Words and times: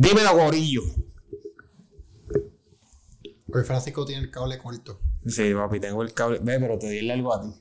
Dímelo, 0.00 0.34
gorillo. 0.34 0.80
Hoy 3.52 3.64
Francisco 3.64 4.06
tiene 4.06 4.22
el 4.22 4.30
cable 4.30 4.56
corto. 4.56 4.98
Sí, 5.26 5.52
papi, 5.52 5.78
tengo 5.78 6.02
el 6.02 6.14
cable. 6.14 6.38
Ve, 6.42 6.58
pero 6.58 6.78
te 6.78 6.88
di 6.88 7.00
el 7.00 7.08
largo 7.08 7.34
a 7.34 7.42
ti. 7.42 7.54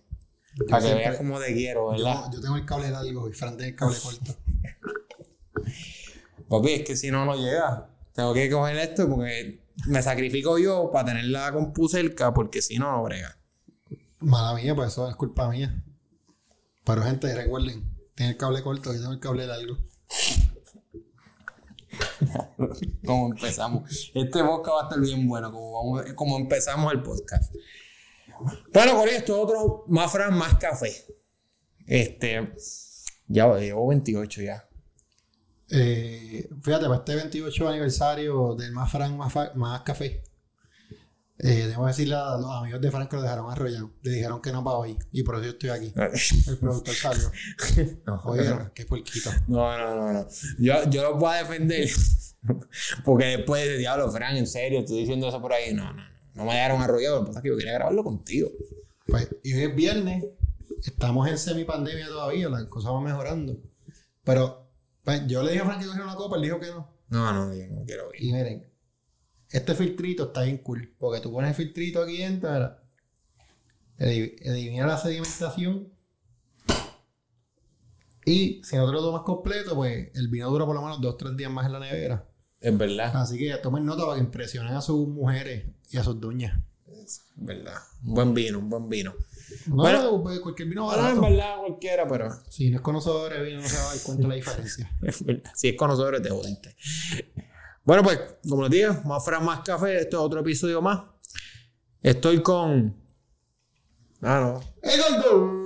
Para 0.69 0.85
que 0.85 0.93
veas 0.93 1.17
cómo 1.17 1.37
te 1.37 1.53
quiero, 1.53 1.89
¿verdad? 1.89 2.27
Yo, 2.27 2.37
yo 2.37 2.41
tengo 2.41 2.55
el 2.55 2.65
cable 2.65 2.91
largo 2.91 3.27
y 3.27 3.33
Fran 3.33 3.57
tiene 3.57 3.71
el 3.71 3.75
cable 3.75 3.97
corto. 4.01 4.37
Papi, 6.49 6.71
es 6.71 6.85
que 6.85 6.95
si 6.95 7.11
no, 7.11 7.25
no 7.25 7.35
llega. 7.35 7.89
Tengo 8.13 8.33
que 8.33 8.49
coger 8.49 8.77
esto 8.77 9.09
porque 9.09 9.65
me 9.87 10.01
sacrifico 10.01 10.57
yo 10.57 10.91
para 10.93 11.07
tener 11.07 11.25
la 11.25 11.51
compu 11.51 11.89
cerca 11.89 12.33
porque 12.33 12.61
si 12.61 12.77
no, 12.77 12.89
no 12.89 13.03
brega. 13.03 13.37
Mala 14.19 14.53
mía, 14.53 14.73
pues 14.75 14.93
eso 14.93 15.09
es 15.09 15.15
culpa 15.17 15.49
mía. 15.49 15.83
Pero 16.85 17.03
gente, 17.03 17.35
recuerden, 17.35 17.97
tiene 18.15 18.31
el 18.31 18.37
cable 18.37 18.63
corto 18.63 18.93
y 18.93 18.97
tengo 18.97 19.11
el 19.11 19.19
cable 19.19 19.45
largo. 19.45 19.77
como 23.05 23.27
empezamos. 23.27 24.11
Este 24.13 24.43
podcast 24.43 24.75
va 24.75 24.81
a 24.81 24.83
estar 24.83 24.99
bien 24.99 25.27
bueno, 25.27 25.51
como, 25.51 26.03
como 26.15 26.37
empezamos 26.37 26.93
el 26.93 27.01
podcast. 27.01 27.53
Bueno, 28.73 28.95
con 28.95 29.09
esto 29.09 29.41
otro, 29.41 29.83
más 29.87 30.11
fran, 30.11 30.37
más 30.37 30.55
café. 30.55 30.93
Este, 31.85 32.53
ya 33.27 33.53
llevo 33.57 33.87
28 33.87 34.41
ya. 34.41 34.69
Eh, 35.71 36.49
fíjate, 36.61 36.85
para 36.85 36.95
este 36.95 37.15
28 37.15 37.69
aniversario 37.69 38.55
del 38.55 38.71
más 38.71 38.91
Fran, 38.91 39.17
más 39.17 39.81
café, 39.81 40.23
eh, 41.39 41.67
debo 41.67 41.87
decirle 41.87 42.15
a 42.15 42.37
los 42.37 42.51
amigos 42.51 42.81
de 42.81 42.91
Fran 42.91 43.07
que 43.07 43.15
lo 43.15 43.21
dejaron 43.21 43.49
arrollado. 43.49 43.91
Le 44.01 44.11
dijeron 44.11 44.41
que 44.41 44.51
no 44.51 44.63
para 44.63 44.77
hoy. 44.77 44.97
Y 45.11 45.23
por 45.23 45.35
eso 45.35 45.45
yo 45.45 45.51
estoy 45.51 45.69
aquí. 45.69 45.93
El 46.47 46.57
productor 46.57 46.93
salió. 46.93 47.31
No, 48.05 48.21
Oye, 48.25 48.53
qué 48.73 48.85
puerquito. 48.85 49.31
no, 49.47 49.77
no, 49.77 49.95
no, 49.95 50.13
no. 50.13 50.27
Yo, 50.57 50.89
yo 50.89 51.03
los 51.11 51.19
voy 51.19 51.33
a 51.33 51.37
defender. 51.37 51.89
Porque 53.05 53.25
después 53.25 53.65
de 53.65 53.77
diablo, 53.77 54.11
Fran, 54.11 54.35
en 54.35 54.47
serio, 54.47 54.79
estoy 54.79 54.99
diciendo 54.99 55.29
eso 55.29 55.41
por 55.41 55.53
ahí. 55.53 55.73
No, 55.73 55.93
no, 55.93 56.03
no. 56.03 56.19
No 56.35 56.45
me 56.45 56.53
dejaron 56.53 56.81
arrollado. 56.81 57.19
Lo 57.19 57.21
que 57.21 57.27
pasa 57.27 57.39
es 57.39 57.43
que 57.43 57.49
yo 57.49 57.57
quería 57.57 57.73
grabarlo 57.73 58.03
contigo. 58.03 58.49
Pues, 59.07 59.27
y 59.43 59.53
hoy 59.53 59.63
es 59.63 59.75
viernes, 59.75 60.25
estamos 60.83 61.27
en 61.27 61.37
semipandemia 61.37 62.07
todavía, 62.07 62.49
las 62.49 62.65
cosas 62.65 62.91
van 62.91 63.03
mejorando. 63.03 63.57
Pero 64.23 64.69
pues, 65.03 65.25
yo 65.27 65.41
le 65.41 65.51
dije 65.51 65.63
a 65.63 65.65
Frank 65.65 65.79
que 65.79 65.85
cogiera 65.87 66.05
una 66.05 66.15
copa, 66.15 66.35
él 66.35 66.43
dijo 66.43 66.59
que 66.59 66.67
no. 66.67 66.99
No, 67.09 67.33
no, 67.33 67.53
yo 67.53 67.65
no 67.67 67.83
quiero 67.85 68.09
ir. 68.13 68.23
Y 68.23 68.33
miren, 68.33 68.68
este 69.51 69.73
filtrito 69.75 70.25
está 70.27 70.43
bien 70.43 70.59
cool, 70.59 70.93
porque 70.99 71.21
tú 71.21 71.31
pones 71.31 71.49
el 71.49 71.55
filtrito 71.55 72.01
aquí 72.03 72.21
elim- 72.21 72.77
elimina 74.41 74.87
la 74.87 74.97
sedimentación. 74.97 75.89
Y 78.25 78.61
si 78.63 78.75
no 78.75 78.85
te 78.85 78.91
lo 78.91 79.01
tomas 79.01 79.23
completo, 79.23 79.75
pues 79.75 80.09
el 80.13 80.27
vino 80.27 80.49
dura 80.49 80.65
por 80.65 80.75
lo 80.75 80.81
menos 80.81 81.01
dos 81.01 81.13
o 81.13 81.17
tres 81.17 81.35
días 81.35 81.51
más 81.51 81.65
en 81.65 81.73
la 81.73 81.79
nevera. 81.79 82.25
Es 82.61 82.77
verdad. 82.77 83.15
Así 83.15 83.37
que 83.37 83.55
tomen 83.57 83.85
nota 83.85 84.03
para 84.03 84.15
que 84.15 84.21
impresionen 84.23 84.73
a 84.75 84.81
sus 84.81 85.07
mujeres 85.07 85.65
y 85.89 85.97
a 85.97 86.03
sus 86.03 86.19
doñas. 86.19 86.59
Es 86.87 87.23
verdad. 87.35 87.75
Un 88.03 88.13
buen 88.13 88.33
vino, 88.33 88.59
un 88.59 88.69
buen 88.69 88.89
vino. 88.89 89.15
No, 89.67 89.75
Bueno. 89.77 90.03
no, 90.03 90.21
pues, 90.21 90.39
cualquier 90.41 90.67
vino 90.67 90.91
Ahora 90.91 91.09
en 91.09 91.21
barato. 91.21 91.35
verdad 91.35 91.55
cualquiera, 91.65 92.07
pero 92.07 92.29
Si 92.49 92.69
no 92.69 92.75
es 92.75 92.81
conocedor 92.81 93.33
de 93.33 93.43
vino, 93.43 93.61
no 93.61 93.67
se 93.67 93.77
va 93.77 93.83
a 93.83 93.95
dar 93.95 94.03
cuenta 94.03 94.23
de 94.23 94.27
la 94.29 94.35
diferencia. 94.35 94.91
es 95.01 95.25
verdad. 95.25 95.51
Si 95.55 95.69
es 95.69 95.75
conocedor, 95.75 96.21
te 96.21 96.29
jodiste. 96.29 96.75
Bueno, 97.89 98.03
pues, 98.03 98.19
como 98.47 98.61
les 98.61 98.69
digo, 98.71 98.93
más 99.05 99.25
fran, 99.25 99.43
más 99.43 99.61
café. 99.61 99.97
Esto 100.01 100.17
es 100.17 100.23
otro 100.23 100.41
episodio 100.41 100.79
más. 100.79 100.99
Estoy 102.03 102.43
con. 102.43 102.95
Ah, 104.21 104.39
no. 104.39 104.61
¡Egoldo! 104.87 105.65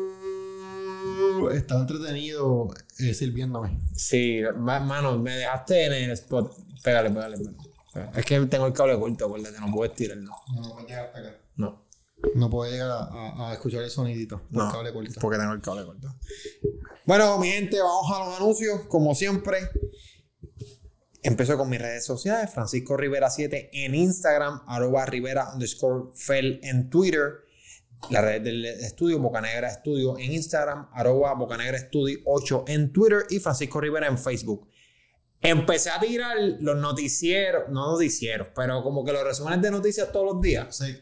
Estaba 1.52 1.82
entretenido 1.82 2.70
eh, 3.00 3.14
sirviéndome. 3.14 3.78
Sí, 3.94 4.40
ma- 4.58 4.80
mano, 4.80 5.20
me 5.20 5.36
dejaste 5.36 5.86
en 5.86 5.92
el 5.92 6.12
spot. 6.12 6.56
Pégale, 6.82 7.10
pégale, 7.10 7.38
pégale. 7.40 7.58
Es 8.18 8.26
que 8.26 8.40
tengo 8.46 8.68
el 8.68 8.74
cable 8.74 8.98
corto, 8.98 9.26
acuérdate, 9.26 9.60
no 9.60 9.70
puedo 9.74 9.92
estirarlo. 9.92 10.32
No, 10.56 10.62
no 10.62 10.70
puedes 10.76 10.88
llegar 10.88 11.06
hasta 11.08 11.20
acá. 11.20 11.36
No. 11.58 11.84
No 12.36 12.50
puedo 12.50 12.72
llegar 12.72 12.90
a, 12.90 13.04
a- 13.04 13.50
a 13.50 13.54
escuchar 13.54 13.82
el 13.84 13.90
sonidito. 13.90 14.40
por 14.44 14.64
No, 14.64 14.72
cable 14.72 14.94
corto. 14.94 15.20
porque 15.20 15.38
tengo 15.38 15.52
el 15.52 15.60
cable 15.62 15.84
corto. 15.86 16.08
Bueno, 17.06 17.38
mi 17.38 17.50
gente, 17.50 17.82
vamos 17.82 18.10
a 18.16 18.20
los 18.24 18.38
anuncios, 18.38 18.80
como 18.88 19.14
siempre. 19.14 19.58
Empezó 21.24 21.58
con 21.58 21.70
mis 21.70 21.82
redes 21.82 22.06
sociales, 22.06 22.52
Francisco 22.54 22.98
Rivera 22.98 23.30
7 23.30 23.70
en 23.72 23.96
Instagram, 23.96 24.62
arroba 24.68 25.06
Rivera 25.06 25.54
underscore 25.54 26.12
Fel 26.14 26.60
en 26.64 26.90
Twitter, 26.90 27.46
la 28.10 28.20
red 28.20 28.42
del 28.42 28.66
estudio, 28.66 29.20
Bocanegra 29.20 29.70
Estudio 29.70 30.18
en 30.18 30.34
Instagram, 30.34 30.90
arroba 30.92 31.34
Bocanegra 31.34 31.78
Estudio 31.78 32.20
8 32.26 32.66
en 32.68 32.92
Twitter 32.92 33.26
y 33.30 33.40
Francisco 33.40 33.80
Rivera 33.80 34.08
en 34.08 34.18
Facebook. 34.18 34.68
Empecé 35.42 35.92
a 35.92 36.00
tirar 36.00 36.38
los 36.60 36.76
noticieros, 36.76 37.70
no 37.70 37.92
noticieros, 37.94 38.50
pero 38.54 38.84
como 38.84 39.06
que 39.06 39.14
los 39.14 39.24
resúmenes 39.24 39.62
de 39.62 39.72
noticias 39.72 40.12
todos 40.12 40.34
los 40.34 40.42
días. 40.42 40.76
Sí. 40.76 40.98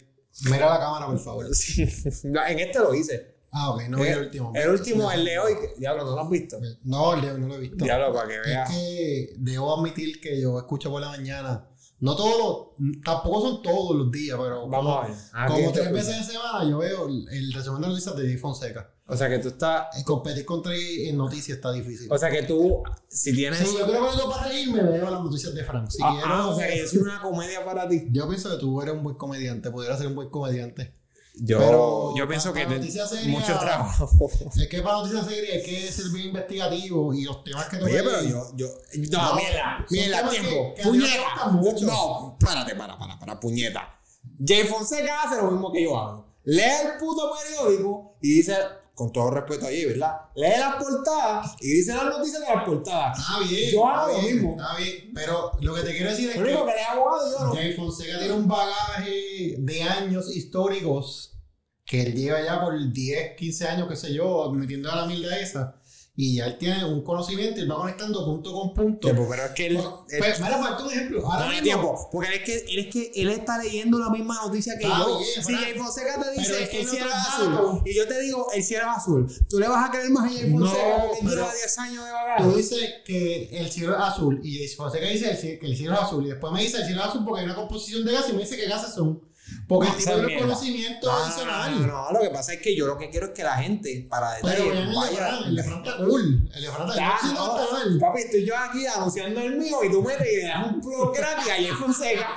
Mira 0.46 0.70
la 0.70 0.80
cámara, 0.80 1.08
por 1.08 1.20
favor. 1.20 1.48
Sí. 1.56 1.82
En 1.82 2.60
este 2.60 2.80
lo 2.80 2.94
hice. 2.94 3.31
Ah, 3.52 3.72
ok, 3.72 3.84
no 3.90 3.98
vi 3.98 4.08
el 4.08 4.20
último. 4.20 4.52
El 4.56 4.70
último, 4.70 5.12
el 5.12 5.26
de 5.26 5.40
hoy. 5.40 5.54
que- 5.56 5.80
Diablo, 5.80 6.06
¿no 6.06 6.16
lo 6.16 6.22
has 6.22 6.30
visto? 6.30 6.58
No, 6.84 7.14
el 7.16 7.22
de 7.22 7.32
hoy 7.32 7.42
no 7.42 7.48
lo 7.48 7.56
he 7.56 7.60
visto. 7.60 7.84
Diablo, 7.84 8.14
para 8.14 8.28
que 8.30 8.36
Es 8.36 8.42
veas. 8.46 8.70
que 8.70 9.34
debo 9.38 9.78
admitir 9.78 10.22
que 10.22 10.40
yo 10.42 10.58
escucho 10.58 10.90
por 10.90 11.02
la 11.02 11.10
mañana. 11.10 11.68
No 12.00 12.16
todos 12.16 12.74
los, 12.80 13.02
tampoco 13.04 13.42
son 13.42 13.62
todos 13.62 13.96
los 13.96 14.12
días, 14.12 14.36
pero 14.42 14.68
Vamos 14.68 14.74
a 14.74 15.02
como, 15.02 15.08
ver. 15.14 15.18
Ah, 15.34 15.46
como 15.48 15.60
¿quién 15.60 15.72
te 15.74 15.80
tres 15.82 15.94
veces 15.94 16.18
en 16.18 16.24
semana 16.24 16.68
yo 16.68 16.80
veo 16.80 17.08
el, 17.08 17.28
el 17.30 17.54
resumen 17.54 17.82
de 17.82 17.88
noticias 17.90 18.16
de 18.16 18.24
Jay 18.24 18.38
Fonseca. 18.38 18.90
O 19.06 19.16
sea 19.18 19.30
que 19.30 19.38
tú 19.40 19.50
estás. 19.50 19.96
Eh, 19.98 20.04
Competir 20.04 20.46
contra 20.46 20.74
en 20.76 21.16
noticias 21.18 21.58
está 21.58 21.72
difícil. 21.72 22.08
O 22.12 22.18
sea 22.18 22.32
que 22.32 22.44
tú, 22.44 22.82
si 23.08 23.34
tienes. 23.36 23.60
si 23.60 23.78
yo 23.78 23.86
quiero 23.86 24.02
ver 24.04 24.12
algo 24.14 24.32
para 24.32 24.48
reírme, 24.48 24.82
veo 24.82 25.12
las 25.12 25.22
noticias 25.22 25.54
de 25.54 25.64
Frank. 25.64 25.90
Si 25.90 26.02
ah, 26.02 26.10
quiero, 26.14 26.28
ah, 26.28 26.48
o 26.48 26.56
sea 26.56 26.68
que 26.70 26.88
soy 26.88 27.00
una 27.00 27.22
comedia 27.22 27.64
para 27.66 27.88
ti. 27.88 28.08
Yo 28.12 28.28
pienso 28.28 28.50
que 28.50 28.58
tú 28.58 28.82
eres 28.82 28.96
un 28.96 29.04
buen 29.04 29.18
comediante, 29.18 29.70
pudieras 29.70 30.00
ser 30.00 30.08
un 30.08 30.16
buen 30.16 30.30
comediante. 30.30 30.96
Yo, 31.44 31.58
Pero, 31.58 32.14
yo 32.16 32.28
pienso 32.28 32.54
que 32.54 32.60
para 32.62 32.74
te- 32.76 32.80
noticias 32.80 33.10
serias- 33.10 33.28
mucho 33.28 33.58
trabajo. 33.58 34.08
Es 34.62 34.68
que 34.68 34.82
para 34.84 34.98
noticias 34.98 35.26
serias 35.26 35.56
hay 35.56 35.64
que 35.64 35.92
ser 35.92 36.06
bien 36.14 36.28
investigativo 36.28 37.12
y 37.16 37.24
los 37.24 37.44
temas 37.44 37.66
que 37.68 37.78
tú 37.78 37.86
Oye, 37.86 37.94
ves- 37.96 38.04
pero 38.04 38.24
yo, 38.24 38.52
yo. 38.56 38.68
No, 39.10 39.30
No, 39.30 39.36
mierda, 39.36 39.86
mierda, 39.90 40.30
tiempo. 40.30 40.74
que- 40.76 40.82
que 40.84 40.88
puñeta. 40.88 41.46
mucho. 41.52 41.86
No, 41.88 42.38
párate, 42.40 42.76
para, 42.76 42.96
para, 42.98 43.18
para, 43.18 43.40
puñeta. 43.40 44.00
Jay 44.46 44.66
Fonseca 44.66 45.24
hace 45.24 45.38
lo 45.42 45.50
mismo 45.50 45.72
que 45.72 45.84
yo 45.84 45.98
hago. 45.98 46.28
Lee 46.44 46.62
el 46.62 46.98
puto 47.00 47.32
periódico 47.34 48.18
y 48.22 48.36
dice, 48.36 48.56
con 49.02 49.12
todo 49.12 49.32
respeto 49.32 49.66
allí, 49.66 49.86
¿verdad? 49.86 50.16
Lee 50.36 50.60
las 50.60 50.76
portadas 50.76 51.56
y 51.60 51.72
dice 51.72 51.92
las 51.96 52.06
noticias 52.06 52.40
de 52.40 52.54
las 52.54 52.64
portadas. 52.64 53.18
Está 53.18 53.40
bien. 53.40 53.72
Yo 53.72 53.88
hago 53.88 54.14
lo 54.14 54.22
mismo. 54.22 54.52
Está 54.52 54.78
bien. 54.78 55.12
Pero 55.16 55.52
lo 55.60 55.74
que 55.74 55.82
te 55.82 55.92
quiero 55.92 56.12
decir 56.12 56.30
es 56.30 56.36
Lo 56.36 56.44
único 56.44 56.66
que 56.68 56.72
que 56.72 56.78
le 56.78 56.84
hago 56.84 57.10
abogado 57.10 57.32
yo 57.32 57.46
no. 57.46 57.54
Jay 57.56 57.74
Fonseca 57.74 58.20
tiene 58.20 58.34
un 58.36 58.48
bagaje 58.48 59.56
de 59.58 59.82
años 59.82 60.36
históricos 60.36 61.36
que 61.84 62.04
él 62.04 62.14
lleva 62.14 62.44
ya 62.44 62.62
por 62.62 62.76
10, 62.94 63.36
15 63.38 63.68
años, 63.68 63.90
qué 63.90 63.96
sé 63.96 64.14
yo, 64.14 64.52
metiendo 64.54 64.92
a 64.92 64.98
la 64.98 65.06
mierda 65.08 65.36
esa. 65.40 65.81
Y 66.14 66.36
ya 66.36 66.48
él 66.48 66.58
tiene 66.58 66.84
un 66.84 67.04
conocimiento 67.06 67.62
y 67.62 67.68
va 67.68 67.76
conectando 67.78 68.26
punto 68.26 68.52
con 68.52 68.74
punto. 68.74 69.00
Tiempo, 69.08 69.26
pero 69.30 69.46
es 69.46 69.52
que 69.52 69.68
él. 69.68 69.76
Bueno, 69.76 70.06
él- 70.10 70.20
pues, 70.20 70.40
mira, 70.42 70.58
falta 70.58 70.84
un 70.84 70.92
ejemplo. 70.92 71.26
Ahora 71.26 71.46
no 71.46 71.52
mismo- 71.52 71.64
tiempo. 71.64 72.10
Porque 72.12 72.28
él 72.28 72.34
es, 72.36 72.42
que, 72.44 72.58
él 72.74 72.80
es 72.80 72.94
que 72.94 73.12
él 73.16 73.30
está 73.30 73.58
leyendo 73.58 73.98
la 73.98 74.10
misma 74.10 74.36
noticia 74.44 74.78
que 74.78 74.84
Está 74.84 75.00
yo. 75.00 75.20
bien, 75.20 75.44
si. 75.46 75.54
Jay 75.56 75.74
Fonseca 75.80 76.22
te 76.22 76.32
dice 76.40 76.64
es 76.64 76.70
que 76.70 76.82
el 76.82 76.88
cielo 76.90 77.08
es 77.08 77.14
azul 77.16 77.82
y 77.86 77.96
yo 77.96 78.08
te 78.10 78.20
digo 78.20 78.48
el 78.54 78.62
cielo 78.64 78.84
es 78.92 78.98
azul, 78.98 79.32
¿tú 79.50 79.58
le 79.60 79.68
vas 79.70 79.88
a 79.88 79.92
creer 79.92 80.10
más 80.10 80.26
a 80.26 80.36
Jay 80.38 80.50
No, 80.54 80.66
Fonseca 80.66 80.84
que 81.22 81.26
lleva 81.28 81.54
10 81.54 81.78
años 81.80 82.04
de 82.04 82.10
Tú 82.10 82.16
bagaje? 82.44 82.58
dices 82.58 82.90
que 83.06 83.44
el 83.54 83.72
cielo 83.72 83.94
es 83.96 84.02
azul 84.04 84.42
y 84.44 84.58
Jay 84.58 84.68
Fonseca 84.68 85.06
dice 85.08 85.60
que 85.60 85.66
el 85.66 85.78
cielo 85.78 85.94
es 85.96 86.02
azul 86.02 86.26
y 86.26 86.30
después 86.30 86.52
me 86.52 86.62
dice 86.62 86.78
el 86.78 86.86
cielo 86.88 87.02
es 87.04 87.08
azul 87.08 87.24
porque 87.24 87.40
hay 87.40 87.46
una 87.46 87.56
composición 87.56 88.04
de 88.06 88.12
gas 88.12 88.26
y 88.30 88.34
me 88.34 88.40
dice 88.40 88.58
que 88.58 88.68
gases 88.68 88.94
son. 88.94 89.22
Porque 89.68 89.88
No, 89.88 89.94
el 89.94 89.98
tipo 90.00 90.12
tiene 90.12 90.28
mierda. 90.28 90.46
conocimiento 90.48 91.08
No, 91.08 91.18
adicional. 91.18 91.82
no, 91.82 91.88
no, 91.88 92.12
lo 92.12 92.20
que 92.22 92.30
pasa 92.30 92.54
es 92.54 92.62
que 92.62 92.76
yo 92.76 92.88
lo 92.88 92.98
que 92.98 93.10
quiero 93.10 93.28
es 93.28 93.32
que 93.34 93.44
la 93.44 93.58
gente, 93.58 94.06
para 94.10 94.36
Pero 94.42 94.48
detalle, 94.66 94.70
vean 94.72 94.84
el 94.84 94.90
de 94.90 94.96
vaya. 94.96 95.38
El 95.48 95.56
de 95.56 95.62
está 95.62 95.98
cool. 95.98 96.52
El 96.54 96.62
de 96.62 96.70
Fran 96.70 96.90
está 96.90 97.00
Ya, 97.00 97.20
cool. 97.38 98.00
papi, 98.00 98.20
estoy 98.22 98.46
yo 98.46 98.58
aquí 98.58 98.86
anunciando 98.86 99.40
el 99.42 99.58
mío 99.58 99.84
y 99.84 99.92
tú 99.92 100.02
y 100.10 100.24
le 100.24 100.48
das 100.48 100.68
un 100.72 100.82
plug 100.82 101.14
gratis 101.16 101.46
a 101.50 101.56
Jay 101.56 101.68
Fonseca. 101.68 102.28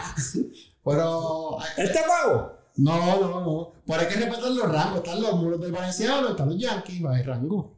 Pero. 0.85 1.59
¿Él 1.77 1.93
te 1.93 2.01
pago? 2.07 2.53
No, 2.77 2.97
no, 3.21 3.41
no. 3.41 3.73
Pero 3.87 4.01
hay 4.01 4.07
que 4.09 4.15
respetar 4.17 4.51
los 4.51 4.71
rangos. 4.71 4.97
Están 4.99 5.23
los 5.23 5.35
muros 5.35 5.61
del 5.61 5.73
Valenciano, 5.73 6.29
están 6.31 6.49
los 6.51 6.59
Yankees, 6.59 7.05
va, 7.05 7.15
hay 7.17 7.23
rango. 7.23 7.77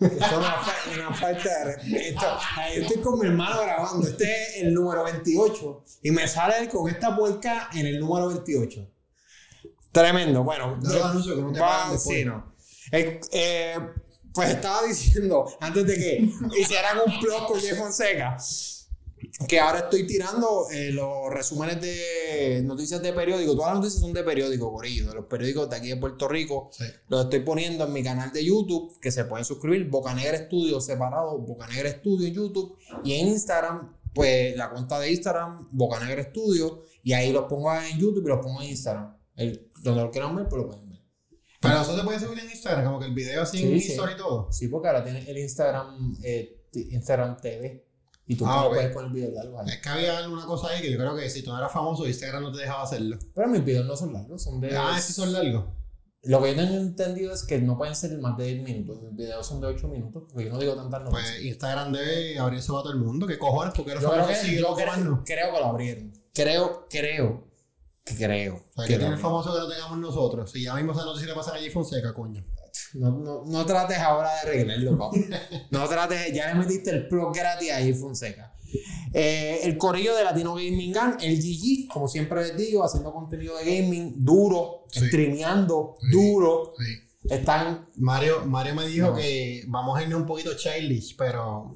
Es 0.00 0.10
una, 0.32 0.56
una 0.96 1.14
falta 1.14 1.48
de 1.48 1.76
respeto. 1.76 2.20
Yo 2.76 2.82
estoy 2.82 3.00
con 3.02 3.18
mi 3.20 3.26
hermano 3.26 3.60
grabando. 3.62 4.06
Este 4.06 4.24
es 4.42 4.62
el 4.62 4.74
número 4.74 5.04
28. 5.04 5.84
Y 6.02 6.10
me 6.10 6.26
sale 6.26 6.58
él 6.58 6.68
con 6.68 6.88
esta 6.90 7.16
puerca 7.16 7.70
en 7.72 7.86
el 7.86 8.00
número 8.00 8.28
28. 8.28 8.90
Tremendo. 9.92 10.42
Bueno, 10.42 10.76
Da 10.82 10.92
los 10.92 11.04
anuncios 11.04 11.36
que 11.36 11.42
no 11.42 11.52
te 11.52 11.60
va- 11.60 11.96
sí, 11.96 12.24
no. 12.24 12.54
Eh, 12.90 13.20
eh, 13.32 13.78
pues 14.32 14.50
estaba 14.50 14.82
diciendo, 14.82 15.46
antes 15.60 15.86
de 15.86 15.94
que 15.94 16.30
hicieran 16.58 16.98
un 17.06 17.20
blog 17.20 17.46
con 17.46 17.60
Jay 17.60 17.76
Fonseca, 17.76 18.36
que 19.48 19.60
ahora 19.60 19.80
estoy 19.80 20.06
tirando 20.06 20.66
eh, 20.70 20.90
los 20.90 21.30
resúmenes 21.30 21.80
de 21.80 22.62
noticias 22.64 23.02
de 23.02 23.12
periódico. 23.12 23.54
Todas 23.54 23.72
las 23.72 23.78
noticias 23.80 24.00
son 24.00 24.12
de 24.12 24.22
periódico, 24.22 24.72
Corillo, 24.72 25.08
de 25.08 25.14
los 25.14 25.26
periódicos 25.26 25.68
de 25.70 25.76
aquí 25.76 25.88
de 25.88 25.96
Puerto 25.96 26.28
Rico. 26.28 26.70
Sí. 26.72 26.84
Los 27.08 27.24
estoy 27.24 27.40
poniendo 27.40 27.84
en 27.84 27.92
mi 27.92 28.02
canal 28.02 28.32
de 28.32 28.44
YouTube, 28.44 28.98
que 29.00 29.10
se 29.10 29.24
pueden 29.24 29.44
suscribir, 29.44 29.88
Bocanegra 29.88 30.36
Estudio 30.36 30.80
separado, 30.80 31.38
Bocanegra 31.38 31.88
Estudio 31.88 32.26
en 32.28 32.34
YouTube, 32.34 32.76
y 33.04 33.14
en 33.14 33.28
Instagram, 33.28 33.96
pues 34.12 34.56
la 34.56 34.70
cuenta 34.70 34.98
de 34.98 35.10
Instagram, 35.10 35.68
Bocanegra 35.72 36.22
Studio, 36.24 36.84
y 37.02 37.12
ahí 37.12 37.32
los 37.32 37.44
pongo 37.44 37.74
en 37.74 37.98
YouTube 37.98 38.24
y 38.24 38.28
los 38.28 38.40
pongo 38.40 38.62
en 38.62 38.68
Instagram. 38.70 39.16
El, 39.36 39.70
donde 39.82 40.02
lo 40.02 40.10
quieran 40.10 40.34
ver, 40.36 40.48
pues 40.48 40.62
lo 40.62 40.68
pueden 40.68 40.88
ver. 40.88 41.00
Pero 41.60 41.80
eso 41.80 41.96
se 41.96 42.04
puede 42.04 42.20
subir 42.20 42.38
en 42.38 42.50
Instagram, 42.50 42.84
como 42.84 42.98
que 43.00 43.06
el 43.06 43.14
video 43.14 43.42
así 43.42 43.62
en 43.62 43.68
Sí, 43.70 43.80
sí. 43.80 43.86
Instagram 43.88 44.14
y 44.14 44.18
todo. 44.18 44.52
Sí, 44.52 44.68
porque 44.68 44.88
ahora 44.88 45.02
tienes 45.02 45.26
el 45.26 45.38
Instagram, 45.38 46.16
eh, 46.22 46.60
Instagram 46.74 47.36
TV, 47.40 47.83
y 48.26 48.36
tú 48.36 48.44
Ah, 48.46 48.66
puedes 48.68 48.92
poner 48.92 49.10
videos 49.10 49.34
largos 49.34 49.60
ahí. 49.60 49.74
Es 49.74 49.82
que 49.82 49.88
había 49.88 50.18
alguna 50.18 50.46
cosa 50.46 50.68
ahí 50.68 50.80
que 50.82 50.90
yo 50.90 50.98
creo 50.98 51.14
que 51.14 51.28
si 51.28 51.42
tú 51.42 51.50
no 51.50 51.58
eras 51.58 51.72
famoso, 51.72 52.06
Instagram 52.06 52.42
no 52.42 52.52
te 52.52 52.60
dejaba 52.60 52.82
hacerlo. 52.82 53.18
Pero 53.34 53.48
mis 53.48 53.64
videos 53.64 53.86
no 53.86 53.96
son 53.96 54.12
largos, 54.12 54.42
son 54.42 54.60
de... 54.60 54.76
Ah, 54.76 54.98
sí 55.00 55.12
son 55.12 55.32
largos. 55.32 55.64
Lo 56.26 56.42
que 56.42 56.54
yo 56.54 56.56
tengo 56.62 56.76
entendido 56.76 57.34
es 57.34 57.44
que 57.44 57.58
no 57.58 57.76
pueden 57.76 57.94
ser 57.94 58.16
más 58.18 58.38
de 58.38 58.46
10 58.46 58.62
minutos. 58.62 59.02
Mis 59.02 59.14
videos 59.14 59.46
son 59.46 59.60
de 59.60 59.66
8 59.66 59.88
minutos, 59.88 60.22
porque 60.26 60.46
yo 60.46 60.52
no 60.52 60.58
digo 60.58 60.74
tantas 60.74 61.02
noticias. 61.02 61.32
Pues 61.32 61.44
Instagram 61.44 61.92
debe 61.92 62.38
abrir 62.38 62.60
eso 62.60 62.78
a 62.78 62.82
todo 62.82 62.92
el 62.94 62.98
mundo. 62.98 63.26
¿Qué 63.26 63.38
cojones? 63.38 63.74
Porque 63.74 63.90
eres 63.90 64.02
yo 64.02 64.08
creo 64.10 64.22
famoso 64.22 64.40
que, 64.40 64.46
sigue 64.46 64.60
yo 64.60 64.74
creo, 64.74 65.24
que 65.26 65.36
lo 65.60 65.64
abrieron. 65.66 66.12
Creo, 66.32 66.86
creo, 66.88 67.46
creo. 68.04 68.54
O 68.54 68.58
sea, 68.58 68.84
que 68.84 68.86
tiene 68.86 69.04
abrieron. 69.04 69.18
famoso 69.18 69.52
que 69.52 69.58
no 69.60 69.68
tengamos 69.68 69.98
nosotros. 69.98 70.50
Si 70.50 70.62
ya 70.62 70.74
mismo 70.74 70.92
esa 70.92 71.04
noticia 71.04 71.28
le 71.28 71.34
pasa 71.34 71.50
a 71.50 71.58
Jay 71.58 71.68
Fonseca, 71.68 72.14
coño. 72.14 72.42
No, 72.94 73.10
no, 73.18 73.44
no 73.44 73.66
trates 73.66 73.98
ahora 73.98 74.30
de 74.34 74.40
arreglarlo, 74.40 74.98
papi. 74.98 75.24
No 75.70 75.88
trates, 75.88 76.32
ya 76.32 76.48
le 76.48 76.54
metiste 76.60 76.90
el 76.90 77.08
pro 77.08 77.32
gratis 77.32 77.70
ahí, 77.72 77.92
Fonseca. 77.94 78.52
Eh, 79.12 79.60
el 79.62 79.78
corillo 79.78 80.14
de 80.16 80.24
Latino 80.24 80.54
Gaming 80.54 80.92
Gang, 80.92 81.16
el 81.22 81.36
GG, 81.40 81.88
como 81.92 82.08
siempre 82.08 82.40
les 82.42 82.56
digo, 82.56 82.84
haciendo 82.84 83.12
contenido 83.12 83.56
de 83.56 83.64
gaming 83.64 84.14
duro, 84.24 84.84
Sí. 84.90 85.06
streameando 85.06 85.96
Sí. 86.00 86.06
duro. 86.10 86.72
Sí. 86.78 87.28
Están. 87.30 87.88
Mario, 87.96 88.44
Mario 88.46 88.74
me 88.74 88.86
dijo 88.86 89.08
No. 89.08 89.14
que 89.14 89.62
vamos 89.68 89.96
a 89.98 90.02
irnos 90.02 90.20
un 90.20 90.26
poquito 90.26 90.54
childish, 90.56 91.16
pero 91.16 91.74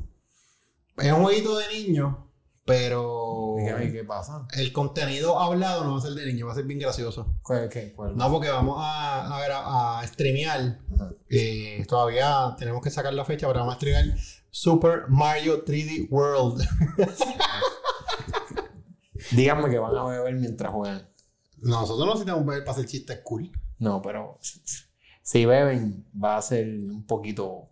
es 0.97 1.13
un 1.13 1.23
jueguito 1.23 1.57
de 1.59 1.65
niño, 1.73 2.28
pero 2.69 3.57
¿Qué, 3.57 3.93
qué 3.93 4.05
pasa? 4.05 4.47
el 4.53 4.73
contenido 4.75 5.41
hablado 5.41 5.85
no 5.85 5.93
va 5.93 5.99
a 5.99 6.03
ser 6.03 6.13
de 6.13 6.27
niño, 6.27 6.47
va 6.47 6.53
a 6.53 6.55
ser 6.55 6.65
bien 6.67 6.79
gracioso. 6.79 7.41
¿Qué, 7.47 7.69
qué, 7.73 7.93
cuál? 7.95 8.15
No, 8.15 8.31
porque 8.31 8.51
vamos 8.51 8.77
a, 8.79 9.35
a, 9.35 9.41
ver, 9.41 9.53
a, 9.53 10.01
a 10.01 10.07
streamear. 10.07 10.79
Eh, 11.31 11.85
todavía 11.89 12.55
tenemos 12.59 12.83
que 12.83 12.91
sacar 12.91 13.15
la 13.15 13.25
fecha, 13.25 13.47
pero 13.47 13.61
vamos 13.61 13.75
a 13.75 13.77
streamear 13.79 14.05
Super 14.51 15.09
Mario 15.09 15.65
3D 15.65 16.09
World. 16.11 16.63
Díganme 19.33 19.71
que 19.71 19.79
van 19.79 19.97
a 19.97 20.05
beber 20.05 20.35
mientras 20.35 20.71
juegan. 20.71 21.09
Nosotros 21.57 22.01
no 22.01 22.13
necesitamos 22.13 22.45
ver 22.45 22.61
para 22.61 22.73
hacer 22.73 22.87
chistes 22.87 23.21
cool. 23.25 23.51
No, 23.79 24.03
pero 24.03 24.39
si 25.23 25.47
beben, 25.47 26.07
va 26.23 26.37
a 26.37 26.43
ser 26.43 26.69
un 26.69 27.07
poquito. 27.07 27.68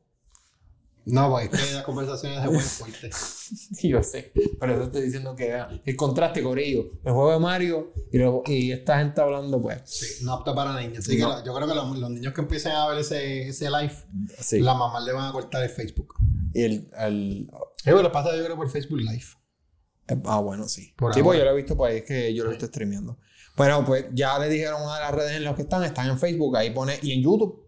No, 1.08 1.30
pues 1.30 1.48
es 1.52 1.60
que 1.68 1.72
las 1.74 1.84
conversaciones 1.84 2.40
se 2.40 2.46
ponen 2.46 2.60
fuertes. 2.60 3.48
Yo 3.82 4.02
sé, 4.02 4.32
pero 4.58 4.74
eso 4.74 4.82
estoy 4.84 5.02
diciendo 5.02 5.36
que 5.36 5.52
ah, 5.54 5.68
el 5.84 5.94
contraste 5.96 6.42
corillo, 6.42 6.90
el 7.04 7.12
juego 7.12 7.30
de 7.32 7.38
Mario 7.38 7.92
y, 8.10 8.18
luego- 8.18 8.42
y 8.46 8.72
esta 8.72 8.98
gente 8.98 9.20
hablando, 9.20 9.62
pues. 9.62 9.82
Sí, 9.84 10.24
no 10.24 10.32
apta 10.32 10.52
para 10.54 10.78
niños. 10.80 10.98
Así 10.98 11.16
No. 11.16 11.28
que 11.30 11.36
la- 11.36 11.44
yo 11.44 11.54
creo 11.54 11.68
que 11.68 11.74
los, 11.76 11.96
los 11.98 12.10
niños 12.10 12.34
que 12.34 12.40
empiecen 12.40 12.72
a 12.72 12.88
ver 12.88 12.98
ese, 12.98 13.48
ese 13.48 13.70
live, 13.70 13.94
Sí. 14.40 14.58
las 14.60 14.76
mamás 14.76 15.04
le 15.04 15.12
van 15.12 15.28
a 15.28 15.32
cortar 15.32 15.62
el 15.62 15.70
Facebook. 15.70 16.14
Y 16.52 16.62
el, 16.62 16.90
el- 16.98 17.50
Eso 17.84 18.02
lo 18.02 18.10
pasa 18.10 18.36
yo 18.36 18.44
creo 18.44 18.56
por 18.56 18.68
Facebook 18.68 18.98
Live. 18.98 19.24
eh, 20.08 20.20
ah, 20.24 20.40
bueno, 20.40 20.66
sí. 20.68 20.92
Por 20.96 21.14
sí, 21.14 21.22
pues 21.22 21.38
yo 21.38 21.44
lo 21.44 21.52
he 21.52 21.56
visto 21.56 21.76
por 21.76 21.88
ahí, 21.88 21.98
es 21.98 22.04
que 22.04 22.34
yo 22.34 22.42
lo 22.42 22.50
he 22.50 22.54
visto 22.54 22.66
streameando. 22.66 23.18
Bueno, 23.56 23.84
pues 23.84 24.06
ya 24.12 24.38
le 24.40 24.48
dijeron 24.48 24.80
de 24.80 24.86
las 24.86 25.12
redes 25.12 25.32
en 25.36 25.44
las 25.44 25.54
que 25.54 25.62
están, 25.62 25.84
están 25.84 26.08
en 26.10 26.18
Facebook, 26.18 26.56
ahí 26.56 26.70
pone, 26.70 26.98
y 27.00 27.12
en 27.12 27.22
YouTube. 27.22 27.64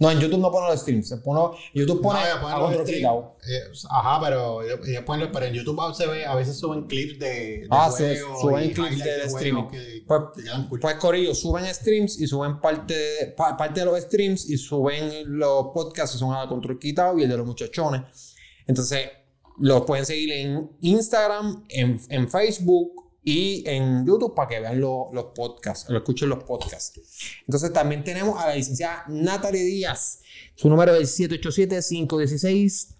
No, 0.00 0.10
en 0.10 0.20
YouTube 0.20 0.38
no 0.38 0.50
pone 0.52 0.68
los 0.68 0.80
streams, 0.80 1.08
se 1.08 1.16
pone, 1.16 1.56
YouTube 1.74 2.00
pone 2.00 2.20
No, 2.20 2.48
a 2.48 2.60
control. 2.60 2.88
Eh, 2.88 3.60
ajá, 3.90 4.20
pero 4.24 4.62
ellos, 4.62 4.78
ponen 5.04 5.30
pero 5.32 5.46
en 5.46 5.54
YouTube 5.54 5.94
se 5.94 6.06
ve, 6.06 6.24
a 6.24 6.34
veces 6.36 6.56
suben 6.56 6.86
clips 6.86 7.18
de, 7.18 7.26
de 7.26 7.66
Ah, 7.70 7.90
sí, 7.90 8.04
suben 8.40 8.70
clips 8.72 8.98
del 9.04 9.20
de 9.20 9.24
streaming. 9.26 9.68
que 9.68 10.04
Pues, 10.06 10.20
cool. 10.68 10.78
Pues 10.80 10.94
Corillo, 10.96 11.34
suben 11.34 11.66
streams 11.74 12.20
y 12.20 12.26
suben 12.28 12.60
parte 12.60 13.34
pa- 13.36 13.56
parte 13.56 13.80
de 13.80 13.86
los 13.86 13.98
streams 14.02 14.48
y 14.48 14.56
suben 14.56 15.36
los 15.38 15.66
podcasts 15.74 16.12
que 16.12 16.18
son 16.18 16.32
a 16.34 16.48
control 16.48 16.78
quitado 16.78 17.18
y 17.18 17.24
el 17.24 17.28
de 17.28 17.36
los 17.36 17.46
muchachones. 17.46 18.02
Entonces, 18.68 19.08
los 19.58 19.82
pueden 19.82 20.06
seguir 20.06 20.30
en 20.32 20.70
Instagram, 20.80 21.64
en, 21.70 22.00
en 22.10 22.28
Facebook 22.30 23.07
y 23.24 23.64
en 23.68 24.06
YouTube 24.06 24.34
para 24.34 24.48
que 24.48 24.60
vean 24.60 24.80
lo- 24.80 25.08
los 25.12 25.26
podcasts, 25.34 25.88
lo 25.90 25.98
escuchen 25.98 26.28
los 26.28 26.44
podcasts. 26.44 27.00
Entonces, 27.46 27.72
también 27.72 28.04
tenemos 28.04 28.40
a 28.42 28.46
la 28.48 28.54
licenciada 28.54 29.04
Natalie 29.08 29.62
Díaz. 29.64 30.20
Su 30.54 30.68
número 30.68 30.94
es 30.94 31.18
787-516. 31.18 32.94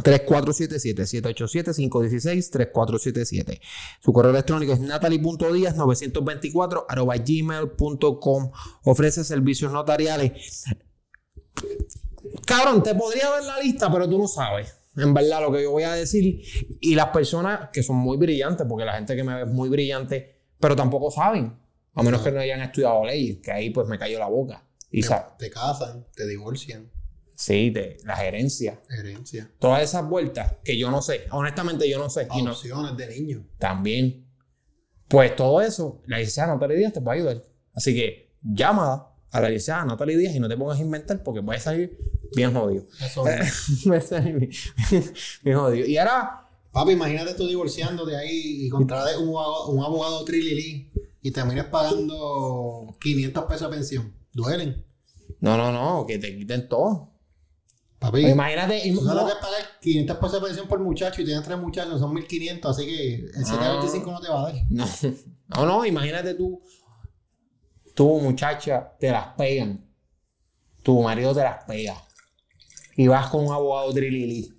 3477 0.00 1.06
787 1.08 1.72
516 1.74 2.50
3477 2.52 3.60
su 4.00 4.12
correo 4.12 4.30
electrónico 4.30 4.72
es 4.72 4.78
natalie.díaz924 4.78 6.84
arroba 6.88 7.16
gmail.com 7.16 8.50
ofrece 8.84 9.24
servicios 9.24 9.72
notariales 9.72 10.62
cabrón 12.46 12.84
te 12.84 12.94
podría 12.94 13.28
ver 13.32 13.42
la 13.42 13.58
lista 13.60 13.90
pero 13.90 14.08
tú 14.08 14.18
no 14.18 14.28
sabes 14.28 14.72
en 15.02 15.14
verdad 15.14 15.40
lo 15.40 15.52
que 15.52 15.62
yo 15.62 15.70
voy 15.70 15.84
a 15.84 15.92
decir 15.92 16.42
y 16.80 16.94
las 16.94 17.08
personas 17.08 17.70
que 17.72 17.82
son 17.82 17.96
muy 17.96 18.16
brillantes 18.16 18.66
porque 18.68 18.84
la 18.84 18.94
gente 18.94 19.16
que 19.16 19.24
me 19.24 19.34
ve 19.34 19.42
es 19.42 19.48
muy 19.48 19.68
brillante 19.68 20.42
pero 20.58 20.74
tampoco 20.76 21.10
saben 21.10 21.58
a 21.94 22.02
menos 22.02 22.22
que 22.22 22.30
no 22.30 22.40
hayan 22.40 22.60
estudiado 22.60 23.04
leyes 23.04 23.38
que 23.42 23.52
ahí 23.52 23.70
pues 23.70 23.88
me 23.88 23.98
cayó 23.98 24.18
la 24.18 24.28
boca 24.28 24.64
y 24.90 25.02
te, 25.02 25.14
te 25.38 25.50
casan, 25.50 26.06
te 26.14 26.26
divorcian, 26.26 26.90
sí 27.34 27.70
de 27.70 27.98
la 28.04 28.16
gerencia 28.16 28.80
herencia, 28.88 29.50
todas 29.58 29.82
esas 29.82 30.08
vueltas 30.08 30.56
que 30.64 30.78
yo 30.78 30.90
no 30.90 31.02
sé 31.02 31.26
honestamente 31.30 31.88
yo 31.88 31.98
no 31.98 32.08
sé 32.08 32.26
y 32.34 32.42
no, 32.42 32.54
de 32.94 33.08
niños. 33.08 33.42
también. 33.58 34.28
Pues 35.08 35.34
todo 35.34 35.62
eso, 35.62 36.02
la 36.06 36.18
licenciada 36.18 36.52
Natalie 36.52 36.76
Díaz 36.76 36.92
te 36.92 37.00
va 37.00 37.12
a 37.12 37.14
ayudar. 37.14 37.42
Así 37.72 37.94
que 37.94 38.36
llama 38.42 39.14
a 39.30 39.40
la 39.40 39.48
licenciada 39.48 39.86
Natalie 39.86 40.18
Díaz 40.18 40.34
y 40.34 40.40
no 40.40 40.48
te 40.48 40.56
pongas 40.56 40.78
a 40.78 40.82
inventar 40.82 41.22
porque 41.22 41.42
puedes 41.42 41.62
salir 41.62 41.98
bien 42.34 42.52
jodido. 42.54 42.84
Eso 43.00 43.24
bien, 43.84 44.50
bien 45.42 45.58
jodido. 45.58 45.86
Y 45.86 45.96
ahora, 45.98 46.44
Papi, 46.72 46.92
imagínate 46.92 47.34
tú 47.34 47.46
divorciándote 47.46 48.16
ahí 48.16 48.66
y 48.66 48.68
contrates 48.68 49.16
un, 49.16 49.28
abogado- 49.28 49.68
un 49.68 49.82
abogado 49.84 50.24
trililí 50.24 50.90
y 51.22 51.30
termines 51.30 51.64
pagando 51.66 52.96
500 53.00 53.44
pesos 53.44 53.70
de 53.70 53.76
pensión. 53.76 54.14
Duelen. 54.32 54.84
no, 55.40 55.56
no, 55.56 55.72
no, 55.72 56.06
que 56.06 56.18
te 56.18 56.36
quiten 56.36 56.68
todo. 56.68 57.10
Papi, 57.98 58.26
Imagínate, 58.28 58.86
im- 58.86 58.96
tú 58.98 59.04
lo 59.06 59.14
no, 59.14 59.26
que 59.26 59.32
pagar 59.40 59.62
500 59.80 60.16
pesos 60.18 60.32
de 60.34 60.40
pensión 60.46 60.68
por 60.68 60.78
muchacho 60.78 61.20
y 61.20 61.24
tienes 61.24 61.42
tres 61.44 61.58
muchachos, 61.58 61.98
son 61.98 62.14
1500, 62.14 62.70
así 62.76 62.86
que 62.86 63.14
el 63.16 63.44
725 63.44 64.12
no 64.12 64.20
te 64.20 64.28
va 64.28 64.40
a 64.40 64.52
dar. 64.52 64.54
no, 64.70 64.86
no, 65.48 65.66
no, 65.66 65.84
imagínate 65.84 66.34
tú, 66.34 66.62
tu 67.94 68.20
muchacha 68.20 68.92
te 69.00 69.10
las 69.10 69.28
pegan, 69.34 69.84
tu 70.84 71.02
marido 71.02 71.34
te 71.34 71.42
las 71.42 71.64
pega 71.64 72.00
y 72.98 73.06
vas 73.06 73.28
con 73.30 73.46
un 73.46 73.52
abogado 73.54 73.92
trilili. 73.94 74.52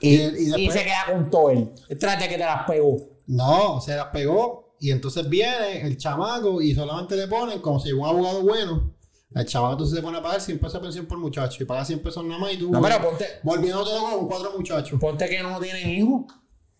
Y, 0.00 0.08
Y- 0.08 0.12
y 0.14 0.18
después- 0.46 0.58
y 0.58 0.70
se 0.70 0.82
queda 0.84 1.04
con 1.12 1.30
todo 1.30 1.50
él. 1.50 1.70
Trate 1.98 2.28
que 2.28 2.36
te 2.38 2.44
las 2.44 2.64
pegó. 2.66 2.96
No, 3.26 3.80
se 3.80 3.94
las 3.94 4.06
pegó 4.06 4.74
y 4.80 4.90
entonces 4.90 5.28
viene 5.28 5.82
el 5.82 5.96
chamaco 5.98 6.60
y 6.62 6.74
solamente 6.74 7.14
le 7.16 7.28
ponen 7.28 7.60
como 7.60 7.78
si 7.78 7.92
un 7.92 8.06
abogado 8.06 8.40
bueno. 8.42 8.94
El 9.34 9.44
chamaco 9.46 9.72
entonces 9.74 9.94
se 9.96 10.02
pone 10.02 10.18
a 10.18 10.22
pagar 10.22 10.40
100 10.40 10.58
pesos 10.58 10.72
de 10.74 10.80
pensión 10.80 11.06
por 11.06 11.18
muchacho 11.18 11.62
y 11.62 11.66
paga 11.66 11.84
100 11.84 12.00
pesos 12.02 12.24
nada 12.24 12.40
más 12.40 12.52
y 12.54 12.56
tú 12.56 12.70
No, 12.70 12.80
pero 12.80 13.00
ponte, 13.02 13.26
volviéndote 13.44 13.90
con 14.00 14.26
cuatro 14.26 14.52
muchachos. 14.56 14.98
ponte 14.98 15.28
que 15.28 15.42
no 15.42 15.60
tienen 15.60 15.88
hijos. 15.90 16.22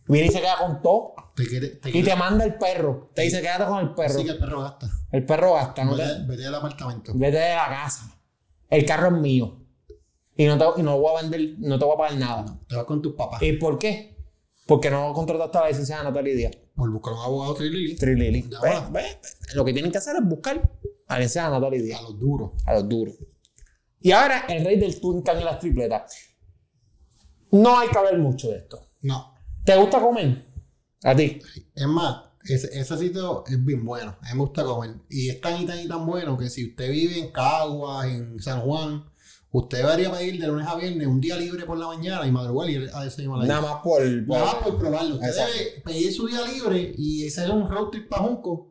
Viene 0.09 0.27
y 0.27 0.31
se 0.31 0.41
queda 0.41 0.57
con 0.57 0.83
todo. 0.83 1.15
Te 1.37 1.47
quiere, 1.47 1.69
te 1.69 1.97
Y 1.97 2.03
te 2.03 2.17
manda 2.17 2.45
el 2.45 2.55
perro. 2.57 3.11
Te 3.15 3.23
dice, 3.23 3.41
quédate 3.41 3.67
con 3.67 3.79
el 3.79 3.95
perro. 3.95 4.15
Así 4.15 4.25
que 4.25 4.31
el 4.33 4.39
perro 4.39 4.63
gasta. 4.63 4.89
El 5.13 5.25
perro 5.27 5.55
gasta. 5.55 5.85
No 5.85 5.95
te- 5.95 6.03
Vete, 6.03 6.23
vete 6.27 6.43
del 6.43 6.55
apartamento. 6.55 7.13
vete 7.15 7.37
de 7.37 7.55
la 7.55 7.69
casa. 7.69 8.19
El 8.71 8.85
carro 8.85 9.15
es 9.15 9.23
mío. 9.23 9.60
Y 10.37 10.47
no 10.47 10.57
te, 10.57 10.81
y 10.81 10.83
no 10.83 10.99
voy 10.99 11.17
a 11.19 11.23
vender, 11.23 11.57
no 11.59 11.79
te 11.79 11.85
voy 11.85 11.95
a 11.95 11.99
pagar 11.99 12.19
nada. 12.19 12.61
Te 12.69 12.77
vas 12.77 12.85
con 12.85 13.03
tus 13.03 13.15
papás. 13.15 13.43
¿Y 13.43 13.53
por 13.55 13.79
qué? 13.79 14.17
Porque 14.67 14.91
no 14.91 15.13
contrataste 15.13 15.59
a 15.59 15.63
la 15.63 15.69
licenciada 15.69 16.05
Natalia 16.05 16.35
Díaz. 16.35 16.53
Por 16.75 16.91
buscar 16.91 17.13
un 17.15 17.19
abogado 17.21 17.55
trilili. 17.55 17.97
Trilili. 17.97 18.43
Ve, 18.63 18.73
ve, 18.93 19.03
Lo 19.55 19.65
que 19.65 19.73
tienen 19.73 19.91
que 19.91 19.99
hacer 19.99 20.17
es 20.17 20.25
buscar 20.25 20.59
a 21.09 21.15
la 21.15 21.19
licenciada 21.19 21.51
Natalia 21.51 21.81
A 21.81 21.83
Díaz. 21.83 22.03
los 22.03 22.19
duros. 22.19 22.53
A 22.67 22.75
los 22.75 22.89
duros. 22.89 23.17
Y 24.01 24.13
ahora 24.13 24.47
el 24.49 24.65
rey 24.65 24.79
del 24.79 24.99
Tuncan 25.01 25.41
y 25.41 25.45
las 25.45 25.59
tripletas. 25.59 26.17
No 27.51 27.79
hay 27.79 27.89
que 27.89 27.99
hablar 27.99 28.17
mucho 28.19 28.49
de 28.49 28.59
esto. 28.59 28.87
No. 29.03 29.35
¿Te 29.65 29.77
gusta 29.77 30.01
comer? 30.01 30.43
A 31.03 31.15
ti. 31.17 31.39
Es 31.75 31.87
más, 31.87 32.31
ese, 32.45 32.79
ese 32.79 32.97
sitio 32.97 33.45
es 33.47 33.63
bien 33.65 33.85
bueno. 33.85 34.17
A 34.21 34.29
mí 34.29 34.35
me 34.35 34.41
gusta 34.45 34.65
comer. 34.65 34.95
Y 35.11 35.31
es 35.31 35.41
tan 35.41 35.61
y 35.61 35.67
tan 35.67 35.81
y 35.81 35.89
tan 35.89 36.07
bueno 36.07 36.39
que 36.39 36.49
si 36.49 36.71
usted 36.71 36.91
vive 36.91 37.19
en 37.19 37.33
Caguas, 37.33 38.07
en 38.07 38.41
San 38.41 38.61
Juan, 38.61 39.05
usted 39.53 39.79
debería 39.79 40.11
pedir 40.13 40.41
de 40.41 40.47
lunes 40.47 40.67
a 40.67 40.77
viernes 40.77 41.07
un 41.07 41.21
día 41.21 41.37
libre 41.37 41.65
por 41.65 41.79
la 41.79 41.87
mañana 41.89 42.27
y 42.27 42.31
madrugar 42.31 42.71
y 42.71 42.77
a 42.93 43.01
desayunar. 43.01 43.47
Nada 43.47 43.61
más 43.61 43.75
por. 43.83 44.01
por- 44.27 44.39
Nada 44.39 44.45
más 44.45 44.55
por 44.57 44.79
probarlo. 44.79 45.15
Usted 45.17 45.29
Exacto. 45.29 45.53
debe 45.59 45.81
pedir 45.83 46.13
su 46.13 46.27
día 46.27 46.41
libre 46.47 46.95
y 46.97 47.27
hacer 47.27 47.51
un 47.51 47.69
road 47.69 47.89
trip 47.91 48.09
para 48.09 48.23
Junco. 48.23 48.69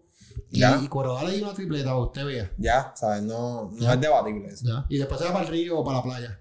Y, 0.52 0.60
Ya. 0.62 0.82
y 0.82 1.42
una 1.42 1.54
tripleta 1.54 1.86
para 1.90 1.98
usted 2.00 2.26
vea. 2.26 2.52
Ya, 2.58 2.92
¿sabes? 2.96 3.22
No, 3.24 3.70
no 3.72 3.78
Ya. 3.80 3.94
es 3.94 4.02
debatible 4.02 4.48
eso. 4.48 4.66
Ya. 4.68 4.86
Y 4.90 4.98
después 4.98 5.20
se 5.20 5.26
va 5.28 5.34
para 5.34 5.46
el 5.46 5.52
río 5.52 5.78
o 5.80 5.84
para 5.84 5.98
la 5.98 6.04
playa. 6.04 6.40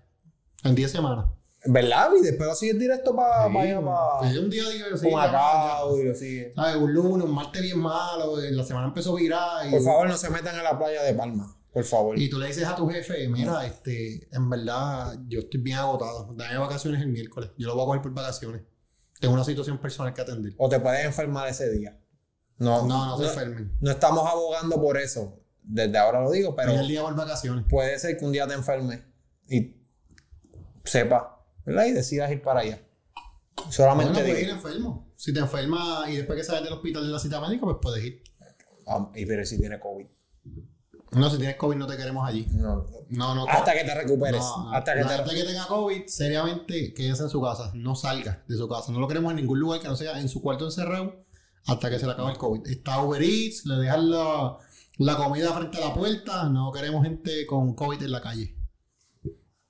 En 0.65 0.75
10 0.75 0.91
semanas. 0.91 1.27
¿Verdad? 1.67 2.11
Y 2.19 2.23
después 2.23 2.49
lo 2.49 2.55
sigues 2.55 2.79
directo 2.79 3.15
para 3.15 3.49
Sí, 3.51 3.59
allá, 3.59 3.81
para 3.85 4.19
pues 4.21 4.39
un 4.39 4.49
día 4.49 4.63
digo, 4.71 4.97
sí, 4.97 5.11
Macao 5.11 5.99
y 5.99 6.05
lo 6.05 6.15
sigue. 6.15 6.53
¿sabes? 6.55 6.77
Un 6.77 6.95
lunes, 6.95 7.25
un 7.27 7.35
martes 7.35 7.61
bien 7.61 7.81
malo, 7.81 8.37
la 8.41 8.65
semana 8.65 8.87
empezó 8.87 9.13
a 9.13 9.17
virar. 9.21 9.67
Y, 9.67 9.71
Por 9.73 9.83
favor, 9.83 10.09
no 10.09 10.17
se 10.17 10.31
metan 10.31 10.57
a 10.57 10.63
la 10.63 10.79
playa 10.79 11.03
de 11.03 11.13
Palma. 11.15 11.55
Por 11.79 11.85
favor. 11.85 12.19
Y 12.19 12.29
tú 12.29 12.39
le 12.39 12.49
dices 12.49 12.65
a 12.65 12.75
tu 12.75 12.89
jefe, 12.89 13.29
mira, 13.29 13.65
este, 13.67 14.29
en 14.35 14.51
verdad, 14.51 15.17
yo 15.29 15.41
estoy 15.41 15.61
bien 15.61 15.79
agotado. 15.79 16.35
Dame 16.37 16.59
vacaciones 16.59 17.01
el 17.03 17.09
miércoles. 17.09 17.51
Yo 17.57 17.69
lo 17.69 17.75
voy 17.75 17.83
a 17.85 17.87
coger 17.87 18.03
por 18.03 18.15
vacaciones. 18.15 18.63
Tengo 19.21 19.35
una 19.35 19.45
situación 19.45 19.79
personal 19.79 20.13
que 20.13 20.21
atender. 20.21 20.55
O 20.59 20.69
te 20.69 20.81
puedes 20.81 21.05
enfermar 21.05 21.49
ese 21.49 21.71
día. 21.71 21.97
No, 22.59 22.85
No, 22.87 23.07
no 23.07 23.19
se 23.19 23.27
enfermen. 23.29 23.77
no 23.81 23.91
estamos 23.93 24.29
abogando 24.29 24.81
por 24.81 24.97
eso. 24.99 25.41
Desde 25.63 25.97
ahora 25.99 26.21
lo 26.23 26.31
digo, 26.33 26.57
pero 26.57 26.71
Pero 26.71 26.81
el 26.83 26.89
día 26.89 27.03
por 27.03 27.15
vacaciones. 27.15 27.65
puede 27.69 27.97
ser 27.99 28.17
que 28.17 28.25
un 28.25 28.33
día 28.33 28.47
te 28.49 28.55
enfermes 28.55 29.03
y 29.49 29.77
sepa, 30.85 31.45
¿verdad? 31.65 31.87
Y 31.87 31.93
decidas 31.93 32.31
ir 32.33 32.43
para 32.43 32.61
allá. 32.61 32.81
Solamente 33.71 34.13
Bueno, 34.13 34.27
puedes 34.29 34.43
ir 34.43 34.51
enfermo. 34.51 35.13
Si 35.17 35.33
te 35.33 35.41
enfermas 35.41 36.09
y 36.11 36.17
después 36.17 36.37
que 36.39 36.45
sales 36.45 36.65
del 36.65 36.73
hospital 36.73 37.03
de 37.07 37.09
la 37.13 37.19
cita 37.19 37.41
médica, 37.41 37.65
pues 37.67 37.77
puedes 37.81 38.05
ir. 38.05 38.23
Ah, 38.87 39.11
y 39.15 39.27
pero 39.27 39.45
si 39.45 39.59
tiene 39.59 39.79
COVID. 39.79 40.07
No, 41.13 41.31
si 41.31 41.39
tienes 41.39 41.57
COVID 41.57 41.77
no 41.77 41.87
te 41.87 41.97
queremos 41.97 42.29
allí. 42.29 42.47
No. 42.53 42.87
No, 43.09 43.35
no. 43.35 43.47
Hasta 43.49 43.73
que 43.73 43.85
te 43.85 43.95
recuperes. 43.95 44.41
No, 44.41 44.73
hasta 44.73 44.95
que 44.95 45.05
te 45.05 45.35
que 45.35 45.45
tenga 45.45 45.67
COVID, 45.67 46.07
seriamente, 46.07 46.93
quédese 46.93 47.23
en 47.23 47.31
su 47.31 47.41
casa. 47.41 47.71
No 47.75 47.95
salga 47.95 48.45
de 48.47 48.57
su 48.57 48.69
casa. 48.69 48.93
No 48.93 49.01
lo 49.01 49.09
queremos 49.09 49.31
en 49.31 49.37
ningún 49.37 49.59
lugar 49.59 49.81
que 49.81 49.89
no 49.89 49.97
sea 49.97 50.21
en 50.21 50.29
su 50.29 50.43
cuarto 50.43 50.67
encerrado 50.67 51.25
hasta 51.67 51.91
que 51.91 51.99
se 51.99 52.07
le 52.07 52.13
acabe 52.13 52.33
el 52.33 52.39
COVID. 52.39 52.67
Está 52.67 53.03
Uber 53.03 53.23
Eats, 53.23 53.65
le 53.67 53.77
dejan 53.77 54.11
la, 54.11 54.59
la 54.99 55.17
comida 55.17 55.53
frente 55.53 55.79
a 55.79 55.89
la 55.89 55.95
puerta. 55.95 56.49
No 56.49 56.73
queremos 56.73 57.03
gente 57.05 57.47
con 57.47 57.75
COVID 57.75 58.03
en 58.03 58.13
la 58.13 58.21
calle. 58.21 58.57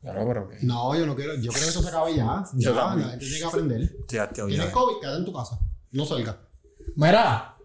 Claro, 0.00 0.24
pero 0.26 0.48
que. 0.48 0.58
No, 0.62 0.94
yo 0.96 1.06
no 1.06 1.14
quiero. 1.14 1.34
Yo 1.36 1.50
creo 1.52 1.64
que 1.64 1.70
eso 1.70 1.82
se 1.82 1.88
acabe 1.88 2.16
ya. 2.16 2.44
Ya, 2.54 2.70
la 2.70 2.92
gente 2.92 3.18
tiene 3.18 3.38
que 3.38 3.44
aprender. 3.44 3.96
Ya 4.08 4.28
te 4.28 4.44
Tienes 4.44 4.70
COVID, 4.70 5.00
quédate 5.00 5.18
en 5.18 5.24
tu 5.24 5.32
casa. 5.32 5.60
No 5.90 6.04
salga. 6.04 6.40
Mira, 6.96 7.57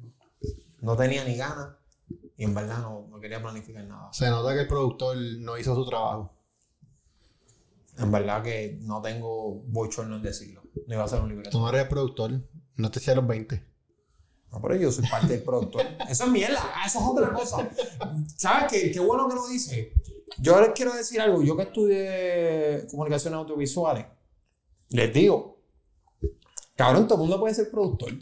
No 0.81 0.95
tenía 0.97 1.23
ni 1.23 1.35
ganas 1.35 1.75
y 2.37 2.43
en 2.43 2.53
verdad 2.53 2.79
no, 2.79 3.07
no 3.09 3.19
quería 3.19 3.41
planificar 3.41 3.85
nada. 3.85 4.11
Se 4.11 4.29
nota 4.29 4.53
que 4.53 4.61
el 4.61 4.67
productor 4.67 5.15
no 5.17 5.57
hizo 5.57 5.75
su 5.75 5.85
trabajo. 5.85 6.33
En 7.97 8.11
verdad 8.11 8.41
que 8.43 8.79
no 8.81 9.01
tengo 9.01 9.61
bochorno 9.67 10.15
en 10.15 10.23
decirlo. 10.23 10.63
No 10.87 10.95
iba 10.95 11.03
a 11.03 11.07
ser 11.07 11.19
un 11.19 11.25
Tú 11.29 11.35
libreto. 11.35 11.59
no 11.59 11.69
eres 11.69 11.83
el 11.83 11.87
productor, 11.87 12.31
no 12.77 12.91
te 12.91 13.15
los 13.15 13.27
20. 13.27 13.72
No, 14.53 14.61
pero 14.61 14.75
yo 14.75 14.91
soy 14.91 15.05
parte 15.07 15.27
del 15.29 15.43
productor. 15.43 15.81
Eso 16.07 16.25
es 16.25 16.29
mierda. 16.29 16.59
ah, 16.75 16.83
Eso 16.85 16.99
es 16.99 17.05
otra 17.05 17.33
cosa. 17.33 17.67
¿Sabes 18.37 18.71
qué? 18.71 18.91
Qué 18.91 18.99
bueno 18.99 19.27
que 19.27 19.33
lo 19.35 19.47
dice. 19.47 19.93
Yo 20.37 20.61
les 20.61 20.69
quiero 20.69 20.93
decir 20.93 21.19
algo. 21.19 21.41
Yo 21.41 21.57
que 21.57 21.63
estudié 21.63 22.87
comunicaciones 22.91 23.37
audiovisuales, 23.39 24.05
les 24.89 25.11
digo, 25.11 25.59
cabrón, 26.75 27.07
todo 27.07 27.15
el 27.15 27.21
mundo 27.21 27.39
puede 27.39 27.55
ser 27.55 27.71
productor. 27.71 28.13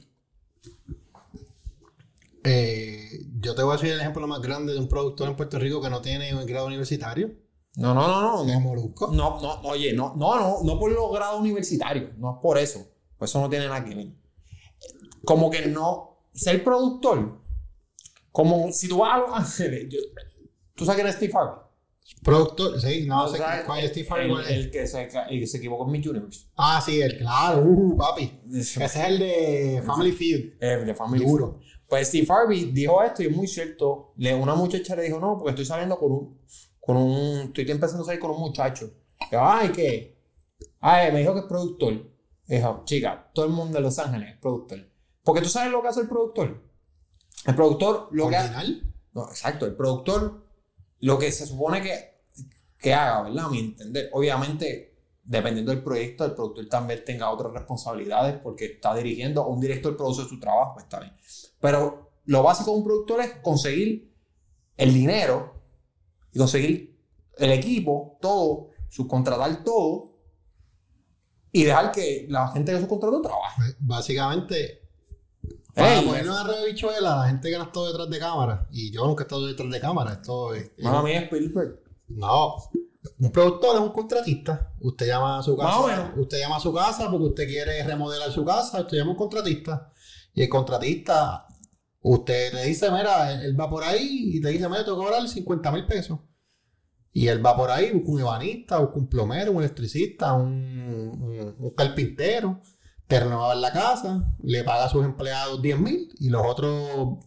Eh, 2.44 3.26
yo 3.40 3.54
te 3.54 3.62
voy 3.64 3.74
a 3.74 3.78
decir 3.78 3.92
el 3.94 4.00
ejemplo 4.00 4.26
más 4.28 4.42
grande 4.42 4.74
de 4.74 4.80
un 4.80 4.88
productor 4.88 5.28
en 5.30 5.36
Puerto 5.36 5.60
Rico 5.60 5.82
que 5.82 5.90
no 5.90 6.02
tiene 6.02 6.34
un 6.34 6.46
grado 6.46 6.68
universitario. 6.68 7.32
No, 7.76 7.94
no, 7.94 8.08
no, 8.08 8.44
no. 8.46 8.52
Es 8.54 8.60
Molusco. 8.60 9.08
no, 9.14 9.40
no, 9.42 9.62
oye, 9.64 9.94
no, 9.94 10.16
no, 10.16 10.36
no, 10.40 10.64
no 10.64 10.80
por 10.80 10.92
los 10.92 11.12
grados 11.14 11.40
universitarios. 11.40 12.18
No 12.18 12.32
es 12.36 12.38
por 12.42 12.58
eso. 12.58 12.86
Pues 13.18 13.32
eso 13.32 13.40
no 13.40 13.50
tiene 13.50 13.68
nada 13.68 13.84
que 13.86 13.96
ver. 13.96 14.08
Como 15.24 15.50
que 15.52 15.68
no. 15.68 16.11
Ser 16.44 16.64
productor. 16.64 17.40
Como 18.32 18.72
si 18.72 18.88
tú 18.88 19.00
vas 19.00 19.14
a 19.16 19.18
Los 19.20 19.30
Ángeles. 19.34 19.88
yo- 19.90 20.00
¿Tú 20.76 20.86
sabes 20.86 20.96
quién 21.02 21.08
es 21.08 21.16
Steve 21.16 21.34
Harvey? 21.36 21.56
Productor, 22.24 22.80
sí, 22.82 23.06
no, 23.08 23.28
sé 23.28 23.40
cuál 23.66 23.84
es 23.84 23.92
Steve 23.92 24.08
Harvey, 24.10 24.32
el, 24.32 24.54
el 24.66 24.72
que 24.72 24.88
se, 24.88 25.04
el 25.30 25.40
que 25.40 25.48
se 25.48 25.58
equivocó 25.58 25.86
en 25.86 25.92
Miss 25.92 26.08
Universe. 26.08 26.46
Ah, 26.56 26.82
sí, 26.84 27.00
el 27.02 27.18
claro, 27.18 27.62
uh, 27.64 27.96
papi. 27.98 28.42
Ese 28.54 28.84
es 28.84 28.96
el 28.96 29.20
de 29.20 29.84
Family 29.86 30.12
Feud. 30.12 30.54
Eh, 30.60 30.78
de 30.86 30.96
Family 30.96 31.24
Duro. 31.26 31.54
Feud. 31.60 31.62
Pues 31.88 32.08
Steve 32.08 32.28
Harvey 32.30 32.66
dijo 32.72 33.02
esto 33.04 33.22
y 33.24 33.28
es 33.28 33.36
muy 33.36 33.48
cierto. 33.48 34.14
Le, 34.18 34.34
una 34.34 34.56
muchacha 34.56 34.96
le 34.96 35.04
dijo, 35.04 35.20
no, 35.20 35.38
porque 35.38 35.52
estoy 35.52 35.66
saliendo 35.66 35.98
con 36.00 36.12
un, 36.12 36.42
con 36.80 36.98
un, 36.98 37.40
estoy 37.48 37.70
empezando 37.70 38.04
a 38.04 38.06
salir 38.08 38.20
con 38.20 38.32
un 38.32 38.40
muchacho. 38.40 38.90
Yo, 39.32 39.40
Ay, 39.44 39.70
¿qué? 39.70 40.18
Ay, 40.80 41.12
me 41.12 41.20
dijo 41.20 41.34
que 41.34 41.42
es 41.42 41.46
productor. 41.46 41.94
Dijo, 42.48 42.82
chica, 42.86 43.30
todo 43.34 43.46
el 43.46 43.52
mundo 43.52 43.78
de 43.78 43.82
Los 43.82 44.00
Ángeles 44.00 44.32
es 44.34 44.38
productor. 44.40 44.80
Porque 45.24 45.42
tú 45.42 45.50
sabes 45.50 45.72
lo 45.72 45.82
que 45.82 45.88
hace 45.90 46.02
el 46.02 46.08
productor. 46.08 46.62
El 47.46 47.56
productor 47.56 48.10
lo 48.12 48.30
que 48.30 48.38
hace... 48.38 48.82
No, 49.14 49.28
exacto, 49.28 49.66
el 49.66 49.76
productor 49.76 50.46
lo 51.00 51.20
que 51.20 51.32
se 51.32 51.46
supone 51.46 51.82
que, 51.82 52.22
que 52.78 52.94
haga, 52.94 53.24
¿verdad? 53.24 53.46
A 53.46 53.50
mi 53.50 53.60
entender. 53.60 54.10
Obviamente, 54.14 54.92
dependiendo 55.24 55.72
del 55.72 55.84
proyecto, 55.84 56.26
el 56.26 56.34
productor 56.34 56.68
también 56.70 57.04
tenga 57.04 57.30
otras 57.30 57.52
responsabilidades 57.54 58.40
porque 58.42 58.66
está 58.66 58.96
dirigiendo, 58.96 59.44
o 59.44 59.54
un 59.54 59.60
director 59.60 59.98
produce 59.98 60.28
su 60.28 60.40
trabajo, 60.40 60.74
pues 60.74 60.86
está 60.86 61.00
bien. 61.00 61.14
Pero 61.60 62.12
lo 62.26 62.44
básico 62.44 62.72
de 62.72 62.78
un 62.78 62.84
productor 62.84 63.22
es 63.22 63.34
conseguir 63.42 64.16
el 64.78 64.94
dinero 64.94 65.62
y 66.32 66.40
conseguir 66.40 67.00
el 67.38 67.52
equipo, 67.52 68.18
todo, 68.22 68.70
subcontratar 68.90 69.64
todo 69.64 70.20
y 71.52 71.64
dejar 71.64 71.92
que 71.92 72.26
la 72.30 72.48
gente 72.50 72.72
que 72.72 72.80
subcontrató 72.80 73.22
trabaje. 73.22 73.56
Pues, 73.58 73.76
básicamente, 73.80 74.81
para 75.76 76.02
ponernos 76.02 76.38
a 76.38 76.52
de 76.52 76.66
bichuela, 76.72 77.16
la 77.18 77.28
gente 77.28 77.50
que 77.50 77.58
no 77.58 77.64
está 77.64 77.82
detrás 77.88 78.10
de 78.10 78.20
cámara, 78.20 78.68
y 78.72 78.92
yo 78.92 79.06
nunca 79.06 79.24
he 79.24 79.26
estado 79.26 79.46
detrás 79.48 79.70
de 79.70 79.80
cámara, 79.80 80.14
esto 80.14 80.54
es. 80.54 80.72
Mamá 80.80 81.04
mía, 81.04 81.22
Spielberg. 81.22 81.80
No. 82.10 82.56
Un 83.20 83.32
productor 83.32 83.76
es 83.78 83.82
un 83.82 83.90
contratista. 83.92 84.74
Usted 84.80 85.08
llama 85.08 85.40
a 85.40 85.44
su 85.44 85.56
casa. 85.58 86.14
Usted 86.18 86.40
llama 86.40 86.58
a 86.58 86.60
su 86.60 86.74
casa 86.74 87.10
porque 87.10 87.26
usted 87.28 87.48
quiere 87.48 87.84
remodelar 87.84 88.32
su 88.32 88.44
casa. 88.46 88.82
Usted 88.82 88.98
llama 88.98 89.10
a 89.10 89.14
un 89.14 89.18
contratista. 89.18 89.92
Y 90.34 90.44
el 90.44 90.50
contratista, 90.50 91.48
usted 92.02 92.54
le 92.54 92.66
dice, 92.66 92.92
mira, 92.92 93.32
él, 93.34 93.42
él 93.42 93.60
va 93.60 93.70
por 93.70 93.84
ahí 93.84 94.32
y 94.36 94.42
te 94.42 94.50
dice, 94.50 94.68
mira, 94.70 94.84
tengo 94.86 95.00
que 95.00 95.06
cobrar 95.06 95.28
50 95.28 95.72
mil 95.72 95.86
pesos. 95.88 96.20
Y 97.14 97.28
él 97.28 97.44
va 97.46 97.56
por 97.58 97.70
ahí, 97.72 97.92
busca 97.92 98.12
un 98.12 98.20
ebanista, 98.22 98.78
busca 98.80 98.98
un 98.98 99.08
plomero, 99.10 99.52
un 99.52 99.60
electricista, 99.60 100.34
un, 100.34 100.52
un- 100.54 101.56
un 101.60 101.70
carpintero, 101.72 102.62
te 103.12 103.20
renueva 103.20 103.54
la 103.56 103.74
casa, 103.74 104.24
le 104.42 104.64
paga 104.64 104.86
a 104.86 104.90
sus 104.90 105.04
empleados 105.04 105.62
10 105.62 105.80
mil 105.80 106.10
y 106.20 106.30
los 106.30 106.42
otros 106.46 107.18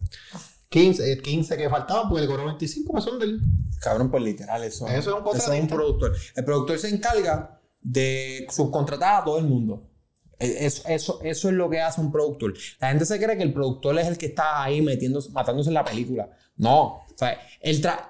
15, 0.69 1.11
eh, 1.11 1.21
15 1.21 1.57
que 1.57 1.69
faltaban, 1.69 2.09
pues 2.09 2.23
le 2.23 2.27
cobró 2.27 2.45
25, 2.45 2.91
pues 2.91 3.03
son 3.03 3.19
de 3.19 3.25
él. 3.25 3.39
Cabrón, 3.79 4.09
pues 4.09 4.23
literal, 4.23 4.63
eso, 4.63 4.87
Eso 4.87 4.97
es 4.97 4.97
un 4.97 4.97
eso 4.97 5.09
es 5.11 5.15
un 5.17 5.23
contratista. 5.23 5.75
productor. 5.75 6.15
El 6.35 6.43
productor 6.45 6.79
se 6.79 6.89
encarga 6.89 7.61
de 7.81 8.47
subcontratar 8.49 9.21
a 9.21 9.23
todo 9.25 9.37
el 9.37 9.45
mundo. 9.45 9.87
E- 10.39 10.65
Eso, 10.65 10.81
eso, 10.87 11.19
eso 11.23 11.49
es 11.49 11.53
lo 11.53 11.69
que 11.69 11.79
hace 11.81 12.01
un 12.01 12.11
productor. 12.11 12.55
La 12.79 12.89
gente 12.89 13.05
se 13.05 13.19
cree 13.23 13.37
que 13.37 13.43
el 13.43 13.53
productor 13.53 13.97
es 13.99 14.07
el 14.07 14.17
que 14.17 14.25
está 14.25 14.63
ahí 14.63 14.81
metiéndose, 14.81 15.29
matándose 15.29 15.69
en 15.69 15.75
la 15.75 15.85
película. 15.85 16.29
No. 16.57 16.81
O 16.83 17.15
sea, 17.15 17.39
el 17.61 17.81
tra- 17.81 18.09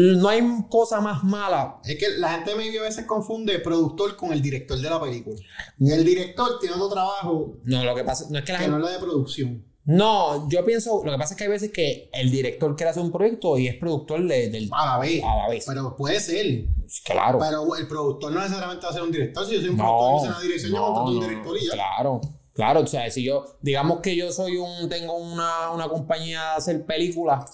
no 0.00 0.28
hay 0.28 0.42
cosa 0.70 1.00
más 1.00 1.24
mala. 1.24 1.80
Es 1.84 1.98
que 1.98 2.08
la 2.18 2.32
gente 2.34 2.54
maybe 2.54 2.78
a 2.78 2.82
veces 2.82 3.04
confunde 3.04 3.58
productor 3.58 4.16
con 4.16 4.32
el 4.32 4.40
director 4.40 4.78
de 4.78 4.88
la 4.90 5.00
película. 5.00 5.36
El 5.80 6.04
director 6.04 6.58
tiene 6.60 6.76
otro 6.76 6.88
trabajo 6.90 7.58
No, 7.64 7.84
lo 7.84 7.94
que 7.94 8.04
pasa 8.04 8.26
no 8.30 8.38
es 8.38 8.44
que 8.44 8.52
la 8.52 8.58
que 8.58 8.64
gente. 8.64 8.78
no 8.78 8.84
es 8.84 8.90
la 8.92 8.98
de 8.98 9.04
producción. 9.04 9.64
No, 9.90 10.48
yo 10.50 10.64
pienso, 10.66 11.02
lo 11.02 11.10
que 11.12 11.16
pasa 11.16 11.32
es 11.32 11.38
que 11.38 11.44
hay 11.44 11.50
veces 11.50 11.72
que 11.72 12.10
el 12.12 12.30
director 12.30 12.76
quiere 12.76 12.90
hacer 12.90 13.02
un 13.02 13.10
proyecto 13.10 13.56
y 13.56 13.68
es 13.68 13.76
productor 13.76 14.22
de- 14.26 14.50
del. 14.50 14.68
A 14.70 14.84
la 14.84 14.98
vez. 14.98 15.24
A 15.24 15.34
la 15.34 15.48
vez. 15.48 15.64
Pero 15.66 15.96
puede 15.96 16.20
ser. 16.20 16.64
Claro. 17.06 17.38
Pero 17.38 17.74
el 17.74 17.88
productor 17.88 18.30
no 18.32 18.40
necesariamente 18.40 18.84
va 18.84 18.90
a 18.90 18.92
ser 18.92 19.02
un 19.02 19.10
director. 19.12 19.46
Si 19.46 19.54
yo 19.54 19.60
soy 19.60 19.70
un 19.70 19.76
No, 19.78 19.84
productor 19.84 20.12
y 20.12 20.18
hice 20.20 20.28
una 20.28 20.40
dirección, 20.42 20.72
yo 20.72 20.78
no, 20.78 20.84
contrato 20.86 21.08
un 21.10 21.14
no, 21.20 21.26
director 21.28 21.56
y 21.58 21.66
ya. 21.66 21.72
Claro, 21.72 22.20
claro. 22.52 22.80
O 22.80 22.86
sea, 22.86 23.10
si 23.10 23.24
yo, 23.24 23.44
digamos 23.62 24.00
que 24.00 24.14
yo 24.14 24.30
soy 24.30 24.58
un, 24.58 24.88
tengo 24.90 25.16
una, 25.16 25.70
una 25.70 25.88
compañía 25.88 26.40
de 26.50 26.56
hacer 26.58 26.84
películas, 26.84 27.50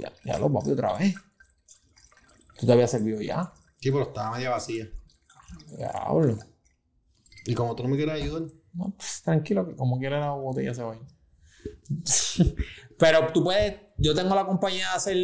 ya, 0.00 0.12
ya 0.24 0.38
lo 0.38 0.52
papi 0.52 0.70
otra 0.70 0.96
vez. 0.96 1.12
Tú 2.58 2.66
te 2.66 2.72
habías 2.72 2.90
servido 2.90 3.20
ya. 3.20 3.52
Sí, 3.80 3.90
pero 3.90 4.02
estaba 4.02 4.36
media 4.36 4.50
vacía. 4.50 4.88
Diablo. 5.76 6.36
Y 7.46 7.54
como 7.54 7.74
tú 7.74 7.84
no 7.84 7.90
me 7.90 7.96
quieres 7.96 8.22
ayudar. 8.22 8.42
No, 8.74 8.94
pues, 8.96 9.22
tranquilo, 9.22 9.66
que 9.66 9.76
como 9.76 9.98
quiera 9.98 10.20
la 10.20 10.32
botella 10.32 10.74
se 10.74 10.82
va 10.82 10.92
a 10.92 10.96
ir. 10.96 11.02
Pero 12.98 13.32
tú 13.32 13.44
puedes, 13.44 13.74
yo 13.96 14.14
tengo 14.14 14.34
la 14.34 14.44
compañía 14.44 14.90
de 14.90 14.96
hacer 14.96 15.16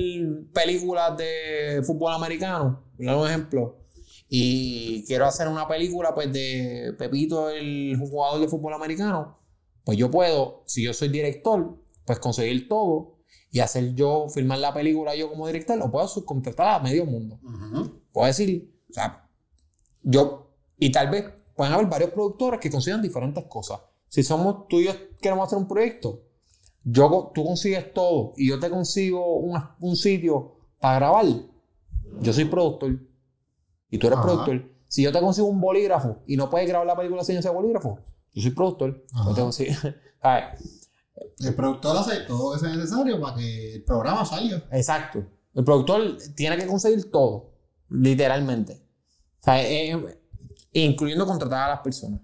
películas 0.52 1.16
de 1.16 1.82
fútbol 1.84 2.12
americano, 2.14 2.84
por 2.96 3.06
un 3.06 3.26
ejemplo, 3.28 3.84
y 4.28 5.04
quiero 5.06 5.26
hacer 5.26 5.48
una 5.48 5.66
película 5.66 6.14
pues 6.14 6.32
de 6.32 6.94
Pepito, 6.98 7.50
el 7.50 7.96
jugador 7.98 8.40
de 8.40 8.48
fútbol 8.48 8.74
americano, 8.74 9.38
pues 9.84 9.98
yo 9.98 10.10
puedo, 10.10 10.62
si 10.66 10.84
yo 10.84 10.92
soy 10.94 11.08
director, 11.08 11.78
pues 12.06 12.18
conseguir 12.18 12.68
todo 12.68 13.13
y 13.54 13.60
hacer 13.60 13.94
yo, 13.94 14.28
filmar 14.28 14.58
la 14.58 14.74
película 14.74 15.14
yo 15.14 15.30
como 15.30 15.46
director, 15.46 15.80
o 15.80 15.88
puedo 15.88 16.08
subcontratar 16.08 16.74
a 16.74 16.82
medio 16.82 17.06
mundo. 17.06 17.38
Puedo 18.10 18.26
decir, 18.26 18.68
o 18.90 18.92
sea, 18.92 19.28
yo, 20.02 20.50
y 20.76 20.90
tal 20.90 21.08
vez 21.08 21.26
pueden 21.54 21.72
haber 21.72 21.86
varios 21.86 22.10
productores 22.10 22.58
que 22.58 22.68
consigan 22.68 23.00
diferentes 23.00 23.44
cosas. 23.44 23.78
Si 24.08 24.24
somos 24.24 24.66
tú 24.66 24.80
y 24.80 24.86
yo 24.86 24.92
queremos 25.20 25.46
hacer 25.46 25.58
un 25.58 25.68
proyecto, 25.68 26.24
yo, 26.82 27.30
tú 27.32 27.44
consigues 27.44 27.94
todo 27.94 28.32
y 28.36 28.48
yo 28.48 28.58
te 28.58 28.68
consigo 28.68 29.36
un, 29.36 29.94
sitio 29.94 30.56
para 30.80 30.96
grabar, 30.96 31.26
yo 32.22 32.32
soy 32.32 32.46
productor 32.46 32.98
y 33.88 33.98
tú 33.98 34.08
eres 34.08 34.18
productor. 34.18 34.68
Si 34.88 35.04
yo 35.04 35.12
te 35.12 35.20
consigo 35.20 35.46
un 35.46 35.60
bolígrafo 35.60 36.24
y 36.26 36.36
no 36.36 36.50
puedes 36.50 36.68
grabar 36.68 36.88
la 36.88 36.96
película 36.96 37.22
sin 37.22 37.36
ese 37.36 37.50
bolígrafo, 37.50 38.00
yo 38.32 38.42
soy 38.42 38.50
productor. 38.50 39.06
Te 39.32 39.40
consigo, 39.40 39.74
El 41.38 41.54
productor 41.54 41.96
hace 41.96 42.20
todo 42.20 42.54
lo 42.54 42.60
que 42.60 42.66
sea 42.66 42.76
necesario 42.76 43.20
para 43.20 43.36
que 43.36 43.74
el 43.76 43.84
programa 43.84 44.24
salga. 44.24 44.64
Exacto. 44.72 45.24
El 45.54 45.64
productor 45.64 46.16
tiene 46.34 46.56
que 46.56 46.66
conseguir 46.66 47.10
todo, 47.10 47.54
literalmente. 47.88 48.86
O 49.40 49.44
sea, 49.44 49.62
incluyendo 50.72 51.26
contratar 51.26 51.70
a 51.70 51.74
las 51.74 51.80
personas. 51.80 52.20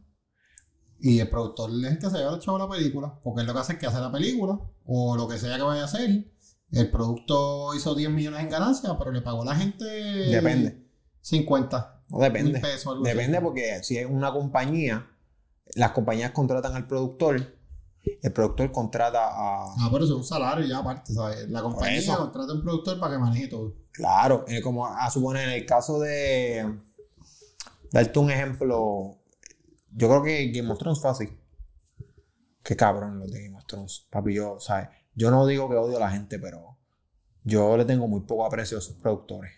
Y 0.99 1.19
el 1.19 1.30
productor 1.30 1.71
es 1.71 1.92
el 1.92 1.99
que 1.99 2.11
se 2.11 2.19
lleva 2.19 2.35
el 2.35 2.40
chavo 2.40 2.59
la 2.59 2.69
película, 2.69 3.19
porque 3.23 3.42
es 3.42 3.47
lo 3.47 3.54
que 3.54 3.61
hace 3.61 3.73
es 3.75 3.78
que 3.78 3.87
hace 3.87 4.00
la 4.00 4.12
película, 4.12 4.59
o 4.85 5.16
lo 5.16 5.28
que 5.28 5.38
sea 5.38 5.57
que 5.57 5.62
vaya 5.62 5.83
a 5.83 5.87
hacer. 5.87 6.30
El 6.73 6.90
producto 6.90 7.75
hizo 7.75 7.95
10 7.95 8.11
millones 8.11 8.40
en 8.40 8.50
ganancia, 8.50 8.97
pero 8.99 9.11
le 9.11 9.23
pagó 9.23 9.42
a 9.42 9.47
la 9.47 9.57
gente. 9.57 9.85
Depende. 9.85 10.87
50. 11.23 12.04
No 12.11 12.19
depende. 12.19 12.61
depende 13.04 13.40
porque 13.40 13.83
si 13.83 13.97
es 13.97 14.07
una 14.07 14.33
compañía, 14.33 15.09
las 15.75 15.92
compañías 15.92 16.33
contratan 16.33 16.75
al 16.75 16.87
productor, 16.87 17.60
el 18.23 18.33
productor 18.33 18.73
contrata 18.73 19.28
a. 19.28 19.64
Ah, 19.78 19.88
pero 19.90 20.04
eso 20.04 20.14
es 20.14 20.19
un 20.21 20.25
salario 20.25 20.66
ya 20.66 20.78
aparte, 20.78 21.12
¿sabes? 21.12 21.49
La 21.49 21.62
compañía 21.62 22.16
contrata 22.16 22.52
a 22.52 22.54
un 22.54 22.62
productor 22.62 22.99
para 22.99 23.14
que 23.14 23.19
maneje 23.19 23.49
todo. 23.49 23.75
Claro, 23.92 24.45
como 24.62 24.87
a 24.87 25.11
suponer 25.11 25.49
en 25.49 25.54
el 25.54 25.66
caso 25.66 26.00
de. 26.00 26.78
Darte 27.92 28.19
un 28.19 28.30
ejemplo 28.30 29.21
yo 29.92 30.09
creo 30.09 30.23
que 30.23 30.50
Game 30.50 30.71
of 30.71 30.78
Thrones 30.78 31.00
fue 31.00 31.11
así. 31.11 31.28
Qué 32.62 32.76
cabrón 32.76 33.19
los 33.19 33.30
de 33.30 33.45
Game 33.45 33.57
of 33.57 33.66
Thrones. 33.66 34.07
Papi, 34.11 34.35
yo, 34.35 34.59
¿sabes? 34.61 34.88
Yo 35.14 35.30
no 35.30 35.47
digo 35.47 35.69
que 35.69 35.76
odio 35.76 35.97
a 35.97 36.00
la 36.00 36.11
gente, 36.11 36.38
pero 36.38 36.78
yo 37.42 37.76
le 37.76 37.85
tengo 37.85 38.07
muy 38.07 38.21
poco 38.21 38.47
aprecio 38.47 38.78
a 38.78 38.80
sus 38.80 38.97
productores. 38.97 39.52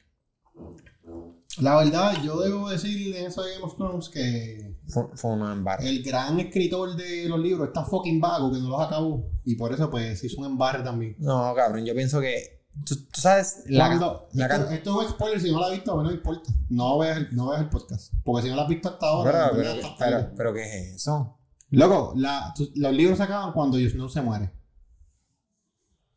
La 1.58 1.76
verdad, 1.76 2.14
yo 2.22 2.40
debo 2.40 2.70
decir 2.70 3.14
en 3.14 3.26
eso 3.26 3.42
de 3.42 3.52
Game 3.52 3.64
of 3.64 3.76
Thrones 3.76 4.08
que. 4.08 4.78
Fue, 4.88 5.30
una 5.30 5.52
embarre. 5.52 5.88
El 5.88 6.02
gran 6.02 6.40
escritor 6.40 6.96
de 6.96 7.28
los 7.28 7.38
libros 7.38 7.68
es 7.68 7.72
tan 7.74 7.86
fucking 7.86 8.20
vago 8.20 8.50
que 8.50 8.58
no 8.58 8.70
los 8.70 8.80
acabó. 8.80 9.30
Y 9.44 9.54
por 9.56 9.72
eso, 9.72 9.90
pues, 9.90 10.24
hizo 10.24 10.40
un 10.40 10.46
embarre 10.46 10.82
también. 10.82 11.16
No, 11.18 11.54
cabrón, 11.54 11.84
yo 11.84 11.94
pienso 11.94 12.20
que 12.20 12.62
Tú, 12.86 12.96
sabes, 13.12 13.64
la, 13.66 13.92
esto, 13.92 14.28
esto, 14.70 15.02
es 15.02 15.10
spoiler, 15.10 15.38
si 15.38 15.52
no 15.52 15.60
la 15.60 15.66
has 15.66 15.72
visto, 15.72 15.92
a 15.92 15.96
mí 16.02 16.08
no 16.08 16.14
importa. 16.14 16.50
No 16.70 16.98
veas, 16.98 17.18
el, 17.18 17.36
no 17.36 17.50
veas 17.50 17.60
el 17.60 17.68
podcast. 17.68 18.14
Porque 18.24 18.42
si 18.42 18.48
no 18.48 18.56
la 18.56 18.62
has 18.62 18.68
visto 18.68 18.88
hasta 18.88 19.06
ahora. 19.06 19.50
Pero, 19.54 19.74
pero, 19.98 20.30
pero, 20.34 20.54
¿qué 20.54 20.62
es 20.62 20.94
eso? 20.94 21.38
Loco, 21.68 22.14
la, 22.16 22.54
los 22.76 22.92
libros 22.94 23.18
se 23.18 23.24
acaban 23.24 23.52
cuando 23.52 23.78
Snow 23.78 24.08
se 24.08 24.22
muere. 24.22 24.50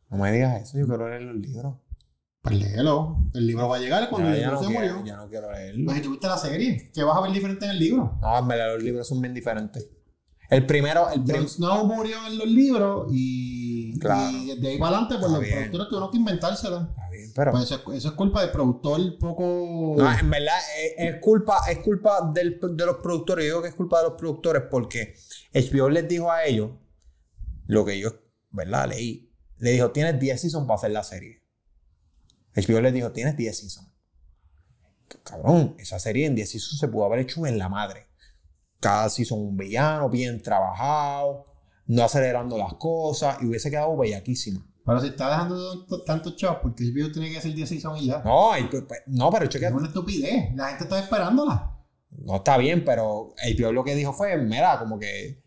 No 0.08 0.16
me 0.16 0.32
digas 0.32 0.62
eso, 0.62 0.78
yo 0.78 0.86
quiero 0.86 1.08
leer 1.08 1.22
los 1.22 1.36
libros. 1.36 1.76
Pues 2.46 2.60
léelo. 2.60 3.18
El 3.34 3.46
libro 3.46 3.68
va 3.68 3.76
a 3.76 3.80
llegar 3.80 4.08
cuando 4.08 4.30
el 4.30 4.40
libro 4.40 4.62
se 4.62 4.68
murió. 4.68 5.04
Ya 5.04 5.16
no 5.16 5.28
quiero 5.28 5.50
leerlo. 5.50 5.84
Pues 5.86 5.96
si 5.96 6.02
tuviste 6.02 6.28
la 6.28 6.38
serie, 6.38 6.90
¿qué 6.94 7.02
vas 7.02 7.16
a 7.16 7.20
ver 7.22 7.32
diferente 7.32 7.64
en 7.64 7.72
el 7.72 7.78
libro? 7.78 8.18
No, 8.22 8.38
en 8.38 8.48
verdad 8.48 8.74
los 8.74 8.82
libros 8.82 9.08
son 9.08 9.20
bien 9.20 9.34
diferentes. 9.34 9.90
El 10.48 10.64
primero, 10.64 11.08
el 11.10 11.24
Jon 11.26 11.48
Snow 11.48 11.86
murió 11.86 12.24
en 12.24 12.38
los 12.38 12.46
libros 12.46 13.08
y, 13.10 13.98
claro. 13.98 14.30
y 14.30 14.60
de 14.60 14.68
ahí 14.68 14.78
para 14.78 14.98
adelante, 14.98 15.16
pues 15.18 15.32
los 15.32 15.44
productores 15.44 15.88
tuvieron 15.88 16.10
que 16.12 16.16
inventársela. 16.18 16.88
Está 16.88 17.10
bien, 17.10 17.32
pero. 17.34 17.50
Pues 17.50 17.64
eso, 17.64 17.92
es 17.92 18.10
culpa 18.12 18.42
del 18.42 18.50
productor 18.52 19.18
poco. 19.18 19.96
No, 19.98 20.18
en 20.18 20.30
verdad 20.30 20.54
es, 20.96 21.16
culpa, 21.20 21.62
es 21.68 21.78
culpa 21.78 22.30
del, 22.32 22.60
de 22.60 22.86
los 22.86 22.96
productores. 22.98 23.44
Yo 23.44 23.54
digo 23.54 23.62
que 23.62 23.68
es 23.70 23.74
culpa 23.74 23.98
de 23.98 24.04
los 24.04 24.12
productores 24.12 24.62
porque 24.70 25.14
HBO 25.52 25.88
les 25.88 26.06
dijo 26.06 26.30
a 26.30 26.44
ellos 26.44 26.70
lo 27.66 27.84
que 27.84 27.98
yo, 27.98 28.10
¿verdad? 28.50 28.88
Leí. 28.90 29.32
Le 29.58 29.72
dijo: 29.72 29.90
Tienes 29.90 30.20
10 30.20 30.40
seasons 30.40 30.66
para 30.68 30.76
hacer 30.76 30.92
la 30.92 31.02
serie. 31.02 31.45
HBO 32.56 32.80
les 32.80 32.94
dijo: 32.94 33.12
Tienes 33.12 33.36
10 33.36 33.58
seasons. 33.58 33.88
Cabrón, 35.22 35.76
esa 35.78 35.98
serie 35.98 36.26
en 36.26 36.34
10 36.34 36.50
seasons 36.50 36.80
se 36.80 36.88
pudo 36.88 37.04
haber 37.04 37.20
hecho 37.20 37.46
en 37.46 37.58
la 37.58 37.68
madre 37.68 38.06
cada 38.80 39.08
son 39.08 39.40
un 39.40 39.56
villano 39.56 40.08
bien 40.08 40.40
trabajado, 40.42 41.44
no 41.86 42.04
acelerando 42.04 42.58
las 42.58 42.74
cosas 42.74 43.38
y 43.40 43.46
hubiese 43.46 43.70
quedado 43.70 43.96
bellaquísimo. 43.96 44.64
Pero 44.84 45.00
si 45.00 45.08
está 45.08 45.30
dejando 45.30 45.84
tantos 46.04 46.36
chavos, 46.36 46.58
porque 46.62 46.84
el 46.84 46.92
video 46.92 47.10
tiene 47.10 47.32
que 47.32 47.40
ser 47.40 47.52
10 47.52 47.68
seasons 47.68 48.02
y 48.02 48.06
ya. 48.06 48.22
No, 48.24 48.50
pues, 48.70 48.84
pues, 48.86 49.02
no 49.06 49.30
pero 49.30 49.46
cheque. 49.46 49.66
Es 49.66 49.72
una 49.72 49.88
estupidez. 49.88 50.54
La 50.54 50.68
gente 50.68 50.84
está 50.84 51.00
esperándola. 51.00 51.72
No 52.10 52.36
está 52.36 52.56
bien, 52.56 52.84
pero 52.84 53.34
el 53.42 53.56
peor 53.56 53.74
lo 53.74 53.82
que 53.82 53.96
dijo 53.96 54.12
fue, 54.12 54.36
mira, 54.36 54.78
como 54.78 54.98
que. 54.98 55.42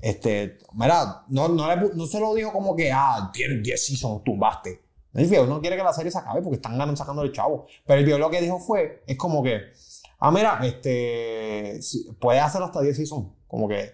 Este, 0.00 0.58
mira, 0.72 1.24
no, 1.28 1.48
no, 1.48 1.76
no 1.76 2.06
se 2.06 2.20
lo 2.20 2.34
dijo 2.34 2.52
como 2.52 2.74
que, 2.74 2.90
ah, 2.90 3.30
tienes 3.34 3.62
10 3.62 3.86
seasons, 3.86 4.24
tumbaste. 4.24 4.87
El 5.14 5.24
video 5.26 5.46
no 5.46 5.60
quiere 5.60 5.76
que 5.76 5.82
la 5.82 5.92
serie 5.92 6.10
se 6.10 6.18
acabe 6.18 6.42
porque 6.42 6.56
están 6.56 6.96
sacando 6.96 7.22
el 7.22 7.32
chavo. 7.32 7.66
Pero 7.86 8.00
el 8.00 8.06
peor 8.06 8.20
lo 8.20 8.30
que 8.30 8.40
dijo 8.40 8.60
fue, 8.60 9.02
es 9.06 9.16
como 9.16 9.42
que 9.42 9.72
ah, 10.18 10.30
mira, 10.30 10.60
este, 10.64 11.80
puede 12.20 12.40
hacer 12.40 12.62
hasta 12.62 12.80
10 12.80 12.96
seasons. 12.96 13.28
Como 13.46 13.68
que, 13.68 13.92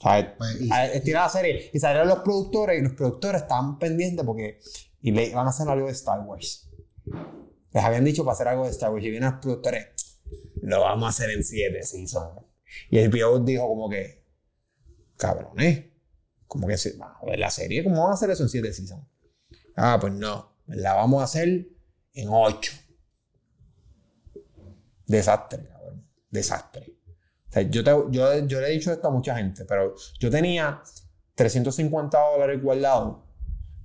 ¿sabes? 0.00 0.26
Pues, 0.36 0.56
Estira 0.94 1.22
la 1.22 1.28
serie. 1.28 1.70
Y 1.72 1.78
salieron 1.78 2.08
los 2.08 2.20
productores 2.20 2.78
y 2.78 2.82
los 2.82 2.94
productores 2.94 3.42
estaban 3.42 3.78
pendientes 3.78 4.24
porque 4.24 4.58
y 5.02 5.12
le 5.12 5.34
van 5.34 5.46
a 5.46 5.50
hacer 5.50 5.68
algo 5.68 5.86
de 5.86 5.92
Star 5.92 6.20
Wars. 6.20 6.70
Les 7.72 7.84
habían 7.84 8.04
dicho 8.04 8.24
para 8.24 8.34
hacer 8.34 8.48
algo 8.48 8.64
de 8.64 8.70
Star 8.70 8.92
Wars 8.92 9.04
y 9.04 9.10
vienen 9.10 9.30
los 9.30 9.40
productores, 9.40 9.86
lo 10.62 10.80
vamos 10.80 11.06
a 11.06 11.08
hacer 11.08 11.30
en 11.30 11.44
7 11.44 11.82
seasons. 11.82 12.44
Y 12.90 12.98
el 12.98 13.10
PO 13.10 13.40
dijo 13.40 13.66
como 13.66 13.88
que, 13.88 14.24
cabrones, 15.16 15.84
como 16.46 16.66
que 16.66 16.76
se, 16.76 16.96
a 17.00 17.24
ver 17.24 17.38
la 17.38 17.50
serie, 17.50 17.82
¿cómo 17.84 18.02
van 18.02 18.10
a 18.10 18.14
hacer 18.14 18.30
eso 18.30 18.42
en 18.42 18.48
7 18.48 18.72
seasons? 18.72 19.06
Ah, 19.82 19.96
pues 19.98 20.12
no, 20.12 20.52
la 20.66 20.92
vamos 20.92 21.22
a 21.22 21.24
hacer 21.24 21.66
en 22.12 22.28
8. 22.28 22.72
Desastre, 25.06 25.66
cabrón. 25.66 26.06
Desastre. 26.28 26.98
O 27.48 27.52
sea, 27.52 27.62
yo, 27.62 28.10
yo, 28.10 28.46
yo 28.46 28.60
le 28.60 28.66
he 28.66 28.70
dicho 28.72 28.92
esto 28.92 29.08
a 29.08 29.10
mucha 29.10 29.34
gente, 29.34 29.64
pero 29.64 29.94
yo 30.18 30.30
tenía 30.30 30.82
350 31.34 32.18
dólares 32.18 32.62
guardados 32.62 33.22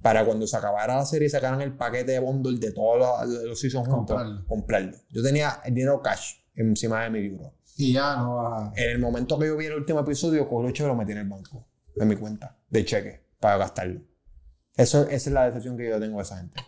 para 0.01 0.25
cuando 0.25 0.45
se 0.45 0.58
acabara 0.58 0.97
la 0.97 1.05
serie 1.05 1.27
y 1.27 1.29
sacaran 1.29 1.62
el 1.62 1.77
paquete 1.77 2.12
de 2.12 2.19
bundle 2.19 2.60
de 2.60 2.73
todos 2.73 2.99
los, 2.99 3.45
los 3.45 3.60
seasons 3.60 3.88
juntos, 3.88 4.21
comprarlo. 4.49 4.97
Yo 5.10 5.23
tenía 5.23 5.62
el 5.63 5.73
dinero 5.73 6.01
cash 6.01 6.34
encima 6.55 7.03
de 7.03 7.10
mi 7.10 7.21
libro. 7.21 7.53
Y 7.77 7.93
ya 7.93 8.17
no 8.17 8.36
va. 8.36 8.73
En 8.75 8.89
el 8.91 8.99
momento 8.99 9.39
que 9.39 9.47
yo 9.47 9.55
vi 9.55 9.67
el 9.67 9.75
último 9.75 10.01
episodio, 10.01 10.47
con 10.49 10.65
el 10.65 10.73
y 10.77 10.79
lo 10.79 10.93
metí 10.93 11.13
en 11.13 11.19
el 11.19 11.29
banco, 11.29 11.65
en 11.95 12.08
mi 12.10 12.17
cuenta 12.17 12.58
de 12.69 12.84
cheque, 12.84 13.25
para 13.39 13.58
gastarlo. 13.58 14.01
Eso, 14.77 15.03
esa 15.03 15.29
es 15.29 15.33
la 15.33 15.45
decepción 15.45 15.77
que 15.77 15.89
yo 15.89 15.99
tengo 15.99 16.17
de 16.17 16.23
esa 16.23 16.38
gente. 16.38 16.61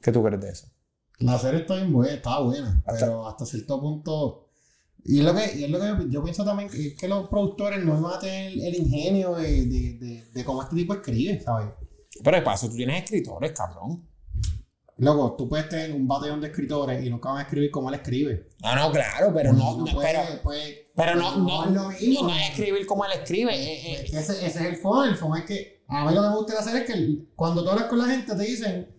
¿Qué 0.00 0.12
tú 0.12 0.22
crees 0.22 0.40
de 0.40 0.50
eso? 0.50 0.68
La 1.18 1.38
serie 1.38 1.60
está 1.60 1.74
bien 1.74 1.92
buena, 1.92 2.14
está 2.14 2.38
buena, 2.38 2.82
pero 2.86 3.26
hasta 3.26 3.44
cierto 3.44 3.80
punto. 3.80 4.50
Y, 5.04 5.22
lo 5.22 5.34
que, 5.34 5.58
y 5.58 5.64
es 5.64 5.70
lo 5.70 5.80
que 5.80 6.10
yo, 6.10 6.22
pienso 6.22 6.44
también 6.44 6.70
es 6.72 6.94
que 6.94 7.08
los 7.08 7.28
productores 7.28 7.84
no 7.84 8.00
van 8.00 8.14
a 8.14 8.18
tener 8.18 8.52
el 8.52 8.74
ingenio 8.76 9.34
de, 9.34 9.66
de, 9.66 10.28
de, 10.32 10.44
cómo 10.44 10.62
este 10.62 10.76
tipo 10.76 10.94
escribe, 10.94 11.40
¿sabes? 11.40 11.70
Pero 12.22 12.36
de 12.36 12.42
paso, 12.42 12.68
tú 12.68 12.76
tienes 12.76 13.02
escritores, 13.02 13.52
cabrón. 13.52 14.06
Luego, 14.98 15.34
tú 15.36 15.48
puedes 15.48 15.68
tener 15.68 15.92
un 15.92 16.06
batallón 16.06 16.40
de 16.40 16.48
escritores 16.48 17.04
y 17.04 17.10
nunca 17.10 17.30
van 17.30 17.38
a 17.38 17.42
escribir 17.42 17.70
como 17.70 17.88
él 17.88 17.94
escribe. 17.96 18.48
No, 18.62 18.74
no, 18.74 18.92
claro, 18.92 19.32
pero 19.32 19.52
no, 19.52 19.78
no, 19.78 19.84
pero, 19.84 20.20
pero 20.94 21.14
no, 21.14 21.36
no, 21.38 21.66
no, 21.66 21.70
no, 21.70 21.90
es 21.90 22.50
escribir 22.50 22.84
como 22.86 23.04
él 23.04 23.12
escribe. 23.14 23.54
Eh, 23.54 23.92
eh. 23.92 24.04
Ese, 24.04 24.18
ese, 24.18 24.46
es 24.46 24.56
el 24.56 24.76
fondo, 24.76 25.04
el 25.04 25.16
fondo 25.16 25.36
es 25.36 25.44
que 25.44 25.77
a 25.88 26.04
mí 26.04 26.14
lo 26.14 26.22
que 26.22 26.28
me 26.28 26.36
gusta 26.36 26.58
hacer 26.58 26.76
es 26.76 26.84
que 26.84 27.24
cuando 27.34 27.64
tú 27.64 27.70
hablas 27.70 27.86
con 27.86 27.98
la 27.98 28.04
gente 28.04 28.34
te 28.34 28.42
dicen 28.42 28.94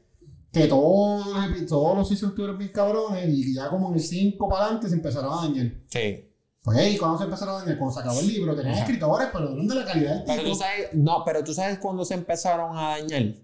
que 0.52 0.68
todos, 0.68 1.26
todos 1.68 1.98
los 1.98 2.08
seasons 2.08 2.34
tuvieron 2.34 2.58
bien 2.58 2.72
cabrones 2.72 3.30
y 3.30 3.54
ya 3.54 3.70
como 3.70 3.90
en 3.90 3.96
el 3.96 4.02
5 4.02 4.50
para 4.50 4.64
adelante 4.64 4.90
se 4.90 4.96
empezaron 4.96 5.32
a 5.32 5.42
dañar. 5.44 5.72
Sí. 5.88 6.26
Pues, 6.64 6.94
¿y 6.94 6.98
cuando 6.98 7.20
se 7.20 7.26
empezaron 7.26 7.56
a 7.56 7.60
dañar? 7.60 7.78
Cuando 7.78 7.94
se 7.94 8.00
acabó 8.00 8.20
el 8.20 8.28
libro, 8.28 8.56
tenían 8.56 8.76
escritores, 8.76 9.30
pero 9.32 9.50
no 9.52 9.74
de 9.74 9.80
la 9.80 9.86
calidad 9.86 10.16
del 10.16 10.24
pero 10.26 10.50
Tú 10.50 10.56
sabes, 10.56 10.90
no, 10.94 11.24
pero 11.24 11.44
tú 11.44 11.54
sabes 11.54 11.78
cuándo 11.78 12.04
se 12.04 12.16
empezaron 12.16 12.76
a 12.76 12.98
dañar. 12.98 13.36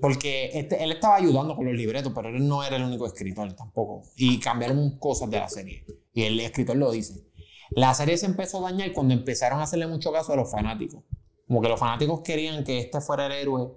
Porque 0.00 0.50
este, 0.54 0.82
él 0.82 0.92
estaba 0.92 1.16
ayudando 1.16 1.54
con 1.54 1.66
los 1.66 1.74
libretos, 1.74 2.12
pero 2.14 2.28
él 2.28 2.46
no 2.46 2.62
era 2.62 2.76
el 2.76 2.84
único 2.84 3.06
escritor 3.06 3.52
tampoco. 3.54 4.02
Y 4.16 4.38
cambiaron 4.38 4.98
cosas 4.98 5.28
de 5.28 5.40
la 5.40 5.48
serie. 5.48 5.84
Y 6.14 6.22
el 6.22 6.40
escritor 6.40 6.76
lo 6.76 6.90
dice. 6.90 7.26
La 7.70 7.92
serie 7.92 8.16
se 8.16 8.26
empezó 8.26 8.64
a 8.64 8.70
dañar 8.70 8.92
cuando 8.92 9.12
empezaron 9.12 9.60
a 9.60 9.64
hacerle 9.64 9.86
mucho 9.86 10.10
caso 10.10 10.32
a 10.32 10.36
los 10.36 10.50
fanáticos. 10.50 11.02
Como 11.48 11.60
que 11.62 11.68
los 11.68 11.80
fanáticos 11.80 12.20
querían 12.20 12.62
que 12.62 12.78
este 12.78 13.00
fuera 13.00 13.26
el 13.26 13.32
héroe. 13.32 13.72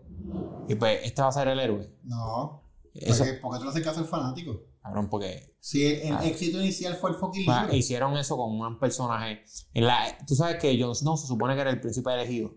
Y 0.67 0.75
pues 0.75 0.99
este 1.03 1.21
va 1.21 1.29
a 1.29 1.31
ser 1.31 1.47
el 1.47 1.59
héroe. 1.59 1.89
No. 2.03 2.63
Eso, 2.93 3.23
Porque, 3.23 3.39
¿Por 3.39 3.53
qué 3.53 3.57
tú 3.59 3.63
le 3.63 3.69
haces 3.71 3.83
caso 3.83 3.99
al 4.01 4.05
fanático? 4.05 4.61
cabrón, 4.83 5.09
porque 5.09 5.55
Si 5.59 5.85
el 5.85 6.15
Ah. 6.15 6.25
éxito 6.25 6.59
inicial 6.59 6.95
fue 6.95 7.11
el 7.11 7.15
fucking 7.15 7.45
pues, 7.45 7.57
libro. 7.61 7.75
hicieron 7.75 8.17
eso 8.17 8.35
con 8.35 8.59
un 8.59 8.79
personaje. 8.79 9.43
En 9.73 9.85
la, 9.87 10.17
Tú 10.27 10.35
sabes 10.35 10.57
que 10.57 10.77
Jon 10.81 10.93
Snow 10.95 11.15
se 11.17 11.27
supone 11.27 11.55
que 11.55 11.61
era 11.61 11.69
el 11.69 11.79
príncipe 11.79 12.11
elegido. 12.13 12.53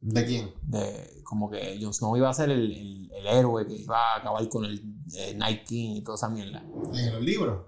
¿De 0.00 0.24
quién? 0.26 0.52
De, 0.62 1.22
como 1.24 1.48
que 1.50 1.78
Jon 1.80 1.94
Snow 1.94 2.16
iba 2.16 2.28
a 2.28 2.34
ser 2.34 2.50
el, 2.50 2.70
el- 2.72 3.12
el 3.12 3.26
héroe 3.26 3.66
que 3.66 3.74
iba 3.74 4.14
a 4.14 4.16
acabar 4.18 4.46
con 4.48 4.64
el 4.66 4.80
eh, 5.16 5.34
Night 5.36 5.64
King 5.64 5.96
y 5.96 6.02
toda 6.02 6.16
esa 6.16 6.28
mierda. 6.28 6.62
En 6.94 7.12
los 7.12 7.22
libros. 7.22 7.66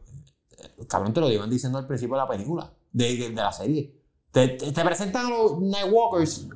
Cabrón, 0.89 1.13
te 1.13 1.21
lo 1.21 1.31
iban 1.31 1.49
diciendo 1.51 1.79
al 1.79 1.87
principio 1.87 2.17
de 2.17 2.23
la 2.23 2.29
película, 2.29 2.73
de, 2.93 3.17
de- 3.17 3.29
de 3.31 3.35
la 3.35 3.53
serie. 3.53 4.04
Te, 4.35 4.49
te- 4.49 4.73
te 4.73 4.85
presentan 4.85 5.27
a 5.27 5.31
los 5.31 5.61
Nightwalkers. 5.61 6.49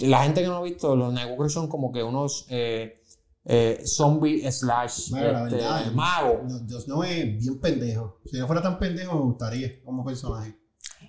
La 0.00 0.22
gente 0.24 0.42
que 0.42 0.46
no 0.46 0.56
ha 0.58 0.62
visto, 0.62 0.94
los 0.94 1.12
Nightwalkers 1.12 1.52
son 1.54 1.66
como 1.68 1.90
que 1.90 2.02
unos 2.04 2.46
eh, 2.50 3.02
eh, 3.46 3.82
zombie 3.84 4.48
slash 4.52 5.10
Bueno, 5.10 5.32
la 5.32 5.44
este, 5.44 5.56
verdad. 5.56 5.92
No, 5.92 6.58
Dios 6.60 6.86
no 6.86 7.02
es 7.02 7.24
bien 7.38 7.58
pendejo. 7.60 8.20
Si 8.26 8.38
no 8.38 8.46
fuera 8.46 8.60
tan 8.62 8.78
pendejo, 8.78 9.14
me 9.16 9.22
gustaría 9.22 9.82
como 9.82 10.04
personaje. 10.04 10.54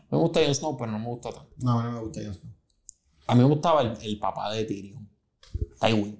Me 0.10 0.18
gusta 0.18 0.40
Jon 0.44 0.56
Snow, 0.56 0.78
pero 0.78 0.92
no 0.92 1.00
me 1.00 1.06
gusta 1.08 1.30
tanto. 1.32 1.52
No, 1.58 1.80
a 1.80 1.84
mí 1.84 1.90
no 1.92 1.98
me 1.98 2.04
gusta 2.06 2.22
Jon 2.24 2.34
Snow. 2.34 2.52
A 3.28 3.36
mí 3.36 3.42
me 3.42 3.48
gustaba 3.48 3.82
el, 3.82 3.98
el 4.02 4.18
papá 4.18 4.52
de 4.54 4.64
Tyrion, 4.64 5.08
Tywin, 5.80 6.18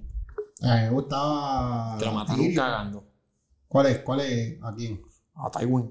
A 0.62 0.76
mí 0.76 0.82
me 0.82 0.90
gustaba. 0.90 1.96
que 1.98 2.04
lo 2.04 2.12
mataron 2.12 2.40
Tyrion. 2.42 2.54
cagando. 2.64 3.04
¿Cuál 3.66 3.86
es? 3.86 3.98
¿Cuál 4.00 4.20
es? 4.20 4.62
¿A 4.62 4.74
quién? 4.74 5.00
A 5.34 5.50
Tywin. 5.50 5.90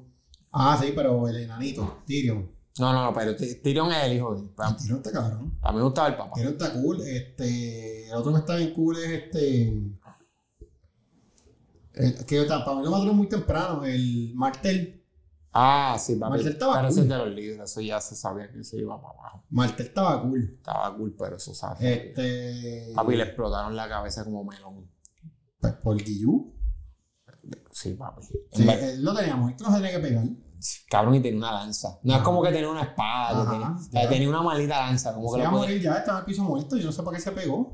Ah, 0.51 0.77
sí, 0.81 0.93
pero 0.95 1.27
el 1.27 1.35
enanito, 1.43 1.97
Tyrion. 2.05 2.49
No, 2.79 2.93
no, 2.93 3.03
no, 3.05 3.13
pero 3.13 3.35
Ty- 3.35 3.55
Tyrion 3.61 3.91
es 3.91 4.03
el 4.05 4.13
hijo 4.13 4.35
de. 4.35 4.47
Ah, 4.57 4.75
Tyrion 4.77 4.97
está 4.99 5.11
cabrón. 5.11 5.57
A 5.61 5.71
mí 5.71 5.77
me 5.77 5.83
gustaba 5.83 6.07
el 6.07 6.15
papá. 6.17 6.31
Tyrion 6.35 6.53
está 6.53 6.73
cool. 6.73 7.01
Este, 7.01 8.07
el 8.09 8.15
otro 8.15 8.31
que 8.33 8.39
está 8.39 8.55
bien 8.55 8.73
cool 8.73 8.97
es 8.97 9.09
este. 9.09 9.67
el- 11.93 12.25
que 12.25 12.43
ta- 12.45 12.63
para 12.63 12.77
mí 12.77 12.83
lo 12.85 12.91
mataron 12.91 13.17
muy 13.17 13.27
temprano, 13.27 13.83
el 13.85 14.31
Martel. 14.35 14.95
Ah, 15.51 15.97
sí, 15.99 16.15
papi. 16.15 16.31
Marcel 16.31 16.51
estaba 16.53 16.75
Pero 16.75 16.87
ese 16.89 16.95
cool. 17.01 17.03
es 17.03 17.09
de 17.09 17.17
los 17.25 17.35
libros, 17.35 17.71
eso 17.71 17.81
ya 17.81 17.99
se 17.99 18.15
sabía 18.15 18.51
que 18.51 18.63
se 18.63 18.77
iba 18.77 19.01
para 19.01 19.13
abajo. 19.13 19.43
Martel 19.49 19.87
estaba 19.87 20.21
cool. 20.21 20.53
Estaba 20.57 20.95
cool, 20.95 21.15
pero 21.17 21.35
eso 21.37 21.53
sabe. 21.55 21.93
Este. 22.09 22.91
Papi, 22.95 23.15
le 23.15 23.23
explotaron 23.23 23.75
la 23.75 23.89
cabeza 23.89 24.23
como 24.23 24.43
melón. 24.43 24.89
Pues 25.59 25.73
por 25.73 25.97
Guillú. 25.97 26.53
Sí, 27.71 27.93
papi. 27.95 28.21
Sí, 28.53 28.67
él 28.69 29.03
lo 29.03 29.13
tenía 29.15 29.35
muerto, 29.35 29.63
no 29.63 29.71
se 29.71 29.75
tenía 29.77 29.91
que 29.91 29.99
pegar. 30.07 30.25
Cabrón, 30.89 31.15
y 31.15 31.21
tenía 31.21 31.37
una 31.39 31.51
lanza. 31.53 31.99
No 32.03 32.15
es 32.15 32.21
como 32.21 32.41
que 32.41 32.49
tenía 32.51 32.69
una 32.69 32.81
espada. 32.83 33.49
que 33.49 33.97
Ajá, 33.97 34.09
tenía, 34.09 34.29
una 34.29 34.41
maldita 34.41 34.79
lanza. 34.79 35.13
Como 35.13 35.29
Se 35.29 35.35
que 35.35 35.41
iba 35.41 35.49
a 35.49 35.51
morir 35.53 35.81
ya, 35.81 35.93
estaba 35.97 36.17
en 36.19 36.21
el 36.23 36.25
piso 36.25 36.43
muerto. 36.43 36.75
Yo 36.77 36.85
no 36.87 36.91
sé 36.91 37.03
para 37.03 37.17
qué 37.17 37.23
se 37.23 37.31
pegó. 37.31 37.71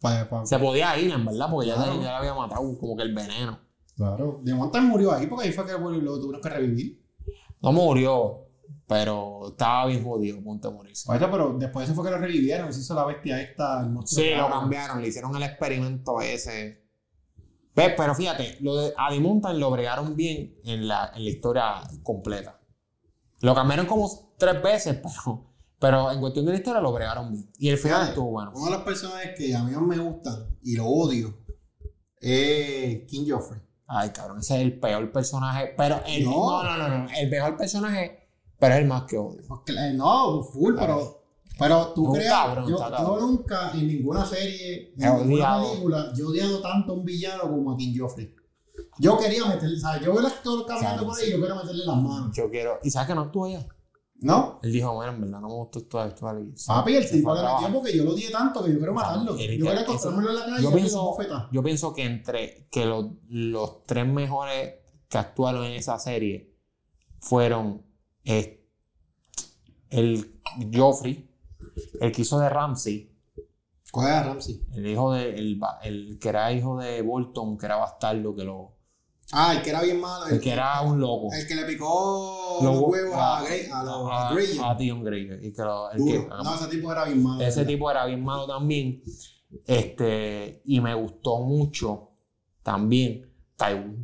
Pa- 0.00 0.28
pa- 0.28 0.44
se 0.44 0.58
podía 0.58 0.98
ir, 0.98 1.10
en 1.12 1.24
verdad, 1.24 1.48
porque 1.50 1.68
ya, 1.68 1.74
Claro. 1.76 1.94
ya 1.96 2.00
le 2.02 2.08
había 2.16 2.34
matado 2.34 2.78
como 2.78 2.96
que 2.96 3.02
el 3.04 3.14
veneno. 3.14 3.58
Claro. 3.96 4.40
De 4.42 4.52
Montan 4.54 4.88
murió 4.88 5.12
ahí 5.12 5.26
porque 5.26 5.46
ahí 5.46 5.52
fue 5.52 5.64
que 5.66 5.72
lo 5.72 5.90
lo 5.90 6.18
tuvieron 6.20 6.40
que 6.42 6.48
revivir. 6.48 7.00
No 7.62 7.72
murió, 7.72 8.40
pero 8.86 9.48
estaba 9.48 9.86
bien 9.86 10.04
jodido, 10.04 10.42
punto 10.42 10.68
de 10.70 10.74
morirse. 10.74 11.08
Pero 11.18 11.56
después 11.58 11.86
de 11.86 11.92
eso 11.92 11.94
fue 11.94 12.04
que 12.04 12.14
lo 12.14 12.20
revivieron. 12.20 12.72
Se 12.72 12.80
hizo 12.80 12.94
la 12.94 13.06
bestia 13.06 13.40
esta. 13.40 13.80
El 13.80 13.90
monstruo 13.90 14.22
Sí, 14.24 14.30
lo 14.36 14.50
cambiaron, 14.50 15.00
le 15.00 15.08
hicieron 15.08 15.34
el 15.36 15.42
experimento 15.44 16.20
ese. 16.20 16.83
¿Ves? 17.74 17.92
Pero 17.96 18.14
fíjate, 18.14 18.58
lo 18.60 18.76
de 18.76 18.94
Adi 18.96 19.20
Mountain 19.20 19.58
lo 19.58 19.70
bregaron 19.70 20.14
bien 20.14 20.56
en 20.64 20.86
la, 20.86 21.10
en 21.14 21.24
la 21.24 21.30
historia 21.30 21.82
completa. 22.02 22.60
Lo 23.40 23.54
cambiaron 23.54 23.86
como 23.86 24.34
tres 24.38 24.62
veces, 24.62 24.96
pero, 25.02 25.54
pero 25.78 26.12
en 26.12 26.20
cuestión 26.20 26.46
de 26.46 26.52
la 26.52 26.58
historia 26.58 26.80
lo 26.80 26.92
bregaron 26.92 27.32
bien. 27.32 27.50
Y 27.58 27.68
el 27.68 27.78
final 27.78 27.98
Fíjate, 27.98 28.10
estuvo 28.12 28.30
bueno. 28.30 28.52
Uno 28.54 28.66
de 28.66 28.70
los 28.72 28.82
personajes 28.82 29.32
que 29.36 29.54
a 29.54 29.62
mí 29.62 29.72
más 29.72 29.82
me 29.82 29.98
gustan 29.98 30.56
y 30.62 30.76
lo 30.76 30.86
odio 30.86 31.36
es 32.20 33.04
King 33.06 33.26
Joffrey. 33.28 33.60
Ay, 33.86 34.10
cabrón, 34.10 34.38
ese 34.38 34.56
es 34.56 34.62
el 34.62 34.80
peor 34.80 35.12
personaje. 35.12 35.74
Pero 35.76 36.00
el, 36.06 36.24
No. 36.24 36.62
no, 36.62 36.76
no, 36.76 36.88
no, 36.88 36.98
no, 37.04 37.10
El 37.14 37.28
mejor 37.28 37.56
personaje, 37.56 38.28
pero 38.58 38.74
es 38.74 38.80
el 38.80 38.86
más 38.86 39.02
que 39.02 39.18
odio. 39.18 39.42
Eh, 39.66 39.92
no, 39.94 40.42
full, 40.42 40.74
pero, 40.78 41.23
pero 41.58 41.92
tú 41.94 42.12
creas, 42.12 42.32
cabrón, 42.32 42.68
yo, 42.68 43.18
nunca 43.20 43.70
en 43.74 43.86
ninguna 43.86 44.24
serie, 44.24 44.92
en 44.96 44.98
ninguna 44.98 45.22
odiado. 45.56 45.70
película, 45.70 46.12
yo 46.16 46.24
he 46.24 46.28
odiado 46.28 46.60
tanto 46.60 46.92
a 46.92 46.96
un 46.96 47.04
villano 47.04 47.42
como 47.44 47.72
a 47.72 47.76
King 47.76 47.94
Joffrey. 47.98 48.34
Yo 48.98 49.18
quería 49.18 49.44
meterle, 49.46 49.78
¿sabes? 49.78 50.02
Yo 50.02 50.12
veo 50.12 50.20
el 50.20 50.26
actor 50.26 50.66
caminando 50.66 51.06
por 51.06 51.18
ahí 51.18 51.28
y 51.28 51.30
yo 51.32 51.38
quiero 51.38 51.56
meterle 51.56 51.84
las 51.84 51.96
manos. 51.96 52.36
Yo 52.36 52.50
quiero. 52.50 52.78
¿Y 52.82 52.90
sabes 52.90 53.08
que 53.08 53.14
no 53.14 53.20
actúa 53.22 53.50
ya? 53.50 53.66
¿No? 54.20 54.58
Él 54.62 54.72
dijo, 54.72 54.92
bueno, 54.94 55.12
en 55.12 55.20
verdad 55.20 55.40
no 55.40 55.48
me 55.48 55.54
gustó 55.54 55.80
esto, 55.80 56.04
esto. 56.04 56.26
Papi, 56.66 56.94
el 56.96 57.10
tipo 57.10 57.34
le 57.34 57.42
metió 57.42 57.72
porque 57.72 57.96
yo 57.96 58.04
lo 58.04 58.12
odié 58.12 58.30
tanto 58.30 58.64
que 58.64 58.72
yo 58.72 58.78
quiero 58.78 58.94
matarlo. 58.94 59.32
Yo 59.32 59.36
quería 59.36 59.72
eso- 59.74 59.82
acostármelo 59.82 60.30
en 60.30 60.36
la 60.36 60.44
calle 60.46 60.62
yo 60.62 60.70
y 60.70 60.74
pienso-. 60.74 61.16
Yo 61.52 61.62
pienso 61.62 61.94
que 61.94 62.04
entre 62.04 62.68
que 62.70 62.86
los, 62.86 63.06
los 63.28 63.82
tres 63.84 64.06
mejores 64.06 64.74
que 65.08 65.18
actuaron 65.18 65.64
en 65.64 65.72
esa 65.72 65.98
serie 65.98 66.56
fueron 67.20 67.84
eh, 68.24 68.66
el 69.90 70.40
Joffrey, 70.72 71.28
el 72.00 72.12
que 72.12 72.22
hizo 72.22 72.38
de 72.38 72.48
Ramsey, 72.48 73.10
¿Cuál 73.92 74.06
era 74.08 74.22
Ramsey? 74.24 74.60
el 74.74 74.86
hijo 74.86 75.12
de 75.12 75.34
el, 75.38 75.60
el 75.82 76.18
que 76.20 76.28
era 76.28 76.52
hijo 76.52 76.78
de 76.78 77.02
Bolton, 77.02 77.56
que 77.58 77.66
era 77.66 77.76
bastardo, 77.76 78.34
que 78.34 78.44
lo 78.44 78.72
Ah, 79.32 79.54
el 79.54 79.62
que 79.62 79.70
era 79.70 79.82
bien 79.82 80.00
malo. 80.00 80.26
el 80.26 80.38
que 80.40 80.50
era 80.52 80.80
un 80.82 81.00
loco. 81.00 81.28
el 81.32 81.46
que 81.48 81.54
le 81.54 81.64
picó 81.64 82.58
Lo- 82.62 82.72
los 82.74 82.80
huevos 82.82 83.14
a, 83.16 83.42
Grey, 83.44 83.66
a, 83.72 83.82
los 83.82 84.10
a, 84.10 84.70
a 84.70 84.76
Theon 84.76 85.02
Greyjoy, 85.02 85.46
y 85.46 85.52
que 85.52 85.62
lo- 85.62 85.90
el 85.90 86.04
que- 86.04 86.26
no, 86.28 86.54
ese 86.54 86.66
tipo 86.68 86.92
era 86.92 87.04
bien 87.04 87.22
malo. 87.22 87.42
Ese 87.42 87.64
tipo 87.64 87.90
era 87.90 88.04
bien 88.06 88.22
malo 88.22 88.46
también. 88.46 89.02
Este, 89.66 90.62
y 90.66 90.80
me 90.80 90.94
gustó 90.94 91.38
mucho 91.40 92.10
también 92.62 93.30
Tywin, 93.56 94.03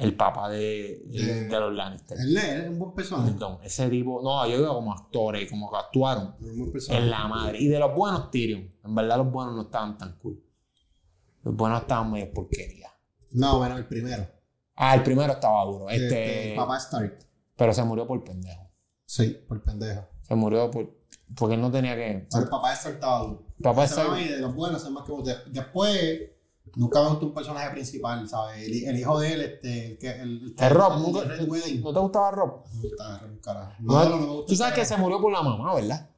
el 0.00 0.16
papá 0.16 0.48
de, 0.48 1.02
De- 1.06 1.44
de 1.48 1.60
los 1.60 1.72
Lannister. 1.74 2.18
Él 2.18 2.36
es 2.36 2.68
un 2.68 2.78
buen 2.78 2.94
personaje. 2.94 3.30
Perdón, 3.32 3.58
ese 3.62 3.88
tipo, 3.88 4.20
no, 4.22 4.46
yo 4.46 4.58
digo 4.58 4.74
como 4.74 4.92
actores, 4.92 5.48
como 5.50 5.70
que 5.70 5.76
actuaron 5.76 6.34
Un 6.40 6.58
buen 6.58 6.72
personaje. 6.72 7.04
en 7.04 7.10
la 7.10 7.28
madre. 7.28 7.58
Y 7.60 7.68
de 7.68 7.78
los 7.78 7.94
buenos, 7.94 8.30
Tyrion. 8.30 8.72
En 8.84 8.94
verdad, 8.94 9.18
los 9.18 9.30
buenos 9.30 9.54
no 9.54 9.62
estaban 9.62 9.98
tan 9.98 10.16
cool. 10.18 10.42
Los 11.42 11.54
buenos 11.56 11.82
estaban 11.82 12.10
medio 12.12 12.32
porquería. 12.32 12.88
No, 13.32 13.58
bueno, 13.58 13.76
el 13.76 13.86
primero. 13.86 14.26
Ah, 14.76 14.94
el 14.94 15.02
primero 15.02 15.32
estaba 15.34 15.64
duro. 15.64 15.88
Este, 15.90 16.48
Este, 16.50 16.56
papá 16.56 16.78
Stark. 16.78 17.18
pero 17.56 17.72
se 17.72 17.84
murió 17.84 18.06
por 18.06 18.22
pendejo. 18.24 18.70
Sí, 19.04 19.38
por 19.46 19.62
pendejo. 19.62 20.06
Se 20.22 20.34
murió 20.34 20.70
por, 20.70 20.90
porque 21.36 21.54
él 21.56 21.60
no 21.60 21.70
tenía 21.70 21.94
que. 21.94 22.26
Pero 22.30 22.44
el 22.44 22.48
papá 22.48 22.72
Stark 22.72 22.94
estaba 22.94 23.18
duro. 23.24 23.46
Papá 23.62 23.84
Stark- 23.84 24.16
de 24.16 24.38
los 24.38 24.54
buenos 24.54 24.82
es 24.82 24.90
más 24.90 25.04
que 25.04 25.12
de- 25.22 25.50
Después, 25.50 26.20
nunca 26.76 27.02
me 27.02 27.08
gustó 27.10 27.26
un 27.26 27.34
personaje 27.34 27.70
principal, 27.70 28.28
¿sabes? 28.28 28.66
El, 28.66 28.84
el 28.84 28.98
hijo 28.98 29.18
de 29.20 29.32
él, 29.32 29.40
este, 29.42 29.86
el 29.92 29.98
que 29.98 30.10
el, 30.10 30.54
El 30.58 30.70
Rob, 30.70 30.92
el 30.96 31.02
¿nunca- 31.02 31.24
Red 31.24 31.48
Wedding. 31.48 31.82
¿no 31.82 31.92
te 31.92 31.98
gustaba 32.00 32.30
Rob? 32.30 32.64
Me 32.74 32.80
gusta, 32.88 33.20
un 33.24 33.38
carajo. 33.38 33.72
No, 33.80 34.04
No, 34.04 34.10
no, 34.18 34.36
me 34.40 34.46
Tú 34.46 34.56
sabes 34.56 34.74
que 34.74 34.84
se 34.84 34.96
murió 34.96 35.20
por 35.20 35.32
la 35.32 35.42
mamá, 35.42 35.74
¿verdad? 35.74 36.08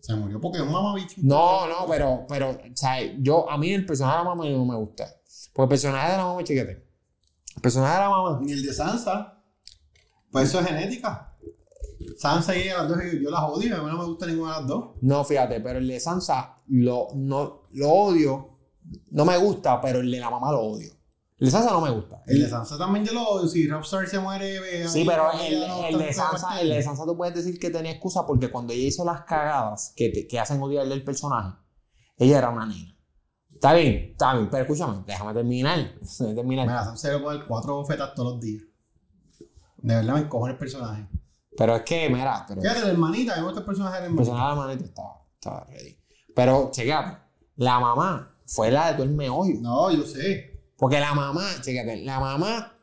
Se 0.00 0.14
murió 0.14 0.40
porque 0.40 0.58
es 0.58 0.64
un 0.64 0.72
mamabicho. 0.72 1.16
No, 1.22 1.66
no, 1.66 1.86
pero, 1.88 2.26
pero, 2.28 2.56
sea, 2.74 2.98
yo, 3.18 3.50
a 3.50 3.56
mí 3.58 3.72
el 3.72 3.84
personaje 3.86 4.18
de 4.18 4.24
la 4.24 4.30
mamá 4.34 4.48
no 4.48 4.64
me 4.64 4.76
gusta. 4.76 5.06
Porque 5.52 5.64
el 5.64 5.68
personaje 5.68 6.12
de 6.12 6.16
la 6.18 6.24
mamá 6.24 6.44
chiquete. 6.44 6.86
El 7.56 7.62
personaje 7.62 7.94
de 7.94 8.00
la 8.00 8.10
mamá. 8.10 8.38
Ni 8.42 8.52
el 8.52 8.62
de 8.64 8.72
Sansa. 8.72 9.42
Pues 10.30 10.48
eso 10.48 10.60
es 10.60 10.66
genética. 10.66 11.32
Sansa 12.18 12.54
y 12.56 12.62
ella, 12.62 12.78
las 12.82 12.88
dos, 12.88 12.98
yo 13.20 13.30
las 13.30 13.40
odio, 13.44 13.74
a 13.76 13.82
mí 13.82 13.90
no 13.90 13.98
me 13.98 14.04
gusta 14.04 14.26
ninguna 14.26 14.54
de 14.54 14.58
las 14.60 14.66
dos. 14.68 14.84
No, 15.00 15.24
fíjate, 15.24 15.60
pero 15.60 15.78
el 15.78 15.88
de 15.88 15.98
Sansa 15.98 16.58
lo, 16.68 17.08
no, 17.14 17.62
lo 17.72 17.88
odio. 17.90 18.55
No 19.10 19.24
me 19.24 19.36
gusta, 19.38 19.80
pero 19.80 20.00
el 20.00 20.10
de 20.10 20.20
la 20.20 20.30
mamá 20.30 20.52
lo 20.52 20.60
odio. 20.60 20.92
El 21.38 21.46
de 21.46 21.50
Sansa 21.50 21.70
no 21.70 21.80
me 21.82 21.90
gusta. 21.90 22.22
El 22.26 22.40
de 22.42 22.48
Sansa 22.48 22.78
también 22.78 23.04
yo 23.04 23.12
lo 23.12 23.22
odio. 23.28 23.48
Si 23.48 23.66
Rob 23.68 23.82
Stark 23.82 24.08
se 24.08 24.18
muere, 24.18 24.88
Sí, 24.88 25.04
pero 25.06 25.30
el, 25.32 25.60
no 25.68 25.84
el 25.86 25.98
de 25.98 26.12
Sansa, 26.12 26.60
el 26.60 26.70
de 26.70 26.82
Sansa 26.82 27.04
tú 27.04 27.16
puedes 27.16 27.34
decir 27.34 27.58
que 27.58 27.68
tenía 27.70 27.92
excusa 27.92 28.26
porque 28.26 28.50
cuando 28.50 28.72
ella 28.72 28.86
hizo 28.88 29.04
las 29.04 29.22
cagadas 29.24 29.92
que, 29.96 30.08
te- 30.08 30.26
que 30.26 30.38
hacen 30.40 30.62
odiarle 30.62 30.94
el 30.94 31.04
personaje, 31.04 31.56
ella 32.16 32.38
era 32.38 32.48
una 32.50 32.64
nena. 32.66 32.96
Está 33.52 33.74
bien, 33.74 34.08
está 34.12 34.34
bien, 34.34 34.48
pero 34.50 34.62
escúchame, 34.62 35.02
déjame 35.06 35.34
terminar. 35.34 35.78
Déjame 36.00 36.34
terminar. 36.34 36.66
Mira, 36.66 36.84
Sansa 36.84 37.12
le 37.12 37.18
puede 37.18 37.38
dar 37.38 37.46
cuatro 37.46 37.76
bofetas 37.76 38.14
todos 38.14 38.32
los 38.34 38.40
días. 38.40 38.62
De 39.78 39.94
verdad 39.94 40.14
me 40.14 40.20
encojo 40.20 40.46
el 40.48 40.56
personaje. 40.56 41.06
Pero 41.56 41.76
es 41.76 41.82
que, 41.82 42.08
mira, 42.10 42.44
pero 42.48 42.60
Fíjate, 42.62 42.80
la 42.82 42.88
hermanita, 42.90 43.36
me 43.36 43.42
gusta 43.44 43.60
el 43.60 43.66
personaje 43.66 43.94
de 43.96 44.00
la 44.00 44.06
el 44.06 44.12
hermanita. 44.12 44.32
personaje 44.32 44.50
de 44.50 44.56
la 44.60 44.66
manita 44.66 44.84
estaba, 44.86 45.14
estaba 45.34 45.64
ready. 45.64 45.98
Pero, 46.34 46.70
chequeate, 46.70 47.18
la 47.56 47.80
mamá 47.80 48.35
fue 48.46 48.70
la 48.70 48.88
de 48.88 48.92
todo 48.94 49.02
el 49.04 49.10
meollo. 49.10 49.60
No, 49.60 49.90
yo 49.90 50.04
sé. 50.04 50.72
Porque 50.76 51.00
la 51.00 51.14
mamá, 51.14 51.48
chequeate, 51.60 52.04
la 52.04 52.20
mamá, 52.20 52.78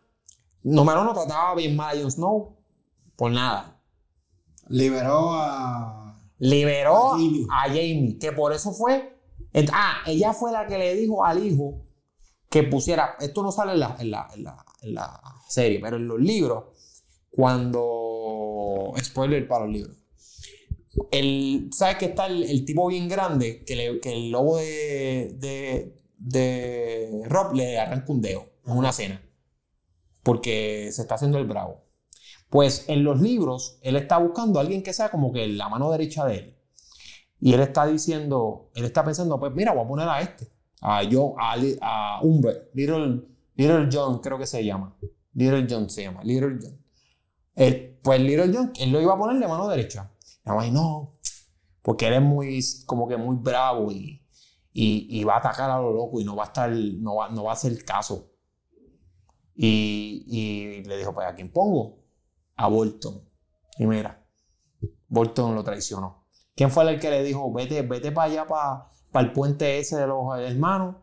número 0.64 1.02
uno, 1.02 1.14
trataba 1.14 1.56
bien 1.56 1.76
mal 1.76 1.98
a 1.98 2.02
Jon 2.02 2.12
Snow 2.12 2.58
por 3.16 3.32
nada. 3.32 3.80
Liberó 4.68 5.34
a. 5.34 6.20
Liberó 6.40 7.14
A 7.14 7.18
Jaime. 7.18 7.46
a 7.50 7.68
Jamie, 7.68 8.18
que 8.20 8.32
por 8.32 8.54
eso 8.54 8.72
fue. 8.74 9.18
Ah, 9.72 9.98
ella 10.08 10.34
fue 10.34 10.52
la 10.52 10.66
que 10.66 10.78
le 10.78 10.96
dijo 10.96 11.24
al 11.24 11.46
hijo 11.46 11.86
que 12.50 12.64
pusiera. 12.64 13.16
Esto 13.20 13.44
no 13.44 13.52
sale 13.52 13.74
en 13.74 13.80
la, 13.80 13.96
en 14.00 14.12
la, 14.12 14.28
en 14.34 14.44
la, 14.44 14.66
en 14.82 14.94
la 14.96 15.22
serie, 15.48 15.80
pero 15.82 15.98
en 15.98 16.08
los 16.08 16.20
libros, 16.20 16.66
cuando. 17.30 18.94
Spoiler 19.02 19.48
para 19.48 19.66
los 19.66 19.74
libros. 19.74 19.98
El, 21.12 21.70
¿sabes 21.74 21.98
que 21.98 22.06
está 22.06 22.28
el, 22.28 22.44
el 22.44 22.66
tipo 22.66 22.88
bien 22.88 23.08
grande 23.10 23.64
que, 23.66 23.76
le- 23.76 24.00
que 24.00 24.14
el 24.14 24.32
lobo 24.32 24.58
de, 24.58 25.36
de, 25.40 25.96
de 26.18 27.22
Rob 27.26 27.54
le 27.56 27.80
arranca 27.80 28.12
un 28.12 28.22
dedo 28.22 28.46
en 28.66 28.78
una 28.78 28.92
cena? 28.92 29.22
Porque 30.24 30.90
se 30.92 31.02
está 31.02 31.16
haciendo 31.16 31.38
el 31.38 31.46
bravo. 31.48 31.84
Pues 32.50 32.86
en 32.88 33.04
los 33.04 33.22
libros, 33.22 33.80
él 33.82 33.96
está 33.96 34.18
buscando 34.20 34.60
a 34.60 34.62
alguien 34.62 34.84
que 34.84 34.94
sea 34.94 35.10
como 35.10 35.32
que 35.34 35.48
la 35.48 35.70
mano 35.70 35.92
derecha 35.92 36.26
de 36.26 36.36
él. 36.38 36.58
Y 37.42 37.54
él 37.54 37.60
está 37.62 37.86
diciendo, 37.88 38.70
él 38.76 38.86
está 38.86 39.04
pensando, 39.04 39.40
pues 39.40 39.54
mira, 39.54 39.74
voy 39.74 39.84
a 39.84 39.88
poner 39.88 40.08
a 40.10 40.22
este, 40.22 40.48
a 40.82 41.02
John, 41.12 41.34
a, 41.40 41.56
a 41.82 42.22
Humbert, 42.22 42.70
Little, 42.74 43.22
Little 43.56 43.90
John, 43.92 44.20
creo 44.20 44.40
que 44.40 44.46
se 44.48 44.64
llama. 44.64 44.96
Little 45.34 45.68
John 45.70 45.90
se 45.90 46.04
llama, 46.04 46.24
Little 46.24 46.58
John. 46.62 46.80
Él, 47.56 48.00
pues 48.04 48.22
Little 48.22 48.52
John, 48.54 48.72
él 48.80 48.92
lo 48.92 49.02
iba 49.02 49.14
a 49.14 49.18
poner 49.18 49.40
de 49.42 49.48
mano 49.48 49.68
derecha. 49.68 50.12
Mamá, 50.46 50.68
no, 50.68 51.14
porque 51.82 52.08
él 52.08 52.16
es 52.16 52.22
muy, 52.22 52.60
como 52.86 53.08
que 53.08 53.18
muy 53.18 53.38
bravo 53.38 53.92
y, 53.92 54.26
y, 54.72 55.20
y 55.20 55.24
va 55.24 55.36
a 55.36 55.40
atacar 55.40 55.70
a 55.70 55.80
lo 55.80 55.94
loco 55.94 56.20
y 56.20 56.26
no 56.26 56.36
va 56.36 56.44
a 56.44 56.48
estar, 56.48 56.70
no 56.70 57.16
va, 57.16 57.30
no 57.30 57.44
va 57.44 57.52
a 57.52 57.54
hacer 57.54 57.84
caso. 57.86 58.32
Y, 59.56 60.24
y 60.28 60.84
le 60.84 60.98
dijo, 60.98 61.14
pues 61.14 61.28
¿a 61.28 61.36
quién 61.36 61.52
pongo? 61.52 62.04
A 62.56 62.68
Bolton. 62.68 63.22
Y 63.78 63.86
mira, 63.86 64.26
Bolton 65.08 65.56
lo 65.56 65.64
traicionó. 65.64 66.26
¿Quién 66.56 66.72
fue 66.72 66.90
el 66.90 67.00
que 67.00 67.10
le 67.10 67.24
dijo, 67.24 67.52
vete, 67.52 67.82
vete 67.82 68.12
para 68.12 68.32
allá, 68.32 68.48
para 68.48 69.26
el 69.26 69.34
puente 69.34 69.80
ese 69.80 69.98
de 69.98 70.08
los 70.08 70.38
hermanos, 70.40 70.98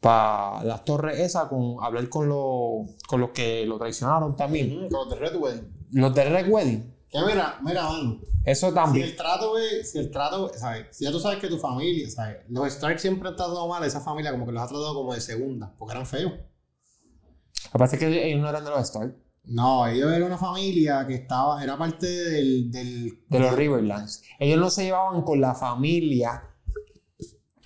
para 0.00 0.62
las 0.64 0.84
torres 0.84 1.18
esas, 1.20 1.48
con, 1.48 1.76
hablar 1.82 2.08
con, 2.08 2.28
los 2.28 2.96
con 3.08 3.20
los 3.20 3.30
que 3.30 3.64
lo 3.66 3.78
traicionaron 3.78 4.36
también? 4.36 4.88
Con 4.88 5.08
los 5.08 5.10
de 5.10 5.16
Red 5.16 5.36
Wedding. 5.36 5.88
Los 5.92 6.14
de 6.14 6.24
Red 6.24 6.50
Wedding. 6.50 6.95
Que 7.18 7.24
mira, 7.32 7.58
mira, 7.62 7.82
mano. 7.88 8.20
Eso 8.44 8.68
Si 8.68 8.74
también. 8.74 9.06
el 9.06 9.16
trato 9.16 9.58
es, 9.58 9.90
si 9.92 9.98
el 9.98 10.10
trato, 10.10 10.50
¿sabes? 10.54 10.86
Si 10.96 11.04
ya 11.04 11.10
tú 11.10 11.18
sabes 11.18 11.38
que 11.38 11.48
tu 11.48 11.58
familia, 11.58 12.08
¿sabes? 12.10 12.38
Los 12.48 12.66
Stark 12.68 12.98
siempre 13.00 13.28
han 13.28 13.36
tratado 13.36 13.66
mal 13.68 13.82
a 13.82 13.86
esa 13.86 14.00
familia, 14.00 14.30
como 14.32 14.46
que 14.46 14.52
los 14.52 14.62
ha 14.62 14.66
tratado 14.68 14.94
como 14.94 15.14
de 15.14 15.20
segunda, 15.20 15.74
porque 15.78 15.92
eran 15.94 16.06
feos. 16.06 16.32
Lo 16.32 17.72
que 17.72 17.78
pasa 17.78 17.96
es 17.96 18.00
que 18.00 18.28
ellos 18.28 18.40
no 18.40 18.48
eran 18.48 18.64
de 18.64 18.70
los 18.70 18.80
Stark, 18.80 19.16
No, 19.44 19.86
ellos 19.86 20.10
eran 20.12 20.24
una 20.24 20.38
familia 20.38 21.06
que 21.06 21.14
estaba, 21.14 21.62
era 21.62 21.76
parte 21.78 22.06
del, 22.06 22.70
del 22.70 23.24
de 23.28 23.38
los 23.38 23.52
Riverlands. 23.54 24.22
Ellos 24.38 24.58
no 24.60 24.70
se 24.70 24.84
llevaban 24.84 25.22
con 25.22 25.40
la 25.40 25.54
familia. 25.54 26.42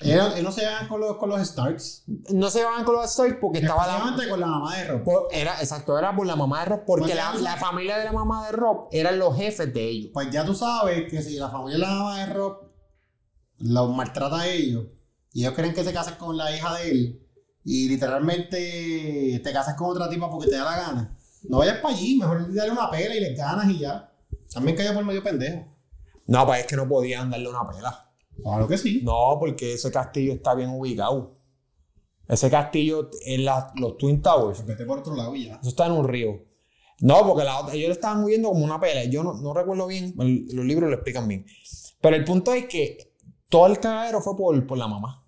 Ellos 0.02 0.42
no 0.42 0.50
se 0.52 0.62
llevaban 0.62 0.88
con 0.88 1.00
los, 1.00 1.16
con 1.18 1.28
los 1.28 1.46
Starks. 1.46 2.04
No 2.32 2.48
se 2.50 2.58
llevaban 2.60 2.84
con 2.84 2.94
los 2.94 3.04
Stark 3.10 3.38
porque 3.40 3.58
estaba 3.58 3.86
la. 3.86 4.28
Con 4.28 4.40
la 4.40 4.46
mamá 4.46 4.76
de 4.76 4.84
Rob. 4.84 5.04
por- 5.04 5.28
era, 5.30 5.60
exacto, 5.60 5.98
era 5.98 6.14
por 6.16 6.26
la 6.26 6.36
mamá 6.36 6.60
de 6.60 6.66
Rob. 6.66 6.84
Porque 6.86 7.12
Pues 7.12 7.42
la, 7.42 7.56
familia 7.56 7.98
de 7.98 8.04
la 8.04 8.12
mamá 8.12 8.46
de 8.46 8.52
Rob 8.52 8.88
eran 8.92 9.18
los 9.18 9.36
jefes 9.36 9.72
de 9.74 9.88
ellos. 9.88 10.10
Pues 10.14 10.30
ya 10.30 10.44
tú 10.44 10.54
sabes 10.54 11.10
que 11.10 11.22
si 11.22 11.36
la 11.36 11.48
familia 11.50 11.76
de 11.78 11.82
la 11.84 11.90
mamá 11.98 12.18
de 12.18 12.32
Rob 12.32 12.70
los 13.58 13.94
maltrata 13.94 14.40
a 14.40 14.46
ellos 14.48 14.86
y 15.32 15.42
ellos 15.42 15.54
creen 15.54 15.74
que 15.74 15.84
te 15.84 15.92
casas 15.92 16.14
con 16.14 16.36
la 16.36 16.54
hija 16.54 16.74
de 16.76 16.90
él 16.90 17.26
y 17.62 17.88
literalmente 17.88 19.40
te 19.44 19.52
casas 19.52 19.74
con 19.74 19.90
otra 19.90 20.08
tipa 20.08 20.30
porque 20.30 20.48
te 20.48 20.56
da 20.56 20.64
la 20.64 20.76
gana, 20.76 21.18
no 21.48 21.58
vayas 21.58 21.78
para 21.78 21.94
allí, 21.94 22.16
mejor 22.16 22.52
darle 22.54 22.72
una 22.72 22.90
pela 22.90 23.14
y 23.14 23.20
les 23.20 23.36
ganas 23.36 23.66
y 23.68 23.78
ya. 23.78 24.12
También 24.52 24.76
cayó 24.76 24.94
por 24.94 25.04
medio 25.04 25.22
pendejo. 25.22 25.66
No, 26.26 26.46
pues 26.46 26.60
es 26.60 26.66
que 26.66 26.76
no 26.76 26.88
podían 26.88 27.30
darle 27.30 27.48
una 27.48 27.68
pela. 27.68 28.09
Claro 28.42 28.66
que 28.68 28.78
sí. 28.78 29.00
No, 29.02 29.36
porque 29.38 29.74
ese 29.74 29.90
castillo 29.90 30.32
está 30.32 30.54
bien 30.54 30.70
ubicado. 30.70 31.36
Ese 32.28 32.48
castillo 32.50 33.10
en 33.26 33.44
la- 33.44 33.72
los 33.76 33.96
Twin 33.98 34.22
Towers. 34.22 34.64
Vete 34.64 34.84
por 34.84 35.00
otro 35.00 35.14
lado 35.16 35.34
ya. 35.34 35.56
Eso 35.56 35.68
está 35.68 35.86
en 35.86 35.92
un 35.92 36.06
río. 36.06 36.44
No, 37.00 37.26
porque 37.26 37.44
la 37.44 37.58
otra- 37.60 37.74
ellos 37.74 37.88
le 37.88 37.92
estaban 37.94 38.22
huyendo 38.22 38.50
como 38.50 38.64
una 38.64 38.78
pelea. 38.78 39.04
Yo 39.04 39.22
no, 39.24 39.34
no 39.34 39.52
recuerdo 39.54 39.86
bien, 39.86 40.14
el- 40.20 40.46
los 40.52 40.64
libros 40.64 40.88
lo 40.90 40.94
explican 40.96 41.26
bien. 41.26 41.44
Pero 42.00 42.14
el 42.16 42.24
punto 42.24 42.52
es 42.52 42.66
que 42.66 43.14
todo 43.48 43.66
el 43.66 43.80
cagadero 43.80 44.20
fue 44.20 44.36
por, 44.36 44.66
por 44.66 44.78
la 44.78 44.86
mamá. 44.86 45.24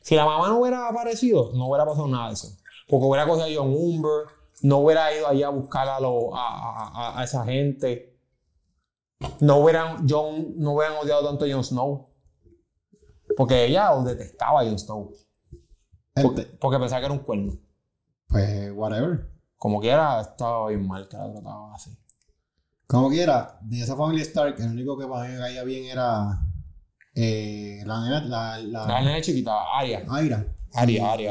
Si 0.00 0.14
la 0.14 0.24
mamá 0.24 0.48
no 0.48 0.60
hubiera 0.60 0.88
aparecido, 0.88 1.52
no 1.54 1.66
hubiera 1.68 1.84
pasado 1.84 2.08
nada 2.08 2.28
de 2.28 2.34
eso. 2.34 2.48
Porque 2.88 3.06
hubiera 3.06 3.26
cogido 3.26 3.46
a 3.46 3.54
John 3.64 3.74
Humber, 3.76 4.26
no 4.62 4.78
hubiera 4.78 5.14
ido 5.14 5.26
allá 5.28 5.48
a 5.48 5.50
buscar 5.50 5.88
a, 5.88 6.00
lo- 6.00 6.34
a- 6.34 7.20
a 7.20 7.24
esa 7.24 7.44
gente. 7.44 8.16
No 9.40 9.58
hubieran, 9.58 10.06
John, 10.08 10.54
no 10.56 10.72
hubieran 10.72 10.96
odiado 11.00 11.24
tanto 11.28 11.44
a 11.44 11.48
Jon 11.50 11.62
Snow. 11.64 12.08
Porque 13.36 13.66
ella 13.66 13.94
detestaba 14.04 14.60
a 14.60 14.64
Jon 14.64 14.78
Snow. 14.78 15.12
Porque, 16.14 16.42
porque 16.60 16.78
pensaba 16.78 17.00
que 17.00 17.06
era 17.06 17.14
un 17.14 17.20
cuerno. 17.20 17.52
Pues, 18.28 18.72
whatever. 18.74 19.30
Como 19.56 19.80
quiera, 19.80 20.20
estaba 20.20 20.68
bien 20.68 20.86
mal 20.86 21.08
que 21.08 21.16
la 21.16 21.32
trataba 21.32 21.74
así. 21.74 21.96
Como 22.86 23.08
quiera, 23.08 23.58
de 23.62 23.80
esa 23.80 23.96
familia 23.96 24.22
Stark, 24.22 24.56
el 24.58 24.70
único 24.70 24.98
que 24.98 25.06
para 25.06 25.26
mí 25.26 25.34
me 25.34 25.38
caía 25.38 25.62
bien 25.64 25.84
era 25.86 26.40
eh, 27.14 27.82
la 27.86 28.02
nena, 28.02 28.24
la, 28.24 28.58
la, 28.58 28.86
La 28.86 29.00
nena 29.02 29.20
chiquita, 29.20 29.52
Aria. 29.78 30.04
Aria, 30.08 30.54
Aria, 30.74 31.06
Aria. 31.06 31.30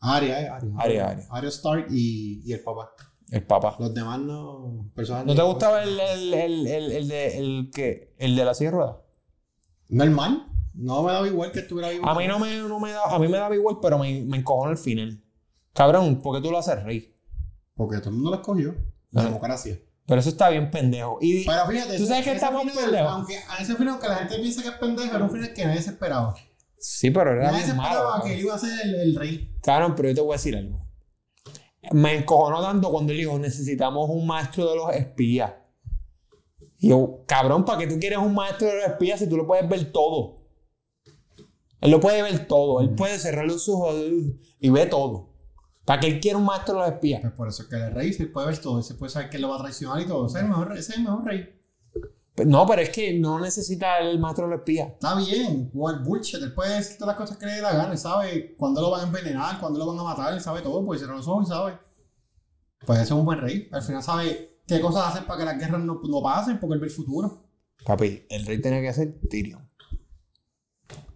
Aria, 0.00 0.40
eh, 0.40 0.48
Aria. 0.48 0.72
Aria, 0.78 1.08
Aria. 1.08 1.26
Aria 1.30 1.48
Stark 1.48 1.86
y, 1.90 2.42
y 2.44 2.52
el 2.52 2.60
papá. 2.60 2.90
El 3.30 3.46
papá. 3.46 3.76
Los 3.78 3.94
demás 3.94 4.18
no. 4.18 4.90
Personas 4.94 5.26
¿No 5.26 5.34
te 5.34 5.42
gustaba 5.42 5.82
el, 5.84 6.00
el, 6.00 6.34
el, 6.34 6.66
el, 6.66 6.92
el 6.92 7.08
de, 7.08 7.38
el, 7.38 7.70
que, 7.72 8.14
el 8.18 8.34
de 8.34 8.44
la 8.44 8.54
silla 8.54 8.70
de 8.70 8.76
ruedas? 8.76 8.96
Normal. 9.88 10.46
No 10.74 11.02
me 11.02 11.12
daba 11.12 11.26
igual 11.26 11.50
que 11.52 11.60
estuviera 11.60 11.90
vivo. 11.90 12.08
A 12.08 12.14
mí 12.14 12.26
no 12.26 12.38
me, 12.38 12.56
no 12.58 12.78
me 12.80 12.92
da, 12.92 13.02
a 13.04 13.18
mí 13.18 13.26
me 13.28 13.36
daba 13.38 13.54
igual, 13.54 13.78
pero 13.82 13.98
me, 13.98 14.22
me 14.22 14.38
encojonó 14.38 14.70
el 14.70 14.78
final. 14.78 15.22
Cabrón, 15.72 16.20
¿por 16.22 16.36
qué 16.36 16.42
tú 16.42 16.50
lo 16.50 16.58
haces 16.58 16.82
reír? 16.82 17.16
Porque 17.74 17.98
todo 17.98 18.10
el 18.10 18.16
mundo 18.16 18.30
lo 18.30 18.36
escogió. 18.36 18.74
La 19.10 19.24
democracia. 19.24 19.78
Pero 20.06 20.20
eso 20.20 20.28
está 20.30 20.48
bien 20.50 20.70
pendejo. 20.70 21.18
Y 21.20 21.44
Pero 21.44 21.66
fíjate. 21.66 21.96
¿Tú 21.96 22.06
sabes 22.06 22.24
que 22.24 22.32
está 22.32 22.48
final, 22.48 22.68
pendejo? 22.74 23.08
Aunque 23.08 23.38
a 23.48 23.62
ese 23.62 23.74
final 23.76 23.98
que 24.00 24.08
la 24.08 24.16
gente 24.16 24.38
piensa 24.38 24.62
que 24.62 24.68
es 24.68 24.74
pendejo, 24.74 25.14
era 25.16 25.24
un 25.24 25.30
final 25.30 25.52
que 25.52 25.64
nadie 25.64 25.82
se 25.82 25.90
esperaba. 25.90 26.34
sí, 26.78 27.10
pero 27.10 27.32
era 27.32 27.44
Nadie 27.50 27.60
se 27.60 27.64
bien 27.66 27.76
malo. 27.76 27.88
esperaba 27.90 28.14
que 28.16 28.20
cabrón. 28.20 28.32
él 28.32 28.40
iba 28.40 28.54
a 28.54 28.58
ser 28.58 28.86
el, 28.86 28.94
el 28.96 29.16
rey. 29.16 29.52
Cabrón, 29.62 29.94
pero 29.96 30.08
yo 30.10 30.14
te 30.14 30.20
voy 30.20 30.30
a 30.32 30.36
decir 30.36 30.56
algo. 30.56 30.86
Me 31.92 32.14
encojonó 32.16 32.60
tanto 32.62 32.90
cuando 32.90 33.12
él 33.12 33.18
dijo, 33.18 33.38
necesitamos 33.38 34.08
un 34.10 34.26
maestro 34.26 34.68
de 34.68 34.76
los 34.76 34.92
espías. 34.94 35.52
Y 36.78 36.88
yo, 36.88 37.24
cabrón, 37.26 37.64
¿para 37.64 37.78
qué 37.78 37.86
tú 37.86 37.98
quieres 37.98 38.18
un 38.18 38.34
maestro 38.34 38.68
de 38.68 38.76
los 38.76 38.84
espías 38.86 39.18
si 39.20 39.28
tú 39.28 39.36
lo 39.36 39.46
puedes 39.46 39.68
ver 39.68 39.90
todo? 39.92 40.39
Él 41.80 41.90
lo 41.90 42.00
puede 42.00 42.22
ver 42.22 42.46
todo. 42.46 42.80
Él 42.80 42.90
puede 42.90 43.18
cerrar 43.18 43.46
los 43.46 43.68
ojos 43.68 43.94
y 44.60 44.68
ve 44.70 44.86
todo. 44.86 45.30
¿Para 45.84 46.00
qué 46.00 46.06
él 46.08 46.20
quiere 46.20 46.36
un 46.36 46.44
maestro 46.44 46.74
de 46.74 46.80
los 46.80 46.90
espías? 46.90 47.20
Pues 47.22 47.32
por 47.32 47.48
eso 47.48 47.62
es 47.62 47.68
que 47.68 47.76
el 47.76 47.92
rey 47.92 48.12
se 48.12 48.26
puede 48.26 48.48
ver 48.48 48.58
todo. 48.58 48.82
Se 48.82 48.94
puede 48.94 49.10
saber 49.10 49.30
que 49.30 49.38
lo 49.38 49.48
va 49.48 49.56
a 49.56 49.60
traicionar 49.60 50.00
y 50.00 50.06
todo. 50.06 50.26
Ese 50.26 50.38
es 50.38 50.42
el 50.44 50.48
mejor, 50.50 50.68
rey- 50.68 50.78
ese 50.78 50.92
es 50.92 50.98
el 50.98 51.04
mejor 51.04 51.24
rey. 51.24 51.56
No, 52.46 52.66
pero 52.66 52.80
es 52.80 52.90
que 52.90 53.18
no 53.18 53.38
necesita 53.40 53.98
el 53.98 54.18
maestro 54.18 54.44
de 54.46 54.50
los 54.52 54.60
espías. 54.60 54.88
Está 54.92 55.14
bien, 55.16 55.70
o 55.74 55.90
el 55.90 55.98
bullshit. 56.00 56.40
Él 56.42 56.54
puede 56.54 56.76
decir 56.76 56.96
todas 56.96 57.14
las 57.14 57.16
cosas 57.16 57.36
que 57.38 57.46
le 57.46 57.52
dé 57.54 57.62
la 57.62 57.72
gana. 57.72 57.92
Él 57.92 57.98
sabe 57.98 58.54
cuándo 58.56 58.80
lo 58.80 58.90
van 58.90 59.00
a 59.00 59.04
envenenar, 59.06 59.58
cuándo 59.58 59.78
lo 59.78 59.86
van 59.86 59.98
a 59.98 60.04
matar. 60.04 60.32
Él 60.32 60.40
sabe 60.40 60.60
todo, 60.62 60.84
pues 60.86 61.00
cierra 61.00 61.16
los 61.16 61.26
ojos 61.28 61.46
y 61.46 61.50
sabe. 61.50 61.78
Pues 62.86 62.98
ese 62.98 63.06
es 63.06 63.10
un 63.12 63.24
buen 63.24 63.40
rey. 63.40 63.68
Al 63.72 63.82
final 63.82 64.02
sabe 64.02 64.60
qué 64.66 64.80
cosas 64.80 65.08
hacer 65.08 65.26
para 65.26 65.38
que 65.40 65.44
las 65.44 65.58
guerras 65.58 65.80
no, 65.82 66.00
no 66.02 66.22
pasen, 66.22 66.58
porque 66.60 66.74
él 66.74 66.80
ve 66.80 66.86
el 66.86 66.92
futuro. 66.92 67.42
Papi, 67.84 68.26
el 68.30 68.46
rey 68.46 68.60
tenía 68.60 68.80
que 68.80 68.92
ser 68.94 69.18
Tyrion. 69.28 69.68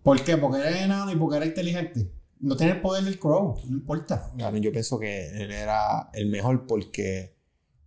¿Por 0.04 0.22
qué? 0.22 0.36
Porque 0.36 0.58
era 0.58 0.84
enano 0.84 1.10
y 1.10 1.16
porque 1.16 1.38
era 1.38 1.46
inteligente. 1.46 2.12
No 2.38 2.56
tiene 2.56 2.74
el 2.74 2.82
poder 2.82 3.04
del 3.04 3.18
crow, 3.18 3.56
no 3.66 3.76
importa. 3.78 4.30
Claro, 4.36 4.58
yo 4.58 4.70
pienso 4.70 4.98
que 4.98 5.28
él 5.28 5.50
era 5.50 6.10
el 6.12 6.28
mejor 6.28 6.66
porque 6.66 7.38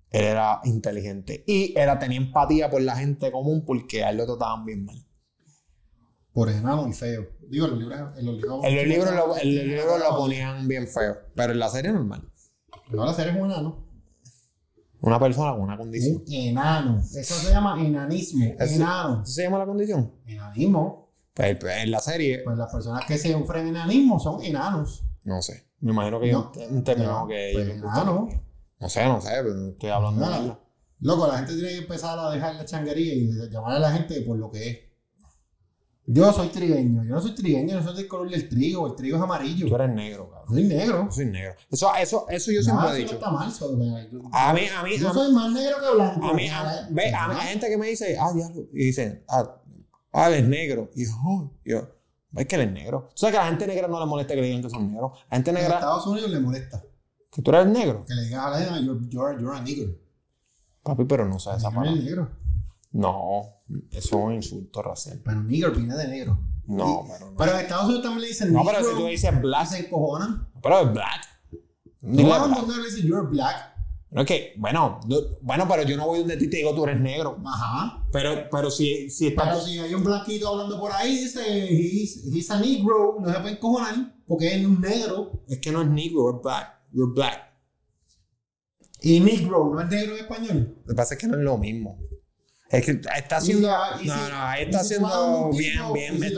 él 0.09 0.23
era 0.25 0.59
inteligente. 0.63 1.43
Y 1.45 1.77
era, 1.77 1.99
tenía 1.99 2.17
empatía 2.17 2.71
por 2.71 2.81
la 2.81 2.95
gente 2.95 3.31
común 3.31 3.63
porque 3.65 4.03
a 4.03 4.09
él 4.09 4.17
lo 4.17 4.25
trataban 4.25 4.65
bien 4.65 4.83
mal. 4.83 4.97
Por 6.33 6.49
enano 6.49 6.87
y 6.87 6.93
feo. 6.93 7.27
Digo, 7.47 7.67
en 7.67 7.71
los 7.71 7.79
libros. 7.81 7.99
En 8.17 8.25
los 8.25 8.35
libros, 8.35 8.63
En 8.63 8.75
los 8.75 8.87
libros 8.87 9.11
lo, 9.13 9.37
en 9.37 9.55
los 9.55 9.65
libros 9.65 9.99
lo 9.99 10.17
ponían 10.17 10.67
bien 10.67 10.87
feo. 10.87 11.17
Pero 11.35 11.53
en 11.53 11.59
la 11.59 11.69
serie 11.69 11.91
normal. 11.91 12.27
No, 12.89 13.05
la 13.05 13.13
serie 13.13 13.33
es 13.33 13.37
un 13.37 13.45
enano. 13.45 13.87
Una 15.01 15.19
persona 15.19 15.51
con 15.51 15.61
una 15.61 15.77
condición. 15.77 16.23
Un 16.25 16.33
enano. 16.33 16.97
Eso 16.99 17.35
se 17.35 17.51
llama 17.51 17.79
enanismo. 17.79 18.55
Enano. 18.57 19.21
¿Eso 19.21 19.33
se 19.33 19.43
llama 19.43 19.59
la 19.59 19.67
condición? 19.67 20.11
Enanismo. 20.25 21.06
Pues, 21.37 21.57
pues, 21.59 21.77
en 21.83 21.91
la 21.91 21.99
serie, 21.99 22.41
Pues 22.43 22.57
las 22.57 22.71
personas 22.71 23.05
que 23.05 23.17
se 23.17 23.31
sufren 23.31 23.67
enanismo 23.67 24.19
son 24.19 24.43
enanos. 24.43 25.03
no 25.23 25.41
sé. 25.41 25.65
Me 25.79 25.91
imagino 25.91 26.19
que 26.19 26.31
No. 26.31 26.51
un, 26.69 26.77
un 26.77 26.83
término 26.83 27.11
No, 27.21 27.27
que... 27.27 27.51
pues, 27.53 27.67
ellos 27.67 27.81
gusta. 27.83 28.01
enano. 28.01 28.29
No 28.79 28.89
sé, 28.89 29.05
no 29.05 29.21
sé, 29.21 29.29
pero 29.43 29.69
estoy 29.69 29.89
hablando 29.91 30.19
de 30.21 30.25
Nada. 30.27 30.39
verdad. 30.41 30.59
Loco, 30.99 31.27
la 31.27 31.37
gente 31.37 31.53
tiene 31.53 31.69
que 31.69 31.77
empezar 31.77 32.17
a 32.17 32.31
dejar 32.31 32.55
la 32.55 32.65
changuería 32.65 33.13
y 33.13 33.29
llamar 33.51 33.73
a 33.73 33.79
la 33.79 33.91
gente 33.91 34.19
por 34.21 34.37
lo 34.37 34.49
que 34.51 34.67
es. 34.69 34.77
Yo 36.09 36.31
soy 36.31 36.47
trigueño. 36.47 37.03
Yo 37.03 37.09
no 37.15 37.21
soy 37.21 37.35
trigueño, 37.35 37.73
yo 37.79 37.83
soy 37.83 37.95
del 37.97 38.07
color 38.07 38.29
del 38.29 38.47
trigo. 38.47 38.87
El 38.87 38.95
trigo 38.95 39.17
es 39.17 39.23
amarillo. 39.23 39.67
Tú 39.67 39.75
eres 39.75 39.89
negro, 39.89 40.29
cabrón. 40.31 40.53
Soy 40.55 40.63
negro. 40.63 41.05
Yo 41.05 41.11
soy 41.11 41.25
negro. 41.25 41.53
Eso, 41.69 41.91
eso, 41.99 42.25
eso 42.29 42.51
yo 42.51 42.61
siempre 42.63 42.85
Nada, 42.85 42.97
he 42.97 43.03
eso 43.03 43.13
dicho. 43.13 43.19
no 43.19 43.27
está 43.27 43.31
mal. 43.31 43.51
so- 43.51 43.73
A 44.31 44.53
mí, 44.53 44.61
a 44.75 44.83
mí, 44.83 44.97
Yo 44.97 45.09
a 45.09 45.13
soy 45.13 45.33
más 45.33 45.51
negro 45.51 45.75
que 45.81 45.95
blanco. 45.95 46.25
A 46.25 46.33
mí, 46.33 46.47
a, 46.47 46.87
ve, 46.89 47.13
a 47.13 47.27
mí 47.27 47.35
hay 47.39 47.47
gente 47.49 47.67
que 47.67 47.77
me 47.77 47.87
dice, 47.87 48.17
ah, 48.19 48.31
diablo, 48.33 48.63
y 48.73 48.85
dicen, 48.85 49.23
ah, 49.27 49.61
ah, 50.13 50.27
él 50.27 50.33
es 50.35 50.47
negro. 50.47 50.89
Y 50.95 51.05
yo, 51.05 51.11
oh, 51.25 51.51
yo, 51.65 51.87
es 52.35 52.45
que 52.47 52.55
él 52.55 52.61
es 52.61 52.71
negro. 52.71 53.07
¿Tú 53.11 53.17
sabes 53.17 53.33
que 53.33 53.39
a 53.39 53.43
la 53.43 53.49
gente 53.49 53.67
negra 53.67 53.87
no 53.87 53.99
le 53.99 54.05
molesta 54.05 54.33
que 54.35 54.41
le 54.41 54.47
digan 54.47 54.61
que 54.61 54.69
son 54.69 54.91
negros? 54.91 55.11
A 55.13 55.25
la 55.31 55.35
gente 55.37 55.51
En 55.51 55.55
negra, 55.55 55.75
Estados 55.75 56.07
Unidos 56.07 56.29
le 56.31 56.39
molesta 56.39 56.83
que 57.31 57.41
tú 57.41 57.51
eres 57.51 57.67
negro. 57.67 58.03
que 58.07 58.13
le 58.15 58.23
digan 58.23 58.39
a 58.41 58.49
la 58.51 58.57
gente, 58.59 58.83
you're, 58.85 59.07
you're, 59.09 59.41
you're 59.41 59.57
a 59.57 59.61
nigger. 59.61 59.99
Papi, 60.83 61.05
pero 61.05 61.27
no 61.27 61.37
sabes 61.39 61.59
esa 61.59 61.69
palabra. 61.71 61.91
negro. 61.91 62.29
No, 62.91 63.43
eso 63.91 64.07
es 64.07 64.11
un 64.13 64.33
insulto 64.33 64.81
racial. 64.81 65.21
Pero 65.23 65.43
nigger 65.43 65.71
viene 65.71 65.95
de 65.95 66.07
negro. 66.07 66.39
No, 66.65 67.05
pero 67.07 67.31
no. 67.31 67.37
Pero 67.37 67.51
en 67.53 67.59
Estados 67.59 67.85
Unidos 67.85 68.03
también 68.03 68.21
le 68.21 68.27
dicen 68.29 68.51
No, 68.53 68.59
negro. 68.63 68.73
pero 68.79 68.89
si 68.91 68.95
tú 68.97 69.05
dices 69.07 69.41
black, 69.41 69.67
se 69.67 69.79
encojonan. 69.85 70.49
pero 70.61 70.79
es 70.81 70.93
black. 70.93 71.21
No, 72.01 72.47
no, 72.47 72.61
no 72.65 72.77
le 72.77 72.83
dicen 72.85 73.05
you're 73.07 73.27
black. 73.27 73.76
No 74.09 74.21
es 74.21 74.27
que, 74.27 74.53
bueno, 74.57 74.99
no- 75.07 75.17
bueno, 75.41 75.67
pero 75.67 75.83
yo 75.83 75.97
no 75.97 76.05
voy 76.07 76.19
donde 76.19 76.37
ti 76.37 76.49
te 76.49 76.57
digo 76.57 76.73
tú 76.73 76.85
eres 76.85 76.99
negro. 77.01 77.37
Ajá. 77.45 78.05
Pero, 78.11 78.47
pero 78.49 78.71
si, 78.71 79.09
si 79.09 79.31
Pero 79.31 79.59
si 79.59 79.77
hay 79.79 79.93
un 79.93 80.03
blanquito 80.03 80.47
hablando 80.47 80.79
por 80.79 80.91
ahí, 80.93 81.17
dice 81.17 81.41
he's, 81.69 82.23
he's 82.33 82.49
a 82.49 82.59
negro, 82.59 83.17
no 83.19 83.31
se 83.33 83.39
puede 83.39 83.55
encojonar 83.55 84.15
porque 84.25 84.55
es 84.55 84.65
un 84.65 84.79
negro. 84.79 85.43
Es 85.49 85.59
que 85.59 85.71
no 85.71 85.81
es 85.81 85.87
negro, 85.89 86.35
es 86.37 86.41
black. 86.41 86.73
You're 86.93 87.13
black. 87.13 87.47
Y 89.01 89.19
negro 89.19 89.71
no 89.73 89.81
es 89.81 89.89
negro 89.89 90.13
en 90.15 90.21
español. 90.23 90.77
Lo 90.85 90.93
que 90.93 90.95
pasa 90.95 91.13
es 91.13 91.19
que 91.19 91.27
no 91.27 91.35
es 91.37 91.43
lo 91.43 91.57
mismo. 91.57 91.99
Es 92.69 92.85
que 92.85 92.91
está 92.91 93.37
haciendo. 93.37 93.67
No, 93.67 94.29
no, 94.29 94.53
está 94.53 94.79
haciendo 94.79 95.49
bien, 95.51 95.93
bien. 95.93 96.19
bien. 96.19 96.33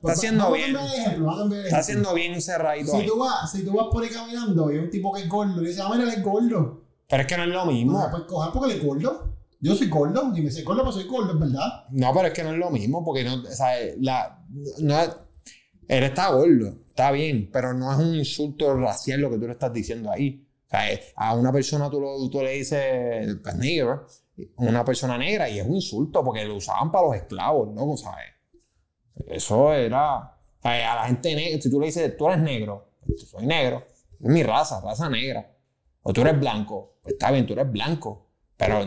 Pues 0.00 0.22
Está- 0.22 0.44
pues 0.44 0.44
haciendo 0.44 0.52
bien. 0.52 0.76
ejemplo, 0.76 1.54
Está 1.64 1.78
haciendo 1.78 2.14
bien 2.14 2.40
cerradito 2.42 2.92
Si 2.92 2.96
ahí. 2.98 3.06
tú, 3.06 3.18
vas, 3.18 3.50
si 3.50 3.64
tú 3.64 3.72
vas 3.72 3.86
por 3.90 4.02
ahí 4.02 4.10
caminando 4.10 4.70
y 4.70 4.76
hay 4.76 4.84
un 4.84 4.90
tipo 4.90 5.12
que 5.12 5.22
es 5.22 5.28
gordo 5.28 5.62
y 5.62 5.66
dices, 5.66 5.80
ah, 5.84 5.88
mira, 5.92 6.04
él 6.04 6.10
es 6.18 6.22
gordo. 6.22 6.82
Pero 7.08 7.22
es 7.22 7.26
que 7.26 7.36
no 7.36 7.42
es 7.44 7.48
lo 7.48 7.64
No 7.64 7.70
mismo. 7.72 8.02
se 8.04 8.10
puede 8.10 8.26
coger 8.26 8.52
porque 8.52 8.70
él 8.72 8.78
es 8.78 8.84
gordo. 8.86 9.34
Yo 9.60 9.74
soy 9.74 9.88
gordo 9.88 10.22
y 10.34 10.40
me 10.40 10.50
dice 10.50 10.62
gordo, 10.62 10.84
pues 10.84 10.94
soy 10.94 11.04
gordo, 11.08 11.32
es 11.32 11.40
verdad. 11.40 11.84
No, 11.90 12.12
pero 12.14 12.28
es 12.28 12.32
que 12.34 12.44
no 12.44 12.52
es 12.52 12.58
lo 12.58 12.70
mismo, 12.70 13.04
porque 13.04 13.24
no, 13.24 13.42
o 13.42 13.46
sea, 13.46 13.70
la, 13.98 14.40
no 14.78 15.00
él 15.88 16.04
está 16.04 16.30
gordo, 16.30 16.68
está 16.88 17.10
bien, 17.10 17.48
pero 17.52 17.72
no 17.74 17.90
es 17.92 17.98
un 17.98 18.14
insulto 18.14 18.76
racial 18.76 19.20
lo 19.20 19.30
que 19.30 19.38
tú 19.38 19.46
le 19.46 19.52
estás 19.52 19.72
diciendo 19.72 20.10
ahí. 20.12 20.46
O 20.66 20.70
sea, 20.70 20.92
eh, 20.92 21.00
a 21.16 21.34
una 21.34 21.50
persona 21.50 21.88
tú, 21.90 21.98
lo- 22.00 22.28
tú 22.30 22.40
le 22.42 22.52
dices, 22.52 23.36
pues 23.42 23.54
negro, 23.56 24.06
una 24.58 24.84
persona 24.84 25.16
negra, 25.18 25.48
y 25.48 25.58
es 25.58 25.66
un 25.66 25.74
insulto, 25.76 26.22
porque 26.22 26.44
lo 26.44 26.56
usaban 26.56 26.92
para 26.92 27.06
los 27.08 27.16
esclavos, 27.16 27.74
¿no? 27.74 27.96
¿Sabes? 27.96 28.26
Eso 29.26 29.72
era, 29.72 30.16
o 30.62 30.68
a 30.68 30.94
la 30.94 31.04
gente 31.06 31.34
negra, 31.34 31.60
si 31.60 31.70
tú 31.70 31.80
le 31.80 31.86
dices, 31.86 32.16
tú 32.16 32.28
eres 32.28 32.40
negro, 32.40 32.90
pues, 33.06 33.28
soy 33.28 33.46
negro, 33.46 33.84
es 34.20 34.20
mi 34.28 34.42
raza, 34.42 34.80
raza 34.80 35.08
negra. 35.08 35.54
O 36.02 36.12
tú 36.12 36.20
eres 36.22 36.38
blanco, 36.38 36.94
pues 37.02 37.14
está 37.14 37.30
bien, 37.30 37.46
tú 37.46 37.52
eres 37.54 37.70
blanco, 37.70 38.30
pero 38.56 38.80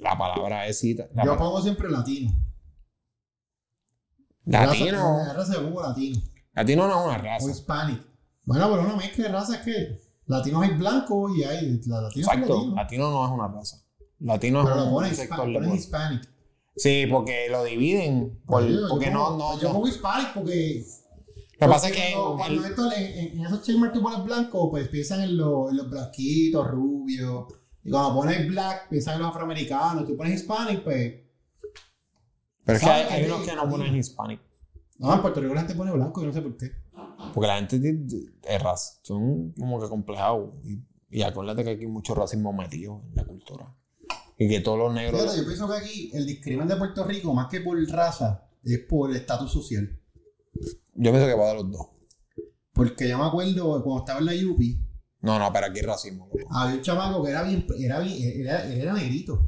la 0.00 0.16
palabra 0.16 0.66
es 0.66 0.82
la 0.84 0.90
Yo 1.06 1.14
palabra- 1.14 1.38
pongo 1.38 1.62
siempre 1.62 1.88
latino. 1.90 2.32
Latino. 4.44 5.18
Raza, 5.18 5.32
raza 5.34 5.54
pongo 5.62 5.82
latino. 5.82 6.20
Latino 6.54 6.88
no 6.88 7.00
es 7.00 7.06
una 7.06 7.16
O 7.18 7.22
raza. 7.22 7.50
hispanic. 7.50 8.02
Bueno, 8.44 8.68
pero 8.70 8.82
una 8.82 8.96
mezcla 8.96 9.24
de 9.26 9.32
razas 9.32 9.58
que 9.58 10.00
latinos 10.26 10.62
hay 10.62 10.70
blancos 10.76 11.36
y 11.36 11.44
hay 11.44 11.80
la 11.86 12.00
latinos 12.02 12.28
Exacto. 12.28 12.72
Latino 12.74 13.10
no 13.10 13.24
es 13.26 13.30
una 13.32 13.48
raza. 13.48 13.82
Latino 14.20 14.64
Pero 14.64 14.74
es 14.76 14.80
lo 14.80 14.86
un 14.86 14.90
sector 15.16 15.38
ponen 15.38 15.52
pueblo. 15.54 15.74
hispanic. 15.74 16.28
Sí, 16.82 17.06
porque 17.10 17.48
lo 17.50 17.62
dividen. 17.64 18.40
por- 18.46 18.62
Yo- 18.66 18.80
yo 18.80 18.88
porque 18.88 19.10
no, 19.10 19.36
no, 19.36 19.58
Yo 19.58 19.68
no. 19.68 19.74
pongo 19.74 19.88
hispanic 19.88 20.32
porque. 20.34 20.84
Lo 21.58 21.66
que 21.66 21.72
pasa 21.72 21.88
es 21.90 21.96
que 21.96 22.12
Cuando, 22.14 22.36
cuando 22.38 22.64
el- 22.64 22.70
esto, 22.70 22.92
en, 22.92 23.40
esos 23.44 23.62
checkmarks 23.62 23.92
tú 23.94 24.02
pones 24.02 24.24
blanco, 24.24 24.70
pues 24.70 24.88
piensan 24.88 25.20
en, 25.22 25.36
los- 25.36 25.70
en 25.70 25.76
los 25.76 25.90
blanquitos, 25.90 26.66
rubios. 26.70 27.44
Y 27.84 27.90
cuando 27.90 28.14
pones 28.14 28.48
black, 28.48 28.88
piensan 28.88 29.14
en 29.16 29.20
los 29.22 29.30
afroamericanos. 29.30 30.06
Tú 30.06 30.16
pones 30.16 30.34
hispanic, 30.40 30.82
pues. 30.82 31.14
pero 32.64 32.76
es 32.78 32.84
que 32.84 32.90
hay, 32.90 33.24
unos 33.24 33.46
que 33.46 33.54
no 33.54 33.68
ponen 33.68 33.96
hispanic. 33.96 34.40
No, 34.98 35.14
en 35.14 35.20
Puerto 35.22 35.40
Rico 35.40 35.54
la 35.54 35.60
gente 35.60 35.74
pone 35.74 35.92
blanco, 35.92 36.20
yo 36.20 36.26
no 36.28 36.32
sé 36.32 36.42
por 36.42 36.56
qué. 36.56 36.70
Porque 37.34 37.46
la 37.46 37.56
gente 37.58 38.06
es 38.42 38.62
raza. 38.62 38.98
Son 39.02 39.52
como 39.52 39.80
que 39.80 39.88
complejados. 39.88 40.50
Y, 40.64 40.82
y 41.10 41.22
acuérdate 41.22 41.64
que 41.64 41.70
aquí 41.70 41.84
hay 41.84 41.90
mucho 41.90 42.14
racismo 42.14 42.52
metido 42.52 43.02
en 43.08 43.16
la 43.16 43.24
cultura. 43.24 43.74
Y 44.42 44.48
que 44.48 44.60
todos 44.60 44.78
los 44.78 44.94
negros. 44.94 45.20
Fíjate, 45.20 45.38
yo 45.38 45.44
pienso 45.46 45.68
que 45.68 45.74
aquí 45.76 46.10
el 46.14 46.24
discrimen 46.26 46.66
de 46.66 46.76
Puerto 46.76 47.04
Rico, 47.04 47.34
más 47.34 47.48
que 47.48 47.60
por 47.60 47.78
raza, 47.90 48.48
es 48.64 48.78
por 48.88 49.10
el 49.10 49.16
estatus 49.16 49.52
social. 49.52 50.00
Yo 50.94 51.10
pienso 51.12 51.26
que 51.26 51.34
va 51.34 51.48
de 51.48 51.54
los 51.56 51.70
dos. 51.70 51.86
Porque 52.72 53.06
yo 53.06 53.18
me 53.18 53.24
acuerdo 53.24 53.82
cuando 53.84 53.98
estaba 54.00 54.20
en 54.20 54.26
la 54.26 54.34
Yupi, 54.34 54.80
No, 55.20 55.38
no, 55.38 55.52
pero 55.52 55.66
aquí 55.66 55.80
hay 55.80 55.84
racismo. 55.84 56.26
loco. 56.32 56.38
había 56.50 56.76
un 56.76 56.80
chamaco 56.82 57.22
que 57.22 57.30
era 57.30 57.42
bien, 57.42 57.66
era 57.78 58.00
bien, 58.00 58.40
era, 58.40 58.64
él 58.72 58.80
era 58.80 58.94
negrito. 58.94 59.46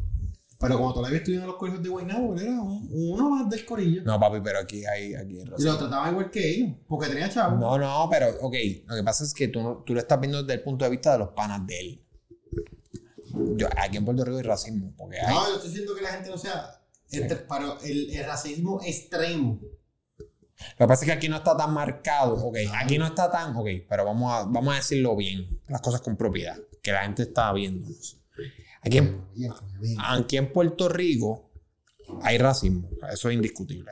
Pero 0.61 0.77
cuando 0.79 0.95
todavía 0.97 1.19
estudiando 1.19 1.47
en 1.47 1.51
los 1.53 1.57
colegios 1.59 1.83
de 1.83 1.89
Guaynabo, 1.89 2.35
él 2.35 2.43
era 2.43 2.61
un- 2.61 2.89
uno 2.93 3.31
más 3.31 3.49
del 3.51 3.65
corillo. 3.65 4.03
No, 4.05 4.21
papi, 4.21 4.41
pero 4.45 4.59
aquí 4.61 4.85
hay, 4.85 5.15
aquí 5.15 5.39
hay 5.39 5.41
Y 5.41 5.45
racismo. 5.45 5.73
lo 5.73 5.79
trataban 5.79 6.11
igual 6.13 6.31
que 6.31 6.51
ellos, 6.51 6.77
porque 6.87 7.09
tenía 7.09 7.29
chavo. 7.31 7.57
No, 7.59 7.79
no, 7.79 8.09
pero, 8.11 8.27
ok, 8.43 8.55
lo 8.87 8.95
que 8.95 9.03
pasa 9.03 9.25
es 9.25 9.33
que 9.35 9.49
tú, 9.49 9.83
tú 9.87 9.95
lo 9.95 10.01
estás 10.01 10.21
viendo 10.21 10.43
desde 10.43 10.55
el 10.55 10.63
punto 10.63 10.85
de 10.85 10.91
vista 10.91 11.13
de 11.15 11.19
los 11.21 11.31
panas 11.31 11.67
de 11.67 11.81
él. 11.81 12.07
Yo, 13.57 13.69
aquí 13.77 13.97
en 13.97 14.05
Puerto 14.05 14.25
Rico 14.25 14.39
hay 14.39 14.43
racismo, 14.45 14.93
porque 14.97 15.19
hay... 15.21 15.35
No, 15.35 15.49
yo 15.49 15.55
estoy 15.57 15.71
diciendo 15.71 15.95
que 15.95 16.03
la 16.03 16.09
gente 16.11 16.31
no 16.31 16.39
sea. 16.39 16.81
entre- 17.11 17.37
pero 17.37 17.81
el, 17.83 18.11
el 18.11 18.25
racismo 18.25 18.81
extremo. 18.85 19.61
Lo 20.19 20.79
que 20.79 20.87
pasa 20.87 21.05
es 21.05 21.07
que 21.07 21.13
aquí 21.13 21.29
no 21.29 21.37
está 21.37 21.57
tan 21.57 21.73
marcado, 21.75 22.35
ok, 22.37 22.57
aquí 22.77 22.97
no 22.97 23.07
está 23.07 23.31
tan, 23.31 23.57
ok, 23.57 23.67
pero 23.89 24.05
vamos 24.05 24.33
a, 24.33 24.45
vamos 24.45 24.73
a 24.75 24.77
decirlo 24.77 25.17
bien, 25.17 25.47
las 25.69 25.81
cosas 25.81 26.01
con 26.03 26.17
propiedad, 26.17 26.57
que 26.83 26.93
la 26.93 27.03
gente 27.03 27.25
está 27.25 27.53
viendo. 27.53 27.87
Aquí 28.83 28.99
en, 28.99 29.27
aquí 29.99 30.37
en 30.37 30.53
Puerto 30.53 30.89
Rico 30.89 31.51
hay 32.23 32.39
racismo, 32.39 32.89
eso 33.13 33.29
es 33.29 33.35
indiscutible. 33.35 33.91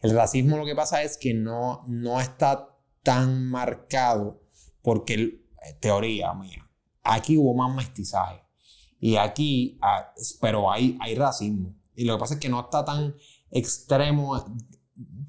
El 0.00 0.12
racismo 0.14 0.56
lo 0.56 0.64
que 0.64 0.74
pasa 0.74 1.02
es 1.02 1.18
que 1.18 1.34
no, 1.34 1.84
no 1.88 2.20
está 2.20 2.68
tan 3.02 3.44
marcado 3.46 4.40
porque, 4.82 5.14
el- 5.14 5.44
teoría 5.80 6.32
mía, 6.32 6.66
aquí 7.02 7.36
hubo 7.36 7.52
más 7.54 7.74
mestizaje 7.74 8.42
y 9.00 9.16
aquí, 9.16 9.78
ah, 9.82 10.12
pero 10.40 10.70
hay, 10.70 10.96
hay 11.00 11.14
racismo. 11.14 11.74
Y 11.94 12.04
lo 12.04 12.16
que 12.16 12.20
pasa 12.20 12.34
es 12.34 12.40
que 12.40 12.48
no 12.48 12.60
está 12.60 12.84
tan 12.84 13.14
extremo 13.50 14.44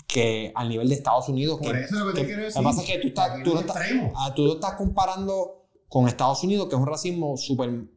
que 0.07 0.51
al 0.55 0.69
nivel 0.69 0.89
de 0.89 0.95
Estados 0.95 1.29
Unidos. 1.29 1.59
Por 1.61 1.71
que, 1.71 1.81
eso 1.83 1.95
es 1.95 2.01
lo 2.01 2.07
que 2.13 2.19
te 2.21 2.25
quiero 2.25 2.41
Lo 2.41 2.45
decir. 2.47 2.59
que 2.61 2.63
pasa 2.63 2.81
es 2.81 2.87
que 2.87 2.97
tú, 2.99 3.07
estás, 3.09 3.43
tú, 3.43 3.49
no 3.49 3.53
lo 3.55 3.59
es 3.61 3.65
estás, 3.67 3.77
extremo. 3.81 4.13
ah, 4.15 4.33
tú 4.35 4.45
lo 4.45 4.53
estás 4.55 4.73
comparando 4.73 5.65
con 5.87 6.07
Estados 6.07 6.43
Unidos, 6.43 6.67
que 6.67 6.75
es 6.75 6.81
un 6.81 6.87
racismo 6.87 7.37
súper 7.37 7.71
No, 7.71 7.87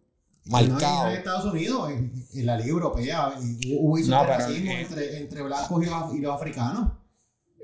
marcado. 0.46 1.08
en 1.08 1.12
Estados 1.18 1.44
Unidos, 1.52 1.90
en, 1.90 2.12
en 2.34 2.46
la 2.46 2.56
Liga 2.56 2.70
Europea, 2.70 3.34
hubo 3.78 3.98
No, 3.98 4.20
pero, 4.20 4.24
racismo 4.24 4.70
eh, 4.72 4.80
entre, 4.82 5.18
entre 5.18 5.42
blancos 5.42 5.82
y 5.82 5.86
los, 5.90 6.14
y 6.14 6.18
los 6.20 6.34
africanos. 6.34 6.92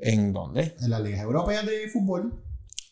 ¿En 0.01 0.33
dónde? 0.33 0.77
En 0.81 0.91
las 0.91 1.01
ligas 1.01 1.21
europeas 1.23 1.67
de 1.67 1.89
fútbol. 1.89 2.43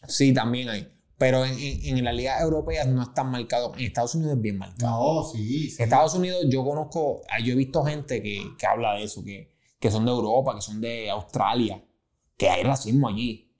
Sí, 0.09 0.33
también 0.35 0.69
hay. 0.69 0.93
Pero 1.19 1.45
en, 1.47 1.59
en, 1.59 1.97
en 1.99 2.05
la 2.05 2.13
liga 2.13 2.41
europea 2.43 2.85
no 2.85 3.03
es 3.03 3.15
tan 3.15 3.31
marcado. 3.31 3.73
En 3.75 3.85
Estados 3.85 4.15
Unidos 4.15 4.35
es 4.37 4.41
bien 4.43 4.59
marcado. 4.59 5.23
No, 5.23 5.25
sí, 5.25 5.71
sí. 5.71 5.83
Estados 5.83 6.15
Unidos 6.15 6.45
yo 6.51 6.63
conozco, 6.65 7.23
ah, 7.31 7.41
yo 7.43 7.55
he 7.55 7.57
visto 7.57 7.83
gente 7.85 8.23
que, 8.23 8.43
que 8.59 8.67
habla 8.67 8.95
de 8.95 9.05
eso, 9.05 9.25
que, 9.25 9.55
que 9.81 9.91
son 9.91 10.05
de 10.05 10.11
Europa, 10.11 10.55
que 10.55 10.61
son 10.61 10.81
de 10.81 11.09
Australia, 11.11 11.83
que 12.37 12.51
hay 12.51 12.63
racismo 12.65 13.09
allí. 13.09 13.51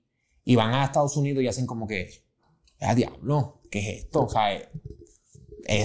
Y 0.45 0.55
van 0.55 0.73
a 0.73 0.83
Estados 0.85 1.17
Unidos 1.17 1.43
y 1.43 1.47
hacen 1.47 1.65
como 1.65 1.87
que, 1.87 2.09
ah, 2.81 2.93
diablo, 2.93 3.61
¿qué 3.71 3.79
es 3.79 4.03
esto? 4.03 4.23
O 4.25 4.29
sea, 4.29 4.53
es- 4.53 4.71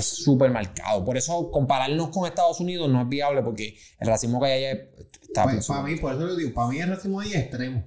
súper 0.07 0.51
marcado. 0.51 1.05
Por 1.05 1.17
eso 1.17 1.51
compararnos 1.51 2.11
con 2.11 2.27
Estados 2.27 2.61
Unidos 2.61 2.89
no 2.91 3.01
es 3.01 3.09
viable 3.09 3.43
porque 3.43 3.77
el 3.99 4.07
racismo 4.09 4.41
que 4.41 4.47
hay 4.47 4.65
allá 4.65 4.81
está... 5.23 5.45
Pues, 5.45 5.67
para 5.67 5.83
mí, 5.83 5.97
por 5.97 6.13
eso 6.13 6.27
lo 6.27 6.37
digo, 6.37 6.53
para 6.55 6.69
mí 6.69 6.79
el 6.79 6.89
racismo 6.91 7.19
ahí 7.21 7.31
es 7.31 7.37
extremo. 7.37 7.85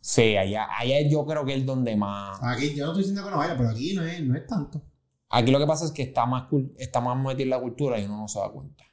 Sí, 0.00 0.36
allá, 0.36 0.66
allá 0.78 0.96
yo 1.08 1.24
creo 1.26 1.44
que 1.44 1.54
es 1.54 1.66
donde 1.66 1.94
más... 1.96 2.38
Aquí, 2.42 2.74
yo 2.74 2.84
no 2.86 2.92
estoy 2.92 3.02
diciendo 3.02 3.24
que 3.24 3.30
no 3.30 3.36
vaya, 3.36 3.56
pero 3.56 3.68
aquí 3.70 3.94
no 3.94 4.02
es, 4.02 4.22
no 4.22 4.34
es 4.36 4.46
tanto. 4.46 4.82
Aquí 5.28 5.50
lo 5.52 5.58
que 5.58 5.66
pasa 5.66 5.84
es 5.84 5.92
que 5.92 6.02
está 6.02 6.26
más, 6.26 6.48
está 6.78 7.00
más 7.00 7.16
metido 7.16 7.42
en 7.44 7.50
la 7.50 7.60
cultura 7.60 7.98
y 7.98 8.04
uno 8.06 8.16
no 8.22 8.28
se 8.28 8.40
da 8.40 8.50
cuenta. 8.50 8.84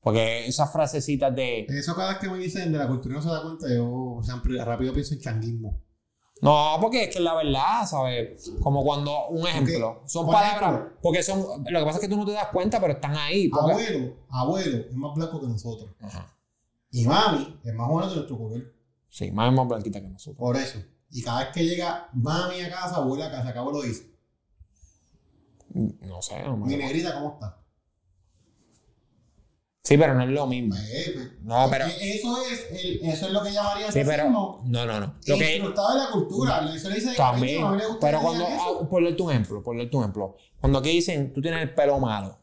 Porque 0.00 0.46
esas 0.46 0.72
frasecitas 0.72 1.34
de... 1.34 1.64
Eso 1.68 1.94
cada 1.94 2.10
vez 2.10 2.18
que 2.18 2.28
me 2.28 2.38
dicen 2.38 2.72
de 2.72 2.78
la 2.78 2.88
cultura 2.88 3.14
no 3.14 3.22
se 3.22 3.28
da 3.28 3.42
cuenta, 3.42 3.66
yo 3.72 4.18
siempre 4.22 4.62
rápido 4.64 4.92
pienso 4.92 5.14
en 5.14 5.20
changuismo. 5.20 5.80
No, 6.40 6.76
porque 6.80 7.04
es 7.04 7.14
que 7.14 7.20
la 7.20 7.34
verdad, 7.34 7.86
¿sabes? 7.86 8.50
Como 8.60 8.82
cuando, 8.82 9.28
un 9.28 9.46
ejemplo, 9.46 10.02
son 10.06 10.26
palabras, 10.26 10.72
ejemplo- 10.72 10.98
porque 11.00 11.22
son, 11.22 11.38
lo 11.70 11.78
que 11.78 11.84
pasa 11.84 11.98
es 11.98 12.00
que 12.00 12.08
tú 12.08 12.16
no 12.16 12.26
te 12.26 12.32
das 12.32 12.48
cuenta, 12.52 12.80
pero 12.80 12.94
están 12.94 13.16
ahí. 13.16 13.48
porque- 13.48 13.70
Abuelo, 13.74 14.16
abuelo 14.28 14.76
es 14.90 14.92
más 14.96 15.14
blanco 15.14 15.40
que 15.40 15.46
nosotros. 15.46 15.90
Ajá. 16.00 16.36
Y 16.90 17.06
mami 17.06 17.60
es 17.62 17.72
más 17.74 17.88
buena 17.88 18.08
que 18.08 18.16
nuestro 18.16 18.36
color. 18.36 18.71
Sí, 19.12 19.30
más 19.30 19.50
es 19.50 19.54
más 19.56 19.68
blanquita 19.68 20.00
que 20.00 20.08
nosotros. 20.08 20.38
Por 20.38 20.56
eso. 20.56 20.78
Y 21.10 21.22
cada 21.22 21.40
vez 21.40 21.48
que 21.52 21.64
llega 21.66 22.08
mami 22.14 22.62
a 22.62 22.70
casa, 22.70 22.96
abuela 22.96 23.26
a 23.26 23.30
casa, 23.30 23.50
acabo 23.50 23.70
lo 23.70 23.82
dice. 23.82 24.10
No 25.74 26.22
sé, 26.22 26.42
no 26.42 26.56
me 26.56 26.66
Mi 26.66 26.76
negrita, 26.76 27.12
¿cómo 27.12 27.34
está? 27.34 27.58
Sí, 29.84 29.98
pero 29.98 30.14
no 30.14 30.22
es 30.22 30.30
lo 30.30 30.46
mismo. 30.46 30.74
Pues, 30.74 31.10
pues, 31.14 31.42
No, 31.42 31.66
pero- 31.70 31.86
eh, 31.88 32.14
Eso 32.14 32.42
es, 32.46 32.66
el- 32.84 33.00
eso 33.04 33.26
es 33.26 33.32
lo 33.32 33.42
que 33.42 33.52
llamaría 33.52 33.92
Sí, 33.92 34.00
pero. 34.06 34.30
No, 34.30 34.62
no, 34.64 34.86
no. 34.86 35.14
Lo 35.26 35.36
que, 35.36 35.56
en 35.56 35.74
la 35.74 36.08
cultura. 36.10 36.74
Eso 36.74 36.88
le 36.88 36.94
dice 36.94 37.14
también. 37.14 37.62
a 37.64 37.70
mí 37.72 37.76
me 37.76 37.86
gusta 37.86 38.00
Pero 38.06 38.22
cuando. 38.22 38.46
ah, 38.46 38.88
Por 38.88 39.04
darte 39.04 39.22
un 39.22 39.30
ejemplo, 39.30 39.62
por 39.62 39.76
darte 39.76 39.94
un 39.94 40.02
ejemplo. 40.04 40.36
Cuando 40.58 40.78
aquí 40.78 40.88
dicen, 40.88 41.34
tú 41.34 41.42
tienes 41.42 41.60
el 41.60 41.74
pelo 41.74 41.98
malo. 41.98 42.40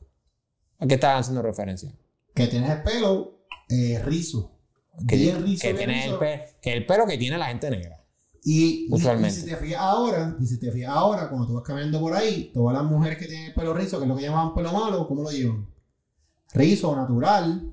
¿A 0.78 0.86
qué 0.86 0.94
estás 0.96 1.22
haciendo 1.22 1.42
referencia? 1.42 1.92
Que 2.36 2.46
tienes 2.46 2.70
el 2.70 2.84
pelo 2.84 3.40
eh, 3.70 4.00
rizo. 4.06 4.59
Que, 5.08 5.16
Bien 5.16 5.44
rizo, 5.44 5.62
que 5.62 5.74
bien 5.74 5.78
tienes 5.88 6.06
el 6.06 6.10
rizo. 6.12 6.20
pe- 6.20 6.46
que 6.62 6.74
el 6.74 6.86
pelo 6.86 7.06
que 7.08 7.18
tiene 7.18 7.38
la 7.38 7.46
gente 7.48 7.70
negra. 7.70 7.96
Y, 8.44 8.88
Usualmente. 8.92 9.38
y 9.38 9.42
si 9.42 9.46
te 9.50 9.56
fijas 9.58 9.80
ahora, 9.82 10.36
y 10.40 10.46
si 10.46 10.60
te 10.60 10.72
fijas 10.72 10.96
ahora, 10.96 11.30
cuando 11.30 11.48
tú 11.48 11.54
vas 11.56 11.64
caminando 11.64 12.00
por 12.00 12.14
ahí, 12.14 12.52
todas 12.54 12.74
las 12.78 12.84
mujeres 12.90 13.18
que 13.18 13.26
tienen 13.26 13.48
el 13.48 13.54
pelo 13.54 13.74
rizo, 13.74 13.98
que 13.98 14.04
es 14.06 14.10
lo 14.10 14.16
que 14.16 14.24
llamaban 14.24 14.54
pelo 14.56 14.72
malo, 14.72 15.08
¿cómo 15.08 15.24
lo 15.24 15.32
llevan? 15.32 15.68
rizo, 16.54 16.96
natural, 16.96 17.72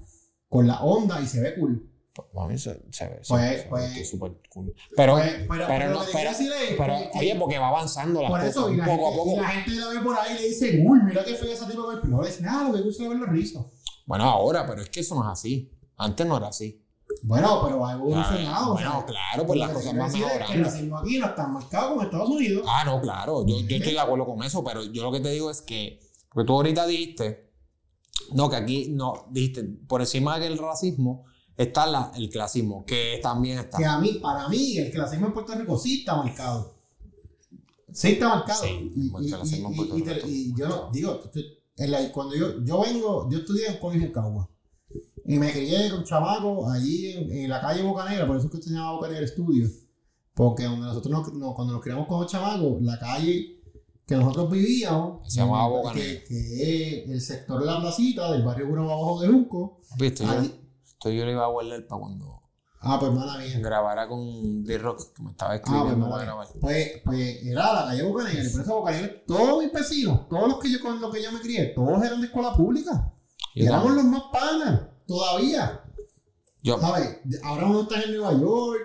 con 0.48 0.66
la 0.66 0.80
onda 0.82 1.20
y 1.20 1.26
se 1.26 1.40
ve 1.40 1.54
cool. 1.58 1.90
Pues, 2.14 2.48
mí 2.48 2.58
se, 2.58 2.82
se 2.90 3.06
ve, 3.08 3.18
se 3.22 3.28
Pues- 3.28 3.62
pues- 3.68 4.08
súper 4.10 4.32
cool. 4.50 4.74
Pero, 4.96 5.14
Pues, 5.14 5.32
pero- 5.32 5.48
pero, 5.48 5.66
pero 5.66 5.90
no, 5.90 6.00
pero, 6.12 6.30
es 6.30 6.36
pero, 6.76 6.94
que- 7.12 7.18
oye, 7.18 7.36
porque 7.36 7.58
va 7.58 7.68
avanzando 7.68 8.22
las 8.22 8.30
Por 8.30 8.40
cosas, 8.40 8.56
eso, 8.56 8.70
y 8.72 8.76
la, 8.76 8.84
poco 8.86 9.04
gente, 9.06 9.14
a 9.14 9.16
poco. 9.18 9.32
y 9.32 9.36
la 9.40 9.48
gente 9.48 9.70
la 9.72 9.88
ve 9.88 10.00
por 10.00 10.18
ahí 10.18 10.34
y 10.36 10.38
le 10.42 10.48
dice, 10.48 10.82
uy, 10.86 10.98
mira 11.04 11.24
qué 11.24 11.34
fea 11.34 11.52
esa 11.54 11.68
tipo 11.68 11.90
el 11.92 12.00
pelo. 12.00 12.16
No 12.16 12.22
le 12.22 12.28
dicen, 12.28 12.46
ah, 12.48 12.64
lo 12.68 12.74
que 12.76 12.82
gusta 12.82 13.02
es 13.02 13.08
ver 13.08 13.18
los 13.18 13.28
rizos. 13.28 13.66
Bueno, 14.06 14.24
ahora, 14.24 14.66
pero 14.66 14.82
es 14.82 14.88
que 14.90 15.00
eso 15.00 15.14
no 15.14 15.22
es 15.22 15.28
así. 15.38 15.70
Antes 15.98 16.26
no 16.26 16.36
era 16.38 16.48
así. 16.48 16.82
Bueno, 17.22 17.60
pero 17.64 17.84
ha 17.86 17.92
evolucionado. 17.94 18.72
bueno, 18.74 18.90
o 18.90 18.96
sea, 18.98 19.06
claro, 19.06 19.46
pues 19.46 19.58
las 19.58 19.70
cosas 19.70 19.92
que 19.92 19.98
mejorando. 19.98 20.52
El 20.52 20.64
racismo 20.64 20.98
aquí 20.98 21.18
no 21.18 21.26
está 21.26 21.46
marcado 21.48 21.88
como 21.90 22.02
Estados 22.02 22.28
Unidos. 22.30 22.64
Ah, 22.68 22.82
no, 22.84 23.00
claro, 23.00 23.46
yo, 23.46 23.58
yo 23.60 23.76
estoy 23.76 23.92
de 23.92 24.00
acuerdo 24.00 24.26
con 24.26 24.42
eso, 24.42 24.62
pero 24.62 24.84
yo 24.84 25.02
lo 25.02 25.12
que 25.12 25.20
te 25.20 25.30
digo 25.30 25.50
es 25.50 25.60
que, 25.62 26.00
porque 26.32 26.46
tú 26.46 26.52
ahorita 26.54 26.86
dijiste, 26.86 27.50
no, 28.32 28.48
que 28.50 28.56
aquí, 28.56 28.88
no, 28.90 29.26
dijiste, 29.30 29.64
por 29.64 30.00
encima 30.00 30.38
del 30.38 30.58
racismo 30.58 31.24
está 31.56 31.86
la, 31.86 32.12
el 32.16 32.28
clasismo, 32.28 32.84
que 32.84 33.18
también 33.22 33.58
está. 33.58 33.78
Que 33.78 33.84
a 33.86 33.98
mí, 33.98 34.18
para 34.22 34.48
mí, 34.48 34.76
el 34.78 34.90
clasismo 34.92 35.26
en 35.28 35.32
Puerto 35.34 35.54
Rico 35.54 35.78
sí 35.78 36.00
está 36.00 36.16
marcado. 36.16 36.74
Sí 37.92 38.08
está 38.08 38.28
marcado. 38.28 38.62
Sí, 38.64 38.92
y, 38.94 39.06
y- 39.06 39.90
y- 40.26 40.50
y 40.50 40.54
yo 40.54 40.68
no, 40.68 40.90
digo, 40.92 41.20
cuando 42.12 42.34
yo, 42.34 42.62
yo 42.64 42.80
vengo, 42.82 43.28
yo 43.30 43.38
estudié 43.38 43.68
en 43.68 43.78
colegio 43.78 44.12
Cagua. 44.12 44.48
Y 45.26 45.38
me 45.38 45.50
crié 45.52 45.90
con 45.90 46.04
chamaco 46.04 46.70
allí 46.70 47.12
en, 47.12 47.30
en 47.32 47.50
la 47.50 47.60
calle 47.60 47.82
Bocanera, 47.82 48.26
por 48.26 48.36
eso 48.36 48.46
es 48.46 48.52
que 48.52 48.62
se 48.62 48.70
llama 48.70 48.92
Bocanera 48.92 49.24
Estudio. 49.24 49.68
Porque 50.34 50.64
donde 50.64 50.86
nosotros 50.86 51.10
nos, 51.12 51.32
nos- 51.34 51.54
cuando 51.54 51.72
nos 51.74 51.82
criamos 51.82 52.06
con 52.06 52.20
los 52.20 52.30
chamacos, 52.30 52.80
la 52.82 52.98
calle 52.98 53.54
que 54.06 54.14
nosotros 54.14 54.50
vivíamos, 54.50 55.32
Se 55.32 55.40
llamaba 55.40 55.66
eh, 55.66 55.70
Bocanera. 55.70 56.20
Que, 56.28 57.02
es 57.04 57.10
el 57.10 57.20
sector 57.20 57.58
de 57.60 57.66
la 57.66 57.80
placita, 57.80 58.30
del 58.32 58.44
barrio 58.44 58.68
Curabo 58.68 58.92
Abajo 58.92 59.20
de 59.22 59.28
Junco. 59.28 59.80
¿Viste? 59.98 60.24
Yo, 60.24 60.32
esto 60.84 61.10
yo 61.10 61.24
le 61.26 61.32
iba 61.32 61.44
a 61.44 61.48
guardar 61.48 61.86
para 61.86 62.00
cuando 62.00 62.42
ah, 62.82 62.98
pues 63.00 63.10
mala 63.12 63.38
mía. 63.38 63.58
grabara 63.58 64.06
con 64.06 64.62
D-Rock, 64.64 65.12
que 65.14 65.22
me 65.24 65.30
estaba 65.30 65.52
Ah, 65.52 65.56
escribiendo 65.56 65.96
pues, 66.06 66.10
para 66.10 66.24
grabar. 66.24 66.46
pues, 66.60 66.88
pues 67.04 67.42
era 67.44 67.72
la 67.72 67.84
calle 67.86 68.02
Bocanera. 68.04 68.44
Y 68.44 68.48
por 68.50 68.60
eso 68.60 68.74
Bocanera, 68.76 69.12
todos 69.26 69.64
mis 69.64 69.72
vecinos, 69.72 70.28
todos 70.28 70.48
los 70.48 70.58
que 70.60 70.70
yo 70.70 70.80
con 70.80 71.00
los 71.00 71.12
que 71.12 71.22
yo 71.22 71.32
me 71.32 71.40
crié, 71.40 71.72
todos 71.74 72.00
eran 72.04 72.20
de 72.20 72.26
escuela 72.28 72.52
pública. 72.54 73.12
Yo, 73.56 73.64
éramos 73.64 73.86
también. 73.86 74.12
los 74.12 74.12
más 74.12 74.30
panas, 74.32 74.80
todavía. 75.06 75.82
Yo- 76.62 76.78
¿Sabes? 76.80 77.18
Ahora 77.42 77.66
uno 77.66 77.82
está 77.82 78.02
en 78.02 78.12
Nueva 78.16 78.32
York, 78.38 78.80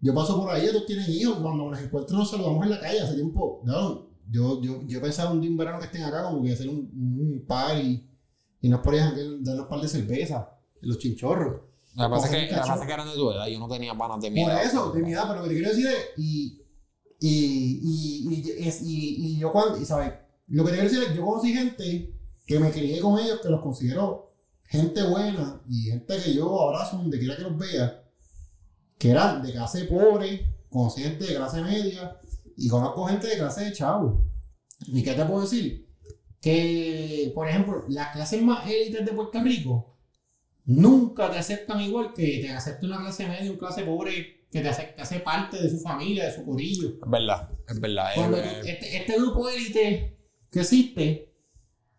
yo 0.00 0.14
paso 0.14 0.36
por 0.40 0.50
ahí, 0.50 0.66
todos 0.68 0.86
tienen 0.86 1.10
hijos, 1.10 1.38
cuando 1.38 1.70
nos 1.70 1.80
encuentro 1.80 2.16
nos 2.16 2.30
saludamos 2.30 2.64
en 2.64 2.70
la 2.70 2.80
calle 2.80 3.00
hace 3.00 3.14
tiempo. 3.14 3.60
No, 3.64 4.06
yo, 4.30 4.60
yo, 4.62 4.82
yo 4.86 5.00
pensaba 5.00 5.30
un 5.32 5.40
día 5.40 5.50
en 5.50 5.56
verano 5.56 5.78
que 5.78 5.86
estén 5.86 6.02
acá 6.04 6.24
como 6.24 6.42
que 6.42 6.52
hacer 6.52 6.68
un, 6.68 6.76
un 6.94 7.44
party 7.46 8.08
y 8.62 8.68
nos 8.68 8.80
ponían 8.80 9.08
a 9.08 9.16
darnos 9.42 9.64
un 9.64 9.68
par 9.68 9.80
de 9.80 9.88
cerveza, 9.88 10.50
los 10.80 10.98
chinchorros. 10.98 11.60
Que 11.94 12.02
pasa 12.10 12.28
que, 12.30 12.48
que 12.48 12.54
pasa 12.72 12.84
eran 12.94 13.08
de 13.08 13.14
tu 13.14 13.30
edad, 13.30 13.46
yo 13.46 13.58
no 13.58 13.68
tenía 13.68 13.96
panas 13.96 14.20
de 14.20 14.30
mi 14.30 14.42
Por 14.44 14.52
eso, 14.52 14.92
de 14.92 15.02
mi 15.02 15.12
edad, 15.12 15.24
pero 15.28 15.36
lo 15.36 15.42
que 15.44 15.48
te 15.50 15.54
quiero 15.54 15.70
decir 15.70 15.86
es, 15.86 15.96
y, 16.18 16.62
y, 17.20 17.80
y, 17.82 18.34
y, 18.34 18.68
es- 18.68 18.82
y, 18.82 19.16
y 19.34 19.38
yo 19.38 19.50
cuando, 19.52 19.78
y 19.80 19.84
sabes, 19.84 20.12
lo 20.48 20.64
que 20.64 20.70
te 20.72 20.76
quiero 20.78 20.90
decir 20.90 21.08
es, 21.10 21.16
yo 21.16 21.24
conocí 21.24 21.52
gente 21.54 22.14
que 22.46 22.58
me 22.60 22.70
crié 22.70 23.00
con 23.00 23.18
ellos, 23.18 23.40
que 23.42 23.48
los 23.48 23.60
considero 23.62 24.25
gente 24.68 25.02
buena 25.04 25.60
y 25.68 25.82
gente 25.90 26.16
que 26.22 26.34
yo 26.34 26.68
abrazo 26.68 26.96
donde 26.98 27.18
quiera 27.18 27.36
que 27.36 27.42
los 27.42 27.56
vea, 27.58 28.02
que 28.98 29.10
eran 29.10 29.42
de 29.42 29.52
clase 29.52 29.84
pobre, 29.84 30.52
conocí 30.68 31.02
gente 31.02 31.24
de 31.26 31.36
clase 31.36 31.62
media 31.62 32.18
y 32.56 32.68
conozco 32.68 33.06
gente 33.06 33.26
de 33.28 33.36
clase 33.38 33.64
de 33.64 33.72
chavo. 33.72 34.24
¿Y 34.86 35.02
qué 35.02 35.12
te 35.12 35.24
puedo 35.24 35.42
decir? 35.42 35.86
Que, 36.40 37.32
por 37.34 37.48
ejemplo, 37.48 37.84
las 37.88 38.12
clases 38.12 38.42
más 38.42 38.68
élites 38.70 39.04
de 39.04 39.12
Puerto 39.12 39.40
Rico 39.42 39.96
nunca 40.64 41.30
te 41.30 41.38
aceptan 41.38 41.80
igual 41.80 42.12
que 42.14 42.38
te 42.40 42.50
acepta 42.50 42.86
una 42.86 42.98
clase 43.00 43.26
media, 43.26 43.50
una 43.50 43.58
clase 43.58 43.82
pobre 43.82 44.46
que 44.50 44.60
te 44.60 44.68
hace, 44.68 44.94
hace 44.98 45.20
parte 45.20 45.60
de 45.60 45.70
su 45.70 45.78
familia, 45.80 46.26
de 46.26 46.34
su 46.34 46.44
corillo. 46.44 46.94
Es 47.04 47.10
verdad, 47.10 47.50
es 47.68 47.80
verdad. 47.80 48.10
es- 48.10 48.14
Cuando 48.16 48.36
tú- 48.38 48.44
es- 48.44 48.66
este, 48.66 48.96
este 48.98 49.16
grupo 49.18 49.48
élite 49.48 50.18
que 50.50 50.60
existe 50.60 51.25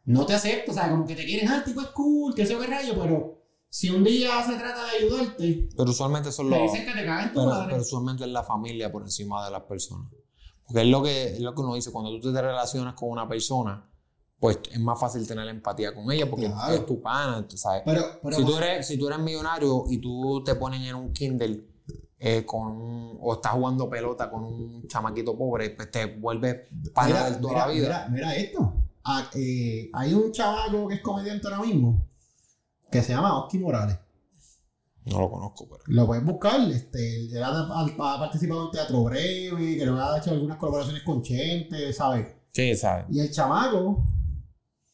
no 0.08 0.26
te 0.26 0.34
acepta, 0.34 0.72
o 0.72 0.74
sea, 0.74 0.90
como 0.90 1.06
que 1.06 1.16
te 1.16 1.24
quieren, 1.26 1.48
ah, 1.50 1.64
tipo 1.64 1.82
es 1.82 1.88
cool, 1.88 2.34
que 2.34 2.46
sé 2.46 2.54
yo 2.54 2.60
qué 2.60 2.68
rayo, 2.68 2.94
pero 3.00 3.38
si 3.70 3.90
un 3.90 4.04
día 4.04 4.44
se 4.44 4.54
trata 4.56 4.84
de 4.86 5.06
ayudarte, 5.06 5.70
pero 5.78 5.90
usualmente 5.92 6.32
son 6.32 6.50
te 6.50 6.56
los. 6.58 6.72
dicen 6.72 6.86
que 6.88 6.94
te 7.00 7.06
cagan 7.06 7.34
tu 7.34 7.40
Pero, 7.40 7.50
madre. 7.52 7.68
pero 7.70 7.82
usualmente 7.82 8.24
es 8.24 8.30
la 8.32 8.44
familia 8.44 8.92
por 8.92 9.04
encima 9.04 9.46
de 9.46 9.52
las 9.52 9.62
personas. 9.64 10.10
Porque 10.66 10.82
es 10.82 10.88
lo 10.88 11.02
que, 11.04 11.24
es 11.34 11.40
lo 11.40 11.54
que 11.54 11.62
uno 11.62 11.76
dice, 11.76 11.92
cuando 11.92 12.20
tú 12.20 12.34
te 12.34 12.42
relacionas 12.42 12.94
con 12.96 13.10
una 13.10 13.28
persona, 13.28 13.90
pues 14.40 14.60
es 14.72 14.80
más 14.80 15.00
fácil 15.00 15.26
tener 15.28 15.48
empatía 15.48 15.94
con 15.96 16.12
ella 16.12 16.30
porque 16.30 16.46
Claro. 16.48 16.74
es 16.74 16.86
tu 16.86 17.02
pana, 17.02 17.48
tú 17.48 17.58
sabes. 17.58 17.84
pero, 17.86 18.04
pero 18.22 18.36
si, 18.38 18.46
tú 18.46 18.56
eres, 18.58 18.88
si 18.88 18.98
tú 18.98 19.08
eres 19.08 19.20
millonario 19.20 19.86
y 19.90 19.98
tú 20.00 20.44
te 20.44 20.56
ponen 20.56 20.84
en 20.84 20.96
un 20.96 21.12
Kindle 21.14 21.66
eh, 22.20 22.46
con 22.46 22.68
un- 22.72 23.18
o 23.22 23.34
estás 23.34 23.52
jugando 23.54 23.90
pelota 23.90 24.30
con 24.30 24.44
un 24.44 24.88
chamaquito 24.88 25.38
pobre, 25.38 25.70
pues 25.72 25.90
te 25.92 26.06
vuelves 26.06 26.68
pana 26.94 27.08
mira, 27.08 27.30
de 27.32 27.36
toda 27.38 27.54
mira, 27.54 27.66
la 27.68 27.72
vida. 27.74 27.88
Mira, 27.88 28.08
mira 28.10 28.36
esto. 28.36 28.74
Ah, 29.10 29.30
eh, 29.36 29.90
hay 29.94 30.14
un 30.14 30.32
chavaco 30.32 30.88
que 30.88 30.96
es 30.96 31.02
comediante 31.02 31.48
ahora 31.48 31.62
mismo 31.66 32.06
que 32.92 33.02
se 33.02 33.14
llama 33.14 33.40
Oski 33.40 33.58
Morales. 33.60 33.98
No 35.06 35.20
lo 35.22 35.32
conozco, 35.32 35.68
pero. 35.70 35.82
Lo 35.88 36.06
puedes 36.06 36.26
buscar. 36.26 36.60
Este, 36.70 37.28
él 37.28 37.42
ha, 37.42 37.48
ha- 37.48 37.86
ha 37.86 38.20
participado 38.20 38.66
en 38.66 38.72
Teatro 38.72 39.04
Breve, 39.06 39.78
que 39.78 39.86
lo 39.86 39.96
ha 40.02 40.18
hecho 40.18 40.32
algunas 40.32 40.58
colaboraciones 40.58 41.04
con 41.04 41.22
Chente, 41.22 41.94
¿sabes? 41.94 42.28
Sí, 42.52 42.76
¿sabes? 42.76 43.06
Y 43.10 43.20
el 43.22 43.32
chamaco, 43.32 44.04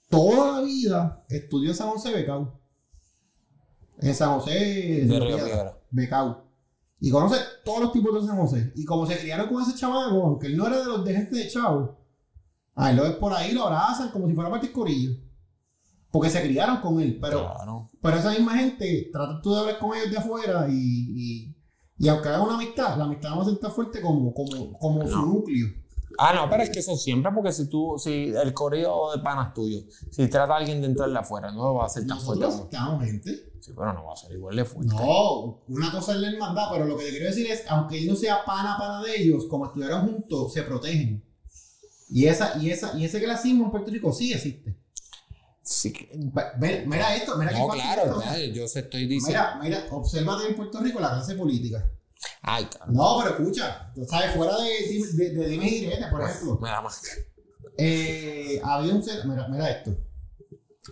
toda 0.09 0.59
la 0.59 0.65
vida, 0.67 1.25
estudió 1.29 1.71
en 1.71 1.75
San 1.75 1.89
José 1.89 2.11
Becau. 2.13 2.51
En 3.99 4.13
San 4.13 4.37
José 4.39 4.51
De 4.51 5.19
Río 5.19 5.35
Piedra, 5.37 5.45
Piedra. 5.45 5.77
Becau. 5.89 6.37
Y 6.99 7.09
conoce 7.09 7.37
todos 7.65 7.81
los 7.81 7.91
tipos 7.91 8.13
de 8.21 8.27
San 8.27 8.37
José. 8.37 8.71
Y 8.75 8.85
como 8.85 9.05
se 9.07 9.17
criaron 9.17 9.47
con 9.47 9.61
ese 9.63 9.75
chamaco, 9.75 10.23
aunque 10.23 10.47
él 10.47 10.55
no 10.57 10.67
era 10.67 10.77
de 10.79 10.85
los 10.85 11.03
de 11.03 11.13
gente 11.15 11.35
de 11.37 11.47
Chavo, 11.49 11.97
a 12.75 12.89
él 12.89 12.97
lo 12.97 13.03
ves 13.03 13.15
por 13.15 13.33
ahí, 13.33 13.51
lo 13.53 13.65
abrazan 13.67 14.09
como 14.09 14.27
si 14.27 14.33
fuera 14.33 14.61
corillo. 14.71 15.11
Porque 16.11 16.29
se 16.29 16.41
criaron 16.43 16.77
con 16.77 17.01
él. 17.01 17.17
Pero, 17.19 17.39
Claro. 17.39 17.89
pero 18.01 18.17
esa 18.17 18.31
misma 18.31 18.55
gente, 18.57 19.09
tratas 19.11 19.41
tú 19.41 19.53
de 19.53 19.59
hablar 19.61 19.79
con 19.79 19.97
ellos 19.97 20.11
de 20.11 20.17
afuera 20.17 20.67
y, 20.69 20.75
y, 20.75 21.55
y 21.97 22.07
aunque 22.07 22.29
hagan 22.29 22.41
una 22.41 22.55
amistad, 22.55 22.97
la 22.97 23.05
amistad 23.05 23.37
va 23.37 23.41
a 23.41 23.45
ser 23.45 23.57
tan 23.57 23.71
fuerte 23.71 23.99
como, 24.01 24.33
como, 24.33 24.73
como 24.77 25.07
su 25.07 25.21
núcleo. 25.25 25.67
Ah, 26.19 26.33
no, 26.33 26.47
pero 26.47 26.61
es 26.61 26.69
que 26.69 26.79
eso 26.79 26.95
siempre, 26.95 27.31
porque 27.33 27.51
si 27.51 27.67
tú, 27.67 27.95
si 27.97 28.29
el 28.29 28.53
correo 28.53 29.11
de 29.15 29.23
panas 29.23 29.53
tuyo, 29.53 29.79
si 30.11 30.27
trata 30.27 30.53
a 30.53 30.57
alguien 30.57 30.79
de 30.81 30.87
entrarle 30.87 31.17
afuera, 31.17 31.51
no 31.51 31.73
va 31.73 31.83
a 31.83 31.85
hacer 31.87 32.05
tan 32.05 32.19
fuerte 32.19 32.45
Nosotros 32.45 33.01
gente. 33.01 33.31
Sí, 33.59 33.71
pero 33.75 33.93
no 33.93 34.05
va 34.05 34.13
a 34.13 34.15
ser 34.15 34.33
igual 34.33 34.55
de 34.55 34.65
fuerte. 34.65 34.93
No, 34.93 35.63
una 35.67 35.91
cosa 35.91 36.13
es 36.13 36.19
la 36.19 36.29
hermandad, 36.29 36.67
pero 36.71 36.85
lo 36.85 36.97
que 36.97 37.05
te 37.05 37.09
quiero 37.11 37.25
decir 37.25 37.47
es, 37.47 37.63
aunque 37.67 37.97
él 37.97 38.07
no 38.07 38.15
sea 38.15 38.45
pana 38.45 38.75
pana 38.77 39.01
de 39.01 39.23
ellos, 39.23 39.45
como 39.49 39.65
estuvieron 39.65 40.05
juntos, 40.05 40.53
se 40.53 40.61
protegen. 40.63 41.23
Y 42.15 42.27
esa, 42.27 42.55
y 42.61 42.69
esa, 42.69 42.95
y 42.95 43.05
ese 43.05 43.19
clasismo 43.23 43.65
en 43.65 43.71
Puerto 43.71 43.89
Rico 43.89 44.13
sí 44.13 44.31
existe. 44.31 44.77
Sí 45.63 45.91
ve- 46.59 46.83
Mira 46.85 47.15
esto, 47.15 47.35
mira 47.37 47.51
No, 47.57 47.69
claro, 47.69 48.03
esto, 48.03 48.21
claro, 48.21 48.37
yo 48.39 48.67
se 48.67 48.81
estoy 48.81 49.07
diciendo. 49.07 49.43
Mira, 49.61 49.79
mira, 49.79 49.85
obsérvate 49.95 50.47
en 50.49 50.55
Puerto 50.55 50.79
Rico 50.81 50.99
la 50.99 51.09
clase 51.09 51.33
política. 51.35 51.89
Ay, 52.43 52.65
claro. 52.65 52.91
No, 52.91 53.17
pero 53.23 53.35
escucha, 53.37 53.91
tú 53.95 54.05
sabes, 54.05 54.35
fuera 54.35 54.55
de, 54.57 54.69
de, 55.13 55.29
de, 55.31 55.47
dime 55.49 55.67
y 55.67 55.79
direte, 55.81 56.05
por 56.11 56.21
ejemplo, 56.21 56.59
Me 56.61 56.69
da 56.69 56.81
más. 56.81 57.01
eh, 57.77 58.61
había 58.63 58.93
un 58.93 59.01
sen- 59.01 59.23
mira, 59.25 59.47
mira 59.47 59.71
esto, 59.71 59.97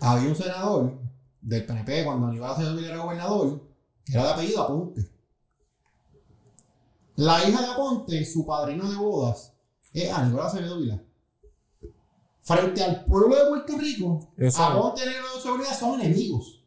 había 0.02 0.28
un 0.28 0.36
senador 0.36 1.00
del 1.42 1.66
PNP 1.66 2.04
cuando 2.04 2.28
Aníbal 2.28 2.52
Acevedo 2.52 2.80
era 2.80 2.98
gobernador, 2.98 3.62
que 4.06 4.14
era 4.14 4.24
de 4.24 4.30
apellido 4.32 4.64
Aponte. 4.64 5.06
La 7.18 7.48
hija 7.48 7.62
de 7.62 7.68
Aponte, 7.68 8.26
su 8.26 8.46
padrino 8.46 8.90
de 8.90 8.98
bodas, 8.98 9.54
es 9.94 10.12
Aníbal 10.12 10.48
Acevedo 10.48 10.80
Villar. 10.80 11.04
Frente 12.58 12.84
al 12.84 13.06
pueblo 13.06 13.36
de 13.36 13.50
Puerto 13.50 13.78
Rico, 13.78 14.34
y 14.38 14.44
Aníbal 14.46 15.38
Acevedo 15.38 15.58
Villar 15.58 15.76
son 15.76 16.00
enemigos. 16.02 16.64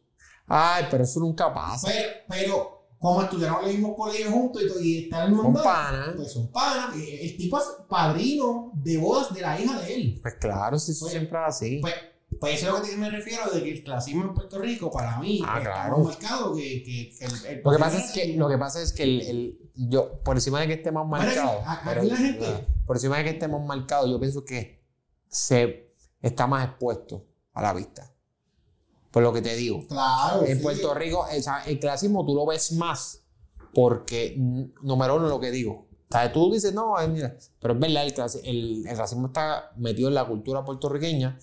Ay, 0.47 0.85
pero 0.91 1.03
eso 1.03 1.19
nunca 1.19 1.53
pasa. 1.53 1.87
Pero, 1.87 2.09
pero 2.29 2.87
como 2.99 3.21
estudiaron 3.23 3.63
en 3.63 3.69
el 3.69 3.75
mismo 3.77 3.95
colegio 3.95 4.31
juntos 4.31 4.63
y, 4.81 4.87
y 4.87 5.03
están 5.05 5.29
en 5.29 5.35
Con 5.35 5.45
mandado, 5.53 5.65
pana. 5.65 6.13
pues 6.15 6.31
son 6.31 6.51
panas. 6.51 6.95
El 6.95 7.37
tipo 7.37 7.57
es 7.57 7.65
padrino 7.89 8.71
de 8.75 8.97
bodas 8.97 9.33
de 9.33 9.41
la 9.41 9.59
hija 9.59 9.79
de 9.81 9.95
él. 9.95 10.19
Pues 10.21 10.35
claro, 10.35 10.77
si 10.79 10.91
eso 10.91 11.05
Pues- 11.05 11.11
siempre 11.13 11.39
es 11.39 11.45
así. 11.47 11.79
Pues, 11.81 11.93
pues 12.39 12.55
eso 12.61 12.67
es 12.77 12.79
lo 12.83 12.85
que 12.89 12.97
me 12.97 13.09
refiero 13.09 13.49
de 13.51 13.63
que 13.63 13.71
el 13.71 13.83
clasismo 13.83 14.23
en 14.23 14.33
Puerto 14.33 14.59
Rico, 14.59 14.91
para 14.91 15.19
mí, 15.19 15.41
Ah, 15.45 15.53
pues, 15.53 15.63
está 15.67 15.73
claro. 15.73 15.97
más 15.99 16.05
marcado 16.07 16.55
que, 16.55 16.83
que, 16.83 17.15
que 17.17 17.25
el, 17.25 17.45
el 17.57 17.61
Lo 17.63 17.71
que 17.71 17.77
pasa 17.79 17.97
es 17.97 18.11
que, 18.11 18.35
lo 18.35 18.49
que, 18.49 18.57
pasa 18.57 18.81
es 18.81 18.93
que 18.93 19.03
el, 19.03 19.21
el- 19.21 19.59
yo, 19.75 20.21
por 20.23 20.35
encima 20.35 20.59
de 20.61 20.67
que 20.67 20.73
aquí 21.65 21.85
pero- 21.89 22.03
la 22.03 22.15
gente- 22.17 22.67
por 22.85 22.95
encima 22.97 23.17
de 23.17 23.23
que 23.25 23.29
estemos 23.31 23.65
marcados, 23.65 24.09
yo 24.09 24.19
pienso 24.19 24.43
que 24.43 24.74
se 25.35 25.93
está 26.21 26.47
más 26.47 26.65
expuesto 26.65 27.25
a 27.53 27.61
la 27.61 27.73
vista. 27.73 28.09
Por 29.11 29.21
lo 29.21 29.33
que 29.33 29.41
te 29.41 29.55
digo. 29.55 29.85
Claro. 29.87 30.45
En 30.45 30.57
sí. 30.57 30.63
Puerto 30.63 30.93
Rico, 30.93 31.25
sea, 31.41 31.63
el 31.65 31.79
clasismo 31.79 32.25
tú 32.25 32.33
lo 32.33 32.45
ves 32.45 32.71
más 32.73 33.21
porque, 33.73 34.35
mm, 34.37 34.63
número 34.83 35.17
uno, 35.17 35.27
lo 35.27 35.39
que 35.39 35.51
digo. 35.51 35.87
O 35.91 36.07
sea, 36.09 36.31
tú 36.31 36.51
dices, 36.53 36.73
no, 36.73 36.99
eh, 37.01 37.07
mira, 37.09 37.37
pero 37.59 37.73
es 37.73 37.79
verdad, 37.79 38.05
el, 38.05 38.45
el, 38.45 38.87
el 38.87 38.97
racismo 38.97 39.27
está 39.27 39.71
metido 39.75 40.07
en 40.07 40.15
la 40.15 40.25
cultura 40.25 40.63
puertorriqueña. 40.63 41.37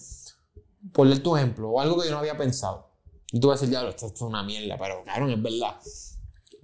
Por 0.92 1.06
leer 1.06 1.22
tu 1.22 1.36
ejemplo, 1.36 1.68
o 1.70 1.80
algo 1.80 2.00
que 2.00 2.06
yo 2.06 2.12
no 2.12 2.18
había 2.18 2.36
pensado. 2.36 2.90
Y 3.30 3.40
tú 3.40 3.48
vas 3.48 3.58
a 3.58 3.60
decir, 3.60 3.70
diablo, 3.70 3.90
esto 3.90 4.06
es 4.06 4.20
una 4.22 4.42
mierda, 4.42 4.76
pero 4.78 5.04
cabrón, 5.04 5.30
es 5.30 5.42
verdad. 5.42 5.76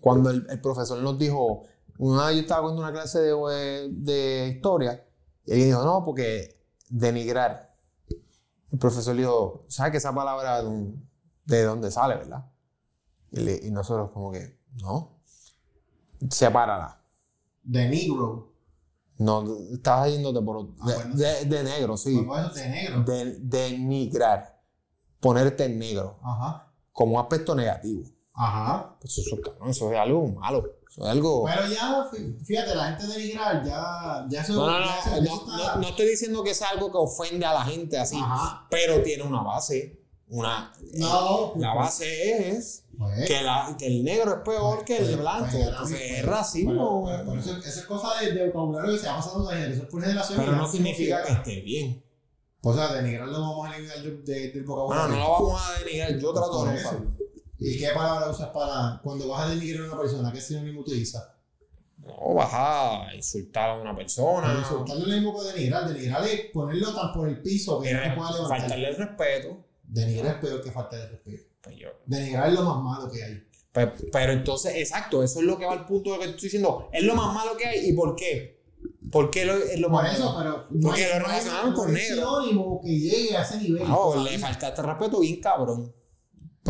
Cuando 0.01 0.31
el, 0.31 0.47
el 0.49 0.61
profesor 0.61 0.99
nos 0.99 1.19
dijo, 1.19 1.65
una 1.99 2.27
vez 2.27 2.37
yo 2.37 2.43
estaba 2.43 2.69
con 2.69 2.79
una 2.79 2.91
clase 2.91 3.21
de, 3.21 3.89
de 3.91 4.49
historia, 4.57 5.05
y 5.45 5.53
él 5.53 5.65
dijo, 5.65 5.85
no, 5.85 6.05
porque 6.05 6.58
denigrar. 6.89 7.75
El 8.71 8.79
profesor 8.79 9.15
le 9.15 9.23
dijo, 9.23 9.65
¿sabes 9.69 9.93
que 9.93 9.99
esa 9.99 10.15
palabra 10.15 10.63
de, 11.45 11.63
dónde 11.63 11.91
sale, 11.91 12.17
verdad? 12.17 12.45
Y, 13.31 13.41
le- 13.41 13.61
y 13.67 13.71
nosotros 13.71 14.11
como 14.13 14.31
que, 14.33 14.59
no, 14.83 15.19
sepárala. 16.31 17.01
De 17.63 17.89
negro. 17.89 18.53
No, 19.19 19.45
estás 19.73 20.11
yéndote 20.11 20.41
por 20.43 20.69
Ah, 20.81 20.87
de, 20.87 20.95
bueno. 20.95 21.15
de- 21.17 21.45
de 21.45 21.65
negro, 21.65 21.97
sí. 21.97 22.15
De 22.55 22.69
negro. 22.69 23.03
De, 23.03 23.39
denigrar. 23.41 24.61
Ponerte 25.21 25.65
en 25.65 25.79
negro. 25.79 26.19
Ajá. 26.23 26.71
Como 26.93 27.15
un 27.17 27.21
aspecto 27.21 27.55
negativo. 27.55 28.05
Ajá. 28.35 28.97
Pues 29.01 29.19
eso, 29.19 29.37
eso 29.67 29.93
es 29.93 29.99
algo 29.99 30.27
malo. 30.29 30.65
Es 30.97 31.05
algo. 31.05 31.45
Pero 31.45 31.67
ya, 31.69 32.09
fí- 32.11 32.45
fíjate, 32.45 32.75
la 32.75 32.93
gente 32.97 33.07
denigrar 33.07 33.65
ya, 33.65 34.27
ya 34.29 34.41
eso, 34.43 34.55
no, 34.55 34.67
no, 34.67 34.79
no, 34.81 34.87
no, 35.21 35.47
no, 35.57 35.77
no 35.77 35.89
estoy 35.89 36.07
diciendo 36.09 36.43
que 36.43 36.55
sea 36.55 36.71
algo 36.71 36.91
que 36.91 36.99
ofende 36.99 37.45
a 37.47 37.53
la 37.55 37.63
gente 37.65 37.97
así, 37.99 38.17
Ajá. 38.21 38.67
pero 38.71 39.03
tiene 39.03 39.23
una 39.23 39.43
base. 39.43 39.95
Una, 40.31 40.71
No, 40.95 41.55
la 41.57 41.73
base 41.73 42.51
es 42.51 42.85
pues, 42.99 43.27
que, 43.27 43.41
la, 43.43 43.75
que 43.79 43.87
el 43.87 44.05
negro 44.05 44.35
es 44.35 44.41
peor 44.45 44.85
que 44.85 44.97
pues, 44.97 45.09
el 45.09 45.17
blanco. 45.17 45.47
pues, 45.51 45.67
Entonces 45.69 45.99
pues, 45.99 46.19
es 46.19 46.27
racismo. 46.27 47.03
pues, 47.05 47.17
pues, 47.17 47.27
por 47.29 47.39
eso, 47.39 47.57
eso 47.67 47.81
es 47.81 47.87
cosa 47.87 48.21
de, 48.21 48.33
de 48.33 48.47
vocabulario 48.49 48.93
que 48.93 48.99
se 48.99 49.07
va 49.09 49.17
pasando 49.17 49.49
de 49.49 49.55
generación 49.57 49.89
por 49.91 50.03
generación. 50.03 50.39
pero 50.39 50.53
no 50.57 50.69
significa 50.71 51.23
que 51.23 51.29
se- 51.29 51.33
esté 51.39 51.61
bien. 51.63 52.05
O 52.61 52.75
sea, 52.75 52.93
denigrar 52.93 53.29
lo 53.29 53.41
vamos 53.41 53.69
a 53.71 53.75
eliminar 53.77 54.03
del, 54.03 54.25
de- 54.25 54.51
del 54.53 54.65
Bueno, 54.65 54.83
vocabulario. 54.83 55.17
no 55.17 55.23
lo 55.29 55.33
vamos 55.33 55.63
a 55.63 55.79
denigrar. 55.79 56.19
Yo 56.19 56.33
trato 56.35 56.65
de 56.65 56.83
no. 56.83 56.91
¿Y 57.59 57.79
qué 57.79 57.89
palabra 57.95 58.31
usas 58.31 58.49
para 58.51 59.01
cuando 59.03 59.29
vas 59.29 59.47
a 59.47 59.49
denigrar 59.51 59.85
a 59.85 59.93
una 59.93 60.01
persona? 60.03 60.33
¿Qué 60.33 60.41
sinónimo 60.41 60.81
utilizas? 60.83 61.29
No 61.99 62.35
vas 62.35 62.51
a 62.53 63.15
insultar 63.15 63.71
a 63.71 63.75
una 63.75 63.95
persona. 63.97 64.47
Pero 64.49 64.59
insultar 64.61 64.97
no 64.97 65.03
es 65.03 65.09
lo 65.09 65.15
mismo 65.15 65.39
que 65.41 65.53
denigrar. 65.53 65.89
Denigrar 65.93 66.25
es 66.25 66.41
ponerlo 66.53 66.95
tan 66.95 67.13
por 67.13 67.29
el 67.29 67.43
piso 67.43 67.81
que 67.81 67.93
no 67.93 68.03
se 68.03 68.11
pueda 68.11 68.33
levantar. 68.33 68.61
faltarle 68.61 68.89
el 68.89 68.97
respeto. 68.97 69.65
Denigrar 69.83 70.35
es 70.37 70.41
peor 70.41 70.63
que 70.63 70.71
falta 70.71 70.97
de 70.97 71.09
respeto. 71.09 71.43
Pues 71.61 71.77
yo, 71.77 71.89
Denigrar 72.07 72.49
es 72.49 72.55
lo 72.55 72.63
más 72.63 72.83
malo 72.83 73.11
que 73.11 73.25
hay. 73.25 73.45
Pero, 73.73 73.93
pero 74.13 74.33
entonces, 74.33 74.75
exacto, 74.77 75.23
eso 75.23 75.41
es 75.41 75.45
lo 75.45 75.59
que 75.59 75.67
va 75.67 75.73
al 75.73 75.85
punto 75.87 76.11
de 76.13 76.17
lo 76.17 76.23
que 76.23 76.29
estoy 76.31 76.45
diciendo. 76.47 76.89
Es 76.93 77.03
lo 77.03 77.15
más 77.15 77.35
malo 77.35 77.57
que 77.57 77.67
hay. 77.67 77.89
¿Y 77.89 77.93
por 77.93 78.15
qué? 78.15 78.63
¿Por 79.11 79.31
qué 79.31 79.45
lo- 79.45 79.55
es 79.57 79.79
lo 79.81 79.89
Por 79.89 80.03
más 80.03 80.15
eso, 80.15 80.33
malo? 80.33 80.67
pero 80.71 80.81
Porque 80.89 81.09
lo 81.09 81.09
no 81.09 81.15
hay- 81.15 81.23
relacionaron 81.31 81.71
no 81.71 81.77
con 81.77 81.93
negro. 81.93 82.15
sinónimo 82.17 82.81
que 82.83 82.89
llegue 82.99 83.37
a 83.37 83.43
ese 83.43 83.59
nivel. 83.59 83.89
No, 83.89 84.23
le 84.23 84.39
faltaste 84.39 84.83
respeto 84.83 85.21
bien 85.21 85.41
cabrón. 85.41 85.93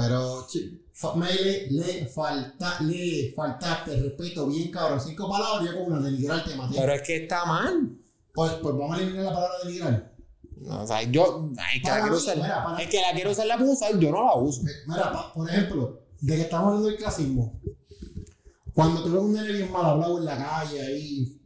Pero 0.01 0.47
chi- 0.49 0.83
fa- 0.93 1.15
me 1.15 1.33
le, 1.33 2.07
falta, 2.07 2.81
le 2.83 3.33
faltaste 3.35 4.01
respeto 4.01 4.47
bien 4.47 4.71
cabrón. 4.71 5.01
Cinco 5.01 5.29
palabras, 5.29 5.69
yo 5.71 5.79
con 5.85 5.93
una 5.93 6.01
denigrar 6.09 6.45
te 6.45 6.55
maté. 6.55 6.77
Pero 6.79 6.93
es 6.93 7.03
que 7.03 7.17
está 7.25 7.45
mal. 7.45 7.97
Pues, 8.33 8.53
pues 8.63 8.75
vamos 8.77 8.97
a 8.97 9.01
eliminar 9.01 9.25
la 9.27 9.33
palabra 9.35 9.55
denigrar. 9.65 10.13
No, 10.61 10.83
o 10.83 10.87
sea, 10.87 11.03
yo, 11.03 11.51
ay, 11.59 11.81
que 11.81 11.89
la 11.89 12.01
quiero 12.01 12.13
mí, 12.17 12.17
usar. 12.23 12.37
mira, 12.37 12.65
para- 12.65 12.83
Es 12.83 12.89
que 12.89 13.01
la 13.01 13.13
quiero 13.13 13.31
usar, 13.31 13.47
la 13.47 13.59
puedo 13.59 13.73
usar, 13.73 13.99
yo 13.99 14.11
no 14.11 14.25
la 14.25 14.35
uso. 14.35 14.63
Mira, 14.87 15.13
pa- 15.13 15.33
por 15.33 15.49
ejemplo, 15.49 16.01
de 16.21 16.35
que 16.37 16.43
estamos 16.43 16.67
hablando 16.69 16.89
del 16.89 16.97
clasismo. 16.97 17.61
Cuando 18.75 19.03
tú 19.03 19.11
ves 19.13 19.23
un 19.23 19.33
nene 19.35 19.53
bien 19.53 19.73
mal 19.73 19.85
hablado 19.87 20.19
en 20.19 20.25
la 20.25 20.37
calle 20.37 20.81
ahí, 20.81 21.41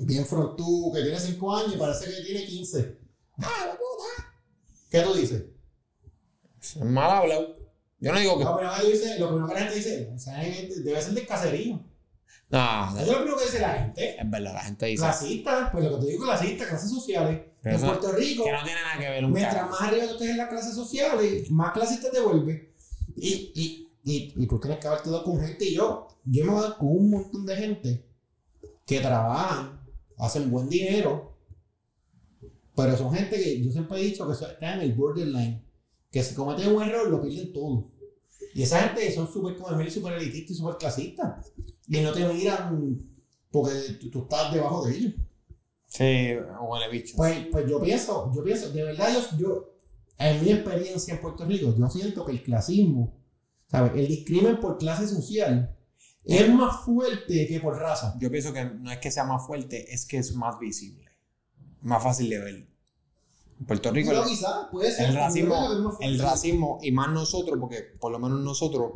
bien 0.00 0.24
frontú, 0.26 0.90
que 0.94 1.02
tiene 1.02 1.18
5 1.20 1.54
años 1.56 1.74
y 1.74 1.78
parece 1.78 2.06
que 2.06 2.22
tiene 2.24 2.44
15. 2.46 2.98
¡Ah, 3.38 3.66
la 3.66 3.72
puta! 3.72 4.32
¿Qué 4.90 5.00
tú 5.00 5.14
dices? 5.14 5.44
Es 6.60 6.76
mal 6.76 7.10
hablado. 7.10 7.54
Yo 8.02 8.12
no 8.12 8.18
digo 8.18 8.36
que. 8.38 8.44
Lo 8.44 8.56
primero 8.56 8.76
que, 8.80 8.86
dice, 8.90 9.18
lo 9.18 9.28
primero 9.28 9.48
que 9.48 9.54
la 9.54 9.60
gente 9.60 9.74
dice, 9.76 10.10
debe 10.82 11.00
ser 11.00 11.12
del 11.14 11.26
caserío. 11.26 11.80
No, 12.50 12.88
Eso 12.90 13.00
es 13.00 13.06
lo 13.06 13.14
primero 13.14 13.38
que 13.38 13.44
dice 13.44 13.60
la 13.60 13.72
gente. 13.74 14.20
es 14.20 14.30
verdad, 14.30 14.52
la 14.54 14.60
gente 14.64 14.86
dice. 14.86 15.02
Clasistas, 15.02 15.70
pues 15.70 15.84
lo 15.84 15.98
que 15.98 16.04
te 16.04 16.12
digo, 16.12 16.24
clasistas, 16.24 16.68
clases 16.68 16.90
sociales. 16.90 17.40
Pero 17.62 17.76
en 17.76 17.82
eso- 17.82 17.92
Puerto 17.92 18.12
Rico, 18.12 18.44
Que 18.44 18.52
no 18.52 18.64
tiene 18.64 18.80
nada 18.82 18.98
que 18.98 19.08
ver 19.08 19.24
un 19.24 19.32
mientras 19.32 19.70
más 19.70 19.80
arriba 19.80 20.04
tú 20.06 20.12
estés 20.14 20.30
en 20.30 20.36
las 20.36 20.48
clases 20.48 20.74
sociales, 20.74 21.50
más 21.50 21.72
clasistas 21.72 22.10
te 22.10 22.20
vuelves. 22.20 22.60
Y, 23.16 23.52
y, 23.54 23.92
y, 24.04 24.34
y 24.36 24.46
tú 24.48 24.58
tienes 24.58 24.80
que 24.80 24.88
haberte 24.88 25.08
dado 25.10 25.22
con 25.24 25.40
gente. 25.40 25.64
Y 25.64 25.74
yo, 25.76 26.08
yo 26.24 26.44
me 26.44 26.50
voy 26.50 26.58
a 26.64 26.68
dar 26.68 26.76
con 26.78 26.88
un 26.88 27.10
montón 27.10 27.46
de 27.46 27.56
gente 27.56 28.06
que 28.84 29.00
trabajan, 29.00 29.80
hacen 30.18 30.50
buen 30.50 30.68
dinero, 30.68 31.38
pero 32.74 32.96
son 32.96 33.14
gente 33.14 33.36
que 33.36 33.62
yo 33.64 33.70
siempre 33.70 34.00
he 34.00 34.04
dicho 34.04 34.26
que 34.26 34.32
están 34.32 34.80
en 34.80 34.80
el 34.80 34.92
borderline, 34.94 35.62
que 36.10 36.22
si 36.22 36.34
cometen 36.34 36.74
un 36.74 36.82
error 36.82 37.08
lo 37.08 37.22
pierden 37.22 37.52
todo. 37.52 37.91
Y 38.54 38.62
esa 38.62 38.80
gente 38.80 39.12
son 39.12 39.32
súper 39.32 39.56
como 39.56 39.90
súper 39.90 40.14
elitistas 40.14 40.50
y 40.50 40.54
súper 40.58 40.76
clasistas. 40.76 41.52
Y 41.88 42.00
no 42.00 42.12
te 42.12 42.26
miran 42.26 42.98
porque 43.50 43.72
tú, 44.00 44.10
tú 44.10 44.22
estás 44.22 44.52
debajo 44.52 44.86
de 44.86 44.96
ellos. 44.96 45.14
Sí, 45.86 46.34
huele 46.60 46.88
bicho. 46.90 47.14
Pues, 47.16 47.46
pues 47.50 47.68
yo 47.68 47.80
pienso, 47.80 48.32
yo 48.34 48.42
pienso, 48.42 48.70
de 48.70 48.82
verdad, 48.82 49.08
yo, 49.12 49.38
yo, 49.38 49.74
en 50.18 50.42
mi 50.42 50.52
experiencia 50.52 51.14
en 51.14 51.20
Puerto 51.20 51.44
Rico, 51.44 51.74
yo 51.76 51.88
siento 51.90 52.24
que 52.24 52.32
el 52.32 52.42
clasismo, 52.42 53.20
¿sabes? 53.68 53.92
El 53.94 54.08
discrimen 54.08 54.58
por 54.58 54.78
clase 54.78 55.06
social 55.06 55.76
es 56.24 56.48
más 56.54 56.84
fuerte 56.84 57.46
que 57.46 57.60
por 57.60 57.76
raza. 57.76 58.16
Yo 58.18 58.30
pienso 58.30 58.52
que 58.52 58.64
no 58.64 58.90
es 58.90 58.98
que 58.98 59.10
sea 59.10 59.24
más 59.24 59.46
fuerte, 59.46 59.92
es 59.92 60.06
que 60.06 60.18
es 60.18 60.34
más 60.34 60.58
visible. 60.58 61.04
Más 61.82 62.02
fácil 62.02 62.30
de 62.30 62.38
ver. 62.38 62.71
Puerto 63.66 63.90
Rico, 63.90 64.10
Pero 64.10 64.22
el, 64.22 64.28
quizás 64.28 64.66
puede 64.70 64.90
ser. 64.90 65.06
el 65.06 65.12
pero 65.12 65.18
es 65.20 65.26
racismo, 65.26 65.98
el 66.00 66.18
racismo, 66.18 66.78
y 66.82 66.92
más 66.92 67.10
nosotros, 67.10 67.56
porque 67.60 67.82
por 68.00 68.10
lo 68.12 68.18
menos 68.18 68.40
nosotros, 68.40 68.92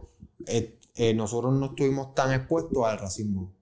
eh, 0.47 0.79
eh, 0.95 1.15
nosotros 1.15 1.53
no 1.55 1.67
estuvimos 1.67 2.15
tan 2.15 2.33
expuestos 2.33 2.85
al 2.85 2.99
racismo. 2.99 3.53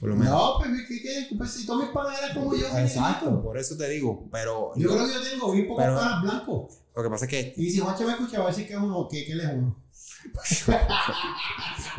Por 0.00 0.08
lo 0.10 0.16
menos. 0.16 0.32
No, 0.34 0.58
pues, 0.58 0.70
¿qué, 0.88 1.00
qué, 1.02 1.34
pues 1.36 1.50
si 1.52 1.66
todos 1.66 1.82
mis 1.82 1.90
panas 1.90 2.18
eran 2.20 2.36
como 2.36 2.54
yo, 2.56 2.66
Exacto, 2.78 3.42
por 3.42 3.56
eso 3.56 3.76
te 3.76 3.88
digo. 3.88 4.28
Pero 4.30 4.72
Yo 4.76 4.88
creo 4.90 5.06
que 5.06 5.14
yo 5.14 5.22
tengo 5.22 5.52
bien 5.52 5.68
pocos 5.68 5.82
Pero- 5.84 5.96
panas 5.96 6.22
blancos. 6.22 6.74
lo 6.96 7.02
que 7.02 7.10
pasa 7.10 7.24
es 7.26 7.30
que 7.30 7.54
Y 7.56 7.70
si 7.70 7.78
Juancho 7.78 8.04
me 8.04 8.12
escucha, 8.12 8.38
va 8.40 8.46
a 8.46 8.48
decir 8.48 8.66
que 8.66 8.74
es 8.74 8.78
uno, 8.80 9.08
que, 9.08 9.24
que 9.24 9.32
él 9.32 9.40
es 9.40 9.50
uno. 9.54 9.76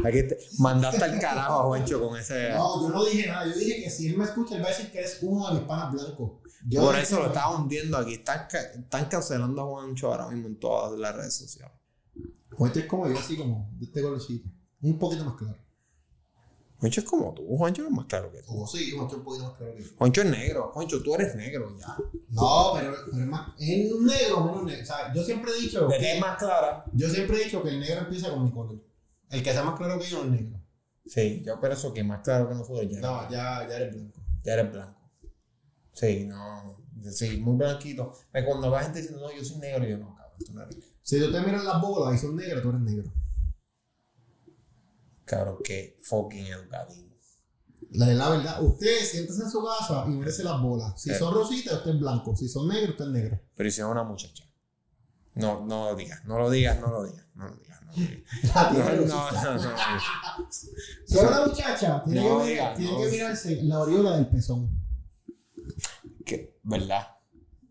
aquí 0.04 0.28
te 0.28 0.38
mandaste 0.60 1.04
al 1.04 1.20
carajo 1.20 1.54
a 1.54 1.64
Juancho 1.66 2.02
con 2.08 2.20
ese. 2.20 2.50
No, 2.50 2.82
yo 2.82 2.90
no 2.90 3.06
dije 3.06 3.28
nada. 3.28 3.46
Yo 3.48 3.54
dije 3.58 3.84
que 3.84 3.90
si 3.90 4.08
él 4.08 4.18
me 4.18 4.24
escucha, 4.26 4.56
él 4.56 4.62
va 4.64 4.68
a 4.68 4.70
decir 4.70 4.92
que 4.92 5.00
eres 5.00 5.20
uno 5.22 5.48
de 5.48 5.54
mis 5.60 5.64
panas 5.68 5.94
blancos. 5.94 6.32
Yo 6.68 6.82
por 6.82 6.96
eso 6.96 7.20
lo 7.20 7.28
estaba 7.28 7.58
hundiendo 7.58 7.98
aquí. 7.98 8.14
Están, 8.16 8.48
están 8.76 9.06
cancelando 9.06 9.62
a 9.62 9.66
Juancho 9.66 10.12
ahora 10.12 10.28
mismo 10.30 10.48
en 10.48 10.60
todas 10.60 10.98
las 11.00 11.16
redes 11.16 11.34
sociales. 11.36 11.76
Juancho 12.52 12.80
es 12.80 12.86
como 12.86 13.08
yo, 13.08 13.18
así 13.20 13.38
como 13.38 13.70
de 13.78 13.86
este 13.86 14.02
colorcito. 14.02 14.50
Un 14.82 14.98
poquito 14.98 15.26
más 15.26 15.36
claro. 15.36 15.58
Juancho 16.80 17.02
es 17.02 17.08
como 17.08 17.34
tú. 17.34 17.46
Juancho 17.58 17.84
no 17.84 17.90
es 17.90 17.94
más 17.96 18.06
claro 18.06 18.32
que 18.32 18.42
tú. 18.42 18.62
O 18.64 18.68
sí, 18.68 18.92
Juancho 18.92 19.16
es 19.16 19.20
un 19.20 19.24
poquito 19.24 19.46
más 19.46 19.54
claro 19.58 19.76
que 19.76 19.84
yo. 19.84 19.90
Juancho 19.98 20.22
es 20.22 20.30
negro. 20.30 20.72
Juancho, 20.74 21.04
tú 21.04 21.16
eres 21.16 21.36
negro 21.36 21.76
ya. 21.78 21.98
No, 22.30 22.72
pero, 22.76 22.96
pero 23.12 23.24
es 23.24 23.28
más. 23.30 23.54
Es 23.60 23.92
un 23.94 24.06
negro 24.06 24.44
menos 24.46 24.64
negro. 24.64 24.84
O 24.84 24.86
sea, 24.86 25.14
yo 25.14 25.24
siempre 25.24 25.52
he 25.52 25.62
dicho. 25.62 25.88
De 25.88 25.98
que- 25.98 26.04
tez 26.04 26.22
más 26.22 26.38
clara. 26.38 26.86
yo 26.94 27.10
siempre 27.10 27.42
he 27.42 27.46
dicho 27.46 27.62
que 27.64 27.70
el 27.70 27.80
negro 27.80 28.02
empieza 28.02 28.30
con 28.32 28.44
mi 28.44 28.52
color. 28.52 28.82
El 29.30 29.44
que 29.44 29.52
sea 29.52 29.64
más 29.64 29.78
claro 29.78 30.00
que 30.00 30.06
yo 30.06 30.24
no 30.24 30.34
es 30.34 30.42
negro. 30.42 30.60
Sí, 31.06 31.44
yo 31.46 31.60
pero 31.62 31.74
eso 31.76 31.94
que 31.94 32.04
más 32.04 32.22
claro 32.22 32.50
que 32.50 32.56
nosotros 32.56 32.88
ya. 32.90 33.00
No, 33.00 33.30
ya, 33.30 33.68
ya 33.68 33.76
eres 33.76 33.94
blanco. 33.96 34.20
Ya 34.44 34.54
eres 34.54 34.72
blanco. 34.72 34.95
Sí, 35.96 36.26
no. 36.26 36.78
Sí, 37.12 37.38
muy 37.38 37.56
blanquito. 37.58 38.14
Pero 38.32 38.48
cuando 38.48 38.70
va 38.72 38.84
gente 38.84 39.00
diciendo, 39.02 39.22
no, 39.28 39.36
yo 39.36 39.44
soy 39.44 39.58
negro, 39.58 39.86
yo 39.86 39.98
no, 39.98 40.16
cabrón, 40.16 40.38
tú 40.46 40.54
no 40.54 40.62
eres 40.64 40.76
negro. 40.76 40.92
Si 41.02 41.20
tú 41.20 41.32
te 41.32 41.40
miras 41.42 41.64
las 41.64 41.82
bolas 41.82 42.16
y 42.16 42.18
son 42.26 42.36
negras, 42.36 42.62
tú 42.62 42.70
eres 42.70 42.82
negro. 42.82 43.14
Cabrón, 45.26 45.58
qué 45.64 45.98
fucking 46.04 46.46
educativo. 46.46 47.06
La 47.92 48.08
la 48.08 48.30
verdad, 48.30 48.64
usted 48.64 49.06
siéntese 49.06 49.44
en 49.44 49.50
su 49.50 49.64
casa 49.64 50.04
y 50.08 50.10
mírese 50.12 50.44
las 50.44 50.62
bolas. 50.62 51.00
Si 51.02 51.12
Eh. 51.12 51.18
son 51.18 51.34
rositas, 51.34 51.76
usted 51.76 51.92
es 51.92 52.00
blanco. 52.00 52.36
Si 52.36 52.50
son 52.50 52.68
negros, 52.68 52.92
usted 52.92 53.06
es 53.06 53.12
negro. 53.12 53.40
Pero 53.56 53.70
hicieron 53.70 53.92
una 53.92 54.04
muchacha. 54.04 54.44
No, 55.36 55.66
no 55.66 55.90
lo 55.92 55.96
digas, 55.96 56.26
no 56.26 56.40
lo 56.40 56.50
digas, 56.50 56.80
no 56.80 56.88
lo 56.88 57.04
digas, 57.06 57.26
no 57.36 57.48
lo 57.48 57.56
digas, 57.56 57.82
no 57.84 57.92
lo 57.92 57.98
digas. 57.98 59.08
No, 59.08 59.32
no, 59.32 59.54
no, 59.58 59.64
no. 59.64 60.52
Si 60.52 60.70
es 61.18 61.22
una 61.24 61.46
muchacha, 61.46 62.04
tiene, 62.04 62.22
que 62.76 63.12
mirarse 63.12 63.62
la 63.64 63.76
aureola 63.76 64.16
del 64.18 64.28
pezón. 64.28 64.85
Que, 66.26 66.58
¿Verdad? 66.64 67.08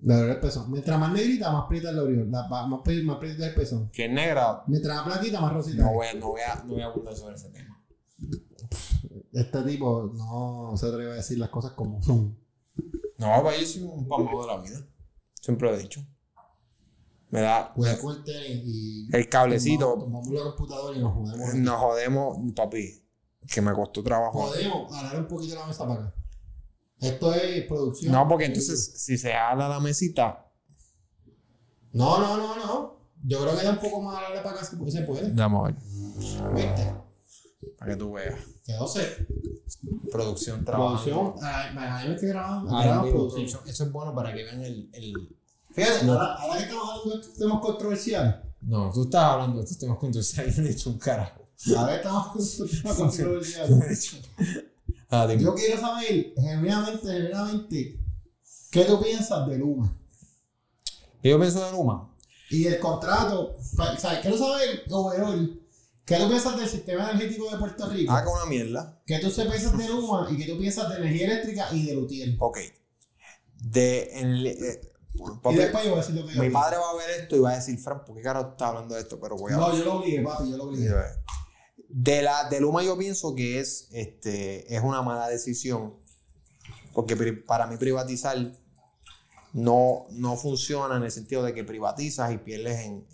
La 0.03 0.15
aureola 0.15 0.35
del 0.35 0.41
pezón. 0.43 0.71
Mientras 0.71 0.99
más 1.01 1.13
negrita, 1.13 1.51
más 1.51 1.65
prieta 1.69 1.89
es 1.91 1.95
la 1.95 2.03
aureola. 2.03 2.31
La- 2.43 2.49
más, 2.49 2.69
más, 2.69 2.81
pri- 2.85 3.03
más 3.05 3.17
prieta 3.19 3.43
es 3.45 3.49
el 3.51 3.55
pezón. 3.55 3.91
Que 3.91 4.05
es 4.07 4.11
negra, 4.13 4.63
Mientras 4.67 4.97
más 4.97 5.07
blanquita, 5.07 5.41
más 5.41 5.53
rosita. 5.53 5.83
no 5.85 5.93
voy, 5.95 6.07
a- 6.07 6.15
no 6.15 6.29
voy 6.29 6.41
a, 6.43 6.55
no 6.65 6.73
voy 6.75 6.83
a 6.83 6.87
abundar 6.87 7.17
sobre 7.17 7.35
ese 7.37 7.49
tema. 7.51 7.83
Este 9.33 9.63
tipo 9.63 10.13
no 10.15 10.77
se 10.77 10.87
atreve 10.87 11.13
a 11.13 11.15
decir 11.15 11.39
las 11.39 11.49
cosas 11.51 11.73
como 11.73 12.01
son. 12.03 12.39
No, 13.19 13.43
pues 13.43 13.61
yo 13.61 13.67
soy 13.67 13.83
un 13.83 14.09
pamado 14.09 14.41
de 14.43 14.47
la 14.47 14.57
vida. 14.63 14.87
Siempre 15.41 15.71
lo 15.71 15.77
he 15.77 15.79
dicho. 15.81 16.01
Me 17.31 17.41
da. 17.41 17.73
El 17.77 18.25
tenis 18.25 18.63
y. 18.65 19.09
El 19.13 19.29
cablecito. 19.29 19.95
Tomamos 19.99 20.29
la 20.31 20.43
computadora 20.45 20.97
y 20.97 21.01
nos 21.01 21.15
jodemos. 21.15 21.55
Nos 21.55 21.77
jodemos, 21.81 22.39
papi. 22.55 23.05
Que 23.53 23.61
me 23.61 23.73
costó 23.73 24.03
trabajo. 24.03 24.47
Podemos 24.49 24.93
alar 24.97 25.19
un 25.21 25.27
poquito 25.29 25.55
la 25.57 25.67
mesa 25.67 25.87
para 25.87 26.01
acá. 26.01 26.15
Esto 27.05 27.35
es 27.35 27.65
producción. 27.67 28.13
No, 28.13 28.27
porque 28.29 28.47
entonces, 28.47 28.95
si 28.97 29.17
se 29.19 29.33
habla 29.35 29.69
la 29.69 29.81
mesita, 29.81 30.51
No, 31.93 32.19
no, 32.19 32.37
no, 32.37 32.57
no. 32.57 32.95
Yo 33.27 33.41
creo 33.43 33.57
que 33.57 33.65
da 33.65 33.71
un 33.71 33.79
poco 33.79 34.03
más 34.03 34.17
a 34.17 34.43
para 34.43 34.51
acá 34.57 34.69
porque 34.77 34.93
se 34.93 35.03
puede. 35.03 35.31
Vamos 35.33 35.71
a 36.41 36.49
ver. 36.49 36.55
¿Viste? 36.55 36.95
Para 37.79 37.93
que 37.93 37.97
tú 37.97 38.13
veas. 38.13 38.39
Quedó 38.65 38.87
seco. 38.87 39.25
Producción, 40.11 40.65
trabajo. 40.65 41.03
Producción. 41.05 41.35
Ah, 41.43 41.99
A 42.01 42.05
mí 42.05 42.11
me 42.11 42.17
que 42.17 42.27
grabando. 42.27 42.77
Ah, 42.77 43.03
producción. 43.03 43.63
Eso 43.67 43.85
es 43.85 43.93
bueno 43.93 44.15
para 44.15 44.35
que 44.35 44.43
vean 44.45 44.63
el. 44.63 44.91
el... 44.93 45.13
Fíjate, 45.73 46.05
No. 46.05 46.13
ahora, 46.13 46.35
ahora 46.35 46.57
que 46.59 46.65
estamos 46.65 46.89
hablando 46.91 47.11
de 47.15 47.21
estos 47.21 47.39
temas 47.39 47.61
controversiales. 47.61 48.35
No, 48.61 48.91
tú 48.93 49.03
estás 49.05 49.23
hablando 49.25 49.57
de 49.59 49.63
estos 49.65 49.79
temas 49.79 49.99
controversiales. 49.99 50.57
Yo 50.57 50.63
no 50.63 50.69
he 50.69 50.73
dicho 50.73 50.91
un 50.91 50.99
carajo. 50.99 51.49
Ahora 51.77 51.93
que 51.93 51.97
estamos 51.97 52.27
con 52.29 52.43
estos 52.43 52.71
temas 52.71 52.97
controversiales. 52.99 54.15
Ah, 55.15 55.27
dime. 55.29 55.43
Yo 55.43 55.55
quiero 55.55 55.81
saber, 55.81 56.35
genuinamente, 56.35 57.07
genuinamente, 57.07 58.01
¿qué 58.71 58.85
tú 58.85 59.01
piensas 59.01 59.47
de 59.47 59.59
Luma? 59.59 59.97
¿Qué 61.23 61.31
yo 61.31 61.39
pienso 61.39 61.65
de 61.65 61.71
Luma? 61.71 62.11
Y 62.51 62.67
el 62.67 62.81
contrato, 62.81 63.55
o 63.57 63.97
sea, 63.97 64.21
quiero 64.21 64.37
saber, 64.37 64.83
overall, 64.91 65.61
¿qué 66.05 66.17
tú 66.17 66.29
piensas 66.29 66.57
del 66.59 66.69
sistema 66.69 67.11
energético 67.11 67.49
de 67.49 67.59
Puerto 67.59 67.89
Rico? 67.89 68.13
Ah, 68.13 68.25
con 68.25 68.35
una 68.35 68.47
mierda. 68.47 69.01
¿Qué 69.07 69.21
tú 69.21 69.33
piensas 69.33 69.79
de 69.79 69.89
Luma 69.89 70.29
y 70.31 70.37
qué 70.37 70.47
tú 70.47 70.59
piensas 70.59 70.91
de 70.91 70.97
energía 70.97 71.27
eléctrica 71.27 71.69
y 71.73 71.87
de 71.87 71.95
Lutiel? 71.95 72.37
Ok. 72.41 72.59
De. 73.63 74.11
En 74.19 74.47
eh, 74.47 74.81
Y 75.51 75.55
después 75.55 75.85
yo 75.85 75.91
voy 75.91 75.99
a 75.99 76.03
decir 76.03 76.17
lo 76.17 76.27
que 76.27 76.35
yo 76.35 76.43
mi 76.43 76.49
pienso. 76.49 76.59
padre 76.59 76.77
va 76.79 76.91
a 76.91 76.97
ver 76.97 77.21
esto 77.21 77.37
y 77.37 77.39
va 77.39 77.51
a 77.53 77.55
decir, 77.55 77.79
Fran, 77.79 78.05
¿por 78.05 78.17
qué 78.17 78.23
carajo 78.23 78.51
estás 78.51 78.69
hablando 78.69 78.95
de 78.97 79.01
esto? 79.01 79.21
Pero 79.21 79.37
voy 79.37 79.53
a 79.53 79.57
No, 79.57 79.77
yo 79.77 79.85
lo 79.85 79.95
obligué, 80.01 80.23
papi, 80.23 80.51
yo 80.51 80.57
lo 80.57 80.65
obligué. 80.65 80.91
De 81.97 82.23
la 82.23 82.49
de 82.49 82.61
Luma 82.61 82.83
yo 82.83 82.99
pienso 82.99 83.37
que 83.37 83.61
es, 83.61 83.87
este, 83.93 84.75
es 84.75 84.83
una 84.83 85.01
mala 85.03 85.29
decisión. 85.29 85.95
Porque 86.93 87.15
para 87.15 87.69
mí 87.69 87.77
privatizar 87.77 88.37
no, 89.53 90.07
no 90.11 90.37
funciona 90.37 90.97
en 90.97 91.05
el 91.05 91.13
sentido 91.13 91.45
de 91.45 91.55
que 91.55 91.63
privatizas 91.63 92.33
y 92.33 92.39
pierdes, 92.39 92.81
en, 92.81 93.07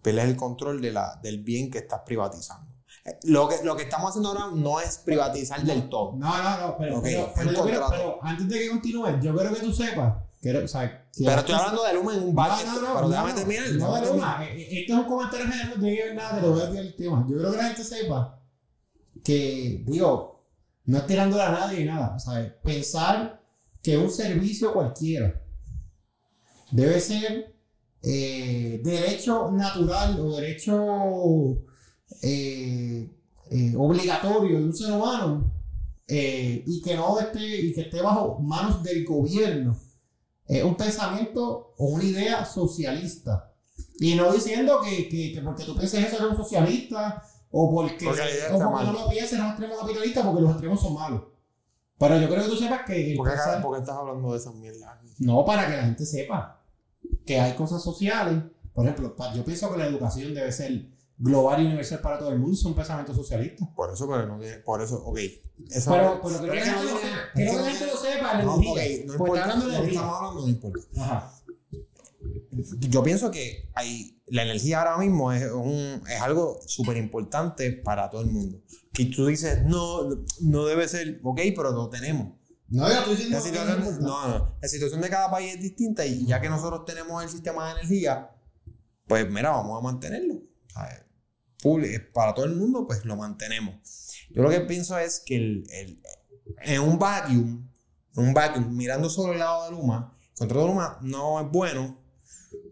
pierdes 0.00 0.24
el 0.24 0.36
control 0.36 0.80
de 0.80 0.92
la, 0.92 1.20
del 1.22 1.42
bien 1.42 1.70
que 1.70 1.76
estás 1.76 2.00
privatizando. 2.06 2.72
Eh, 3.04 3.18
Lo 3.24 3.46
que, 3.50 3.62
lo 3.62 3.76
que 3.76 3.82
estamos 3.82 4.08
haciendo 4.08 4.30
ahora 4.30 4.46
no 4.54 4.80
es 4.80 4.96
privatizar 4.96 5.62
del 5.62 5.90
todo. 5.90 6.16
No, 6.16 6.42
no, 6.42 6.68
no, 6.68 6.76
pero, 6.78 7.02
pero, 7.02 8.18
antes 8.22 8.48
de 8.48 8.60
que 8.60 8.70
continúe, 8.70 9.20
yo 9.20 9.36
quiero 9.36 9.52
que 9.52 9.60
tú 9.60 9.74
sepas, 9.74 10.14
quiero, 10.40 10.64
o 10.64 10.68
sea, 10.68 11.08
Pero 11.16 11.40
estoy 11.40 11.54
hablando 11.54 11.84
de 11.84 11.94
Luma 11.94 12.14
en 12.14 12.22
un 12.22 12.28
No, 12.28 12.34
bar. 12.34 12.64
no, 12.64 12.80
no, 12.80 12.94
pero 12.94 13.08
déjame 13.08 13.32
terminar. 13.32 13.70
No, 13.72 13.94
de. 13.94 14.06
Luma. 14.06 14.44
Esto 14.46 14.92
es 14.92 14.98
un 14.98 15.04
comentario 15.04 15.46
general, 15.46 15.68
no 15.74 15.80
tiene 15.82 15.96
que 15.96 16.04
ver 16.04 16.14
nada, 16.14 16.34
te 16.36 16.40
lo 16.42 16.52
voy 16.52 16.60
a 16.60 16.66
decir 16.66 16.80
el 16.80 16.96
tema. 16.96 17.26
Yo 17.28 17.38
creo 17.38 17.50
que 17.50 17.56
la 17.56 17.64
gente 17.64 17.84
sepa 17.84 18.40
que, 19.24 19.84
digo, 19.86 20.46
no 20.84 20.98
es 20.98 21.06
tirándole 21.06 21.42
a 21.42 21.50
nadie 21.50 21.84
nada. 21.84 22.18
Sea, 22.18 22.56
pensar 22.62 23.42
que 23.82 23.96
un 23.96 24.10
servicio 24.10 24.72
cualquiera 24.72 25.42
debe 26.70 27.00
ser 27.00 27.54
eh, 28.02 28.80
derecho 28.84 29.50
natural 29.50 30.20
o 30.20 30.36
derecho 30.36 31.62
eh, 32.22 33.10
eh, 33.50 33.74
obligatorio 33.76 34.58
de 34.58 34.64
un 34.64 34.74
ser 34.74 34.92
humano 34.92 35.52
y 36.10 36.80
que 36.82 36.96
no 36.96 37.20
esté 37.20 37.60
y 37.60 37.74
que 37.74 37.82
esté 37.82 38.00
bajo 38.00 38.38
manos 38.38 38.82
del 38.82 39.04
gobierno 39.04 39.76
es 40.48 40.64
un 40.64 40.74
pensamiento 40.76 41.74
o 41.76 41.84
una 41.86 42.04
idea 42.04 42.44
socialista. 42.44 43.52
Y 44.00 44.14
no 44.14 44.32
diciendo 44.32 44.80
que, 44.82 45.08
que, 45.08 45.32
que 45.32 45.40
porque 45.42 45.64
tú 45.64 45.74
pienses 45.76 46.04
eso 46.06 46.16
eres 46.16 46.30
un 46.30 46.36
socialista 46.36 47.22
o 47.50 47.70
porque, 47.72 48.06
o 48.06 48.10
porque 48.58 48.84
no 48.86 48.92
lo 48.92 49.08
pienses 49.08 49.32
eres 49.34 49.44
un 49.44 49.50
extremo 49.50 49.76
capitalista 49.78 50.22
porque 50.24 50.42
los 50.42 50.50
extremos 50.52 50.80
son 50.80 50.94
malos. 50.94 51.22
Pero 51.98 52.18
yo 52.20 52.28
creo 52.28 52.42
que 52.44 52.48
tú 52.50 52.56
sepas 52.56 52.82
que 52.86 53.14
¿Por 53.16 53.26
qué, 53.28 53.34
pensar- 53.34 53.60
por 53.62 53.74
qué 53.74 53.80
estás 53.80 53.96
hablando 53.96 54.32
de 54.32 54.38
esas 54.38 54.54
mierdas? 54.54 54.88
no, 55.18 55.44
para 55.44 55.66
que 55.68 55.76
la 55.76 55.82
gente 55.82 56.06
sepa 56.06 56.60
que 57.26 57.40
hay 57.40 57.54
cosas 57.54 57.82
sociales. 57.82 58.42
Por 58.72 58.84
ejemplo, 58.86 59.14
yo 59.34 59.44
pienso 59.44 59.70
que 59.72 59.78
la 59.78 59.86
educación 59.86 60.32
debe 60.34 60.52
ser 60.52 60.86
global 61.18 61.62
y 61.62 61.66
universal 61.66 62.00
para 62.00 62.18
todo 62.18 62.30
el 62.32 62.38
mundo. 62.38 62.54
Es 62.56 62.64
un 62.64 62.74
pensamiento 62.74 63.12
socialista. 63.14 63.68
Por 63.74 63.92
eso, 63.92 64.08
pero 64.08 64.26
no 64.26 64.38
tiene- 64.38 64.58
por 64.58 64.80
eso, 64.82 65.02
ok. 65.04 65.18
Eso 65.70 65.90
Pero, 65.90 66.20
pero 66.22 66.38
creo 66.38 66.52
que 66.52 66.60
la 66.60 66.76
no 66.76 66.82
lo 66.84 66.88
sepa. 66.98 67.16
que 67.34 67.44
la 67.44 67.52
gente 67.70 67.86
lo 67.86 67.96
sepa. 67.96 68.34
La 68.38 68.42
No, 68.44 68.54
energía. 68.56 68.70
ok, 68.70 68.78
no 68.78 69.16
Porque 69.18 69.30
importa. 69.32 69.42
hablando 69.42 69.68
de 69.68 69.88
estamos 69.88 70.16
hablando 70.16 70.40
no 70.42 70.48
importa. 70.48 70.80
Ajá. 70.98 71.34
Yo 72.88 73.02
pienso 73.02 73.30
que 73.30 73.70
hay, 73.74 74.20
la 74.26 74.42
energía 74.42 74.80
ahora 74.82 74.98
mismo 74.98 75.32
es, 75.32 75.50
un, 75.52 76.02
es 76.08 76.20
algo 76.20 76.60
súper 76.66 76.96
importante 76.96 77.72
para 77.72 78.10
todo 78.10 78.22
el 78.22 78.28
mundo. 78.28 78.60
Que 78.92 79.06
tú 79.06 79.26
dices, 79.26 79.64
no, 79.64 80.08
no 80.40 80.64
debe 80.66 80.88
ser, 80.88 81.20
ok, 81.22 81.40
pero 81.54 81.70
lo 81.70 81.88
tenemos. 81.88 82.34
No, 82.68 82.86
yo 82.88 82.94
estoy 82.98 83.14
diciendo 83.14 83.38
La 83.38 83.42
que 83.42 83.48
situación, 83.48 84.00
no 84.02 84.08
no, 84.08 84.28
no, 84.38 84.56
la 84.60 84.68
situación 84.68 85.00
de 85.00 85.08
cada 85.08 85.30
país 85.30 85.54
es 85.54 85.62
distinta 85.62 86.04
y 86.04 86.26
ya 86.26 86.40
que 86.40 86.48
nosotros 86.50 86.84
tenemos 86.84 87.22
el 87.22 87.28
sistema 87.30 87.66
de 87.72 87.80
energía, 87.80 88.30
pues 89.06 89.30
mira, 89.30 89.50
vamos 89.50 89.78
a 89.78 89.82
mantenerlo. 89.82 90.34
¿sabes? 90.66 91.04
Para 92.12 92.34
todo 92.34 92.44
el 92.46 92.54
mundo, 92.56 92.86
pues 92.86 93.04
lo 93.04 93.16
mantenemos. 93.16 93.74
Yo 94.30 94.42
lo 94.42 94.50
que 94.50 94.60
pienso 94.60 94.98
es 94.98 95.20
que 95.24 95.36
el, 95.36 95.66
el- 95.70 96.02
en 96.62 96.80
un 96.80 96.98
vacuum, 96.98 97.68
en 98.16 98.24
un 98.24 98.34
vacuum, 98.34 98.74
mirando 98.76 99.08
solo 99.10 99.32
el 99.32 99.38
lado 99.38 99.64
de 99.64 99.70
Luma, 99.72 100.16
el 100.40 100.48
de 100.48 100.54
Luma 100.54 100.98
no 101.02 101.40
es 101.40 101.50
bueno 101.50 101.98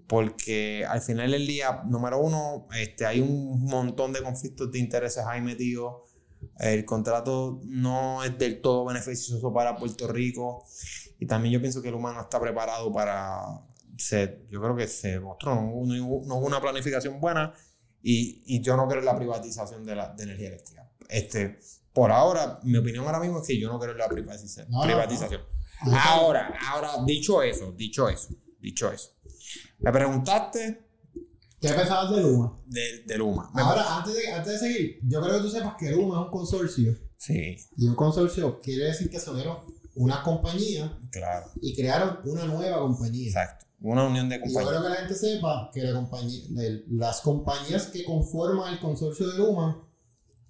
porque 0.07 0.85
al 0.89 1.01
final 1.01 1.33
del 1.33 1.47
día, 1.47 1.83
número 1.87 2.19
uno, 2.21 2.69
este, 2.79 3.07
hay 3.07 3.21
un 3.21 3.65
montón 3.65 4.13
de 4.13 4.23
conflictos 4.23 4.71
de 4.71 4.79
intereses 4.79 5.25
ahí 5.27 5.41
metidos. 5.41 6.03
El 6.59 6.85
contrato 6.85 7.61
no 7.65 8.23
es 8.23 8.39
del 8.39 8.61
todo 8.61 8.85
beneficioso 8.85 9.53
para 9.53 9.77
Puerto 9.77 10.07
Rico. 10.07 10.65
Y 11.19 11.27
también 11.27 11.55
yo 11.55 11.61
pienso 11.61 11.83
que 11.83 11.91
Luma 11.91 12.13
no 12.13 12.21
está 12.21 12.41
preparado 12.41 12.93
para 12.93 13.41
ser. 13.99 14.47
Yo 14.49 14.61
creo 14.63 14.77
que 14.77 14.87
se 14.87 15.19
mostró, 15.19 15.55
no, 15.57 15.63
no 15.85 15.95
no 16.25 16.37
hubo 16.37 16.47
una 16.47 16.61
planificación 16.61 17.19
buena. 17.21 17.53
Y, 18.09 18.43
y 18.47 18.63
yo 18.63 18.77
no 18.77 18.87
creo 18.87 19.01
en 19.01 19.07
la 19.07 19.17
privatización 19.17 19.85
de 19.85 19.97
la 19.97 20.15
de 20.15 20.23
energía 20.23 20.49
eléctrica. 20.49 20.89
Este, 21.09 21.59
por 21.93 22.13
ahora, 22.13 22.61
mi 22.63 22.79
opinión 22.79 23.05
ahora 23.05 23.19
mismo 23.19 23.41
es 23.41 23.47
que 23.49 23.59
yo 23.59 23.69
no 23.69 23.81
creo 23.81 23.93
en 23.93 23.99
la 23.99 24.09
privatiza- 24.09 24.65
No, 24.69 24.83
privatización. 24.83 25.41
no. 25.87 25.99
Ahora, 25.99 26.55
ahora, 26.71 26.91
dicho 27.05 27.43
eso, 27.43 27.73
dicho 27.73 28.09
eso, 28.09 28.29
dicho 28.61 28.93
eso. 28.93 29.11
Me 29.81 29.91
preguntaste 29.91 30.87
¿Qué 31.61 31.69
pensabas 31.71 32.15
de 32.15 32.23
Luma? 32.23 32.57
de, 32.67 33.03
de 33.07 33.19
Luma. 33.19 33.51
Ahora, 33.55 33.97
antes 33.97 34.15
de, 34.15 34.31
antes 34.33 34.53
de 34.53 34.59
seguir, 34.69 35.01
yo 35.03 35.21
creo 35.23 35.37
que 35.39 35.41
tú 35.41 35.51
sepas 35.51 35.75
que 35.77 35.91
Luma 35.91 36.21
es 36.21 36.25
un 36.27 36.31
consorcio. 36.31 36.97
Sí, 37.17 37.57
Y 37.77 37.89
un 37.89 37.97
consorcio 37.97 38.61
quiere 38.61 38.85
decir 38.85 39.11
que 39.11 39.19
se 39.19 39.31
unieron 39.31 39.59
una 39.97 40.23
compañía 40.23 40.97
claro. 41.11 41.47
y 41.61 41.75
crearon 41.75 42.21
una 42.25 42.45
nueva 42.45 42.79
compañía. 42.79 43.27
Exacto. 43.29 43.66
Una 43.89 44.05
unión 44.05 44.29
de 44.29 44.37
Y 44.37 44.39
yo 44.39 44.45
compañías. 44.45 44.69
creo 44.71 44.83
que 44.83 44.89
la 44.89 44.95
gente 44.97 45.15
sepa 45.15 45.71
que 45.73 45.83
la 45.83 45.93
compañía, 45.93 46.43
de- 46.51 46.85
las 46.91 47.21
compañías 47.21 47.87
que 47.87 48.05
conforman 48.05 48.73
el 48.73 48.81
consorcio 48.81 49.29
de 49.29 49.39
Luma 49.39 49.83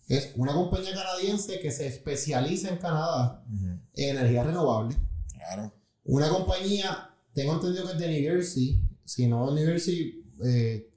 es 0.08 0.32
una 0.36 0.54
compañía 0.54 0.94
canadiense 0.94 1.58
que 1.60 1.70
se 1.70 1.86
especializa 1.86 2.68
en 2.70 2.78
Canadá 2.78 3.44
Ujú, 3.52 3.66
en 3.94 4.16
energía 4.16 4.42
renovable. 4.44 4.96
Claro. 5.32 5.72
Una 6.04 6.28
compañía, 6.28 7.10
tengo 7.34 7.54
entendido 7.54 7.84
que 7.86 7.92
es 7.92 7.98
de 7.98 8.08
New 8.08 8.22
Jersey, 8.22 8.80
si 9.04 9.26
no 9.26 9.50
New 9.52 9.66
Jersey, 9.66 10.24
eh, 10.44 10.88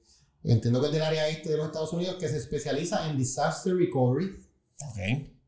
entiendo 0.44 0.80
que 0.80 0.86
es 0.86 0.92
del 0.92 1.02
área 1.02 1.28
este 1.28 1.50
de 1.50 1.56
los 1.58 1.66
Estados 1.66 1.92
Unidos, 1.92 2.16
que 2.18 2.28
se 2.28 2.38
especializa 2.38 3.10
en 3.10 3.18
disaster 3.18 3.74
recovery. 3.76 4.30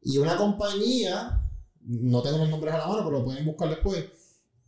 Y 0.02 0.18
una 0.18 0.36
compañía, 0.36 1.40
no 1.80 2.20
tengo 2.22 2.38
los 2.38 2.48
nombres 2.50 2.74
a 2.74 2.78
la 2.78 2.86
mano, 2.86 3.02
pero 3.04 3.18
lo 3.20 3.24
pueden 3.24 3.44
buscar 3.46 3.68
después, 3.70 4.04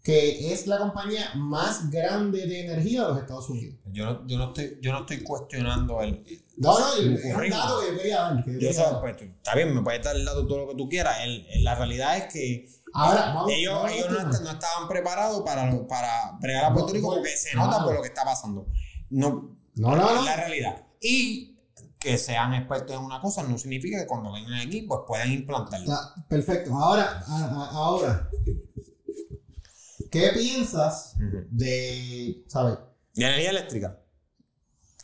que 0.04 0.52
es 0.52 0.66
la 0.66 0.78
compañía 0.78 1.30
más 1.34 1.90
grande 1.90 2.46
de 2.46 2.66
energía 2.66 3.02
de 3.02 3.08
los 3.08 3.18
Estados 3.20 3.48
Unidos. 3.48 3.76
Yo 3.90 4.04
no, 4.04 4.26
yo 4.26 4.36
no 4.36 4.44
estoy, 4.48 4.78
yo 4.82 4.92
no 4.92 5.00
estoy 5.00 5.22
cuestionando 5.24 6.00
el. 6.02 6.22
No, 6.58 6.78
no, 6.78 6.94
El 6.96 7.14
es 7.14 7.24
un 7.24 7.32
currículum. 7.32 7.62
dato 7.62 7.80
que 7.80 7.86
yo 7.90 7.96
quería 7.98 8.20
dar. 8.20 8.44
que 8.44 8.52
yo 8.52 8.58
Yo 8.60 8.68
quería 8.68 8.82
dar. 8.90 9.00
pues, 9.00 9.16
está 9.22 9.54
bien, 9.54 9.74
me 9.74 9.80
puedes 9.82 10.04
dar 10.04 10.14
el 10.14 10.24
dato 10.26 10.46
todo 10.46 10.58
lo 10.58 10.68
que 10.68 10.74
tú 10.76 10.88
quieras. 10.90 11.16
El- 11.22 11.64
la 11.64 11.74
realidad 11.74 12.18
es 12.18 12.32
que 12.32 12.68
Ahora, 12.92 13.32
vamos, 13.34 13.50
ellos, 13.50 13.72
vamos 13.74 13.92
ellos 13.92 14.10
no, 14.42 14.50
estaban 14.50 14.86
preparados 14.88 15.42
para, 15.42 15.70
para 15.88 16.32
bregar 16.38 16.66
a 16.66 16.72
Puerto 16.74 16.92
Rico 16.92 17.12
porque 17.14 17.30
se 17.36 17.56
nota 17.56 17.78
no. 17.78 17.84
por 17.86 17.94
lo 17.94 18.02
que 18.02 18.08
está 18.08 18.24
pasando. 18.24 18.66
No, 19.08 19.56
No, 19.74 19.96
no, 19.96 20.18
es 20.18 20.24
la 20.24 20.36
realidad. 20.36 20.84
Y 21.00 21.56
que 21.98 22.18
sean 22.18 22.52
expertos 22.52 22.94
en 22.94 23.02
una 23.02 23.20
cosa 23.22 23.42
no 23.42 23.56
significa 23.56 23.98
que 23.98 24.06
cuando 24.06 24.30
vengan 24.34 24.52
aquí 24.60 24.82
pues 24.82 25.00
puedan 25.08 25.32
implantarlo. 25.32 25.86
Está 25.90 26.14
perfecto. 26.28 26.74
Ahora, 26.74 27.24
a- 27.26 27.44
a- 27.46 27.70
ahora, 27.70 28.28
¿qué 30.14 30.28
piensas 30.38 31.16
de, 31.50 32.44
sabes? 32.48 32.78
De 33.14 33.24
energía 33.26 33.50
eléctrica. 33.50 34.00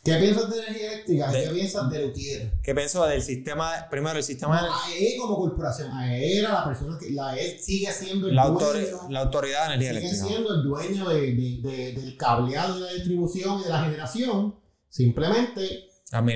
¿Qué 0.03 0.15
piensas 0.15 0.49
de 0.49 0.57
energía 0.57 0.93
eléctrica? 0.93 1.31
De- 1.31 1.43
¿Qué 1.43 1.49
piensas 1.51 1.89
de 1.91 2.05
Lutier? 2.07 2.53
¿Qué 2.63 2.73
pienso 2.73 3.05
del 3.05 3.21
sistema? 3.21 3.75
de- 3.75 3.83
primero, 3.91 4.17
el 4.17 4.23
sistema 4.23 4.59
de 4.63 4.67
AE 4.67 5.17
como 5.19 5.35
corporación, 5.37 5.91
AE 5.91 6.39
era 6.39 6.53
la 6.53 6.65
persona 6.65 6.97
que, 6.99 7.11
la 7.11 7.29
AE 7.29 7.59
sigue 7.59 7.91
siendo 7.91 8.27
el 8.27 8.35
la, 8.35 8.47
dueño, 8.47 9.09
la 9.09 9.19
autoridad 9.21 9.67
de 9.69 9.75
energía 9.75 9.89
sigue 9.91 9.99
eléctrica. 10.07 10.25
siendo 10.27 10.55
el 10.55 10.63
dueño 10.63 11.09
de, 11.09 11.21
de- 11.21 11.59
de- 11.61 11.91
del 12.01 12.17
cableado 12.17 12.77
y 12.79 12.81
la 12.81 12.93
distribución 12.93 13.59
y 13.59 13.63
de 13.65 13.69
la 13.69 13.83
generación. 13.83 14.55
Simplemente 14.89 15.87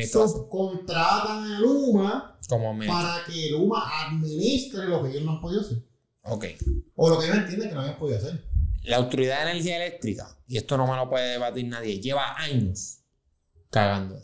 subcontratan 0.09 1.43
a 1.53 1.59
Luma 1.59 2.37
Como 2.47 2.77
para 2.87 3.23
que 3.25 3.49
Luma 3.51 3.83
administre 4.07 4.85
lo 4.85 5.01
que 5.03 5.09
ellos 5.09 5.23
no 5.23 5.31
han 5.33 5.41
podido 5.41 5.61
hacer. 5.61 5.83
Ok. 6.23 6.45
O 6.95 7.09
lo 7.09 7.19
que 7.19 7.25
ellos 7.25 7.37
entienden 7.37 7.69
que 7.69 7.75
no 7.75 7.81
habían 7.81 7.97
podido 7.97 8.17
hacer. 8.19 8.43
La 8.87 8.97
autoridad 8.97 9.43
de 9.43 9.51
energía 9.51 9.77
eléctrica, 9.77 10.37
y 10.47 10.57
esto 10.57 10.77
no 10.77 10.87
me 10.87 10.95
lo 10.95 11.09
puede 11.09 11.31
debatir 11.31 11.65
nadie, 11.67 11.99
lleva 11.99 12.35
años, 12.37 12.99
cagando. 13.69 14.19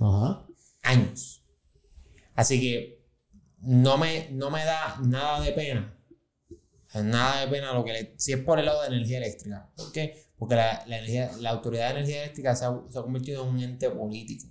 Ajá. 0.00 0.46
Años. 0.82 1.44
Así 2.34 2.60
que 2.60 3.04
no 3.60 3.98
me, 3.98 4.28
no 4.30 4.50
me 4.50 4.64
da 4.64 4.98
nada 5.02 5.40
de 5.40 5.52
pena. 5.52 5.94
Nada 6.94 7.42
de 7.42 7.48
pena 7.48 7.72
lo 7.74 7.84
que 7.84 7.92
le, 7.92 8.14
si 8.16 8.32
es 8.32 8.38
por 8.38 8.58
el 8.58 8.66
lado 8.66 8.80
de 8.82 8.88
energía 8.88 9.18
eléctrica. 9.18 9.70
¿Por 9.76 9.92
qué? 9.92 10.28
Porque 10.38 10.54
la, 10.54 10.84
la 10.86 10.98
energía, 10.98 11.30
la 11.40 11.50
Autoridad 11.50 11.86
de 11.86 11.98
Energía 11.98 12.22
Eléctrica 12.22 12.54
se 12.54 12.64
ha, 12.64 12.80
se 12.88 12.98
ha 12.98 13.02
convertido 13.02 13.42
en 13.42 13.48
un 13.48 13.60
ente 13.60 13.90
político 13.90 14.48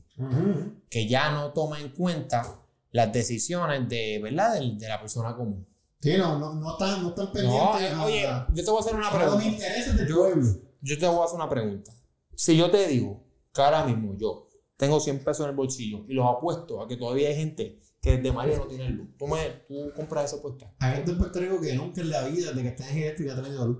que 0.89 1.07
ya 1.07 1.31
no 1.31 1.53
toma 1.53 1.79
en 1.79 1.89
cuenta 1.89 2.59
las 2.91 3.13
decisiones 3.13 3.87
de, 3.87 4.19
¿verdad? 4.21 4.59
de, 4.59 4.75
de 4.75 4.87
la 4.87 4.99
persona 4.99 5.35
común. 5.35 5.67
Sí, 5.99 6.15
no, 6.17 6.37
no, 6.37 6.53
no 6.55 6.71
están, 6.73 7.01
no 7.03 7.09
están 7.09 7.25
No, 7.25 7.31
pendientes 7.31 7.81
eh, 7.81 7.93
a, 7.93 8.03
oye, 8.05 8.27
yo 8.53 8.63
te 8.63 8.69
voy 8.71 8.77
a 8.77 8.81
hacer 8.81 8.95
una 8.95 9.11
pregunta. 9.11 9.45
intereses 9.45 9.97
del 9.97 10.07
Yo- 10.07 10.15
pueblo. 10.17 10.47
Yo 10.81 10.97
te 10.99 11.07
voy 11.07 11.19
a 11.21 11.23
hacer 11.25 11.35
una 11.35 11.49
pregunta. 11.49 11.91
Si 12.35 12.55
yo 12.55 12.69
te 12.69 12.87
digo 12.87 13.23
que 13.53 13.61
ahora 13.61 13.83
mismo 13.83 14.15
yo 14.15 14.47
tengo 14.77 14.99
100 14.99 15.23
pesos 15.23 15.45
en 15.45 15.49
el 15.49 15.55
bolsillo 15.55 16.05
y 16.07 16.13
los 16.13 16.25
apuesto 16.27 16.81
a 16.81 16.87
que 16.87 16.97
todavía 16.97 17.29
hay 17.29 17.35
gente 17.35 17.79
que 17.99 18.17
desde 18.17 18.31
María 18.31 18.57
no 18.57 18.67
tiene 18.67 18.89
luz, 18.89 19.07
¿tú, 19.17 19.25
me, 19.27 19.43
tú 19.67 19.91
compras 19.95 20.25
esa 20.25 20.35
apuesta? 20.37 20.71
Hay 20.79 20.97
gente 20.97 21.11
en 21.11 21.17
Puerto 21.17 21.39
Rico 21.39 21.59
que 21.59 21.73
nunca 21.73 21.99
en 22.01 22.09
la 22.11 22.27
vida 22.27 22.51
de 22.51 22.61
que 22.61 22.67
está 22.67 22.83
energía 22.83 23.05
eléctrica 23.07 23.33
ha 23.33 23.41
tenido 23.41 23.67
luz. 23.67 23.77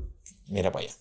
Mira 0.47 0.71
para 0.71 0.85
allá. 0.85 0.95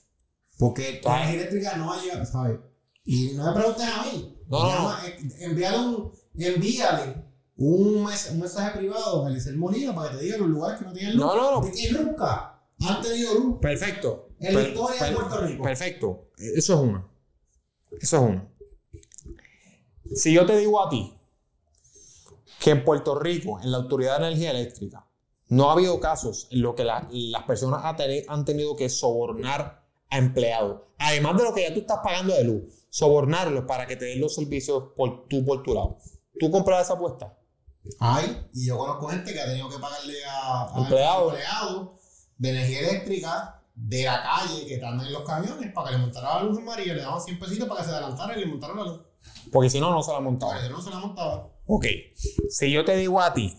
Porque 0.58 1.00
la 1.02 1.16
energía 1.22 1.40
eléctrica 1.40 1.76
no 1.78 1.86
va 1.88 1.98
a 1.98 2.02
llegar, 2.02 2.26
¿sabes? 2.26 2.58
Y 3.04 3.32
no 3.32 3.46
me 3.46 3.52
preguntes 3.58 3.84
a 3.86 4.04
mí. 4.04 4.36
No, 4.48 4.62
no, 4.64 4.98
eh, 5.06 5.18
envíale 5.40 5.78
un, 5.78 6.12
envíale 6.34 7.14
un, 7.58 8.04
mes- 8.04 8.28
un 8.32 8.40
mensaje 8.40 8.78
privado 8.78 9.24
a 9.26 9.30
Elisel 9.30 9.56
Molina 9.56 9.94
para 9.94 10.10
que 10.10 10.18
te 10.18 10.24
diga 10.24 10.36
los 10.38 10.48
lugares 10.48 10.78
que 10.78 10.84
no 10.84 10.92
tienen 10.92 11.16
luz. 11.16 11.24
No, 11.26 11.34
no, 11.36 11.60
no. 11.60 11.70
Que 11.70 11.90
nunca 11.92 12.60
han 12.86 13.02
tenido 13.02 13.34
luz 13.34 13.58
Perfecto. 13.60 14.28
en 14.40 14.54
la 14.54 14.60
Per- 14.60 14.68
historia 14.70 15.04
de 15.04 15.12
Puerto 15.14 15.40
Rico. 15.40 15.62
Perfecto. 15.62 16.28
Eso 16.36 16.74
es 16.74 16.80
uno. 16.80 17.08
Eso 18.00 18.16
es 18.16 18.22
uno. 18.22 18.48
Si 20.14 20.32
yo 20.32 20.44
te 20.46 20.56
digo 20.58 20.80
a 20.84 20.88
ti 20.88 21.12
que 22.60 22.70
en 22.70 22.84
Puerto 22.84 23.18
Rico, 23.18 23.60
en 23.62 23.70
la 23.72 23.78
Autoridad 23.78 24.18
de 24.20 24.26
Energía 24.28 24.50
Eléctrica, 24.50 25.06
no 25.48 25.70
ha 25.70 25.72
habido 25.74 26.00
casos 26.00 26.48
en 26.50 26.62
los 26.62 26.74
que 26.74 26.84
la- 26.84 27.08
las 27.10 27.42
personas 27.44 27.82
han 28.28 28.44
tenido 28.44 28.76
que 28.76 28.88
sobornar 28.88 29.84
a 30.10 30.18
empleados, 30.18 30.82
además 30.98 31.36
de 31.36 31.44
lo 31.44 31.54
que 31.54 31.62
ya 31.62 31.74
tú 31.74 31.80
estás 31.80 31.98
pagando 32.02 32.34
de 32.34 32.44
luz, 32.44 32.86
sobornarlos 32.90 33.64
para 33.64 33.86
que 33.86 33.96
te 33.96 34.04
den 34.06 34.20
los 34.20 34.34
servicios 34.34 34.84
por 34.96 35.26
tú 35.28 35.44
por 35.44 35.62
tu 35.62 35.74
lado. 35.74 35.98
¿Tú 36.38 36.50
compras 36.50 36.84
esa 36.84 36.94
apuesta? 36.94 37.36
Ay, 37.98 38.48
y 38.52 38.66
yo 38.66 38.78
conozco 38.78 39.08
gente 39.08 39.32
que 39.32 39.40
ha 39.40 39.46
tenido 39.46 39.68
que 39.68 39.78
pagarle 39.78 40.24
a, 40.24 40.74
a 40.74 40.78
Empleados. 40.78 41.34
de 42.38 42.50
energía 42.50 42.80
eléctrica 42.80 43.62
de 43.74 44.04
la 44.04 44.22
calle 44.22 44.66
que 44.66 44.74
están 44.74 44.98
en 45.00 45.12
los 45.12 45.22
camiones 45.22 45.72
para 45.72 45.88
que 45.88 45.96
le 45.96 46.02
montara 46.02 46.36
la 46.36 46.42
luz 46.44 46.58
en 46.58 46.64
María, 46.64 46.94
le 46.94 47.02
daban 47.02 47.20
100 47.20 47.38
pesitos 47.38 47.68
para 47.68 47.80
que 47.80 47.86
se 47.86 47.92
adelantara 47.92 48.36
y 48.36 48.40
le 48.40 48.46
montaran 48.46 48.76
la 48.76 48.84
luz. 48.84 49.00
Porque 49.52 49.70
si 49.70 49.80
no, 49.80 49.90
no 49.90 50.02
se 50.02 50.12
la 50.12 50.20
montaban. 50.20 50.56
Para 50.56 50.66
que 50.66 50.72
no 50.72 50.80
se 50.80 50.90
la 50.90 50.98
montaba. 50.98 51.50
Ok, 51.66 51.86
si 52.48 52.70
yo 52.70 52.84
te 52.84 52.96
digo 52.96 53.20
a 53.20 53.34
ti 53.34 53.54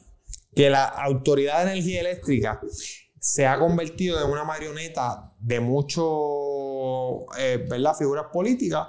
que 0.55 0.69
la 0.69 0.85
Autoridad 0.85 1.57
de 1.57 1.71
Energía 1.73 1.99
Eléctrica 2.01 2.61
se 3.19 3.45
ha 3.45 3.59
convertido 3.59 4.23
en 4.23 4.31
una 4.31 4.43
marioneta 4.43 5.33
de 5.39 5.59
muchas 5.59 6.03
¿verdad? 7.69 7.95
figuras 7.95 8.25
políticas 8.31 8.87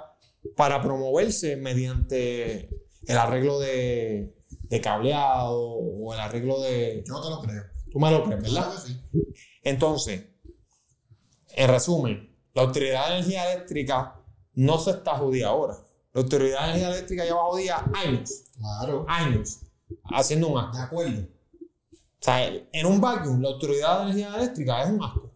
para 0.55 0.81
promoverse 0.81 1.57
mediante 1.57 2.69
el 3.05 3.17
arreglo 3.17 3.59
de, 3.59 4.38
de 4.69 4.81
cableado 4.81 5.57
o 5.59 6.13
el 6.13 6.19
arreglo 6.19 6.59
de... 6.61 7.03
Yo 7.07 7.21
te 7.21 7.29
lo 7.29 7.41
creo. 7.41 7.63
Tú 7.91 7.99
me 7.99 8.11
lo 8.11 8.23
crees, 8.23 8.41
¿verdad? 8.43 8.65
Claro 8.65 8.81
que 8.81 8.87
sí. 8.87 9.01
Entonces, 9.63 10.25
en 11.55 11.69
resumen, 11.69 12.35
la 12.53 12.61
Autoridad 12.63 13.07
de 13.07 13.13
Energía 13.15 13.51
Eléctrica 13.53 14.15
no 14.53 14.77
se 14.77 14.91
está 14.91 15.17
jodida 15.17 15.47
ahora. 15.47 15.75
La 16.13 16.21
Autoridad 16.21 16.59
de 16.59 16.65
Energía 16.69 16.89
Eléctrica 16.89 17.23
lleva 17.25 17.43
jodida 17.43 17.91
años, 17.95 18.43
Claro. 18.57 19.05
años, 19.07 19.59
haciendo 20.13 20.49
un 20.49 20.59
acto. 20.59 20.77
De 20.77 20.83
acuerdo. 20.83 21.21
O 21.21 22.21
sea, 22.21 22.45
en 22.47 22.85
un 22.85 22.99
vacuum, 22.99 23.41
la 23.41 23.49
autoridad 23.49 23.97
de 23.99 24.11
energía 24.11 24.35
eléctrica 24.35 24.83
es 24.83 24.89
un 24.89 25.03
asco. 25.03 25.31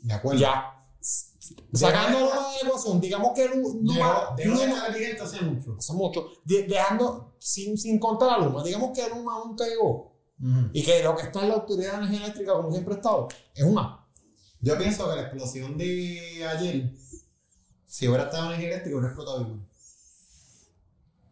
De 0.00 0.14
acuerdo. 0.14 0.40
Ya. 0.40 0.86
Sacando 1.74 2.18
de 2.18 2.24
la 2.26 2.52
ecuación, 2.62 3.00
digamos 3.00 3.32
que 3.34 3.48
Luma, 3.48 4.34
Dejó, 4.36 4.58
de 4.58 4.64
estar 4.64 4.94
vigente 4.94 5.22
hace 5.22 5.40
mucho. 5.40 5.74
hace 5.78 5.92
mucho, 5.92 6.26
de- 6.44 6.66
dejando 6.68 7.34
sin, 7.40 7.76
sin 7.76 7.98
contar 7.98 8.30
a 8.30 8.38
Luma, 8.38 8.62
digamos 8.62 8.96
que 8.96 9.08
Luma 9.08 9.40
nunca 9.44 9.66
llegó 9.66 10.12
y 10.72 10.82
que 10.84 11.02
lo 11.02 11.16
que 11.16 11.22
está 11.22 11.42
en 11.42 11.48
la 11.48 11.54
autoridad 11.54 11.92
de 11.92 11.96
energía 11.98 12.18
eléctrica, 12.24 12.52
como 12.54 12.70
siempre 12.70 12.94
ha 12.94 12.96
estado, 12.96 13.28
es 13.54 13.64
un 13.64 13.78
asco. 13.78 13.98
Yo 14.60 14.78
pienso 14.78 15.08
que 15.10 15.16
la 15.16 15.22
explosión 15.22 15.76
de 15.76 16.46
ayer, 16.46 16.92
si 17.86 18.06
hubiera 18.08 18.24
estado 18.24 18.44
en 18.44 18.48
energía 18.50 18.68
eléctrica, 18.70 18.96
hubiera 18.96 19.08
explotado 19.08 19.40
igual. 19.42 19.68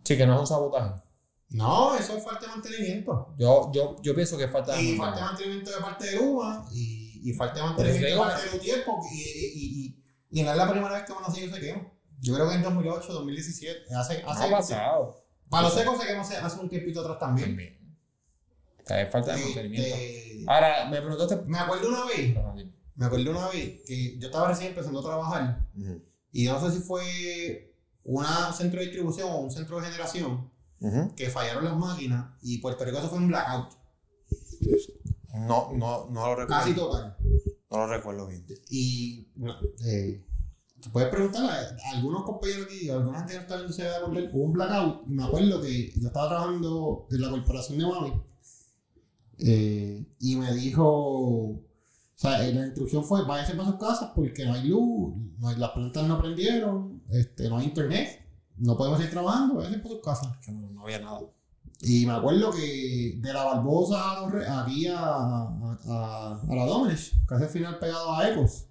Sí, 0.05 0.17
que 0.17 0.27
no 0.27 0.35
es 0.35 0.41
un 0.41 0.47
sabotaje. 0.47 1.03
No, 1.51 1.95
eso 1.97 2.17
es 2.17 2.25
falta 2.25 2.47
de 2.47 2.53
mantenimiento. 2.53 3.35
Yo, 3.39 3.71
yo, 3.73 3.97
yo 4.03 4.15
pienso 4.15 4.37
que 4.39 4.49
falta 4.49 4.75
de 4.77 4.83
Y 4.83 4.97
falta 4.97 5.17
de 5.17 5.23
mantenimiento. 5.23 5.71
mantenimiento 5.71 5.71
de 5.71 5.81
parte 5.81 6.07
de 6.07 6.17
Luma 6.17 6.69
y, 6.73 7.00
y 7.23 7.33
falta 7.33 7.75
de 7.77 8.11
eso 8.11 8.25
mantenimiento 8.25 8.93
y, 9.12 9.97
y, 10.31 10.43
no 10.43 10.51
es 10.51 10.57
la 10.57 10.71
primera 10.71 10.95
vez 10.95 11.05
que 11.05 11.12
uno 11.12 11.31
sigue 11.33 11.53
se 11.53 11.61
quema. 11.61 11.93
Yo 12.21 12.35
creo 12.35 12.49
que 12.49 12.55
en 12.55 12.62
2008, 12.62 13.12
2017, 13.12 13.95
hace, 13.95 14.23
Ha 14.23 14.31
hace 14.31 14.51
pasado. 14.51 15.25
Para 15.49 15.64
los 15.64 15.75
secos 15.75 16.01
se 16.01 16.07
quemó 16.07 16.21
hace, 16.21 16.61
un 16.61 16.68
tiempito 16.68 17.01
atrás 17.01 17.18
también. 17.18 17.49
También. 17.49 17.99
O 18.79 18.87
sea, 18.87 19.03
es 19.03 19.11
falta 19.11 19.35
de 19.35 19.41
Este, 19.41 19.55
mantenimiento. 19.55 20.51
Ahora, 20.51 20.89
me 20.91 21.01
preguntaste. 21.01 21.45
me 21.47 21.59
acuerdo 21.59 21.89
una 21.89 22.05
vez, 22.05 22.37
me 22.95 23.07
acuerdo 23.07 23.31
una 23.31 23.49
vez 23.49 23.81
que 23.87 24.18
yo 24.18 24.27
estaba 24.29 24.49
recién 24.49 24.68
empezando 24.68 25.01
a 25.01 25.03
trabajar 25.03 25.66
y 26.33 26.45
yo 26.45 26.53
no 26.53 26.61
sé 26.61 26.77
si 26.77 26.83
fue 26.83 27.75
un 28.05 28.25
centro 28.53 28.79
de 28.79 28.87
distribución 28.87 29.29
o 29.31 29.41
un 29.41 29.51
centro 29.51 29.81
de 29.81 29.87
generación 29.87 30.51
que 31.16 31.29
fallaron 31.29 31.64
las 31.64 31.77
máquinas 31.77 32.35
y 32.43 32.59
Puerto 32.59 32.85
Rico 32.85 33.01
se 33.01 33.09
fue 33.09 33.18
en 33.18 33.29
blackout, 33.29 33.73
No, 35.35 35.72
no, 35.74 36.07
no 36.11 36.26
lo 36.26 36.37
recuerdo. 36.37 36.62
casi 36.62 36.74
total. 36.74 37.16
No 37.70 37.76
lo 37.78 37.87
recuerdo 37.87 38.26
bien. 38.26 38.45
Y 38.68 39.28
eh, 39.87 40.24
puedes 40.93 41.09
preguntar 41.09 41.45
a, 41.49 41.97
algunos 41.97 42.24
compañeros 42.24 42.66
aquí, 42.66 42.91
a 42.91 42.95
alguna 42.95 43.18
gente 43.18 43.35
que 43.35 43.39
está 43.41 43.55
viendo 43.57 43.72
se 43.72 43.87
va 43.87 43.95
a 43.95 43.97
acordar, 43.99 44.31
hubo 44.33 44.43
un 44.45 44.53
blackout. 44.53 45.07
Me 45.07 45.24
acuerdo 45.24 45.61
que 45.61 45.93
yo 45.93 46.09
estaba 46.09 46.28
trabajando 46.28 47.07
en 47.11 47.20
la 47.20 47.31
corporación 47.31 47.78
de 47.78 47.87
Mami 47.87 48.12
eh, 49.39 50.05
y 50.18 50.37
me 50.37 50.53
dijo, 50.55 50.85
o 50.87 51.62
sea, 52.14 52.47
eh, 52.47 52.53
la 52.53 52.66
instrucción 52.66 53.05
fue, 53.05 53.24
váyase 53.24 53.55
para 53.55 53.70
sus 53.70 53.78
casas 53.78 54.11
porque 54.14 54.45
no 54.45 54.53
hay 54.55 54.68
luz, 54.68 55.14
no 55.39 55.49
hay- 55.49 55.57
las 55.57 55.70
plantas 55.70 56.07
no 56.07 56.20
prendieron, 56.20 57.03
este, 57.11 57.49
no 57.49 57.57
hay 57.59 57.66
internet, 57.66 58.26
no 58.59 58.76
podemos 58.76 58.99
seguir 58.99 59.12
trabajando, 59.12 59.55
váyase 59.55 59.78
para 59.78 59.89
sus 59.95 60.03
casas. 60.03 60.37
Que 60.45 60.53
no, 60.53 60.70
no 60.70 60.83
había 60.83 60.99
nada. 60.99 61.20
Y 61.83 62.05
me 62.05 62.12
acuerdo 62.12 62.51
que 62.51 63.14
de 63.18 63.33
la 63.33 63.45
Barbosa 63.45 64.26
aquí 64.62 64.87
a, 64.87 64.99
a, 64.99 65.78
a, 65.89 66.41
a 66.43 66.55
la 66.55 66.66
Domenech, 66.66 67.24
casi 67.26 67.45
al 67.45 67.49
final 67.49 67.78
pegado 67.78 68.14
a 68.14 68.28
Ecos, 68.28 68.66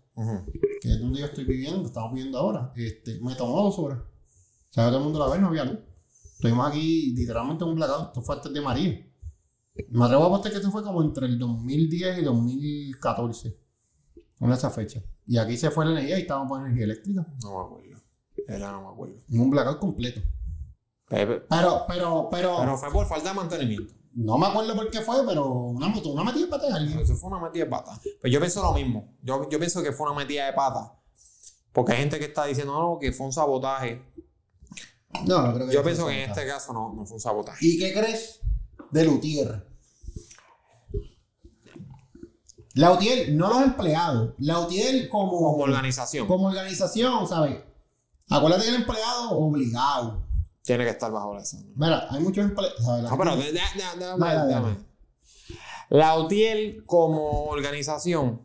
que 0.81 0.91
es 0.91 0.99
donde 0.99 1.19
yo 1.21 1.25
estoy 1.25 1.45
viviendo, 1.45 1.87
estamos 1.87 2.13
viviendo 2.13 2.37
ahora, 2.37 2.71
este, 2.75 3.19
me 3.21 3.33
tomó 3.35 3.63
dos 3.63 3.79
horas. 3.79 3.99
O 3.99 4.71
sea, 4.73 4.87
todo 4.87 4.99
el 4.99 5.03
mundo 5.05 5.19
la 5.19 5.33
ve, 5.33 5.39
no 5.39 5.47
había 5.47 5.65
luz. 5.65 5.79
Estuvimos 6.35 6.67
aquí 6.67 7.13
literalmente 7.15 7.63
en 7.63 7.71
un 7.71 7.75
blackout, 7.77 8.07
esto 8.09 8.21
fue 8.21 8.35
antes 8.35 8.53
de 8.53 8.61
María. 8.61 9.05
Me 9.89 10.05
atrevo 10.05 10.23
a 10.23 10.27
apostar 10.27 10.51
que 10.51 10.57
esto 10.57 10.71
fue 10.71 10.83
como 10.83 11.01
entre 11.01 11.25
el 11.25 11.39
2010 11.39 12.19
y 12.19 12.21
2014, 12.21 13.57
en 14.41 14.51
esa 14.51 14.69
fecha. 14.69 15.01
Y 15.25 15.37
aquí 15.37 15.57
se 15.57 15.71
fue 15.71 15.85
la 15.85 15.91
energía 15.93 16.19
y 16.19 16.21
estábamos 16.21 16.49
por 16.49 16.61
energía 16.61 16.83
eléctrica, 16.83 17.25
No 17.41 17.57
me 17.57 17.65
acuerdo. 17.65 18.03
Era, 18.47 18.71
no 18.71 18.81
me 18.83 18.87
acuerdo. 18.89 19.15
en 19.29 19.39
un 19.39 19.49
blackout 19.49 19.79
completo. 19.79 20.21
Pero, 21.09 21.41
pero, 21.49 22.27
pero, 22.29 22.57
Pero 22.59 22.77
fue 22.77 22.91
por 22.91 23.07
falta 23.07 23.29
de 23.29 23.35
mantenimiento. 23.35 23.93
no 24.13 24.37
me 24.37 24.45
acuerdo 24.47 24.75
por 24.75 24.89
qué 24.91 25.01
fue, 25.01 25.25
pero 25.25 25.45
una, 25.47 25.87
moto- 25.87 26.09
una 26.11 26.23
metida 26.23 26.45
de 26.45 26.51
pata 26.51 26.67
de 26.67 26.73
alguien. 26.73 26.99
Eso 26.99 27.15
fue 27.15 27.31
una 27.31 27.39
metida 27.41 27.63
de 27.65 27.69
pata. 27.69 27.99
Pues 28.21 28.31
yo 28.31 28.39
pienso 28.39 28.61
lo 28.61 28.73
mismo. 28.73 29.15
Yo, 29.23 29.49
yo 29.49 29.57
pienso 29.59 29.81
que 29.81 29.91
fue 29.91 30.09
una 30.09 30.19
metida 30.19 30.45
de 30.45 30.53
pata. 30.53 30.93
Porque 31.73 31.93
hay 31.93 31.99
gente 31.99 32.19
que 32.19 32.25
está 32.25 32.45
diciendo, 32.45 32.73
no, 32.73 32.97
que 32.99 33.11
fue 33.11 33.25
un 33.25 33.33
sabotaje. 33.33 34.03
No, 35.25 35.41
no 35.47 35.53
creo 35.53 35.67
que 35.67 35.73
Yo 35.73 35.83
pienso 35.83 36.05
que 36.07 36.23
en 36.23 36.29
este 36.29 36.45
caso 36.45 36.73
no, 36.73 36.93
no 36.93 37.05
fue 37.05 37.15
un 37.15 37.21
sabotaje. 37.21 37.65
¿Y 37.65 37.79
qué 37.79 37.91
crees 37.93 38.39
de 38.91 39.05
Lutier? 39.05 39.67
Lautier, 42.75 43.33
no 43.33 43.49
los 43.49 43.61
empleados. 43.63 44.33
Lautier 44.37 45.09
como, 45.09 45.31
Como 45.31 45.57
organización, 45.63 46.27
como 46.27 46.47
organización, 46.47 47.27
¿sabes? 47.27 47.57
Acuérdate 48.29 48.63
que 48.65 48.69
el 48.69 48.75
empleado 48.75 49.31
obligado. 49.31 50.28
Tiene 50.63 50.83
que 50.83 50.91
estar 50.91 51.11
bajo 51.11 51.33
la 51.33 51.43
zona. 51.45 51.65
Mira, 51.75 52.07
hay 52.09 52.21
muchos 52.21 52.51
No, 52.51 53.17
pero 53.17 53.35
déjame- 53.35 54.47
déjame. 54.47 54.77
La 55.89 56.19
UTIEL 56.19 56.83
como 56.85 57.45
organización, 57.45 58.41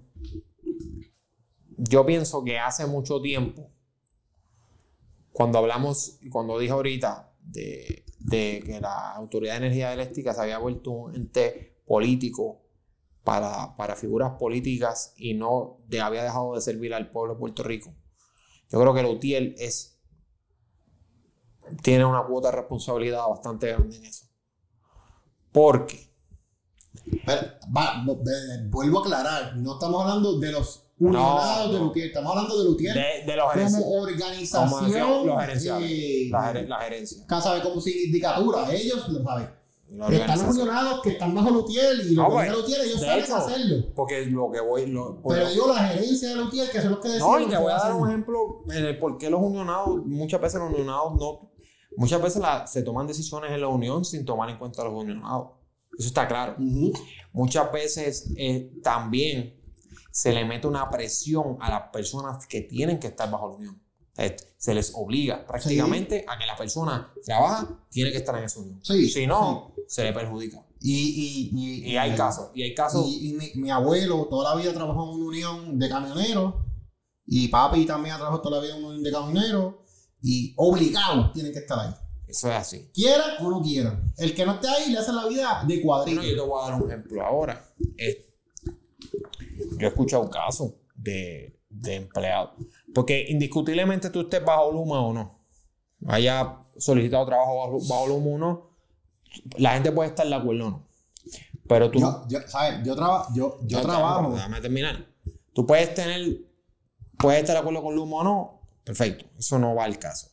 yo 1.77 2.07
pienso 2.07 2.43
que 2.45 2.59
hace 2.59 2.87
mucho 2.87 3.21
tiempo, 3.21 3.71
cuando 5.33 5.59
hablamos, 5.59 6.19
cuando 6.31 6.59
dije 6.59 6.73
ahorita 6.73 7.35
de, 7.41 8.05
de 8.21 8.63
que 8.65 8.81
la 8.81 9.13
Autoridad 9.15 9.55
de 9.55 9.67
Energía 9.67 9.93
Eléctrica 9.93 10.33
se 10.33 10.41
había 10.41 10.59
vuelto 10.59 10.91
un 10.93 11.15
ente 11.17 11.83
político 11.87 12.63
para, 13.25 13.77
para 13.77 13.97
figuras 13.97 14.33
políticas 14.39 15.13
y 15.17 15.35
no 15.35 15.81
de, 15.89 16.01
había 16.01 16.23
dejado 16.23 16.55
de 16.55 16.61
servir 16.61 16.95
al 16.95 17.11
pueblo 17.11 17.35
de 17.35 17.41
Puerto 17.41 17.63
Rico. 17.63 17.95
Yo 18.71 18.81
creo 18.81 18.95
que 18.95 19.03
la 19.03 19.09
UTIEL 19.11 19.55
es 19.59 19.94
tiene 21.83 22.05
una 22.05 22.23
cuota 22.25 22.51
de 22.51 22.57
responsabilidad 22.57 23.27
bastante 23.29 23.69
grande 23.69 23.97
en 23.97 24.05
eso. 24.05 24.27
Porque. 25.53 26.11
Pero, 27.27 27.43
va, 27.77 28.05
vuelvo 28.71 28.99
a 28.99 29.03
aclarar, 29.03 29.57
no 29.57 29.75
estamos 29.75 30.01
hablando 30.03 30.39
de 30.39 30.53
los 30.53 30.83
unionados 30.99 31.73
de 31.73 31.79
Lutier, 31.81 32.07
estamos 32.07 32.31
hablando 32.31 32.59
de 32.59 32.65
Lutier 32.71 32.95
de, 32.95 33.27
de 33.27 33.37
los 33.37 33.53
como 33.53 33.91
organización. 34.01 35.27
los 35.27 35.41
gerenciales, 35.41 35.91
eh, 35.91 36.29
la, 36.31 36.53
ger- 36.53 36.69
la 36.69 36.79
gerencia. 36.79 37.27
Casa 37.27 37.55
de 37.55 37.63
como 37.63 37.81
sindicatura, 37.81 38.73
ellos 38.73 39.09
lo 39.09 39.23
saben. 39.25 39.51
Están 40.11 40.39
los 40.47 40.57
unionados 40.57 41.03
que 41.03 41.11
están 41.11 41.35
bajo 41.35 41.51
Lutier 41.51 41.95
y 42.07 42.15
los 42.15 42.25
Ah, 42.25 42.29
que 42.29 42.35
bueno, 42.35 42.57
Lutier, 42.57 42.81
ellos 42.81 43.01
saben 43.01 43.25
hecho, 43.25 43.37
hacerlo. 43.37 43.77
Porque 43.95 44.27
lo 44.27 44.51
que 44.51 44.61
voy. 44.61 44.87
Lo, 44.87 45.21
Pero 45.29 45.49
digo 45.51 45.69
la 45.73 45.85
gerencia 45.89 46.31
de 46.31 46.37
Lutier, 46.37 46.71
que 46.71 46.81
son 46.81 46.91
los 46.93 47.01
que 47.01 47.09
deciden. 47.09 47.29
no, 47.29 47.41
y 47.41 47.45
te 47.45 47.51
que 47.51 47.57
voy 47.59 47.73
a 47.73 47.77
dar 47.77 47.93
un 47.95 48.09
ejemplo 48.09 48.65
en 48.71 48.85
el 48.87 48.99
por 48.99 49.19
qué 49.19 49.31
los 49.31 49.41
unionados, 49.43 50.05
muchas 50.07 50.41
veces 50.41 50.61
los 50.61 50.71
unionados 50.71 51.15
no. 51.17 51.51
Muchas 51.97 52.21
veces 52.23 52.41
la- 52.43 52.67
se 52.67 52.83
toman 52.83 53.07
decisiones 53.07 53.51
en 53.53 53.61
la 53.61 53.69
unión 53.69 54.05
sin 54.05 54.25
tomar 54.25 54.51
en 54.51 54.59
cuenta 54.59 54.83
a 54.83 54.87
los 54.87 54.95
unionados. 54.95 55.49
Eso 55.99 56.09
está 56.09 56.27
claro. 56.27 56.57
Muchas 57.33 57.71
veces 57.73 58.33
eh, 58.37 58.73
también 58.83 59.61
se 60.11 60.33
le 60.33 60.45
mete 60.45 60.67
una 60.67 60.91
presión 60.91 61.57
a 61.61 61.71
las 61.71 61.83
personas 61.93 62.47
que 62.47 62.63
tienen 62.63 62.99
que 62.99 63.09
estar 63.09 63.31
bajo 63.31 63.49
la 63.51 63.55
unión. 63.57 63.81
Eh, 64.17 64.37
Se 64.57 64.73
les 64.75 64.93
obliga 64.95 65.45
prácticamente 65.47 66.25
a 66.29 66.39
que 66.39 66.47
la 66.47 66.57
persona 66.57 67.13
trabaja, 67.25 67.85
tiene 67.91 68.11
que 68.13 68.19
estar 68.19 68.37
en 68.39 68.45
esa 68.45 68.61
unión. 68.61 68.81
Sí, 68.83 69.09
si 69.11 69.27
no, 69.27 69.75
se 69.89 70.05
le 70.05 70.13
perjudica. 70.13 70.65
Y, 70.81 70.93
y, 70.93 71.51
y, 71.53 71.93
Y 71.93 71.97
hay 71.97 72.15
casos, 72.17 72.51
y 72.55 72.63
hay 72.63 72.75
casos. 72.75 73.07
Y, 73.09 73.31
y 73.31 73.33
mi, 73.35 73.51
mi 73.57 73.71
abuelo 73.71 74.27
toda 74.31 74.55
la 74.55 74.61
vida 74.61 74.73
trabajó 74.73 75.03
en 75.05 75.11
una 75.21 75.27
unión 75.27 75.79
de 75.79 75.89
camioneros. 75.89 76.55
Y 77.27 77.49
papi 77.49 77.87
también 77.87 78.15
ha 78.15 78.19
trabajado 78.19 78.43
toda 78.43 78.57
la 78.59 78.63
vida 78.65 78.75
en 78.77 78.81
una 78.85 78.89
unión 78.95 79.03
de 79.03 79.11
camioneros. 79.13 79.75
Y 80.27 80.55
obligados 80.57 81.33
tienen 81.35 81.53
que 81.53 81.59
estar 81.59 81.79
ahí. 81.79 81.95
Eso 82.27 82.49
es 82.51 82.55
así. 82.57 82.91
Quieran 82.95 83.33
o 83.45 83.51
no 83.51 83.61
quieran. 83.63 84.13
El 84.17 84.35
que 84.35 84.47
no 84.47 84.55
esté 84.55 84.69
ahí 84.69 84.91
le 84.91 84.99
hace 84.99 85.13
la 85.13 85.27
vida 85.27 85.63
de 85.69 85.83
cuadrito. 85.83 86.21
Bueno, 86.21 86.35
yo 86.37 86.43
te 86.43 86.49
voy 86.49 86.61
a 86.63 86.71
dar 86.71 86.83
un 86.83 86.89
ejemplo 86.91 87.23
ahora. 87.25 87.65
Yo 89.79 89.87
he 89.87 89.91
escuchado 89.91 90.29
casos 90.31 90.73
de, 90.95 91.61
de 91.69 91.95
empleados. 91.97 92.51
Porque 92.95 93.27
indiscutiblemente 93.29 94.11
tú 94.11 94.23
estés 94.23 94.45
bajo 94.45 94.73
Luma 94.73 95.01
o 95.01 95.13
no, 95.13 95.45
haya 96.07 96.61
solicitado 96.79 97.27
trabajo 97.27 97.57
bajo, 97.59 97.79
bajo 97.89 98.07
Luma 98.07 98.31
o 98.31 98.39
no, 98.39 98.71
la 99.59 99.75
gente 99.75 99.93
puede 99.93 100.09
estar 100.11 100.27
de 100.27 100.35
acuerdo 100.35 100.67
o 100.67 100.71
no. 100.71 100.89
Pero 101.69 101.91
tú 101.91 101.99
Yo, 101.99 102.25
yo, 102.29 102.39
¿sabes? 102.47 102.81
Yo, 102.87 102.95
traba- 102.95 103.27
yo, 103.35 103.59
yo 103.65 103.81
trabajo. 103.81 104.33
Déjame 104.33 104.61
terminar. 104.61 105.07
Tú 105.55 105.67
puedes 105.67 105.95
tener, 105.95 106.39
puedes 107.19 107.41
estar 107.41 107.55
de 107.55 107.61
acuerdo 107.61 107.83
con 107.83 107.95
Luma 107.95 108.17
o 108.19 108.25
no, 108.25 108.64
perfecto, 108.85 109.25
eso 109.39 109.59
no 109.59 109.75
va 109.75 109.85
al 109.85 109.99
caso. 109.99 110.29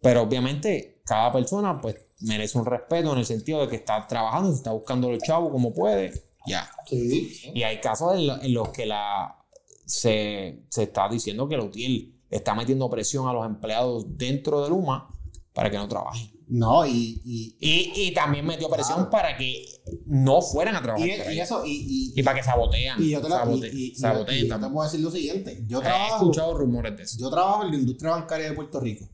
Pero 0.00 0.22
obviamente 0.22 1.02
cada 1.04 1.30
persona 1.32 1.80
pues 1.80 1.96
merece 2.20 2.58
un 2.58 2.64
respeto 2.66 3.12
en 3.12 3.18
el 3.18 3.26
sentido 3.26 3.60
de 3.60 3.68
que 3.68 3.76
está 3.76 4.06
trabajando, 4.06 4.50
se 4.50 4.56
está 4.56 4.72
buscando 4.72 5.10
los 5.10 5.22
chavos 5.22 5.50
como 5.52 5.72
puede, 5.74 6.12
ya. 6.46 6.68
Sí. 6.86 7.52
Y 7.54 7.62
hay 7.62 7.80
casos 7.80 8.14
en, 8.14 8.26
lo- 8.26 8.42
en 8.42 8.54
los 8.54 8.68
que 8.70 8.86
la, 8.86 9.36
se, 9.84 10.64
se 10.70 10.82
está 10.84 11.08
diciendo 11.08 11.48
que 11.48 11.56
la 11.56 11.64
UTIL 11.64 12.22
está 12.30 12.54
metiendo 12.54 12.88
presión 12.90 13.28
a 13.28 13.32
los 13.32 13.44
empleados 13.46 14.04
dentro 14.16 14.62
de 14.62 14.70
Luma 14.70 15.08
para 15.52 15.70
que 15.70 15.76
no 15.76 15.86
trabajen. 15.88 16.30
No, 16.48 16.86
y. 16.86 17.20
y, 17.24 17.56
Y, 17.60 17.92
y 18.08 18.14
también 18.14 18.46
metió 18.46 18.70
presión 18.70 19.10
para 19.10 19.36
que 19.36 19.64
no 20.06 20.40
fueran 20.40 20.76
a 20.76 20.82
trabajar. 20.82 21.06
y, 21.32 21.40
eso, 21.40 21.64
y, 21.66 22.12
y, 22.14 22.20
Y 22.20 22.22
para 22.22 22.38
que 22.38 22.44
sabotean. 22.44 23.02
y 23.02 23.10
yo 23.10 23.20
te, 23.20 23.26
y, 23.26 23.94
sabote- 23.96 24.32
y 24.38 24.48
yo 24.48 24.60
te 24.60 24.68
puedo 24.68 24.84
decir 24.84 25.00
lo 25.00 25.10
siguiente. 25.10 25.64
Yo 25.66 25.80
He 25.80 25.82
trabajo. 25.84 26.16
escuchado 26.16 26.54
rumores 26.56 26.96
de 26.96 27.02
eso. 27.02 27.16
Yo 27.18 27.30
trabajo 27.30 27.64
en 27.64 27.72
la 27.72 27.76
industria 27.78 28.12
bancaria 28.12 28.48
de 28.50 28.54
Puerto 28.54 28.78
Rico. 28.80 29.08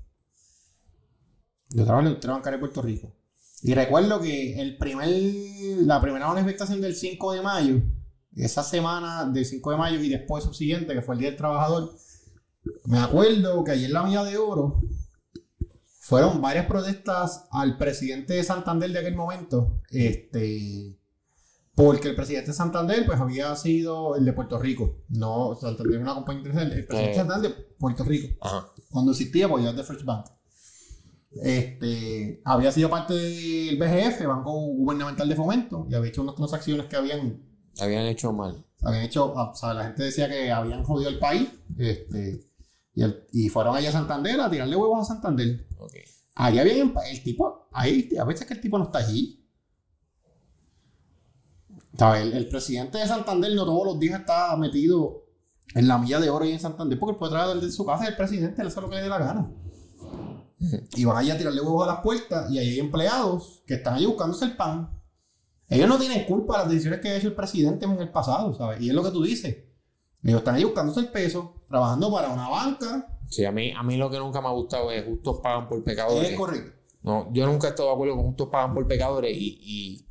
Yo 1.70 1.84
trabajo 1.84 2.00
en 2.00 2.04
la 2.04 2.10
industria 2.10 2.34
bancaria 2.34 2.56
de 2.58 2.60
Puerto 2.60 2.82
Rico. 2.82 3.12
Y 3.62 3.74
recuerdo 3.74 4.20
que 4.20 4.60
el 4.60 4.76
primer, 4.76 5.08
la 5.86 6.00
primera 6.00 6.28
manifestación 6.28 6.80
del 6.80 6.94
5 6.96 7.32
de 7.32 7.42
mayo, 7.42 7.80
esa 8.36 8.62
semana 8.62 9.24
del 9.24 9.46
5 9.46 9.70
de 9.70 9.76
mayo 9.76 10.00
y 10.00 10.08
después 10.08 10.44
subsiguiente, 10.44 10.92
que 10.92 11.00
fue 11.02 11.14
el 11.14 11.20
Día 11.20 11.28
del 11.30 11.38
Trabajador, 11.38 11.94
me 12.84 12.98
acuerdo 12.98 13.62
que 13.64 13.70
ayer 13.72 13.86
en 13.86 13.92
la 13.94 14.02
Milla 14.02 14.24
de 14.24 14.36
Oro 14.36 14.82
fueron 16.04 16.40
varias 16.42 16.66
protestas 16.66 17.46
al 17.52 17.78
presidente 17.78 18.34
de 18.34 18.42
Santander 18.42 18.90
de 18.90 18.98
aquel 18.98 19.14
momento, 19.14 19.80
este, 19.90 20.98
porque 21.76 22.08
el 22.08 22.16
presidente 22.16 22.50
de 22.50 22.56
Santander 22.56 23.06
pues 23.06 23.20
había 23.20 23.54
sido 23.54 24.16
el 24.16 24.24
de 24.24 24.32
Puerto 24.32 24.58
Rico, 24.58 25.04
no 25.10 25.54
Santander 25.54 25.94
era 25.94 26.02
una 26.02 26.14
compañía 26.14 26.40
internacional, 26.40 26.76
el 26.76 26.86
presidente 26.86 27.10
de. 27.12 27.16
Santander 27.18 27.50
de 27.54 27.62
Puerto 27.78 28.02
Rico 28.02 28.36
Ajá. 28.40 28.66
cuando 28.90 29.12
existía, 29.12 29.48
pues 29.48 29.62
ya 29.62 29.70
es 29.70 29.76
de 29.76 29.84
First 29.84 30.04
Bank. 30.04 30.26
Este, 31.40 32.42
había 32.44 32.72
sido 32.72 32.90
parte 32.90 33.14
del 33.14 33.78
BGF, 33.78 34.26
Banco 34.26 34.52
Gubernamental 34.52 35.28
de 35.28 35.36
Fomento, 35.36 35.86
y 35.88 35.94
había 35.94 36.10
hecho 36.10 36.22
unas 36.22 36.34
transacciones 36.34 36.86
que 36.86 36.96
habían, 36.96 37.40
Habían 37.80 38.06
hecho 38.06 38.32
mal. 38.32 38.66
habían 38.82 39.04
hecho, 39.04 39.32
o 39.32 39.54
sea, 39.54 39.72
la 39.72 39.84
gente 39.84 40.02
decía 40.02 40.28
que 40.28 40.50
habían 40.50 40.82
jodido 40.82 41.08
el 41.08 41.18
país, 41.18 41.48
este, 41.78 42.40
y, 42.94 43.02
el- 43.02 43.26
y 43.32 43.48
fueron 43.48 43.76
allá 43.76 43.88
a 43.88 43.92
Santander 43.92 44.40
a 44.40 44.50
tirarle 44.50 44.76
huevos 44.76 45.00
a 45.00 45.14
Santander. 45.14 45.66
Ok. 45.78 45.92
Ahí 46.34 46.58
había 46.58 46.74
el 46.82 47.22
tipo, 47.22 47.68
ahí, 47.72 48.08
a 48.18 48.24
veces 48.24 48.46
que 48.46 48.54
el 48.54 48.60
tipo 48.60 48.78
no 48.78 48.84
está 48.84 48.98
allí. 49.00 49.38
El, 51.98 52.32
el 52.32 52.48
presidente 52.48 52.98
de 52.98 53.06
Santander 53.06 53.54
no 53.54 53.64
todos 53.64 53.84
los 53.86 54.00
días 54.00 54.20
está 54.20 54.56
metido 54.56 55.26
en 55.74 55.86
la 55.86 55.98
milla 55.98 56.18
de 56.20 56.30
oro 56.30 56.44
y 56.44 56.52
en 56.52 56.58
Santander 56.60 56.98
porque 56.98 57.12
él 57.12 57.18
puede 57.18 57.32
traer 57.32 57.60
de 57.60 57.70
su 57.70 57.84
casa 57.84 58.06
el 58.06 58.16
presidente, 58.16 58.60
él 58.62 58.68
hace 58.68 58.80
lo 58.80 58.88
que 58.88 58.96
le 58.96 59.02
dé 59.02 59.08
la 59.08 59.18
gana. 59.18 59.50
Y 60.96 61.04
van 61.04 61.16
allá 61.16 61.34
a 61.34 61.38
tirarle 61.38 61.60
huevos 61.60 61.84
a 61.84 61.92
las 61.92 62.00
puertas 62.02 62.50
y 62.50 62.58
ahí 62.58 62.68
hay 62.70 62.78
empleados 62.80 63.62
que 63.66 63.74
están 63.74 63.94
allí 63.94 64.06
buscándose 64.06 64.44
el 64.46 64.56
pan. 64.56 64.90
Ellos 65.68 65.88
no 65.88 65.98
tienen 65.98 66.24
culpa 66.26 66.54
de 66.58 66.62
las 66.64 66.70
decisiones 66.70 67.00
que 67.00 67.08
ha 67.08 67.16
hecho 67.16 67.28
el 67.28 67.34
presidente 67.34 67.84
en 67.84 67.92
el 67.92 68.10
pasado, 68.10 68.54
¿sabes? 68.54 68.80
Y 68.80 68.88
es 68.88 68.94
lo 68.94 69.02
que 69.02 69.10
tú 69.10 69.22
dices. 69.22 69.56
Ellos 70.22 70.38
están 70.38 70.54
ahí 70.54 70.64
buscándose 70.64 71.00
el 71.00 71.08
peso, 71.08 71.62
trabajando 71.68 72.12
para 72.12 72.28
una 72.30 72.48
banca. 72.48 73.08
Sí, 73.28 73.44
a 73.44 73.52
mí, 73.52 73.72
a 73.76 73.82
mí 73.82 73.96
lo 73.96 74.10
que 74.10 74.18
nunca 74.18 74.40
me 74.40 74.48
ha 74.48 74.52
gustado 74.52 74.90
es 74.92 75.04
justos 75.04 75.40
pagan 75.42 75.68
por 75.68 75.82
pecadores. 75.82 76.30
Es 76.30 76.36
correcto. 76.38 76.72
No, 77.02 77.28
yo 77.32 77.46
nunca 77.46 77.66
he 77.66 77.70
estado 77.70 77.88
de 77.88 77.94
acuerdo 77.94 78.14
con 78.16 78.24
justos 78.26 78.48
pagan 78.52 78.74
por 78.74 78.86
pecadores 78.86 79.36
y, 79.36 79.58
y, 79.60 80.08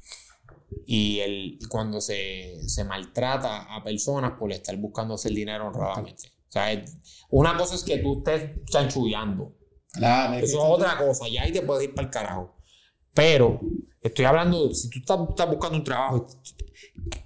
y 0.85 1.19
el, 1.19 1.59
cuando 1.69 2.01
se, 2.01 2.57
se 2.67 2.83
maltrata 2.83 3.73
a 3.75 3.83
personas 3.83 4.33
por 4.37 4.51
estar 4.51 4.75
buscando 4.77 5.13
hacer 5.13 5.31
dinero 5.31 5.67
honradamente. 5.67 6.27
O 6.49 6.51
sea, 6.51 6.71
es- 6.73 6.99
una 7.29 7.55
cosa 7.55 7.75
es 7.75 7.83
que 7.83 7.99
tú 7.99 8.17
estés 8.17 8.65
chanchullando. 8.65 9.55
Claro, 9.93 10.33
Eso 10.35 10.45
es 10.57 10.63
otra 10.63 10.97
cosa, 10.97 11.25
ya 11.29 11.43
ahí 11.43 11.51
te 11.53 11.61
puedes 11.61 11.83
ir 11.85 11.93
para 11.93 12.07
el 12.07 12.13
carajo. 12.13 12.55
Pero 13.13 13.59
estoy 14.01 14.25
hablando, 14.25 14.73
si 14.73 14.89
tú 14.89 14.99
estás, 14.99 15.19
estás 15.29 15.49
buscando 15.49 15.77
un 15.77 15.83
trabajo, 15.83 16.27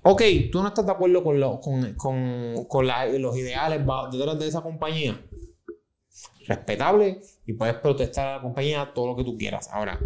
ok, 0.04 0.22
tú 0.52 0.62
no 0.62 0.68
estás 0.70 0.86
de 0.86 0.92
acuerdo 0.92 1.24
con, 1.24 1.40
lo- 1.40 1.60
con, 1.60 1.94
con, 1.96 2.66
con 2.66 2.88
los 2.88 3.38
ideales 3.38 3.82
detrás 4.12 4.40
de 4.40 4.48
esa 4.48 4.62
compañía, 4.62 5.20
respetable 6.48 7.22
y 7.46 7.54
puedes 7.54 7.76
protestar 7.76 8.28
a 8.28 8.36
la 8.38 8.42
compañía 8.42 8.92
todo 8.94 9.08
lo 9.08 9.16
que 9.16 9.24
tú 9.24 9.38
quieras. 9.38 9.70
Ahora, 9.72 10.00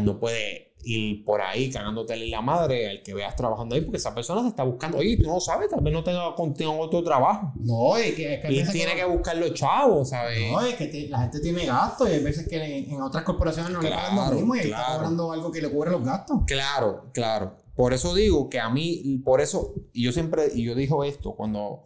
no 0.00 0.18
puedes 0.18 0.65
ir 0.88 1.24
por 1.24 1.40
ahí 1.40 1.68
cagándote 1.70 2.14
en 2.14 2.30
la 2.30 2.40
madre 2.40 2.88
al 2.88 3.02
que 3.02 3.12
veas 3.12 3.34
trabajando 3.34 3.74
ahí 3.74 3.80
porque 3.80 3.96
esa 3.98 4.14
persona 4.14 4.42
se 4.42 4.48
está 4.48 4.62
buscando. 4.62 4.98
Oye, 4.98 5.16
tú 5.16 5.24
no 5.28 5.40
sabes, 5.40 5.68
tal 5.68 5.80
vez 5.82 5.92
no 5.92 6.04
tenga 6.04 6.34
contigo 6.34 6.78
otro 6.78 7.02
trabajo. 7.02 7.52
No, 7.56 7.96
es 7.96 8.14
que, 8.14 8.34
es 8.34 8.40
que 8.40 8.52
Y 8.52 8.64
tiene 8.72 8.92
que- 8.92 8.98
que 8.98 9.04
buscar 9.04 9.36
los 9.36 9.52
chavos, 9.54 10.08
¿sabes? 10.10 10.38
No, 10.50 10.60
es 10.60 10.74
que 10.76 10.86
te- 10.86 11.08
la 11.08 11.18
gente 11.22 11.40
tiene 11.40 11.66
gastos 11.66 12.08
y 12.08 12.12
hay 12.12 12.22
veces 12.22 12.46
que 12.48 12.56
en, 12.56 12.90
en 12.94 13.02
otras 13.02 13.24
corporaciones 13.24 13.72
no 13.72 13.82
le 13.82 13.90
pagan 13.90 14.14
lo 14.14 14.20
Claro, 14.22 14.36
mismo 14.36 14.54
y 14.54 14.58
ahí 14.60 14.64
está 14.66 14.76
claro. 14.76 14.94
cobrando 14.94 15.32
algo 15.32 15.50
que 15.52 15.60
le 15.60 15.70
cubre 15.70 15.90
los 15.90 16.04
gastos. 16.04 16.40
Claro, 16.46 17.10
claro. 17.12 17.56
Por 17.74 17.92
eso 17.92 18.14
digo 18.14 18.48
que 18.48 18.60
a 18.60 18.70
mí, 18.70 19.20
por 19.24 19.40
eso, 19.40 19.74
y 19.92 20.04
yo 20.04 20.12
siempre, 20.12 20.44
y 20.54 20.62
yo 20.64 20.74
dijo 20.74 21.02
esto 21.04 21.34
cuando, 21.34 21.82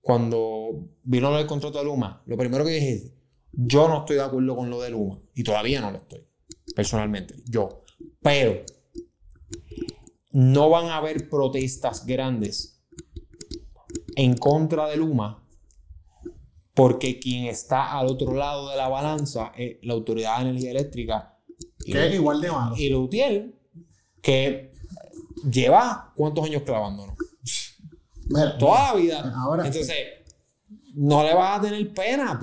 cuando 0.00 0.88
vino 1.02 1.36
del 1.36 1.46
contrato 1.46 1.78
de 1.78 1.84
Luma, 1.84 2.22
lo 2.26 2.36
primero 2.36 2.64
que 2.64 2.70
dije 2.70 2.92
es, 2.92 3.12
yo 3.52 3.88
no 3.88 3.98
estoy 4.00 4.16
de 4.16 4.22
acuerdo 4.22 4.54
con 4.54 4.70
lo 4.70 4.80
de 4.80 4.90
Luma, 4.90 5.18
y 5.34 5.42
todavía 5.42 5.80
no 5.80 5.90
lo 5.90 5.98
estoy, 5.98 6.24
personalmente, 6.74 7.34
yo. 7.48 7.82
Pero 8.26 8.64
no 10.32 10.68
van 10.68 10.86
a 10.86 10.96
haber 10.96 11.28
protestas 11.30 12.04
grandes 12.04 12.82
en 14.16 14.36
contra 14.36 14.88
de 14.88 14.96
Luma, 14.96 15.46
porque 16.74 17.20
quien 17.20 17.44
está 17.46 17.96
al 17.96 18.08
otro 18.08 18.34
lado 18.34 18.68
de 18.70 18.76
la 18.76 18.88
balanza 18.88 19.52
es 19.56 19.76
la 19.82 19.94
Autoridad 19.94 20.38
de 20.38 20.48
Energía 20.50 20.72
Eléctrica 20.72 21.38
y 21.84 21.92
Que 21.92 22.08
es 22.08 22.14
igual 22.14 22.40
de 22.40 22.50
malo. 22.50 22.76
y 22.76 22.88
Lutiel, 22.88 23.54
que 24.20 24.72
lleva 25.48 26.12
cuántos 26.16 26.44
años 26.46 26.62
clavándonos. 26.64 27.16
Mira, 28.28 28.58
Toda 28.58 28.92
la 28.92 28.94
vida. 29.00 29.32
Ahora- 29.36 29.66
Entonces, 29.68 29.96
no 30.94 31.22
le 31.22 31.32
vas 31.32 31.60
a 31.60 31.62
tener 31.62 31.94
pena. 31.94 32.40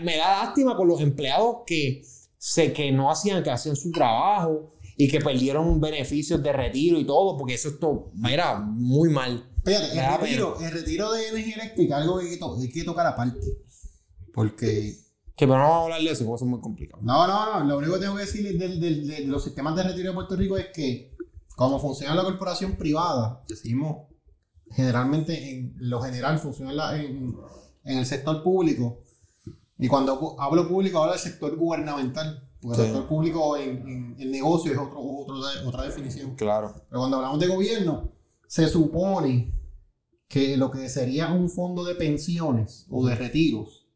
Me 0.00 0.16
da 0.16 0.42
lástima 0.44 0.74
con 0.74 0.88
los 0.88 1.02
empleados 1.02 1.58
que 1.66 2.02
sé 2.38 2.72
que 2.72 2.90
no 2.90 3.10
hacían, 3.10 3.42
que 3.42 3.50
hacían 3.50 3.76
su 3.76 3.90
trabajo 3.92 4.72
y 4.96 5.08
que 5.08 5.20
perdieron 5.20 5.80
beneficios 5.80 6.42
de 6.42 6.52
retiro 6.52 6.98
y 6.98 7.04
todo, 7.06 7.36
porque 7.38 7.54
eso 7.54 7.68
esto, 7.70 8.10
mira, 8.14 8.58
muy 8.60 9.08
mal. 9.10 9.48
Fíjate, 9.64 9.92
el 9.98 10.20
retiro, 10.20 10.58
el 10.60 10.70
retiro 10.72 11.12
de 11.12 11.28
energía 11.28 11.54
eléctrica 11.56 11.96
es 11.98 12.02
algo 12.02 12.18
que 12.18 12.24
hay 12.26 12.30
que, 12.32 12.36
to- 12.38 12.56
hay 12.60 12.68
que 12.68 12.84
tocar 12.84 13.06
aparte. 13.06 13.38
Porque 14.34 14.94
¿Qué 15.36 15.46
Que 15.46 15.46
pero 15.46 15.58
no 15.58 15.64
vamos 15.64 15.76
a 15.80 15.82
hablar 15.84 16.00
de 16.02 16.10
eso, 16.10 16.24
porque 16.24 16.36
eso 16.36 16.44
es 16.44 16.50
muy 16.50 16.60
complicado. 16.60 17.02
No, 17.02 17.26
no, 17.26 17.60
no. 17.60 17.64
Lo 17.66 17.78
único 17.78 17.94
que 17.94 18.00
tengo 18.00 18.14
que 18.16 18.22
decir 18.22 18.58
del- 18.58 18.80
del- 18.80 19.06
de, 19.06 19.26
los 19.26 19.42
sistemas 19.44 19.74
de 19.76 19.82
retiro 19.84 20.08
de 20.10 20.14
Puerto 20.14 20.36
Rico 20.36 20.56
es 20.58 20.66
que, 20.74 21.14
como 21.56 21.78
funciona 21.80 22.14
la 22.14 22.24
corporación 22.24 22.76
privada, 22.76 23.42
decimos 23.48 24.08
generalmente 24.70 25.50
en 25.50 25.74
lo 25.78 26.00
general 26.00 26.38
funciona 26.38 26.70
en, 26.70 26.76
la- 26.76 26.96
en- 27.02 27.36
en 27.84 27.98
el 27.98 28.06
sector 28.06 28.42
público. 28.42 29.00
Y 29.78 29.88
cuando 29.88 30.36
hablo 30.40 30.68
público, 30.68 30.98
hablo 31.00 31.12
del 31.12 31.20
sector 31.20 31.56
gubernamental. 31.56 32.48
Porque 32.62 32.80
el 32.80 32.86
sector 32.86 33.08
público 33.08 33.56
en, 33.56 33.88
en 33.88 34.16
el 34.20 34.30
negocio 34.30 34.72
es 34.72 34.78
otro, 34.78 35.00
otra 35.66 35.82
definición. 35.82 36.36
Claro. 36.36 36.72
Pero 36.88 37.00
cuando 37.00 37.16
hablamos 37.16 37.40
de 37.40 37.48
gobierno, 37.48 38.12
se 38.46 38.68
supone 38.68 39.52
que 40.28 40.56
lo 40.56 40.70
que 40.70 40.88
sería 40.88 41.32
un 41.32 41.50
fondo 41.50 41.84
de 41.84 41.94
pensiones 41.96 42.86
o 42.88 43.04
de 43.06 43.14
retiros 43.16 43.86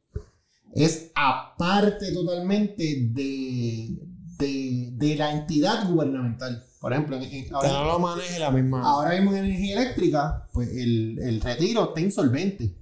es 0.75 1.11
aparte 1.15 2.13
totalmente 2.13 2.83
de, 3.13 3.97
de, 4.39 4.91
de 4.93 5.17
la 5.17 5.33
entidad 5.33 5.89
gubernamental. 5.91 6.65
Por 6.81 6.93
ejemplo, 6.93 7.17
en- 7.17 7.23
en- 7.23 7.45
Que 7.45 7.51
ahora, 7.55 7.73
no 7.73 7.85
lo 7.85 7.99
maneje 7.99 8.39
la 8.39 8.51
misma. 8.51 8.83
ahora 8.83 9.13
mismo 9.15 9.33
en 9.33 9.45
energía 9.47 9.81
eléctrica, 9.81 10.47
pues 10.53 10.69
el, 10.71 11.19
el 11.21 11.41
retiro 11.41 11.85
está 11.89 12.01
insolvente. 12.01 12.77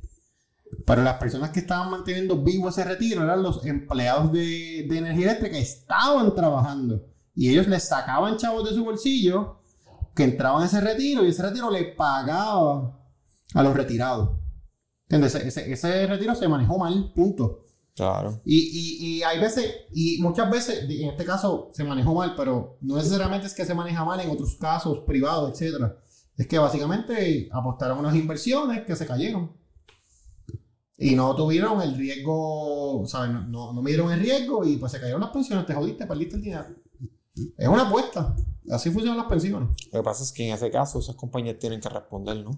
Pero 0.87 1.03
las 1.03 1.15
personas 1.19 1.51
que 1.51 1.61
estaban 1.61 1.91
manteniendo 1.91 2.43
vivo 2.43 2.69
ese 2.69 2.85
retiro 2.85 3.23
eran 3.23 3.43
los 3.43 3.65
empleados 3.67 4.33
de, 4.33 4.87
de 4.89 4.99
energía 4.99 5.27
eléctrica 5.27 5.55
que 5.57 5.61
estaban 5.63 6.35
trabajando. 6.35 7.07
Y 7.35 7.51
ellos 7.51 7.67
les 7.69 7.85
sacaban 7.89 8.37
chavos 8.37 8.69
de 8.69 8.75
su 8.75 8.85
bolsillo 8.85 9.61
que 10.15 10.25
entraban 10.25 10.63
a 10.63 10.67
ese 10.67 10.81
retiro 10.81 11.25
y 11.25 11.29
ese 11.31 11.43
retiro 11.43 11.71
le 11.71 11.85
pagaba 11.85 13.01
a 13.55 13.63
los 13.63 13.75
retirados. 13.75 14.31
¿Entiendes? 15.09 15.35
Ese, 15.35 15.49
ese- 15.49 15.73
ese 15.73 16.07
retiro 16.07 16.35
se 16.35 16.49
manejó 16.49 16.79
mal, 16.79 17.13
punto. 17.15 17.61
Claro. 17.97 18.41
Y, 18.45 18.57
y, 18.57 19.07
y 19.19 19.23
hay 19.23 19.39
veces, 19.39 19.71
y 19.93 20.21
muchas 20.21 20.51
veces, 20.51 20.85
en 20.89 21.11
este 21.11 21.25
caso 21.25 21.69
se 21.73 21.85
manejó 21.85 22.15
mal, 22.15 22.35
pero 22.37 22.79
no 22.81 22.97
necesariamente 22.97 23.47
es 23.47 23.55
que 23.55 23.65
se 23.65 23.75
maneja 23.75 24.05
mal 24.05 24.19
en 24.21 24.31
otros 24.31 24.57
casos 24.57 25.01
privados, 25.07 25.53
etcétera. 25.53 25.97
Es 26.37 26.49
que 26.49 26.59
básicamente 26.59 27.49
apostaron 27.53 27.99
unas 28.01 28.17
inversiones 28.17 28.85
que 28.85 28.97
se 28.97 29.07
cayeron. 29.07 29.53
Y 30.97 31.17
no 31.17 31.35
tuvieron 31.35 31.83
el 31.83 31.97
riesgo, 31.97 33.05
¿sabes? 33.07 33.33
No, 33.33 33.47
no, 33.47 33.73
no 33.73 33.83
midieron 33.83 34.13
el 34.13 34.21
riesgo 34.21 34.65
y 34.65 34.77
pues 34.77 34.93
se 34.93 35.01
cayeron 35.01 35.21
las 35.21 35.31
pensiones, 35.31 35.67
te 35.67 35.75
jodiste, 35.75 36.07
perdiste 36.07 36.37
el 36.37 36.43
dinero. 36.43 36.67
Es 37.57 37.69
una 37.69 37.89
apuesta. 37.89 38.37
Así 38.71 38.91
funcionan 38.91 39.19
las 39.19 39.27
pensiones. 39.27 39.71
Lo 39.93 40.01
que 40.01 40.05
pasa 40.05 40.23
es 40.23 40.33
que 40.33 40.47
en 40.47 40.55
ese 40.55 40.71
caso 40.71 40.99
esas 40.99 41.17
compañías 41.17 41.59
tienen 41.59 41.81
que 41.81 41.89
responder, 41.89 42.45
¿no? 42.45 42.51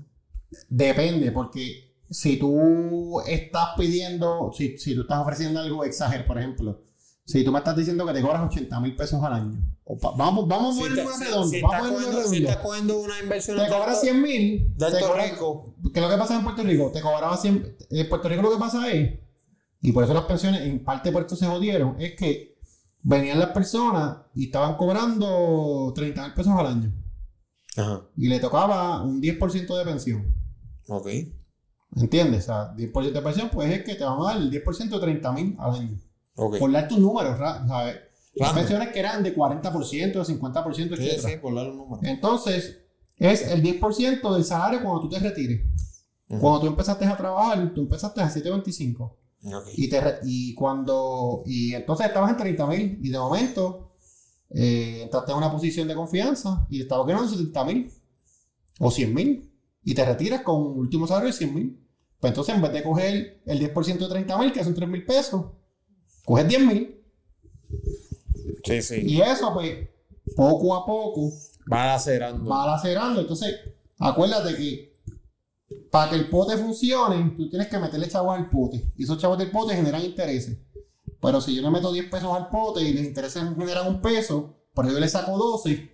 Depende, 0.69 1.33
porque 1.33 1.97
si 2.11 2.39
tú 2.39 3.21
estás 3.27 3.71
pidiendo, 3.77 4.53
si, 4.55 4.79
si 4.79 4.95
tú 4.95 5.03
estás 5.03 5.19
ofreciendo 5.19 5.61
algo 5.61 5.85
exagerado, 5.85 6.29
por 6.29 6.39
ejemplo, 6.39 6.83
si 7.27 7.45
tú 7.45 7.51
me 7.53 7.59
estás 7.59 7.77
diciendo 7.77 8.07
que 8.07 8.13
te 8.15 8.23
cobras 8.23 8.43
80 8.47 8.81
mil 8.81 8.95
pesos 8.97 9.23
al 9.23 9.33
año, 9.35 9.61
pa- 10.01 10.13
vamos, 10.17 10.47
vamos 10.49 10.77
a 10.77 10.81
poner 10.81 11.05
un 11.07 11.21
redondo, 11.21 11.49
si 11.49 11.61
vamos 11.61 11.75
a 11.77 11.79
poner 11.81 11.99
si 12.01 12.07
redondo. 12.17 12.37
estás 12.39 12.57
cogiendo 12.59 12.99
una 13.01 13.19
inversión 13.21 13.57
te 13.59 13.65
cobras 13.67 13.87
tanto- 13.87 14.01
100 14.01 14.23
mil, 14.23 14.75
cobras- 14.79 15.31
Rico. 15.33 15.75
que 15.93 16.01
lo 16.01 16.09
que 16.09 16.17
pasa 16.17 16.37
en 16.37 16.45
Puerto 16.45 16.63
Rico, 16.63 16.91
te 16.93 17.01
cobraba 17.03 17.37
100, 17.37 17.77
en 17.91 18.09
Puerto 18.09 18.29
Rico 18.29 18.43
lo 18.43 18.53
que 18.53 18.59
pasa 18.59 18.91
es, 18.93 19.19
y 19.83 19.93
por 19.93 20.05
eso 20.05 20.15
las 20.15 20.25
pensiones 20.25 20.63
en 20.63 20.83
parte 20.85 21.11
por 21.13 21.23
esto 21.23 21.37
se 21.37 21.47
jodieron, 21.47 22.01
es 22.01 22.15
que 22.15 22.57
venían 23.03 23.39
las 23.41 23.51
personas 23.51 24.19
y 24.35 24.47
estaban 24.47 24.77
cobrando 24.77 25.93
30 25.95 26.23
mil 26.23 26.33
pesos 26.35 26.53
al 26.57 26.67
año, 26.67 26.93
Ajá. 27.77 28.03
y 28.17 28.29
le 28.29 28.39
tocaba 28.41 29.03
un 29.03 29.21
10% 29.21 29.77
de 29.77 29.85
pensión. 29.85 30.35
Ok. 30.89 31.09
¿Entiendes? 31.97 32.45
O 32.45 32.47
sea, 32.47 32.75
10% 32.77 33.13
de 33.21 33.23
pensión, 33.23 33.49
pues 33.53 33.71
es 33.73 33.83
que 33.85 33.95
te 33.97 34.05
van 34.05 34.21
a 34.21 34.25
dar 34.25 34.37
el 34.37 34.51
10% 34.51 34.97
de 34.97 35.01
30 35.01 35.33
mil 35.33 35.57
al 35.59 35.75
año. 35.75 35.99
Ok. 36.37 36.59
Por 36.59 36.73
dar 36.73 36.87
tus 36.89 36.99
números, 36.99 37.39
¿sabes? 37.39 37.97
Las 38.35 38.53
pensiones 38.53 38.91
que 38.91 39.01
eran 39.01 39.23
de 39.23 39.35
40%, 39.35 40.13
de 40.13 40.21
50%, 40.21 40.97
Sí, 40.97 41.09
etc. 41.09 41.21
sí, 41.21 41.37
por 41.41 41.55
dar 41.55 41.71
un 41.71 41.79
número. 41.79 42.01
Entonces, 42.03 42.83
es 43.17 43.43
el 43.51 43.63
10% 43.63 44.35
del 44.35 44.45
salario 44.45 44.83
cuando 44.83 45.01
tú 45.01 45.09
te 45.09 45.19
retires. 45.19 45.63
Ujú. 46.29 46.41
Cuando 46.41 46.61
tú 46.61 46.67
empezaste 46.67 47.07
a 47.07 47.17
trabajar, 47.17 47.73
tú 47.75 47.81
empezaste 47.81 48.21
a 48.21 48.29
725. 48.29 49.19
Ok. 49.45 49.69
Y, 49.77 49.89
te 49.89 50.03
y 50.25 50.55
cuando. 50.55 51.43
Y 51.47 51.73
entonces 51.75 52.07
estabas 52.07 52.31
en 52.31 52.37
30 52.37 52.67
mil. 52.67 52.99
Y 53.03 53.09
de 53.09 53.19
momento, 53.19 53.95
eh, 54.51 55.01
entraste 55.05 55.33
en 55.33 55.39
una 55.39 55.51
posición 55.51 55.89
de 55.89 55.95
confianza 55.95 56.67
y 56.69 56.83
estabas 56.83 57.07
ganando 57.07 57.29
70 57.29 57.65
mil 57.65 57.91
o 58.81 58.91
100 58.91 59.15
mil. 59.15 59.51
Y 59.83 59.95
te 59.95 60.05
retiras 60.05 60.43
con 60.43 60.57
un 60.57 60.79
último 60.79 61.07
salario 61.07 61.29
de 61.29 61.33
100 61.33 61.55
mil. 61.55 61.87
Pues 62.21 62.33
entonces, 62.33 62.55
en 62.55 62.61
vez 62.61 62.73
de 62.73 62.83
coger 62.83 63.43
el 63.47 63.61
10% 63.61 63.99
de 63.99 64.09
30 64.09 64.39
mil, 64.39 64.53
que 64.53 64.65
son 64.65 64.75
3 64.75 64.89
mil 64.89 65.07
pesos, 65.07 65.47
coges 66.27 66.47
10 66.49 66.61
mil. 66.67 67.03
Sí, 68.65 68.83
sí. 68.83 69.03
Y 69.07 69.21
eso, 69.23 69.53
pues, 69.55 69.89
poco 70.37 70.75
a 70.77 70.85
poco 70.85 71.31
Va 71.73 71.87
lacerando. 71.87 72.49
va 72.51 72.67
lacerando. 72.67 73.21
Entonces, 73.23 73.55
acuérdate 73.99 74.55
que 74.57 74.95
para 75.91 76.11
que 76.11 76.17
el 76.17 76.29
pote 76.29 76.57
funcione, 76.59 77.33
tú 77.37 77.49
tienes 77.49 77.69
que 77.69 77.79
meterle 77.79 78.09
chavos 78.09 78.37
al 78.37 78.51
pote. 78.51 78.93
Y 78.97 79.05
esos 79.05 79.19
chavos 79.19 79.39
del 79.39 79.51
pote 79.51 79.75
generan 79.75 80.05
intereses. 80.05 80.59
Pero 81.21 81.41
si 81.41 81.55
yo 81.55 81.63
le 81.63 81.71
meto 81.71 81.91
10 81.93 82.11
pesos 82.11 82.31
al 82.37 82.49
pote 82.51 82.83
y 82.83 82.93
los 82.93 83.03
intereses 83.05 83.43
generan 83.57 83.89
un 83.89 84.01
peso, 84.03 84.55
pero 84.75 84.91
yo 84.91 85.01
le 85.01 85.09
saco 85.09 85.37
12, 85.39 85.91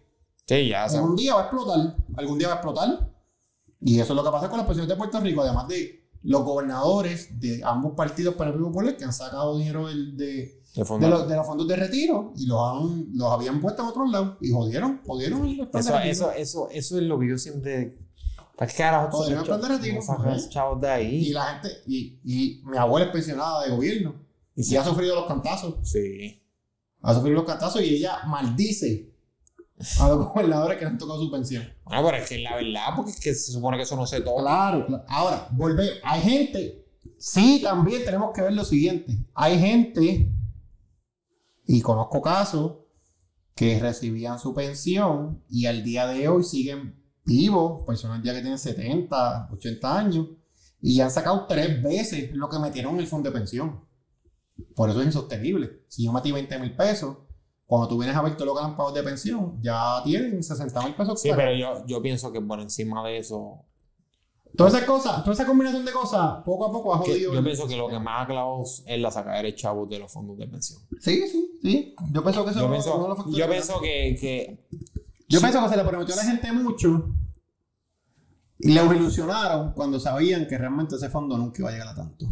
Sí, 0.46 0.68
ya. 0.68 0.84
algún 0.84 1.14
día 1.16 1.34
va 1.34 1.42
a 1.42 1.44
explotar. 1.44 1.96
Algún 2.16 2.38
día 2.38 2.48
va 2.48 2.54
a 2.54 2.56
explotar. 2.56 3.12
Y 3.80 3.98
eso 4.00 4.12
es 4.12 4.16
lo 4.16 4.24
que 4.24 4.30
pasa 4.30 4.48
con 4.48 4.58
las 4.58 4.66
pensiones 4.66 4.88
de 4.88 4.96
Puerto 4.96 5.20
Rico, 5.20 5.40
además 5.42 5.68
de 5.68 6.01
los 6.24 6.44
gobernadores 6.44 7.40
de 7.40 7.62
ambos 7.64 7.94
partidos 7.96 8.34
para 8.36 8.50
el 8.50 8.58
Popular 8.60 8.96
que 8.96 9.04
han 9.04 9.12
sacado 9.12 9.56
dinero 9.58 9.88
del- 9.88 10.16
de, 10.16 10.62
De 10.74 10.84
fondo. 10.84 11.06
de, 11.06 11.10
los, 11.12 11.28
de 11.28 11.36
los 11.36 11.46
fondos 11.46 11.66
de 11.68 11.76
retiro 11.76 12.32
y 12.36 12.46
los, 12.46 12.58
han, 12.60 13.06
los 13.14 13.30
habían 13.32 13.60
puesto 13.60 13.82
en 13.82 13.88
otros 13.88 14.10
lados 14.10 14.36
y 14.40 14.50
jodieron, 14.52 15.00
jodieron 15.06 15.46
Eso, 15.74 15.98
eso, 15.98 16.32
eso, 16.32 16.68
eso 16.70 16.96
es 16.98 17.02
lo 17.04 17.18
que 17.18 17.28
yo 17.28 17.38
siempre. 17.38 17.98
¿Para 18.56 18.70
qué 18.70 18.76
carajo 18.78 19.24
de 19.24 19.34
chavos- 20.48 20.80
de 20.80 20.86
Y 20.86 20.90
ahí? 20.90 21.30
la 21.30 21.42
gente, 21.44 21.68
y, 21.86 22.20
y 22.24 22.62
mi 22.64 22.76
abuela 22.76 23.06
es 23.06 23.12
pensionada 23.12 23.64
de 23.64 23.70
gobierno 23.70 24.14
Y 24.54 24.72
y 24.72 24.76
ha 24.76 24.84
sufrido 24.84 25.14
los 25.16 25.26
cantazos, 25.26 25.76
Sí. 25.82 26.40
ha 27.00 27.14
sufrido 27.14 27.36
los 27.36 27.44
cantazos 27.46 27.82
y 27.82 27.96
ella 27.96 28.18
maldice 28.28 29.11
a 30.00 30.08
los 30.08 30.28
gobernadores 30.28 30.78
que 30.78 30.84
le 30.84 30.90
han 30.90 30.98
tocado 30.98 31.20
su 31.20 31.30
pensión. 31.30 31.64
Bueno, 31.84 32.04
pero 32.04 32.16
es 32.18 32.28
que 32.28 32.38
la 32.38 32.56
verdad, 32.56 32.86
porque 32.96 33.10
es 33.10 33.20
que 33.20 33.34
se 33.34 33.52
supone 33.52 33.76
que 33.76 33.82
eso 33.84 33.96
no 33.96 34.06
se 34.06 34.20
toca. 34.20 34.42
Claro, 34.42 34.86
claro. 34.86 35.04
Ahora, 35.08 35.48
volver, 35.52 36.00
hay 36.04 36.20
gente, 36.20 36.86
sí, 37.18 37.60
también 37.62 38.04
tenemos 38.04 38.32
que 38.32 38.42
ver 38.42 38.52
lo 38.52 38.64
siguiente, 38.64 39.18
hay 39.34 39.58
gente, 39.58 40.32
y 41.66 41.80
conozco 41.80 42.20
casos, 42.22 42.78
que 43.54 43.78
recibían 43.78 44.38
su 44.38 44.54
pensión 44.54 45.44
y 45.48 45.66
al 45.66 45.84
día 45.84 46.06
de 46.06 46.26
hoy 46.28 46.42
siguen 46.42 47.02
vivos, 47.24 47.82
personas 47.84 48.22
ya 48.24 48.32
que 48.32 48.40
tienen 48.40 48.58
70, 48.58 49.50
80 49.52 49.98
años, 49.98 50.28
y 50.80 50.96
ya 50.96 51.04
han 51.04 51.10
sacado 51.10 51.46
tres 51.46 51.82
veces 51.82 52.30
lo 52.34 52.48
que 52.48 52.58
metieron 52.58 52.94
en 52.94 53.00
el 53.00 53.06
fondo 53.06 53.30
de 53.30 53.38
pensión. 53.38 53.84
Por 54.74 54.90
eso 54.90 55.00
es 55.00 55.06
insostenible. 55.06 55.84
Si 55.88 56.04
yo 56.04 56.12
metí 56.12 56.32
20 56.32 56.58
mil 56.58 56.74
pesos, 56.74 57.18
cuando 57.72 57.88
tú 57.88 57.96
vienes 57.98 58.14
a 58.14 58.20
ver 58.20 58.36
todo 58.36 58.44
lo 58.48 58.54
que 58.54 58.60
han 58.62 58.76
pagado 58.76 58.94
de 58.94 59.02
pensión, 59.02 59.58
ya 59.62 60.02
tienen 60.04 60.42
60 60.42 60.82
mil 60.82 60.94
pesos. 60.94 61.18
Sí, 61.22 61.30
pero 61.34 61.54
yo, 61.54 61.86
yo 61.86 62.02
pienso 62.02 62.30
que 62.30 62.38
por 62.42 62.60
encima 62.60 63.02
de 63.08 63.16
eso. 63.16 63.64
Todas 64.54 64.74
esas 64.74 64.84
cosas, 64.86 65.20
toda 65.24 65.32
esa 65.32 65.46
combinación 65.46 65.82
de 65.82 65.92
cosas, 65.92 66.42
poco 66.44 66.66
a 66.66 66.70
poco 66.70 66.92
ha 66.94 66.98
jodido. 66.98 67.32
yo 67.32 67.38
el- 67.38 67.44
pienso 67.44 67.66
que 67.66 67.74
lo 67.76 67.88
que 67.88 67.98
más 67.98 68.24
ha 68.24 68.26
clavado 68.26 68.62
es 68.62 69.00
la 69.00 69.10
sacadera 69.10 69.44
de 69.44 69.54
chavos 69.54 69.88
de 69.88 69.98
los 70.00 70.12
fondos 70.12 70.36
de 70.36 70.46
pensión. 70.48 70.82
Sí, 71.00 71.26
sí, 71.26 71.58
sí. 71.62 71.94
Yo 72.12 72.22
pienso 72.22 72.44
que 72.44 72.50
eso 72.50 72.60
Yo 72.60 72.66
no- 72.66 72.72
pienso, 72.72 72.98
no 72.98 73.08
lo 73.08 73.16
factura. 73.16 73.38
yo 73.38 73.50
pienso 73.50 73.80
que, 73.80 74.16
que 74.20 74.66
Yo 75.30 75.40
pienso 75.40 75.62
que 75.62 75.68
se 75.70 75.76
le 75.78 75.84
prometió 75.84 76.12
a 76.14 76.16
la 76.18 76.24
gente 76.24 76.52
mucho 76.52 77.06
y 78.58 78.74
los 78.74 78.94
ilusionaron 78.94 79.72
cuando 79.72 79.98
sabían 79.98 80.46
que 80.46 80.58
realmente 80.58 80.96
ese 80.96 81.08
fondo 81.08 81.38
nunca 81.38 81.60
iba 81.62 81.70
a 81.70 81.72
llegar 81.72 81.88
a 81.88 81.94
tanto. 81.94 82.26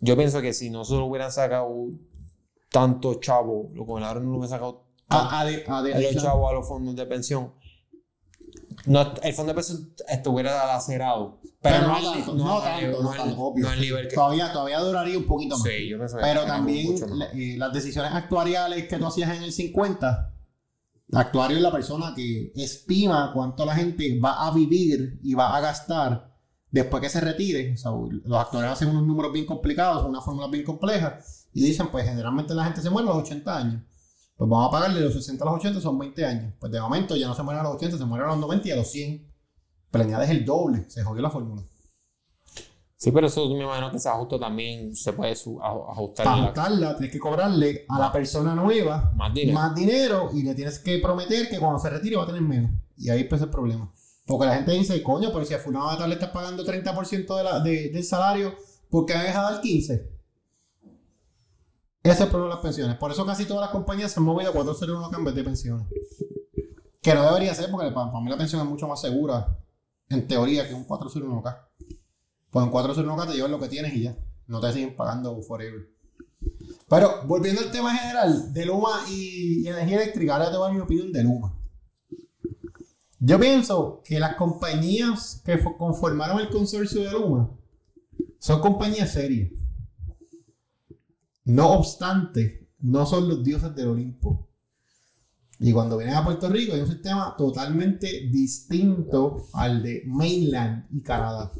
yo 0.00 0.16
pienso 0.18 0.42
que 0.42 0.52
si 0.52 0.68
no 0.68 0.84
se 0.84 0.94
lo 0.94 1.06
hubieran 1.06 1.32
sacado 1.32 1.68
tanto 2.70 3.14
chavo, 3.14 3.70
los 3.74 3.86
gobernadores 3.86 4.22
no 4.22 4.30
lo 4.30 4.38
hubieran 4.38 4.50
sacado 4.50 4.86
A, 5.08 5.40
a 5.40 5.44
de- 5.44 5.64
a 5.66 5.82
de- 5.82 5.94
a 5.94 6.00
los 6.00 6.22
chavos 6.22 6.50
a 6.50 6.54
los 6.54 6.68
fondos 6.68 6.94
de 6.96 7.04
pensión. 7.06 7.52
No, 8.86 9.12
el 9.22 9.34
fondo 9.34 9.50
de 9.50 9.54
pensión 9.56 9.92
estuviera 10.08 10.66
lacerado. 10.66 11.40
Pero, 11.60 11.76
Pero 11.76 11.86
no, 11.88 12.00
no 12.00 12.12
tanto, 12.12 12.34
no, 12.34 12.44
no 12.44 12.60
tanto, 12.62 13.02
no 13.02 13.10
tanto, 13.10 13.40
obvio. 13.42 13.64
no 13.66 13.70
al 13.70 13.80
nivel 13.80 14.08
que. 14.08 14.14
todavía, 14.14 14.50
todavía 14.52 14.78
duraría 14.80 15.18
un 15.18 15.26
poquito 15.26 15.58
más. 15.58 15.64
Sí, 15.68 15.88
yo 15.88 15.98
que 15.98 16.06
Pero 16.20 16.44
también 16.46 16.94
eh, 17.34 17.56
las 17.58 17.72
decisiones 17.72 18.12
actuariales 18.14 18.86
que 18.88 18.96
tú 18.96 19.06
hacías 19.06 19.36
en 19.36 19.42
el 19.42 19.52
50, 19.52 20.34
el 21.08 21.18
actuario 21.18 21.56
es 21.58 21.62
la 21.62 21.70
persona 21.72 22.14
que 22.16 22.52
estima 22.54 23.32
cuánto 23.34 23.66
la 23.66 23.74
gente 23.74 24.18
va 24.18 24.46
a 24.46 24.52
vivir 24.52 25.18
y 25.22 25.34
va 25.34 25.54
a 25.54 25.60
gastar 25.60 26.32
después 26.70 27.02
que 27.02 27.10
se 27.10 27.20
retire. 27.20 27.74
O 27.74 27.76
sea, 27.76 27.90
los 27.90 28.40
actuarios 28.40 28.72
hacen 28.72 28.88
unos 28.88 29.06
números 29.06 29.32
bien 29.32 29.44
complicados, 29.44 30.06
unas 30.08 30.24
fórmulas 30.24 30.50
bien 30.50 30.64
complejas 30.64 31.39
y 31.52 31.62
dicen, 31.64 31.88
pues 31.90 32.04
generalmente 32.06 32.54
la 32.54 32.64
gente 32.64 32.80
se 32.80 32.90
muere 32.90 33.08
a 33.08 33.12
los 33.14 33.22
80 33.22 33.56
años. 33.56 33.82
Pues 34.36 34.48
vamos 34.48 34.68
a 34.68 34.70
pagarle 34.70 35.00
los 35.00 35.12
60 35.12 35.44
a 35.44 35.46
los 35.50 35.56
80, 35.56 35.80
son 35.80 35.98
20 35.98 36.24
años. 36.24 36.54
Pues 36.58 36.72
de 36.72 36.80
momento 36.80 37.14
ya 37.16 37.26
no 37.28 37.34
se 37.34 37.42
mueren 37.42 37.60
a 37.60 37.64
los 37.64 37.74
80, 37.74 37.98
se 37.98 38.04
mueren 38.04 38.26
a 38.26 38.30
los 38.30 38.38
90 38.38 38.68
y 38.68 38.70
a 38.70 38.76
los 38.76 38.90
100. 38.90 39.30
Pero 39.90 40.04
añades 40.04 40.30
el 40.30 40.44
doble, 40.44 40.84
se 40.88 41.02
jodió 41.02 41.20
la 41.22 41.30
fórmula. 41.30 41.62
Sí, 42.96 43.10
pero 43.12 43.26
eso 43.28 43.48
me 43.48 43.64
imagino 43.64 43.90
que 43.90 43.96
ese 43.96 44.08
ajuste 44.10 44.38
también 44.38 44.94
se 44.94 45.12
puede 45.14 45.32
ajustar. 45.32 46.24
Para 46.26 46.42
ajustarla, 46.42 46.96
tienes 46.96 47.12
que 47.12 47.18
cobrarle 47.18 47.86
a 47.88 47.98
la 47.98 48.12
persona 48.12 48.54
nueva 48.54 49.10
Más 49.16 49.32
dinero. 49.32 49.58
más 49.58 49.74
dinero 49.74 50.30
y 50.34 50.42
le 50.42 50.54
tienes 50.54 50.78
que 50.78 50.98
prometer 50.98 51.48
que 51.48 51.58
cuando 51.58 51.78
se 51.78 51.88
retire 51.88 52.16
va 52.16 52.24
a 52.24 52.26
tener 52.26 52.42
menos. 52.42 52.70
Y 52.98 53.08
ahí 53.08 53.22
empieza 53.22 53.44
el 53.44 53.50
problema. 53.50 53.90
Porque 54.26 54.46
la 54.46 54.54
gente 54.56 54.72
dice, 54.72 55.02
coño, 55.02 55.30
pero 55.32 55.44
si 55.46 55.54
a 55.54 55.58
fulano 55.58 55.90
de 55.90 55.96
tal 55.96 56.10
le 56.10 56.14
estás 56.16 56.28
pagando 56.30 56.62
30% 56.64 57.36
de 57.36 57.42
la, 57.42 57.60
de- 57.60 57.88
del 57.88 58.04
salario, 58.04 58.54
¿por 58.90 59.06
qué 59.06 59.14
me 59.16 59.24
deja 59.24 59.42
dar 59.42 59.62
15%? 59.62 60.06
Ese 62.02 62.12
es 62.14 62.20
el 62.22 62.28
problema 62.28 62.48
de 62.50 62.54
las 62.56 62.62
pensiones. 62.62 62.96
Por 62.96 63.10
eso 63.10 63.26
casi 63.26 63.44
todas 63.44 63.62
las 63.62 63.70
compañías 63.70 64.10
se 64.12 64.20
han 64.20 64.24
movido 64.24 64.50
a 64.50 64.54
401k 64.54 65.18
en 65.18 65.24
vez 65.24 65.34
de 65.34 65.44
pensiones. 65.44 65.86
Que 67.02 67.14
no 67.14 67.22
debería 67.24 67.54
ser, 67.54 67.70
porque 67.70 67.90
para, 67.90 68.10
para 68.10 68.24
mí 68.24 68.30
la 68.30 68.38
pensión 68.38 68.62
es 68.62 68.68
mucho 68.68 68.86
más 68.88 69.00
segura, 69.00 69.58
en 70.08 70.26
teoría, 70.26 70.66
que 70.68 70.74
un 70.74 70.86
401k. 70.86 71.58
Pues 72.50 72.66
en 72.66 72.72
401k 72.72 73.26
te 73.28 73.34
llevan 73.34 73.50
lo 73.50 73.60
que 73.60 73.68
tienes 73.68 73.92
y 73.94 74.02
ya. 74.02 74.16
No 74.46 74.60
te 74.60 74.72
siguen 74.72 74.96
pagando 74.96 75.40
forever. 75.42 75.88
Pero 76.88 77.22
volviendo 77.26 77.60
al 77.60 77.70
tema 77.70 77.94
general 77.94 78.52
de 78.52 78.66
Luma 78.66 79.02
y, 79.08 79.60
y 79.62 79.68
energía 79.68 80.02
eléctrica, 80.02 80.34
ahora 80.34 80.50
te 80.50 80.56
voy 80.56 80.64
a 80.64 80.68
dar 80.68 80.74
mi 80.76 80.80
opinión 80.82 81.12
de 81.12 81.22
Luma. 81.22 81.54
Yo 83.18 83.38
pienso 83.38 84.00
que 84.04 84.18
las 84.18 84.34
compañías 84.36 85.42
que 85.44 85.62
fo- 85.62 85.76
conformaron 85.76 86.40
el 86.40 86.48
consorcio 86.48 87.02
de 87.02 87.12
Luma 87.12 87.50
son 88.38 88.60
compañías 88.60 89.12
serias. 89.12 89.50
No 91.50 91.72
obstante, 91.72 92.68
no 92.78 93.04
son 93.06 93.28
los 93.28 93.42
dioses 93.42 93.74
del 93.74 93.88
Olimpo. 93.88 94.48
Y 95.58 95.72
cuando 95.72 95.98
vienen 95.98 96.14
a 96.14 96.24
Puerto 96.24 96.48
Rico 96.48 96.74
hay 96.74 96.80
un 96.80 96.86
sistema 96.86 97.34
totalmente 97.36 98.28
distinto 98.30 99.48
al 99.54 99.82
de 99.82 100.04
mainland 100.06 100.86
y 100.92 101.02
Canadá. 101.02 101.50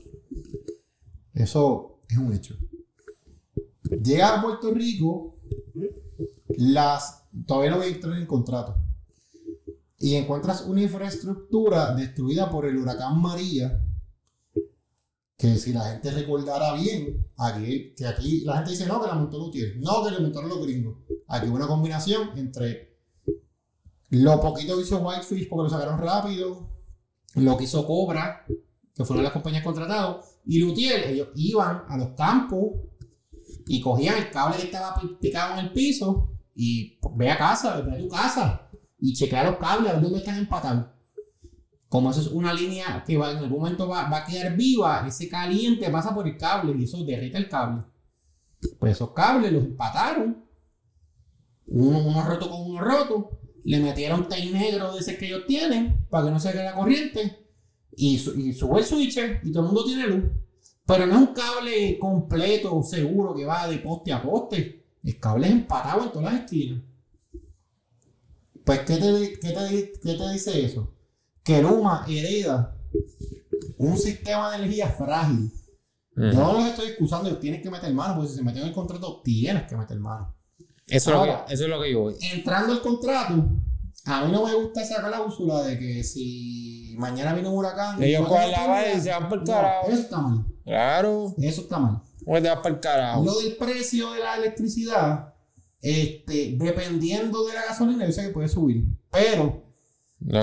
Eso 1.34 2.02
es 2.08 2.16
un 2.16 2.32
hecho. 2.32 2.54
Llega 3.82 4.38
a 4.38 4.40
Puerto 4.40 4.72
Rico, 4.72 5.40
las 6.56 7.24
todavía 7.44 7.72
no 7.72 7.82
entrar 7.82 8.14
en 8.14 8.20
el 8.20 8.28
contrato. 8.28 8.76
Y 9.98 10.14
encuentras 10.14 10.66
una 10.66 10.82
infraestructura 10.82 11.96
destruida 11.96 12.48
por 12.48 12.64
el 12.64 12.76
huracán 12.76 13.20
María. 13.20 13.84
Que 15.40 15.56
si 15.56 15.72
la 15.72 15.80
gente 15.90 16.10
recordara 16.10 16.74
bien, 16.74 17.26
aquí, 17.38 17.94
que 17.96 18.06
aquí 18.06 18.40
la 18.44 18.56
gente 18.56 18.72
dice 18.72 18.86
no, 18.86 19.00
que 19.00 19.06
la 19.06 19.14
montó 19.14 19.38
Lutier, 19.38 19.76
no, 19.78 20.04
que 20.04 20.10
le 20.10 20.20
montaron 20.20 20.50
los 20.50 20.62
gringos. 20.62 20.96
Aquí 21.28 21.48
hubo 21.48 21.56
una 21.56 21.66
combinación 21.66 22.36
entre 22.36 22.98
lo 24.10 24.38
poquito 24.40 24.76
que 24.76 24.82
hizo 24.82 24.98
Whitefish 24.98 25.48
porque 25.48 25.62
lo 25.64 25.70
sacaron 25.70 25.98
rápido, 25.98 26.68
lo 27.36 27.56
que 27.56 27.64
hizo 27.64 27.86
Cobra, 27.86 28.44
que 28.94 29.04
fueron 29.04 29.24
las 29.24 29.32
compañías 29.32 29.62
contratadas, 29.64 30.38
y 30.44 30.58
Lutier, 30.58 31.08
ellos 31.08 31.28
iban 31.36 31.84
a 31.88 31.96
los 31.96 32.08
campos 32.10 32.72
y 33.66 33.80
cogían 33.80 34.18
el 34.18 34.30
cable 34.30 34.56
que 34.58 34.64
estaba 34.64 35.00
pi- 35.00 35.16
picado 35.20 35.58
en 35.58 35.66
el 35.66 35.72
piso 35.72 36.32
y 36.54 36.98
ve 37.14 37.30
a 37.30 37.38
casa, 37.38 37.80
ve 37.80 37.92
a 37.94 37.98
tu 37.98 38.08
casa 38.08 38.68
y 38.98 39.14
chequea 39.14 39.44
los 39.50 39.56
cables 39.56 39.90
a 39.90 39.94
ver 39.94 40.02
dónde 40.02 40.18
están 40.18 40.36
empatados. 40.38 40.86
Como 41.90 42.10
eso 42.10 42.20
es 42.22 42.28
una 42.28 42.54
línea 42.54 43.04
que 43.06 43.18
va, 43.18 43.32
en 43.32 43.38
algún 43.38 43.58
momento 43.60 43.86
va, 43.88 44.08
va 44.08 44.18
a 44.18 44.24
quedar 44.24 44.56
viva, 44.56 45.04
ese 45.06 45.28
caliente 45.28 45.90
pasa 45.90 46.14
por 46.14 46.26
el 46.26 46.38
cable 46.38 46.74
y 46.78 46.84
eso 46.84 47.04
derrite 47.04 47.36
el 47.36 47.48
cable. 47.48 47.82
Pues 48.78 48.92
esos 48.92 49.10
cables 49.12 49.52
los 49.52 49.64
empataron, 49.64 50.44
uno, 51.66 51.98
uno 51.98 52.22
roto 52.24 52.48
con 52.48 52.60
uno 52.62 52.80
roto, 52.80 53.40
le 53.64 53.80
metieron 53.80 54.22
tape 54.28 54.50
negro 54.50 54.92
de 54.94 55.00
ese 55.00 55.18
que 55.18 55.26
ellos 55.26 55.44
tienen 55.46 56.06
para 56.08 56.24
que 56.26 56.30
no 56.30 56.40
se 56.40 56.52
quede 56.52 56.64
la 56.64 56.74
corriente 56.74 57.44
y, 57.96 58.18
su- 58.18 58.32
sube 58.54 58.78
el 58.80 58.84
switcher 58.86 59.40
y 59.42 59.52
todo 59.52 59.64
el 59.64 59.66
mundo 59.66 59.84
tiene 59.84 60.06
luz. 60.06 60.24
Pero 60.86 61.06
no 61.06 61.14
es 61.14 61.20
un 61.28 61.34
cable 61.34 61.98
completo, 61.98 62.82
seguro, 62.82 63.34
que 63.34 63.44
va 63.44 63.68
de 63.68 63.78
poste 63.78 64.12
a 64.12 64.22
poste. 64.22 64.84
El 65.02 65.18
cable 65.20 65.46
es 65.48 65.52
empatado 65.52 66.04
en 66.04 66.12
todas 66.12 66.32
las 66.32 66.44
esquinas. 66.44 66.82
Pues, 68.64 68.80
¿qué 68.80 68.96
te, 68.96 69.38
qué 69.40 69.52
te- 69.52 69.92
qué 70.02 70.14
te 70.14 70.32
dice 70.32 70.64
eso? 70.64 70.92
Que 71.50 71.60
Luma 71.60 72.04
hereda 72.06 72.76
un 73.76 73.98
sistema 73.98 74.52
de 74.52 74.58
energía 74.58 74.88
frágil. 74.88 75.50
Yo 76.14 76.32
no 76.32 76.52
los 76.52 76.66
estoy 76.66 76.90
excusando, 76.90 77.28
ellos 77.28 77.40
tienen 77.40 77.60
que 77.60 77.68
meter 77.68 77.92
mano, 77.92 78.14
porque 78.14 78.30
si 78.30 78.36
se 78.36 78.44
meten 78.44 78.62
en 78.62 78.68
el 78.68 78.74
contrato, 78.74 79.20
tienes 79.24 79.64
que 79.64 79.76
meter 79.76 79.98
mano. 79.98 80.32
Eso, 80.86 81.10
es 81.10 81.16
lo 81.16 81.24
que, 81.24 81.52
eso 81.52 81.64
es 81.64 81.68
lo 81.68 81.82
que 81.82 81.90
yo 81.90 82.00
voy. 82.02 82.14
Entrando 82.20 82.72
al 82.72 82.80
contrato, 82.82 83.34
a 84.04 84.24
mí 84.24 84.30
no 84.30 84.46
me 84.46 84.54
gusta 84.54 84.82
esa 84.82 85.04
cláusula 85.04 85.64
de 85.64 85.76
que 85.76 86.04
si 86.04 86.94
mañana 86.98 87.32
viene 87.32 87.48
un 87.48 87.56
huracán. 87.56 88.00
Ellos 88.00 88.28
cogen 88.28 88.52
la 88.52 88.66
valla 88.68 88.94
y 88.94 89.00
se 89.00 89.10
van 89.10 89.28
por 89.28 89.38
no, 89.40 89.44
carajo. 89.44 89.88
Eso 89.88 90.00
está 90.02 90.18
mal. 90.18 90.46
Claro. 90.62 91.34
Eso 91.38 91.62
está 91.62 91.78
mal. 91.80 92.00
¿Cómo 92.24 92.40
te 92.40 92.48
vas 92.48 92.64
el 92.64 92.78
carajo? 92.78 93.24
Lo 93.24 93.40
del 93.40 93.56
precio 93.56 94.12
de 94.12 94.20
la 94.20 94.36
electricidad, 94.36 95.34
este, 95.80 96.54
dependiendo 96.60 97.44
de 97.44 97.54
la 97.54 97.64
gasolina, 97.64 98.06
yo 98.06 98.12
sé 98.12 98.22
que 98.22 98.28
puede 98.28 98.46
subir. 98.46 98.84
Pero 99.10 99.69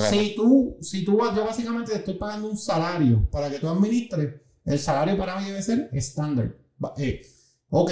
si 0.10 0.36
tú, 0.36 0.78
si 0.82 1.06
tú 1.06 1.18
vas, 1.18 1.36
yo 1.36 1.46
básicamente 1.46 1.92
te 1.92 1.98
estoy 2.00 2.16
pagando 2.16 2.50
un 2.50 2.58
salario 2.58 3.30
para 3.30 3.50
que 3.50 3.60
tú 3.60 3.68
administres, 3.68 4.42
el 4.66 4.80
salario 4.80 5.18
para 5.18 5.40
mí 5.40 5.46
debe 5.46 5.62
ser 5.62 5.90
estándar. 5.94 6.56
Eh, 6.98 7.22
ok, 7.70 7.92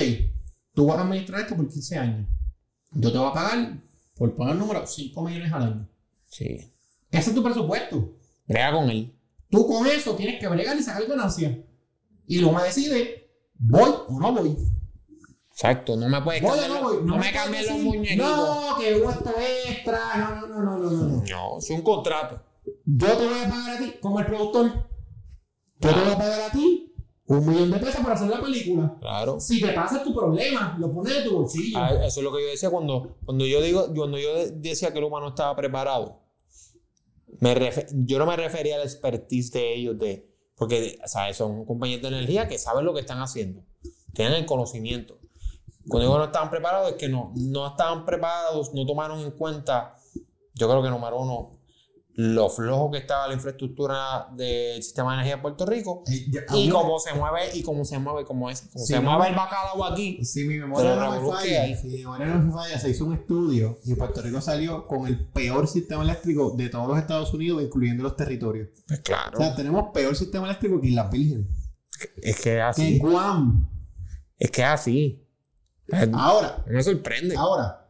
tú 0.73 0.87
vas 0.87 0.97
a 0.97 1.01
administrar 1.01 1.41
esto 1.41 1.55
por 1.55 1.67
15 1.67 1.97
años. 1.97 2.27
Yo 2.91 3.11
te 3.11 3.17
voy 3.17 3.29
a 3.29 3.33
pagar, 3.33 3.81
por 4.15 4.35
poner 4.35 4.53
el 4.53 4.59
número, 4.59 4.85
5 4.85 5.21
millones 5.21 5.53
al 5.53 5.63
año. 5.63 5.89
Sí. 6.25 6.71
Ese 7.11 7.29
es 7.29 7.35
tu 7.35 7.43
presupuesto. 7.43 8.17
Brega 8.47 8.71
con 8.73 8.89
él. 8.89 9.13
Tú 9.49 9.67
con 9.67 9.87
eso 9.87 10.15
tienes 10.15 10.39
que 10.39 10.47
bregar 10.47 10.77
y 10.77 10.83
sacar 10.83 11.05
ganancia. 11.07 11.63
Y 12.27 12.39
luego 12.39 12.57
me 12.57 12.63
decide, 12.63 13.29
¿voy 13.53 13.91
o 14.07 14.19
no 14.19 14.33
voy? 14.33 14.55
Exacto. 15.55 15.95
No 15.95 16.09
me 16.09 16.21
puedes 16.21 16.41
¿Voy 16.41 16.51
o 16.51 16.61
cambiar. 16.61 17.01
no 17.03 17.17
me 17.17 17.31
cambies 17.31 17.69
los 17.69 17.77
muñequitos. 17.79 18.27
No, 18.27 18.75
que 18.77 18.95
hubo 18.95 19.09
esto 19.09 19.31
extra. 19.69 19.99
No, 20.41 20.47
no, 20.47 20.47
no, 20.47 20.77
no, 20.77 20.77
no, 20.79 20.91
no, 20.91 21.23
no. 21.25 21.57
Es 21.59 21.69
un 21.69 21.81
contrato. 21.81 22.41
Yo 22.85 23.07
te 23.15 23.25
voy 23.25 23.39
a 23.39 23.49
pagar 23.49 23.75
a 23.77 23.79
ti, 23.79 23.93
como 24.01 24.19
el 24.19 24.25
productor. 24.25 24.65
Yo 25.79 25.89
te 25.93 25.99
voy 26.01 26.11
a 26.11 26.17
pagar 26.17 26.41
a 26.41 26.51
ti 26.51 26.93
un 27.27 27.47
millón 27.47 27.71
de 27.71 27.77
pesos 27.79 28.01
para 28.01 28.15
hacer 28.15 28.27
la 28.27 28.41
película. 28.41 28.97
Claro. 28.99 29.39
Si 29.39 29.61
te 29.61 29.69
pasa 29.71 30.03
tu 30.03 30.13
problema, 30.13 30.75
lo 30.77 30.91
pones 30.93 31.15
de 31.15 31.21
tu 31.23 31.37
bolsillo. 31.37 31.77
Ah, 31.79 31.91
eso 32.05 32.19
es 32.19 32.23
lo 32.23 32.35
que 32.35 32.41
yo 32.43 32.49
decía 32.49 32.69
cuando, 32.69 33.15
cuando 33.23 33.45
yo 33.45 33.61
digo, 33.61 33.87
cuando 33.95 34.17
yo 34.17 34.35
de- 34.35 34.51
decía 34.51 34.91
que 34.91 34.99
Luma 34.99 35.21
no 35.21 35.29
estaba 35.29 35.55
preparado. 35.55 36.21
Me 37.39 37.55
yo 38.05 38.19
no 38.19 38.25
me 38.25 38.35
refería 38.35 38.75
al 38.75 38.81
expertise 38.83 39.51
de 39.51 39.73
ellos 39.75 39.97
de, 39.99 40.29
porque 40.55 40.99
¿sabes? 41.05 41.37
son 41.37 41.65
compañías 41.65 42.01
de 42.01 42.09
energía 42.09 42.47
que 42.49 42.57
saben 42.57 42.85
lo 42.85 42.93
que 42.93 42.99
están 43.01 43.19
haciendo, 43.21 43.63
tienen 44.13 44.33
el 44.35 44.45
conocimiento. 44.45 45.19
Cuando 45.87 46.07
digo 46.07 46.17
no 46.17 46.25
estaban 46.25 46.49
preparados 46.49 46.91
es 46.91 46.95
que 46.97 47.09
no, 47.09 47.31
no 47.35 47.67
estaban 47.67 48.05
preparados, 48.05 48.73
no 48.73 48.85
tomaron 48.85 49.19
en 49.19 49.31
cuenta, 49.31 49.95
yo 50.53 50.67
creo 50.69 50.81
que 50.81 50.89
número 50.89 51.19
uno, 51.19 51.55
lo 52.17 52.49
flojo 52.49 52.91
que 52.91 52.99
estaba 52.99 53.27
la 53.27 53.33
infraestructura 53.33 54.29
del 54.37 54.81
sistema 54.81 55.11
de 55.11 55.15
energía 55.15 55.35
de 55.35 55.41
Puerto 55.41 55.65
Rico 55.65 56.03
Eh, 56.07 56.27
y 56.53 56.69
cómo 56.69 56.97
se 56.97 57.13
mueve 57.13 57.41
y 57.53 57.61
cómo 57.61 57.83
se 57.83 57.99
mueve, 57.99 58.23
como 58.23 58.49
es, 58.49 58.61
como 58.71 58.85
Sí, 58.85 58.93
se 58.93 59.01
no, 59.01 59.11
mueve 59.11 59.29
el 59.29 59.35
bacalao 59.35 59.83
aquí. 59.83 60.23
Si 60.23 60.45
mi 60.45 60.57
memoria 60.57 60.95
no 60.95 61.11
me 61.11 61.29
falla, 61.29 61.75
si 61.75 61.87
mi 61.87 61.97
memoria 61.97 62.27
no 62.27 62.39
me 62.41 62.53
falla, 62.53 62.79
se 62.79 62.89
hizo 62.89 63.05
un 63.05 63.15
estudio 63.15 63.79
y 63.83 63.95
Puerto 63.95 64.21
Rico 64.21 64.39
salió 64.39 64.87
con 64.87 65.07
el 65.07 65.27
peor 65.27 65.67
sistema 65.67 66.03
eléctrico 66.03 66.51
de 66.55 66.69
todos 66.69 66.87
los 66.87 66.97
Estados 66.97 67.33
Unidos, 67.33 67.61
incluyendo 67.61 68.01
los 68.03 68.15
territorios. 68.15 68.69
Pues 68.87 69.01
claro. 69.01 69.37
O 69.37 69.41
sea, 69.41 69.53
tenemos 69.53 69.91
peor 69.93 70.15
sistema 70.15 70.45
eléctrico 70.45 70.79
que 70.79 70.87
Islas 70.87 71.11
Vírgenes. 71.11 71.47
Es 71.99 72.07
que 72.07 72.29
es 72.29 72.41
Que 72.41 72.61
así. 72.61 72.99
Guam. 72.99 73.69
Es 74.37 74.51
que 74.51 74.61
es 74.61 74.67
así. 74.67 75.24
Ahora, 76.13 76.63
Me 76.67 76.81
sorprende. 76.81 77.35
Ahora, 77.35 77.87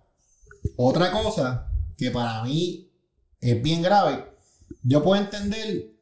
otra 0.76 1.12
cosa 1.12 1.72
que 1.98 2.12
para 2.12 2.44
mí 2.44 2.92
es 3.40 3.62
bien 3.62 3.82
grave, 3.82 4.26
yo 4.84 5.04
puedo 5.04 5.22
entender, 5.22 5.94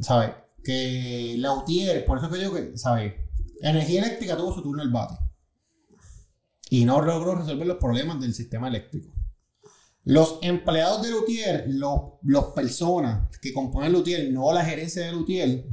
¿sabes? 0.00 0.30
Que 0.64 1.36
la 1.38 1.52
UTIER, 1.52 2.04
por 2.04 2.18
eso 2.18 2.30
que 2.30 2.40
yo 2.40 2.52
que, 2.54 2.76
¿sabes? 2.76 3.14
Energía 3.60 4.02
eléctrica 4.02 4.36
tuvo 4.36 4.54
su 4.54 4.62
turno 4.62 4.82
al 4.82 4.90
bate. 4.90 5.14
Y 6.70 6.84
no 6.84 7.02
logró 7.02 7.34
resolver 7.34 7.66
los 7.66 7.76
problemas 7.76 8.20
del 8.20 8.34
sistema 8.34 8.68
eléctrico. 8.68 9.12
Los 10.04 10.38
empleados 10.42 11.02
de 11.02 11.10
Lutier, 11.10 11.64
los, 11.68 12.00
los 12.22 12.46
personas 12.46 13.28
que 13.40 13.52
componen 13.52 13.92
Lutier, 13.92 14.32
no 14.32 14.52
la 14.52 14.64
gerencia 14.64 15.04
de 15.04 15.12
Lutier, 15.12 15.66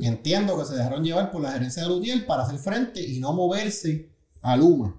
entiendo 0.00 0.58
que 0.58 0.64
se 0.64 0.76
dejaron 0.76 1.02
llevar 1.02 1.30
por 1.30 1.42
la 1.42 1.52
gerencia 1.52 1.82
de 1.82 1.88
Lutier 1.88 2.26
para 2.26 2.44
hacer 2.44 2.58
frente 2.58 3.02
y 3.02 3.18
no 3.18 3.32
moverse 3.32 4.10
a 4.42 4.56
Luma. 4.56 4.94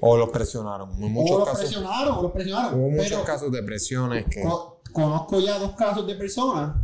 O 0.00 0.16
los 0.16 0.28
presionaron. 0.30 0.90
En 0.98 1.04
O 1.04 1.08
muchos 1.08 1.38
los 1.38 1.48
casos. 1.48 1.60
presionaron, 1.64 2.18
o 2.18 2.22
los 2.22 2.32
presionaron. 2.32 2.78
Hubo 2.80 2.90
muchos 2.90 3.08
pero 3.08 3.24
casos 3.24 3.50
de 3.52 3.62
presiones 3.62 4.24
que. 4.30 4.42
co- 4.42 4.80
conozco 4.92 5.40
ya 5.40 5.58
dos 5.58 5.72
casos 5.72 6.06
de 6.06 6.14
personas. 6.14 6.76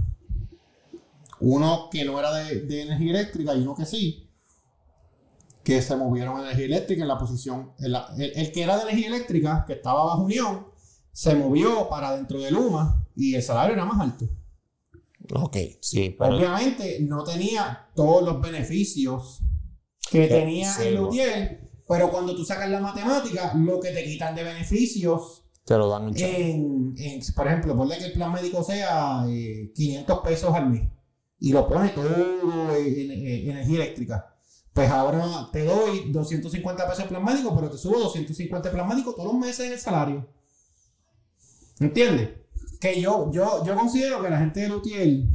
Uno 1.41 1.89
que 1.91 2.05
no 2.05 2.19
era 2.19 2.33
de, 2.33 2.63
de 2.63 2.83
energía 2.83 3.11
eléctrica 3.11 3.55
y 3.55 3.61
uno 3.63 3.75
que 3.75 3.85
sí. 3.87 4.31
Que 5.63 5.83
se 5.83 5.97
movieron 5.97 6.39
a 6.39 6.43
energía 6.43 6.65
eléctrica 6.67 7.03
en 7.03 7.09
la 7.09 7.19
posición. 7.19 7.73
en 7.79 7.93
la- 7.93 8.09
el, 8.17 8.33
el 8.35 8.53
que 8.53 8.63
era 8.63 8.77
de 8.77 8.83
energía 8.83 9.09
eléctrica, 9.09 9.65
que 9.67 9.75
estaba 9.75 10.05
bajo 10.05 10.23
unión, 10.23 10.67
se 11.13 11.35
movió 11.35 11.89
para 11.89 12.17
dentro 12.17 12.41
de 12.41 12.51
Luma 12.51 13.05
y 13.15 13.35
el 13.35 13.43
salario 13.43 13.75
era 13.75 13.85
más 13.85 14.01
alto. 14.01 14.27
Ok, 15.35 15.57
sí, 15.81 16.15
pero. 16.19 16.37
Obviamente 16.37 16.99
no 17.01 17.23
tenía 17.25 17.89
todos 17.95 18.23
los 18.25 18.41
beneficios 18.41 19.41
que 20.11 20.27
tenía 20.29 20.73
sí, 20.73 20.89
el. 20.89 20.95
Lutier, 20.97 21.71
pero 21.89 22.11
cuando 22.11 22.35
tú 22.35 22.45
sacas 22.45 22.69
la 22.71 22.81
matemática, 22.81 23.53
lo 23.55 23.81
que 23.81 23.91
te 23.91 24.05
quitan 24.05 24.35
de 24.35 24.45
beneficios 24.45 25.45
Te 25.65 25.77
lo 25.77 25.89
dan 25.89 26.09
en, 26.17 26.95
en- 26.97 27.21
por 27.35 27.47
ejemplo, 27.47 27.77
ponle 27.77 27.99
que 27.99 28.07
el 28.07 28.13
plan 28.13 28.33
médico 28.33 28.63
sea 28.63 29.25
eh, 29.29 29.73
500 29.75 30.19
pesos 30.21 30.55
al 30.55 30.71
mes 30.71 30.91
y 31.39 31.53
lo 31.53 31.67
pone 31.69 31.91
todo 31.91 32.77
en, 32.77 33.11
en 33.11 33.51
energía 33.51 33.77
eléctrica. 33.77 34.33
Pues 34.73 34.91
ahora 34.91 35.49
te 35.53 35.65
doy 35.65 36.11
250 36.13 36.89
pesos 36.89 37.07
plan 37.07 37.25
médico, 37.25 37.55
pero 37.55 37.71
te 37.71 37.79
subo 37.79 37.99
250 37.99 38.69
el 38.69 38.75
plan 38.75 38.89
médico 38.89 39.15
todos 39.15 39.33
los 39.33 39.41
meses 39.41 39.67
en 39.67 39.73
el 39.73 39.79
salario. 39.79 40.29
¿Entiendes? 41.81 42.31
Que 42.81 43.01
yo, 43.01 43.31
yo, 43.33 43.65
yo 43.65 43.75
considero 43.75 44.23
que 44.23 44.31
la 44.31 44.39
gente 44.39 44.61
de 44.61 44.69
Lutiel 44.69 45.29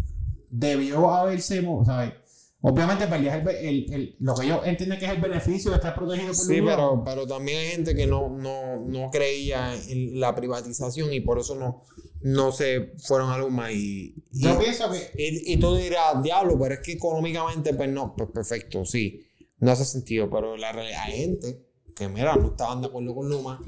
debió 0.50 1.10
haberse, 1.12 1.64
¿sabes? 1.86 2.14
Obviamente 2.64 3.08
perdías 3.08 3.42
el, 3.42 3.48
el- 3.50 3.94
el- 3.94 4.16
lo 4.20 4.36
que 4.36 4.46
ellos 4.46 4.60
entienden 4.66 5.00
que 5.00 5.06
es 5.06 5.12
el 5.12 5.20
beneficio 5.22 5.72
de 5.72 5.78
estar 5.78 5.96
protegido 5.96 6.28
por 6.28 6.36
Sí, 6.36 6.62
pero, 6.62 7.02
pero 7.04 7.26
también 7.26 7.58
hay 7.58 7.68
gente 7.70 7.96
que 7.96 8.06
no, 8.06 8.30
no, 8.30 8.78
no 8.86 9.10
creía 9.10 9.74
en 9.90 10.20
la 10.20 10.36
privatización 10.36 11.12
y 11.12 11.22
por 11.22 11.40
eso 11.40 11.56
no, 11.56 11.82
no 12.22 12.52
se 12.52 12.94
fueron 13.00 13.32
a 13.32 13.38
Luma 13.40 13.72
y, 13.72 14.14
y, 14.32 14.44
Yo 14.44 14.60
pienso 14.60 14.92
que 14.92 15.00
y, 15.18 15.54
y 15.54 15.58
tú 15.58 15.76
dirás, 15.76 16.22
diablo, 16.22 16.60
pero 16.60 16.76
es 16.76 16.82
que 16.82 16.92
económicamente, 16.92 17.74
pues 17.74 17.90
no, 17.90 18.14
pues 18.16 18.30
perfecto, 18.32 18.86
sí, 18.86 19.26
no 19.58 19.72
hace 19.72 19.84
sentido, 19.86 20.30
pero 20.30 20.56
la 20.56 20.72
realidad 20.72 21.02
hay 21.06 21.14
gente 21.18 21.66
que, 21.96 22.08
mira, 22.10 22.36
no 22.36 22.50
estaban 22.50 22.80
de 22.82 22.88
acuerdo 22.88 23.16
con 23.16 23.28
Luma, 23.28 23.60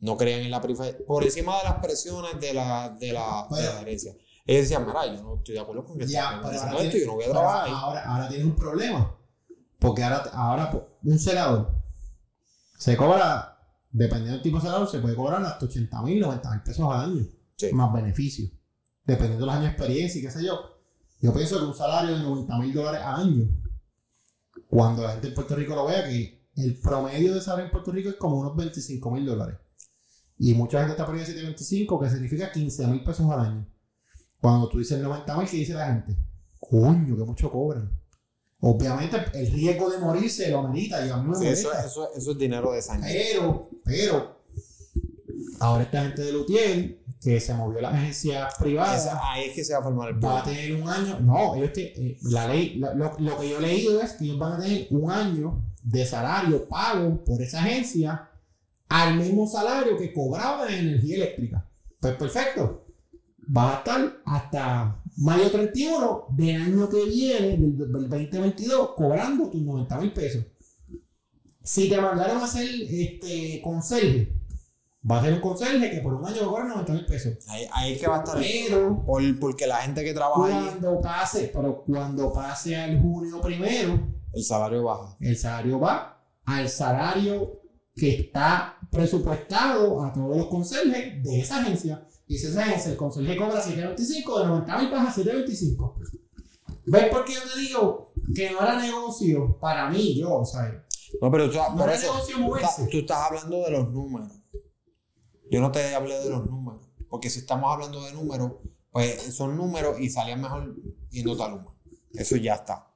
no 0.00 0.16
creían 0.16 0.40
en 0.40 0.50
la 0.50 0.60
privatización, 0.60 1.06
por 1.06 1.22
encima 1.22 1.56
de 1.58 1.64
las 1.64 1.74
presiones 1.74 2.40
de 2.40 2.52
la, 2.52 2.88
de 2.98 3.12
la, 3.12 3.46
de 3.48 3.62
la 3.62 3.70
Bueno. 3.70 3.80
herencia. 3.82 4.12
Ellos 4.50 4.62
decían, 4.62 4.84
mira, 4.84 5.06
yo 5.06 5.22
no 5.22 5.36
estoy 5.36 5.54
de 5.54 5.60
acuerdo 5.60 5.84
con 5.84 5.96
que 5.96 6.06
Ya, 6.08 6.40
pero 6.42 6.46
ahora, 6.46 6.56
esto, 6.56 6.82
yo 6.82 6.90
tiene- 6.90 7.06
no 7.06 7.12
voy 7.14 7.24
a 7.24 7.30
trabajar 7.30 7.68
ahora, 7.68 8.04
ahora 8.04 8.28
tienes 8.28 8.46
un 8.46 8.56
problema. 8.56 9.16
Porque 9.78 10.02
ahora, 10.02 10.88
un 11.04 11.18
celador 11.20 11.72
se 12.76 12.96
cobra, 12.96 13.58
dependiendo 13.92 14.32
del 14.34 14.42
tipo 14.42 14.56
de 14.56 14.62
celador, 14.62 14.88
se 14.90 14.98
puede 14.98 15.14
cobrar 15.14 15.40
hasta 15.44 15.66
80 15.66 16.02
mil, 16.02 16.18
90 16.18 16.50
mil 16.50 16.62
pesos 16.62 16.84
al 16.92 17.00
año. 17.10 17.24
Sí. 17.56 17.72
Más 17.72 17.92
beneficios. 17.92 18.50
Dependiendo 19.04 19.44
de 19.44 19.46
los 19.46 19.54
años 19.54 19.66
de 19.66 19.70
experiencia 19.70 20.18
y 20.18 20.22
qué 20.22 20.30
sé 20.32 20.44
yo. 20.44 20.58
Yo 21.20 21.32
pienso 21.32 21.58
que 21.60 21.66
un 21.66 21.74
salario 21.74 22.16
de 22.16 22.22
90 22.24 22.58
mil 22.58 22.74
dólares 22.74 23.02
al 23.04 23.20
año, 23.20 23.44
cuando 24.68 25.02
la 25.04 25.12
gente 25.12 25.28
en 25.28 25.34
Puerto 25.34 25.54
Rico 25.54 25.76
lo 25.76 25.86
vea, 25.86 26.04
que 26.08 26.48
el 26.56 26.80
promedio 26.80 27.34
de 27.34 27.40
salario 27.40 27.66
en 27.66 27.70
Puerto 27.70 27.92
Rico 27.92 28.08
es 28.08 28.16
como 28.16 28.36
unos 28.40 28.56
25 28.56 29.10
mil 29.12 29.24
dólares. 29.24 29.58
Y 30.38 30.54
mucha 30.54 30.80
gente 30.80 31.00
está 31.00 31.10
de 31.12 31.24
725, 31.24 32.00
que 32.00 32.10
significa 32.10 32.50
15 32.50 32.86
mil 32.88 33.04
pesos 33.04 33.30
al 33.30 33.40
año. 33.40 33.66
Cuando 34.40 34.68
tú 34.68 34.78
dices 34.78 34.98
90 35.00 35.36
mil, 35.36 35.48
¿qué 35.48 35.56
dice 35.58 35.74
la 35.74 35.86
gente? 35.86 36.16
Coño, 36.58 37.16
que 37.16 37.24
mucho 37.24 37.50
cobran. 37.50 37.90
Obviamente 38.62 39.16
el 39.34 39.50
riesgo 39.52 39.88
de 39.90 39.98
morirse 39.98 40.50
lo 40.50 40.58
amerita 40.60 41.04
y 41.06 41.10
a 41.10 41.16
mí 41.16 41.28
me 41.30 41.36
Sí, 41.36 41.46
eso, 41.46 41.68
molesta. 41.68 41.86
eso, 41.88 42.14
eso 42.14 42.30
es 42.32 42.38
dinero 42.38 42.72
de 42.72 42.82
sangre. 42.82 43.10
Pero, 43.32 43.70
pero, 43.84 44.36
ahora 45.60 45.82
esta 45.84 46.02
gente 46.02 46.22
de 46.22 46.32
Lutiel, 46.32 46.98
que 47.22 47.40
se 47.40 47.54
movió 47.54 47.78
a 47.78 47.82
las 47.82 47.94
agencias 47.94 48.54
privadas, 48.58 49.02
Esa- 49.06 49.32
ahí 49.32 49.44
es 49.48 49.54
que 49.54 49.64
se 49.64 49.72
va 49.72 49.80
a 49.80 49.82
formar 49.82 50.10
el 50.10 50.22
va 50.24 50.40
a 50.40 50.44
tener 50.44 50.74
un 50.74 50.88
año. 50.88 51.20
No, 51.20 51.54
ellos 51.54 51.72
te- 51.72 51.92
eh, 52.06 52.18
la 52.22 52.48
ley, 52.48 52.76
la- 52.78 52.94
lo, 52.94 53.18
lo 53.18 53.38
que 53.38 53.48
yo 53.48 53.58
he 53.58 53.62
leído 53.62 54.00
es 54.02 54.12
que 54.12 54.24
ellos 54.24 54.38
van 54.38 54.54
a 54.54 54.60
tener 54.62 54.86
un 54.90 55.10
año 55.10 55.62
de 55.82 56.04
salario 56.06 56.66
pago 56.68 57.24
por 57.24 57.40
esa 57.42 57.60
agencia 57.60 58.28
al 58.88 59.16
mismo 59.16 59.46
salario 59.46 59.96
que 59.96 60.12
cobraban 60.12 60.70
en 60.72 60.88
energía 60.88 61.16
eléctrica. 61.16 61.66
Pues 62.00 62.14
perfecto. 62.14 62.84
Va 63.56 63.74
a 63.74 63.78
estar 63.78 64.22
hasta 64.26 65.02
mayo 65.16 65.50
31 65.50 66.26
del 66.30 66.62
año 66.62 66.88
que 66.88 67.04
viene, 67.06 67.48
del, 67.56 67.76
del 67.76 68.08
2022, 68.08 68.90
cobrando 68.96 69.50
tus 69.50 69.60
90 69.62 69.98
mil 69.98 70.12
pesos. 70.12 70.44
Si 71.62 71.88
te 71.88 72.00
mandaron 72.00 72.38
a 72.38 72.44
hacer 72.44 72.68
este 72.88 73.60
conserje, 73.62 74.32
va 75.08 75.18
a 75.18 75.22
ser 75.24 75.34
un 75.34 75.40
conserje 75.40 75.90
que 75.90 76.00
por 76.00 76.14
un 76.14 76.26
año 76.26 76.48
cobra 76.48 76.64
90 76.64 76.92
mil 76.92 77.06
pesos. 77.06 77.34
Ahí, 77.48 77.66
ahí 77.72 77.92
es 77.94 78.00
que 78.00 78.06
va 78.08 78.16
a 78.16 78.18
estar. 78.24 78.38
Pero 78.38 79.02
Por- 79.04 79.38
porque 79.38 79.66
la 79.66 79.76
gente 79.78 80.02
que 80.04 80.14
trabaja 80.14 80.46
ahí, 80.46 80.64
cuando 80.68 81.00
pase, 81.00 81.50
pero 81.52 81.82
cuando 81.84 82.32
pase 82.32 82.76
al 82.76 83.00
junio 83.00 83.40
primero, 83.40 84.00
el 84.32 84.44
salario 84.44 84.84
baja. 84.84 85.16
el 85.20 85.36
salario 85.36 85.80
va 85.80 86.22
al 86.44 86.68
salario 86.68 87.60
que 87.94 88.10
está 88.20 88.78
presupuestado 88.90 90.02
a 90.04 90.12
todos 90.12 90.36
los 90.36 90.46
conserjes 90.46 91.22
de 91.22 91.40
esa 91.40 91.60
agencia. 91.60 92.06
Esa 92.36 92.62
agencia, 92.62 92.92
el 92.92 92.96
conserje 92.96 93.36
cobra 93.36 93.60
725, 93.60 94.38
de 94.40 94.46
90 94.46 94.78
mil 94.78 94.90
baja 94.90 95.08
a 95.08 95.12
725. 95.12 95.98
¿Ves 96.86 97.08
por 97.10 97.24
qué 97.24 97.34
yo 97.34 97.40
te 97.52 97.60
digo 97.60 98.12
que 98.34 98.50
no 98.50 98.60
era 98.62 98.80
negocio 98.80 99.58
para 99.60 99.90
mí, 99.90 100.18
yo, 100.18 100.34
o 100.38 100.44
sea, 100.44 100.84
No, 101.20 101.30
pero 101.30 101.50
tú, 101.50 101.56
no 101.58 101.76
por 101.76 101.90
eso, 101.90 102.12
tú, 102.32 102.56
estás- 102.56 102.88
tú 102.88 102.98
estás 102.98 103.18
hablando 103.30 103.62
de 103.64 103.70
los 103.72 103.90
números. 103.90 104.32
Yo 105.50 105.60
no 105.60 105.72
te 105.72 105.94
hablé 105.94 106.18
de 106.20 106.30
los 106.30 106.46
números. 106.48 106.86
Porque 107.08 107.28
si 107.28 107.40
estamos 107.40 107.72
hablando 107.72 108.00
de 108.04 108.12
números, 108.12 108.52
pues 108.92 109.34
son 109.34 109.56
números 109.56 109.98
y 109.98 110.08
salía 110.08 110.36
mejor 110.36 110.76
yendo 111.10 111.42
a 111.42 111.48
Luma. 111.48 111.74
Eso 112.14 112.36
ya 112.36 112.54
está. 112.54 112.88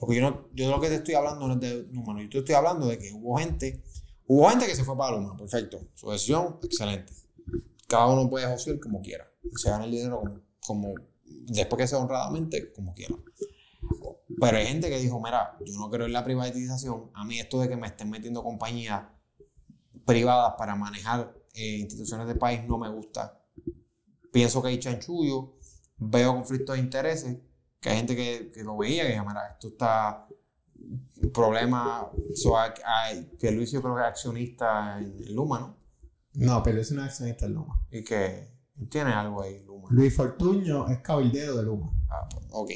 Porque 0.00 0.16
yo, 0.16 0.22
no, 0.28 0.48
yo 0.52 0.68
lo 0.68 0.80
que 0.80 0.88
te 0.88 0.96
estoy 0.96 1.14
hablando 1.14 1.46
no 1.46 1.54
es 1.54 1.60
de 1.60 1.86
números. 1.92 2.22
Yo 2.24 2.30
te 2.30 2.38
estoy 2.38 2.54
hablando 2.56 2.86
de 2.88 2.98
que 2.98 3.12
hubo 3.12 3.38
gente, 3.38 3.84
hubo 4.26 4.48
gente 4.50 4.66
que 4.66 4.74
se 4.74 4.82
fue 4.82 4.96
para 4.96 5.16
Luma. 5.16 5.36
Perfecto. 5.36 5.78
Su 5.94 6.10
decisión, 6.10 6.58
excelente. 6.64 7.12
Cada 7.92 8.06
uno 8.06 8.30
puede 8.30 8.46
josear 8.46 8.80
como 8.80 9.02
quiera. 9.02 9.30
Se 9.54 9.68
gana 9.68 9.84
el 9.84 9.90
dinero 9.90 10.22
como, 10.66 10.94
después 11.26 11.78
que 11.78 11.86
sea 11.86 11.98
honradamente, 11.98 12.72
como 12.72 12.94
quiera. 12.94 13.14
Pero 14.40 14.56
hay 14.56 14.64
gente 14.64 14.88
que 14.88 14.98
dijo, 14.98 15.20
mira, 15.20 15.58
yo 15.60 15.78
no 15.78 15.90
creo 15.90 16.06
en 16.06 16.14
la 16.14 16.24
privatización. 16.24 17.10
A 17.12 17.26
mí 17.26 17.38
esto 17.38 17.60
de 17.60 17.68
que 17.68 17.76
me 17.76 17.86
estén 17.86 18.08
metiendo 18.08 18.42
compañías 18.42 19.02
privadas 20.06 20.54
para 20.56 20.74
manejar 20.74 21.34
eh, 21.52 21.80
instituciones 21.80 22.26
del 22.26 22.38
país 22.38 22.64
no 22.66 22.78
me 22.78 22.88
gusta. 22.88 23.44
Pienso 24.32 24.62
que 24.62 24.68
hay 24.68 24.78
chanchullo, 24.78 25.58
veo 25.98 26.32
conflictos 26.32 26.76
de 26.76 26.80
intereses, 26.80 27.36
que 27.78 27.90
hay 27.90 27.96
gente 27.98 28.16
que, 28.16 28.50
que 28.54 28.64
lo 28.64 28.78
veía 28.78 29.04
y 29.04 29.08
decía, 29.08 29.22
mira, 29.22 29.48
esto 29.52 29.68
está 29.68 30.26
problema, 31.34 32.10
so, 32.34 32.54
que 33.38 33.50
Luis 33.50 33.70
yo 33.70 33.82
creo 33.82 33.96
que 33.96 34.00
es 34.00 34.06
accionista 34.06 34.98
en 34.98 35.34
Luma, 35.34 35.60
¿no? 35.60 35.81
No, 36.34 36.62
pero 36.62 36.80
es 36.80 36.90
una 36.90 37.04
accionista 37.06 37.46
en 37.46 37.54
Luma. 37.54 37.84
Y 37.90 38.02
que 38.04 38.50
tiene 38.90 39.12
algo 39.12 39.42
ahí, 39.42 39.62
Luma. 39.64 39.88
Luis 39.90 40.14
Fortuño 40.16 40.88
es 40.88 40.98
cabildero 41.00 41.56
de 41.56 41.62
Luma. 41.64 41.92
Ah, 42.10 42.28
ok. 42.50 42.70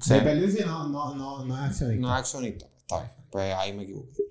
Se 0.00 0.50
si 0.50 0.64
no, 0.64 0.88
no, 0.88 1.14
no, 1.14 1.44
no 1.44 1.54
es 1.56 1.70
accionista. 1.70 2.00
No 2.00 2.14
es 2.14 2.20
accionista, 2.20 2.66
está 2.76 3.00
bien, 3.00 3.12
pues 3.30 3.54
ahí 3.54 3.72
me 3.76 3.82
equivoqué. 3.82 4.22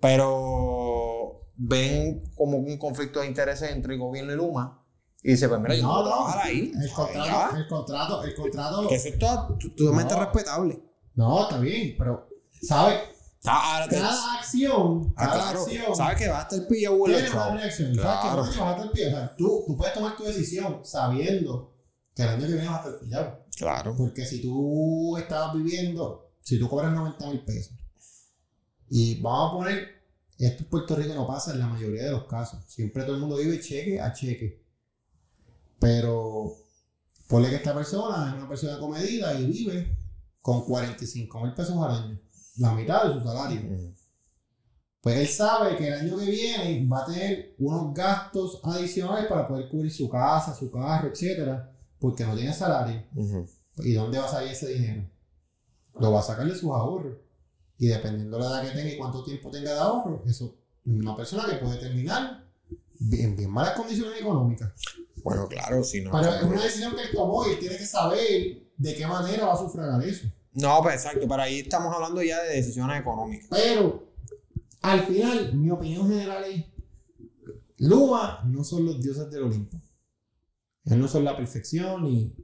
Pero 0.00 1.48
ven 1.56 2.22
como 2.34 2.58
un 2.58 2.78
conflicto 2.78 3.20
de 3.20 3.26
intereses 3.26 3.70
entre 3.70 3.94
el 3.94 4.00
gobierno 4.00 4.32
y 4.32 4.36
Luma 4.36 4.84
y 5.22 5.32
dice, 5.32 5.48
pues 5.48 5.60
mira, 5.60 5.74
yo 5.76 5.82
no, 5.82 5.88
No, 5.88 6.02
no, 6.02 6.08
trabajar 6.08 6.46
ahí. 6.46 6.72
El 6.82 6.90
contrato, 6.92 7.56
el 7.56 7.66
contrato, 7.68 8.22
el 8.24 8.34
contrato. 8.34 8.88
Que 8.88 8.94
eso 8.96 9.08
es 9.08 9.18
todo- 9.18 9.56
totalmente 9.76 10.14
No. 10.14 10.20
respetable. 10.20 10.82
No, 11.14 11.42
está 11.42 11.58
bien, 11.58 11.94
pero, 11.98 12.28
¿sabes? 12.62 12.98
Cada 13.42 14.38
acción, 14.38 15.12
ah, 15.16 15.26
cada 15.26 15.34
claro, 15.34 15.62
acción 15.62 15.96
sabes 15.96 16.18
que 16.18 16.28
va 16.28 16.38
a 16.38 16.42
estar 16.42 16.68
pillado 16.68 17.06
el 17.06 17.30
una 17.32 17.54
reacción. 17.56 17.92
Claro. 17.92 18.44
¿Sabes 18.44 18.54
que 18.54 18.60
vas 18.60 18.68
a 18.68 18.76
estar 18.76 18.92
pillado? 18.92 19.12
O 19.12 19.18
sea, 19.18 19.36
tú, 19.36 19.64
tú 19.66 19.76
puedes 19.76 19.94
tomar 19.94 20.16
tu 20.16 20.22
decisión 20.22 20.80
sabiendo 20.84 21.74
que 22.14 22.22
el 22.22 22.28
año 22.28 22.46
que 22.46 22.52
viene 22.52 22.68
vas 22.68 22.84
a 22.84 22.88
estar 22.88 23.00
pillado. 23.00 23.44
Claro. 23.56 23.96
Porque 23.96 24.24
si 24.24 24.40
tú 24.40 25.16
estabas 25.18 25.56
viviendo, 25.56 26.30
si 26.40 26.58
tú 26.58 26.68
cobras 26.68 26.92
90 26.92 27.26
mil 27.30 27.40
pesos, 27.40 27.76
y 28.88 29.20
vamos 29.20 29.50
a 29.50 29.56
poner, 29.56 29.88
esto 30.38 30.62
en 30.62 30.68
Puerto 30.68 30.94
Rico 30.94 31.14
no 31.14 31.26
pasa 31.26 31.52
en 31.52 31.58
la 31.58 31.66
mayoría 31.66 32.04
de 32.04 32.10
los 32.12 32.26
casos. 32.26 32.64
Siempre 32.68 33.02
todo 33.02 33.14
el 33.14 33.20
mundo 33.20 33.38
vive 33.38 33.58
cheque 33.58 34.00
a 34.00 34.12
cheque. 34.12 34.62
Pero 35.80 36.54
ponle 37.26 37.48
que 37.48 37.56
esta 37.56 37.74
persona 37.74 38.28
es 38.28 38.34
una 38.34 38.48
persona 38.48 38.78
comedida 38.78 39.34
y 39.40 39.46
vive 39.46 39.98
con 40.40 40.64
45 40.64 41.40
mil 41.40 41.54
pesos 41.54 41.76
al 41.82 42.04
año, 42.04 42.20
la 42.58 42.72
mitad 42.72 43.06
de 43.06 43.14
su 43.14 43.20
salario. 43.24 43.60
Pues 45.00 45.16
él 45.16 45.26
sabe 45.26 45.76
que 45.76 45.88
el 45.88 45.94
año 45.94 46.16
que 46.16 46.26
viene 46.26 46.86
va 46.86 47.02
a 47.02 47.06
tener 47.06 47.56
unos 47.58 47.92
gastos 47.92 48.60
adicionales 48.62 49.26
para 49.26 49.48
poder 49.48 49.68
cubrir 49.68 49.92
su 49.92 50.08
casa, 50.08 50.54
su 50.54 50.70
carro, 50.70 51.08
etcétera, 51.08 51.72
porque 51.98 52.24
no 52.24 52.36
tiene 52.36 52.52
salario. 52.52 53.02
¿Y 53.78 53.94
dónde 53.94 54.18
va 54.18 54.26
a 54.26 54.28
salir 54.28 54.52
ese 54.52 54.68
dinero? 54.68 55.08
Lo 55.98 56.12
va 56.12 56.20
a 56.20 56.22
sacar 56.22 56.46
de 56.46 56.54
sus 56.54 56.70
ahorros. 56.70 57.16
Y 57.78 57.88
dependiendo 57.88 58.36
de 58.36 58.44
la 58.44 58.50
edad 58.50 58.62
que 58.62 58.78
tenga 58.78 58.94
y 58.94 58.96
cuánto 58.96 59.24
tiempo 59.24 59.50
tenga 59.50 59.72
de 59.72 59.80
ahorro, 59.80 60.22
eso 60.24 60.56
es 60.86 60.92
una 60.92 61.16
persona 61.16 61.46
que 61.48 61.56
puede 61.56 61.78
terminar 61.78 62.44
en 63.10 63.36
bien 63.36 63.50
malas 63.50 63.74
condiciones 63.76 64.20
económicas. 64.20 64.72
Bueno, 65.24 65.48
claro, 65.48 65.82
si 65.82 66.00
no. 66.00 66.12
Pero 66.12 66.32
es 66.32 66.42
una 66.44 66.62
decisión 66.62 66.94
que 66.94 67.02
él 67.02 67.08
tomó 67.12 67.44
y 67.46 67.52
él 67.52 67.58
tiene 67.58 67.76
que 67.76 67.86
saber 67.86 68.62
de 68.76 68.94
qué 68.94 69.06
manera 69.06 69.46
va 69.46 69.54
a 69.54 69.58
sufragar 69.58 70.02
eso. 70.04 70.28
No, 70.54 70.80
pues 70.82 70.94
exacto, 70.96 71.26
pero 71.28 71.42
ahí 71.42 71.60
estamos 71.60 71.94
hablando 71.94 72.22
ya 72.22 72.42
de 72.42 72.56
decisiones 72.56 73.00
económicas. 73.00 73.48
Pero 73.50 74.08
al 74.82 75.00
final, 75.06 75.54
mi 75.54 75.70
opinión 75.70 76.08
general 76.08 76.44
es: 76.44 76.64
Luma 77.78 78.42
no 78.46 78.62
son 78.64 78.84
los 78.86 79.00
dioses 79.02 79.30
del 79.30 79.44
Olimpo. 79.44 79.80
Ellos 80.84 80.98
no 80.98 81.08
son 81.08 81.24
la 81.24 81.36
perfección 81.36 82.06
y 82.06 82.34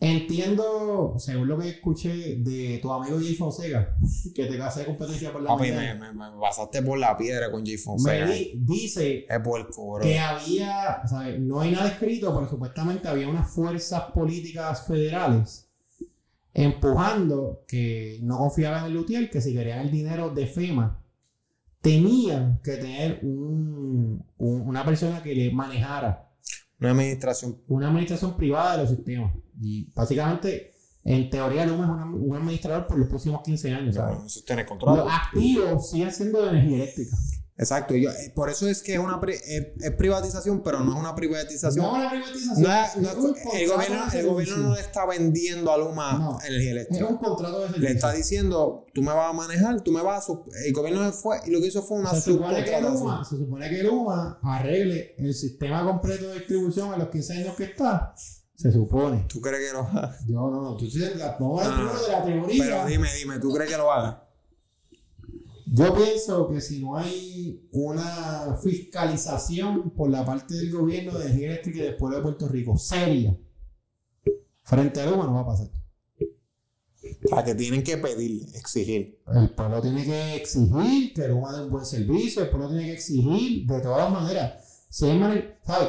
Entiendo, 0.00 1.14
según 1.18 1.48
lo 1.48 1.56
que 1.58 1.68
escuché 1.70 2.36
de 2.36 2.78
tu 2.82 2.92
amigo 2.92 3.16
Jay 3.18 3.34
Fonseca, 3.34 3.96
que 4.34 4.44
te 4.44 4.58
casé 4.58 4.80
de 4.80 4.86
competencia 4.86 5.32
por 5.32 5.40
la 5.40 5.50
Papi, 5.56 5.70
me, 5.72 5.94
me, 5.94 6.12
me 6.12 6.24
pasaste 6.38 6.82
por 6.82 6.98
la 6.98 7.16
piedra 7.16 7.50
con 7.50 7.64
Jay 7.64 7.76
me 7.76 7.82
Fonseca. 7.82 8.26
di- 8.26 8.52
dice 8.56 9.24
Es 9.26 9.40
puerco, 9.42 9.94
bro. 9.94 10.02
que 10.02 10.18
había, 10.18 11.00
no 11.38 11.60
hay 11.60 11.70
nada 11.70 11.88
escrito, 11.88 12.34
pero 12.34 12.50
supuestamente 12.50 13.08
había 13.08 13.28
unas 13.28 13.50
fuerzas 13.50 14.02
políticas 14.12 14.86
federales 14.86 15.70
empujando 16.54 17.64
que 17.66 18.20
no 18.22 18.38
confiaban 18.38 18.86
en 18.86 18.94
Lutier, 18.94 19.28
que 19.28 19.40
si 19.40 19.52
querían 19.52 19.80
el 19.80 19.90
dinero 19.90 20.30
de 20.30 20.46
FEMA, 20.46 21.00
tenían 21.80 22.60
que 22.62 22.76
tener 22.76 23.20
un- 23.22 24.24
un- 24.38 24.60
una 24.62 24.84
persona 24.84 25.22
que 25.22 25.34
le 25.34 25.52
manejara 25.52 26.30
Una 26.80 26.90
administración. 26.92 27.58
una 27.68 27.88
administración 27.88 28.36
privada 28.36 28.76
de 28.76 28.82
los 28.84 28.90
sistemas. 28.90 29.34
Y 29.60 29.92
básicamente, 29.92 30.72
en 31.04 31.28
teoría, 31.28 31.66
Luma 31.66 31.84
es 31.84 31.90
una- 31.90 32.06
un 32.14 32.36
administrador 32.36 32.86
por 32.86 32.98
los 32.98 33.08
próximos 33.08 33.42
15 33.42 33.72
años. 33.74 33.94
control. 34.66 34.98
Los 34.98 35.08
activos 35.12 35.90
siguen 35.90 36.10
siendo 36.12 36.42
de 36.42 36.50
energía 36.50 36.76
eléctrica. 36.76 37.16
Exacto. 37.56 37.94
yo- 37.94 38.10
eh, 38.10 38.32
por 38.34 38.50
eso 38.50 38.68
es 38.68 38.82
que 38.82 38.94
es 38.94 38.98
una 38.98 39.20
pri- 39.20 39.34
es, 39.46 39.66
es 39.80 39.90
privatización, 39.96 40.62
pero 40.64 40.80
no 40.80 40.92
es 40.94 40.98
una 40.98 41.14
privatización. 41.14 41.84
No 41.84 41.92
una 41.94 42.10
privatización. 42.10 42.62
No 42.62 42.72
es- 42.72 42.96
es- 42.96 42.96
es 42.96 43.60
el, 43.62 43.68
gobierno, 43.70 44.04
el 44.12 44.26
gobierno 44.26 44.56
no 44.56 44.74
le 44.74 44.80
está 44.80 45.06
vendiendo 45.06 45.70
a 45.72 45.78
Luma 45.78 46.12
No. 46.18 46.38
energía 46.40 46.70
Es 46.70 46.72
eléctrica. 46.72 47.06
un 47.06 47.16
contrato 47.18 47.60
de 47.60 47.66
servicio. 47.68 47.88
Le 47.88 47.94
está 47.94 48.12
diciendo, 48.12 48.86
tú 48.92 49.02
me 49.02 49.12
vas 49.12 49.30
a 49.30 49.32
manejar, 49.32 49.80
tú 49.82 49.92
me 49.92 50.02
vas 50.02 50.28
a... 50.28 50.32
El 50.66 50.72
gobierno 50.72 51.12
fue 51.12 51.38
y 51.46 51.50
lo 51.52 51.60
que 51.60 51.68
hizo 51.68 51.82
fue 51.82 51.98
una 51.98 52.10
se 52.10 52.22
supone, 52.22 52.56
que 52.56 52.72
subcontratación. 52.72 52.92
Luma, 52.94 53.24
se 53.24 53.36
supone 53.36 53.70
que 53.70 53.82
Luma 53.84 54.38
arregle 54.42 55.14
el 55.18 55.32
sistema 55.34 55.84
completo 55.84 56.26
de 56.28 56.34
distribución 56.40 56.92
a 56.92 56.96
los 56.96 57.08
15 57.08 57.34
años 57.34 57.54
que 57.56 57.64
está. 57.64 58.14
Se 58.56 58.70
supone. 58.72 59.26
¿Tú 59.28 59.40
crees 59.40 59.68
que 59.68 59.72
lo 59.72 59.80
haga? 59.80 60.16
Yo 60.26 60.34
no, 60.48 60.62
no. 60.62 60.76
Tú 60.76 60.84
dices, 60.86 61.12
vamos 61.38 61.62
a 61.62 61.68
No, 61.68 61.84
no, 61.84 62.02
de 62.02 62.08
la 62.12 62.24
teoría. 62.24 62.64
Pero 62.64 62.86
dime, 62.86 63.08
dime, 63.14 63.38
¿tú 63.38 63.52
crees 63.52 63.70
que 63.70 63.76
lo 63.76 63.92
haga? 63.92 64.23
Yo 65.76 65.92
pienso 65.92 66.48
que 66.48 66.60
si 66.60 66.80
no 66.80 66.96
hay 66.96 67.68
una 67.72 68.56
fiscalización 68.62 69.90
por 69.90 70.08
la 70.08 70.24
parte 70.24 70.54
del 70.54 70.70
gobierno 70.70 71.18
de 71.18 71.24
energía 71.26 71.48
eléctrica 71.48 71.78
y 71.78 71.82
del 71.82 71.96
pueblo 71.96 72.18
de 72.18 72.22
Puerto 72.22 72.46
Rico, 72.46 72.78
seria, 72.78 73.36
frente 74.62 75.00
a 75.00 75.06
Luma 75.06 75.24
no 75.24 75.34
va 75.34 75.40
a 75.40 75.46
pasar. 75.46 75.68
Sea, 77.28 77.42
que 77.42 77.56
tienen 77.56 77.82
que 77.82 77.96
pedir, 77.96 78.46
exigir. 78.54 79.20
El 79.26 79.50
pueblo 79.50 79.82
tiene 79.82 80.04
que 80.04 80.36
exigir 80.36 81.12
que 81.12 81.26
Luma 81.26 81.52
dé 81.52 81.64
un 81.64 81.70
buen 81.72 81.84
servicio, 81.84 82.42
el 82.42 82.50
pueblo 82.50 82.68
tiene 82.68 82.84
que 82.84 82.92
exigir 82.92 83.66
de 83.66 83.80
todas 83.80 84.12
maneras. 84.12 84.86
Si 84.90 85.06
hay 85.06 85.18
manera- 85.18 85.58
¿sabes? 85.66 85.88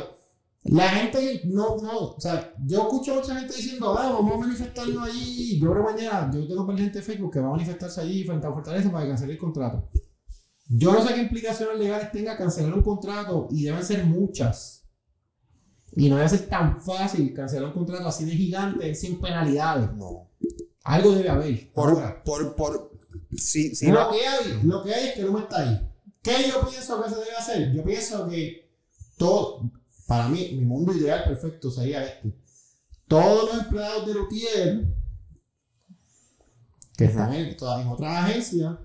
La 0.66 0.90
gente 0.90 1.42
no, 1.46 1.78
no, 1.78 2.00
o 2.16 2.20
sea, 2.20 2.54
yo 2.66 2.82
escucho 2.82 3.14
a 3.14 3.16
mucha 3.18 3.36
gente 3.36 3.56
diciendo, 3.56 3.96
ah, 3.98 4.14
vamos 4.14 4.34
a 4.34 4.38
manifestarnos 4.38 5.08
allí. 5.08 5.60
Yo 5.60 5.72
creo 5.72 5.84
mañana, 5.84 6.32
yo 6.34 6.48
tengo 6.48 6.66
par 6.66 6.76
de 6.76 6.82
gente 6.82 6.98
de 7.00 7.06
Facebook 7.06 7.32
que 7.32 7.40
va 7.40 7.50
a 7.50 7.52
manifestarse 7.52 8.02
allí 8.02 8.24
frente 8.24 8.48
a 8.48 8.52
Fortaleza 8.52 8.92
para 8.92 9.04
que 9.04 9.10
cancele 9.10 9.34
el 9.34 9.38
contrato. 9.38 9.90
Yo 10.68 10.92
no 10.92 11.06
sé 11.06 11.14
qué 11.14 11.22
implicaciones 11.22 11.78
legales 11.78 12.12
tenga 12.12 12.36
cancelar 12.36 12.74
un 12.74 12.82
contrato 12.82 13.48
y 13.52 13.66
deben 13.66 13.84
ser 13.84 14.06
muchas. 14.06 14.88
Y 15.96 16.10
no 16.10 16.18
debe 16.18 16.30
ser 16.30 16.50
tan 16.50 16.82
fácil 16.82 17.32
cancelar 17.34 17.68
un 17.68 17.74
contrato 17.74 18.08
así 18.08 18.26
de 18.26 18.32
gigante 18.32 18.96
sin 18.96 19.22
penalidades. 19.22 19.94
No. 19.94 20.32
Algo 20.84 21.12
debe 21.12 21.30
haber. 21.30 21.72
Ahora, 21.76 22.24
Por, 22.24 22.56
por, 22.56 22.56
por... 22.56 22.92
Sí, 23.38 23.76
sí, 23.76 23.88
lo, 23.92 24.06
no. 24.06 24.12
que 24.12 24.28
hay, 24.28 24.64
lo 24.64 24.84
que 24.84 24.94
hay 24.94 25.08
es 25.10 25.14
que 25.14 25.22
Luma 25.22 25.42
está 25.42 25.62
ahí. 25.62 25.80
¿Qué 26.24 26.50
yo 26.50 26.68
pienso 26.68 27.04
que 27.04 27.10
se 27.10 27.16
debe 27.16 27.36
hacer? 27.38 27.72
Yo 27.72 27.84
pienso 27.84 28.28
que 28.28 28.72
todo, 29.18 29.72
para 30.08 30.28
mí, 30.30 30.52
mi 30.54 30.66
mundo 30.66 30.94
ideal 30.94 31.24
perfecto 31.26 31.70
sería 31.72 32.06
este. 32.06 32.34
Todos 33.08 33.54
los 33.54 33.64
empleados 33.64 34.06
de 34.08 34.14
Lutier 34.14 34.96
que 36.98 37.06
están 37.06 37.34
en, 37.34 37.58
todas- 37.58 37.82
en 37.82 37.88
otras 37.90 38.24
agencias, 38.24 38.78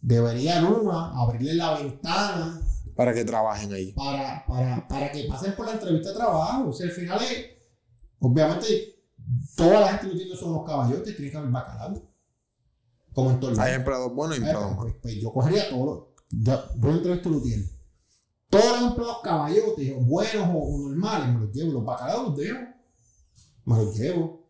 debería 0.00 0.60
Luma 0.60 1.12
abrirle 1.20 1.54
la 1.54 1.78
ventana 1.78 2.60
Para 2.94 3.14
que 3.14 3.24
trabajen 3.24 3.72
ahí. 3.72 3.92
para, 3.92 4.44
para, 4.46 4.86
para 4.86 5.10
que 5.10 5.24
pasen 5.24 5.54
por 5.56 5.66
la 5.66 5.72
entrevista 5.72 6.10
de 6.10 6.14
trabajo. 6.16 6.68
O 6.68 6.72
sea, 6.72 6.86
al 6.86 6.92
final 6.92 7.20
es, 7.22 7.46
obviamente, 8.20 9.02
toda 9.56 9.80
la 9.80 9.88
gente 9.88 10.06
Lutier 10.08 10.28
no 10.28 10.36
son 10.36 10.50
unos 10.50 10.66
caballotes, 10.66 11.16
tiene 11.16 11.30
que 11.30 11.36
haber 11.36 11.50
bacalao. 11.50 12.02
Como 13.14 13.30
en 13.30 13.40
todo 13.40 13.50
el 13.50 13.58
Hay 13.60 13.74
empleados 13.74 14.14
buenos 14.14 14.36
y 14.36 14.40
empleados 14.40 14.66
pues, 14.66 14.76
malos. 14.78 14.94
pues 15.02 15.14
yo 15.16 15.32
cogería 15.32 15.68
todos 15.70 15.86
los. 15.86 16.04
Yo, 16.30 16.62
voy 16.76 16.92
a 16.92 16.96
entrevistar 16.96 17.32
a 17.32 17.34
Lutier. 17.34 17.60
Todos 18.50 18.80
los 18.80 18.90
empleados 18.90 19.18
caballotes, 19.22 20.06
buenos 20.06 20.48
o, 20.48 20.58
o 20.58 20.78
normales, 20.88 21.34
me 21.34 21.40
los 21.40 21.54
llevo. 21.54 21.72
Los 21.72 21.84
bacalaos 21.84 22.28
los 22.28 22.36
dejo. 22.36 22.58
Me 23.64 23.76
los 23.76 23.98
llevo. 23.98 24.48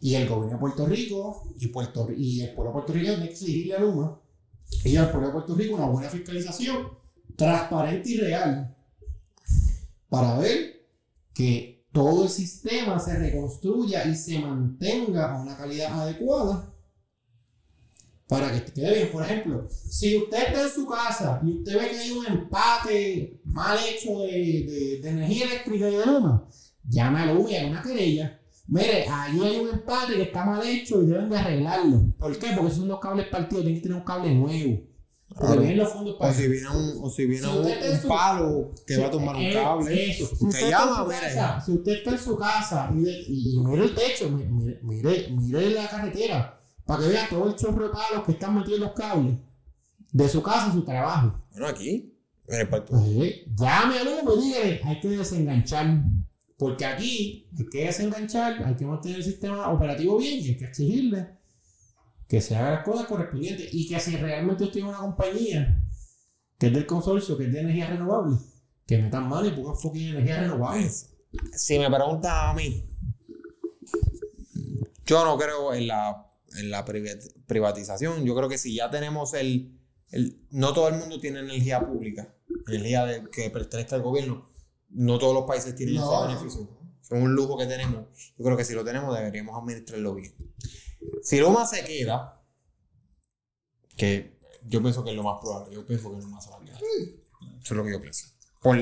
Y 0.00 0.14
el 0.14 0.28
gobierno 0.28 0.54
de 0.54 0.60
Puerto 0.60 0.86
Rico 0.86 1.52
y, 1.58 1.66
Puerto, 1.68 2.08
y 2.16 2.40
el 2.42 2.54
pueblo 2.54 2.72
puertorriqueño 2.72 3.14
tiene 3.14 3.26
que 3.26 3.32
exigirle 3.32 3.74
a 3.74 3.80
Luma 3.80 4.20
y 4.84 4.96
al 4.96 5.10
pueblo 5.10 5.28
de 5.28 5.32
Puerto 5.32 5.54
Rico 5.54 5.74
una 5.74 5.88
buena 5.88 6.08
fiscalización 6.08 6.88
transparente 7.36 8.10
y 8.10 8.16
real 8.18 8.74
para 10.08 10.38
ver 10.38 10.88
que 11.34 11.86
todo 11.92 12.24
el 12.24 12.30
sistema 12.30 12.98
se 12.98 13.18
reconstruya 13.18 14.06
y 14.06 14.14
se 14.14 14.38
mantenga 14.38 15.34
a 15.34 15.42
una 15.42 15.56
calidad 15.56 16.00
adecuada 16.00 16.75
para 18.28 18.52
que 18.52 18.60
te 18.60 18.72
quede 18.72 18.94
bien. 18.94 19.12
Por 19.12 19.22
ejemplo, 19.22 19.66
si 19.70 20.16
usted 20.16 20.38
está 20.48 20.62
en 20.62 20.70
su 20.70 20.86
casa 20.86 21.40
y 21.44 21.58
usted 21.58 21.78
ve 21.80 21.90
que 21.90 21.98
hay 21.98 22.10
un 22.12 22.26
empate 22.26 23.40
mal 23.44 23.78
hecho 23.88 24.20
de, 24.20 24.32
de- 24.32 25.00
de 25.02 25.08
energía 25.08 25.44
eléctrica 25.46 25.88
y 25.88 25.94
de 25.96 26.06
luma, 26.06 26.48
llame 26.88 27.20
a 27.20 27.32
Luma 27.32 27.50
y 27.50 27.56
haga 27.56 27.68
una 27.68 27.82
querella. 27.82 28.40
Mire, 28.68 29.06
ahí 29.08 29.40
hay 29.40 29.56
un 29.60 29.68
empate 29.68 30.14
que 30.14 30.22
está 30.22 30.44
mal 30.44 30.66
hecho 30.66 31.00
y 31.02 31.06
deben 31.06 31.30
de 31.30 31.38
arreglarlo. 31.38 32.02
¿Por 32.18 32.36
qué? 32.38 32.48
Porque 32.56 32.74
son 32.74 32.88
dos 32.88 32.98
cables 33.00 33.28
partidos, 33.28 33.62
tienen 33.64 33.80
que 33.80 33.82
tener 33.88 33.98
un 33.98 34.04
cable 34.04 34.34
nuevo. 34.34 34.80
Porque 35.28 35.44
Claro. 35.46 35.60
vienen 35.60 35.78
los 35.78 35.92
fondos 35.92 36.16
para 36.18 36.30
O 36.30 36.34
si 36.34 36.48
viene 36.48 36.68
un, 36.68 36.94
o 37.04 37.10
si 37.10 37.26
viene 37.26 37.46
Si 37.46 37.52
un, 37.52 38.00
su- 38.00 38.08
palo 38.08 38.70
que 38.86 38.96
va 38.96 39.06
a 39.06 39.10
tomar 39.10 39.36
un 39.36 39.42
Eh, 39.42 39.52
cable. 39.54 40.10
Eso. 40.10 40.26
Si 40.26 40.44
Usted 40.46 40.48
está 40.48 40.60
en 40.64 40.70
llama, 40.70 40.96
su 41.02 41.08
mire. 41.08 41.20
casa, 41.20 41.60
Si 41.60 41.72
usted 41.72 41.92
está 41.92 42.10
en 42.12 42.18
su 42.18 42.36
casa 42.36 42.90
y, 42.94 43.00
de- 43.02 43.22
y- 43.28 43.54
y 43.54 43.58
mire 43.60 43.84
el 43.84 43.94
techo, 43.94 44.30
mi- 44.30 44.44
mire, 44.44 44.80
mire, 44.82 45.28
mire 45.30 45.70
la 45.70 45.88
carretera, 45.88 46.55
para 46.86 47.02
que 47.02 47.08
vea 47.08 47.28
todo 47.28 47.48
el 47.48 47.56
chorro 47.56 47.88
de 47.88 47.92
palos 47.92 48.24
que 48.24 48.32
están 48.32 48.54
metidos 48.54 48.78
en 48.78 48.84
los 48.84 48.92
cables 48.92 49.38
de 50.12 50.28
su 50.28 50.42
casa 50.42 50.70
a 50.70 50.72
su 50.72 50.82
trabajo. 50.84 51.42
Bueno, 51.50 51.66
aquí. 51.66 52.16
En 52.46 52.60
el 52.60 52.68
parque. 52.68 52.92
Pues, 52.92 53.34
llame 53.56 53.98
al 53.98 54.04
Luma 54.06 54.32
y 54.34 54.42
dígale, 54.42 54.80
hay 54.84 55.00
que 55.00 55.08
desenganchar. 55.08 56.04
Porque 56.56 56.86
aquí 56.86 57.50
hay 57.58 57.66
que 57.66 57.84
desenganchar, 57.84 58.64
hay 58.64 58.74
que 58.76 58.86
mantener 58.86 59.18
el 59.18 59.24
sistema 59.24 59.70
operativo 59.70 60.16
bien 60.16 60.40
y 60.40 60.48
hay 60.48 60.56
que 60.56 60.64
exigirle 60.64 61.36
que 62.28 62.40
se 62.40 62.56
hagan 62.56 62.76
las 62.76 62.84
cosas 62.84 63.06
correspondientes 63.06 63.68
y 63.72 63.86
que 63.88 64.00
si 64.00 64.16
realmente 64.16 64.64
usted 64.64 64.74
tiene 64.74 64.88
una 64.88 64.98
compañía 64.98 65.82
que 66.58 66.68
es 66.68 66.72
del 66.72 66.86
consorcio, 66.86 67.36
que 67.36 67.44
es 67.44 67.52
de 67.52 67.60
energía 67.60 67.88
renovable, 67.88 68.38
que 68.86 68.98
metan 68.98 69.28
mano 69.28 69.46
y 69.46 69.50
pongan 69.50 69.76
fucking 69.76 70.08
energía 70.08 70.40
renovable. 70.40 70.88
Si 71.52 71.78
me 71.78 71.90
preguntas 71.90 72.32
a 72.32 72.54
mí, 72.54 72.88
yo 75.04 75.24
no 75.24 75.36
creo 75.36 75.74
en 75.74 75.88
la, 75.88 76.26
en 76.54 76.70
la 76.70 76.84
privat- 76.84 77.32
privatización. 77.46 78.24
Yo 78.24 78.34
creo 78.36 78.48
que 78.48 78.58
si 78.58 78.74
ya 78.74 78.90
tenemos 78.90 79.34
el, 79.34 79.78
el- 80.10 80.40
No 80.50 80.72
todo 80.72 80.88
el 80.88 80.94
mundo 80.96 81.18
tiene 81.20 81.40
energía 81.40 81.80
pública, 81.86 82.34
energía 82.68 83.04
de- 83.04 83.28
que 83.30 83.50
pertenece 83.50 83.94
al 83.94 84.02
gobierno. 84.02 84.48
No 84.88 85.18
todos 85.18 85.34
los 85.34 85.44
países 85.44 85.74
tienen 85.74 85.96
No, 85.96 86.24
ese 86.24 86.34
beneficio. 86.34 86.76
Es 87.02 87.10
un 87.10 87.34
lujo 87.34 87.56
que 87.58 87.66
tenemos. 87.66 88.06
Yo 88.38 88.44
creo 88.44 88.56
que 88.56 88.64
si 88.64 88.74
lo 88.74 88.84
tenemos 88.84 89.14
deberíamos 89.16 89.60
administrarlo 89.60 90.14
bien. 90.14 90.34
Si 91.22 91.38
Luma 91.38 91.66
se 91.66 91.84
queda, 91.84 92.42
que 93.96 94.38
yo 94.64 94.80
pienso 94.82 95.04
que 95.04 95.10
es 95.10 95.16
lo 95.16 95.22
más 95.22 95.38
probable, 95.40 95.74
yo 95.74 95.86
pienso 95.86 96.12
que 96.14 96.20
se 96.22 96.28
va 96.50 96.56
a 96.56 96.64
quedar. 96.64 96.80
Eso 96.82 97.14
es 97.62 97.70
lo 97.72 97.84
que 97.84 97.90
yo 97.92 98.00
pienso. 98.00 98.26
Por, 98.60 98.76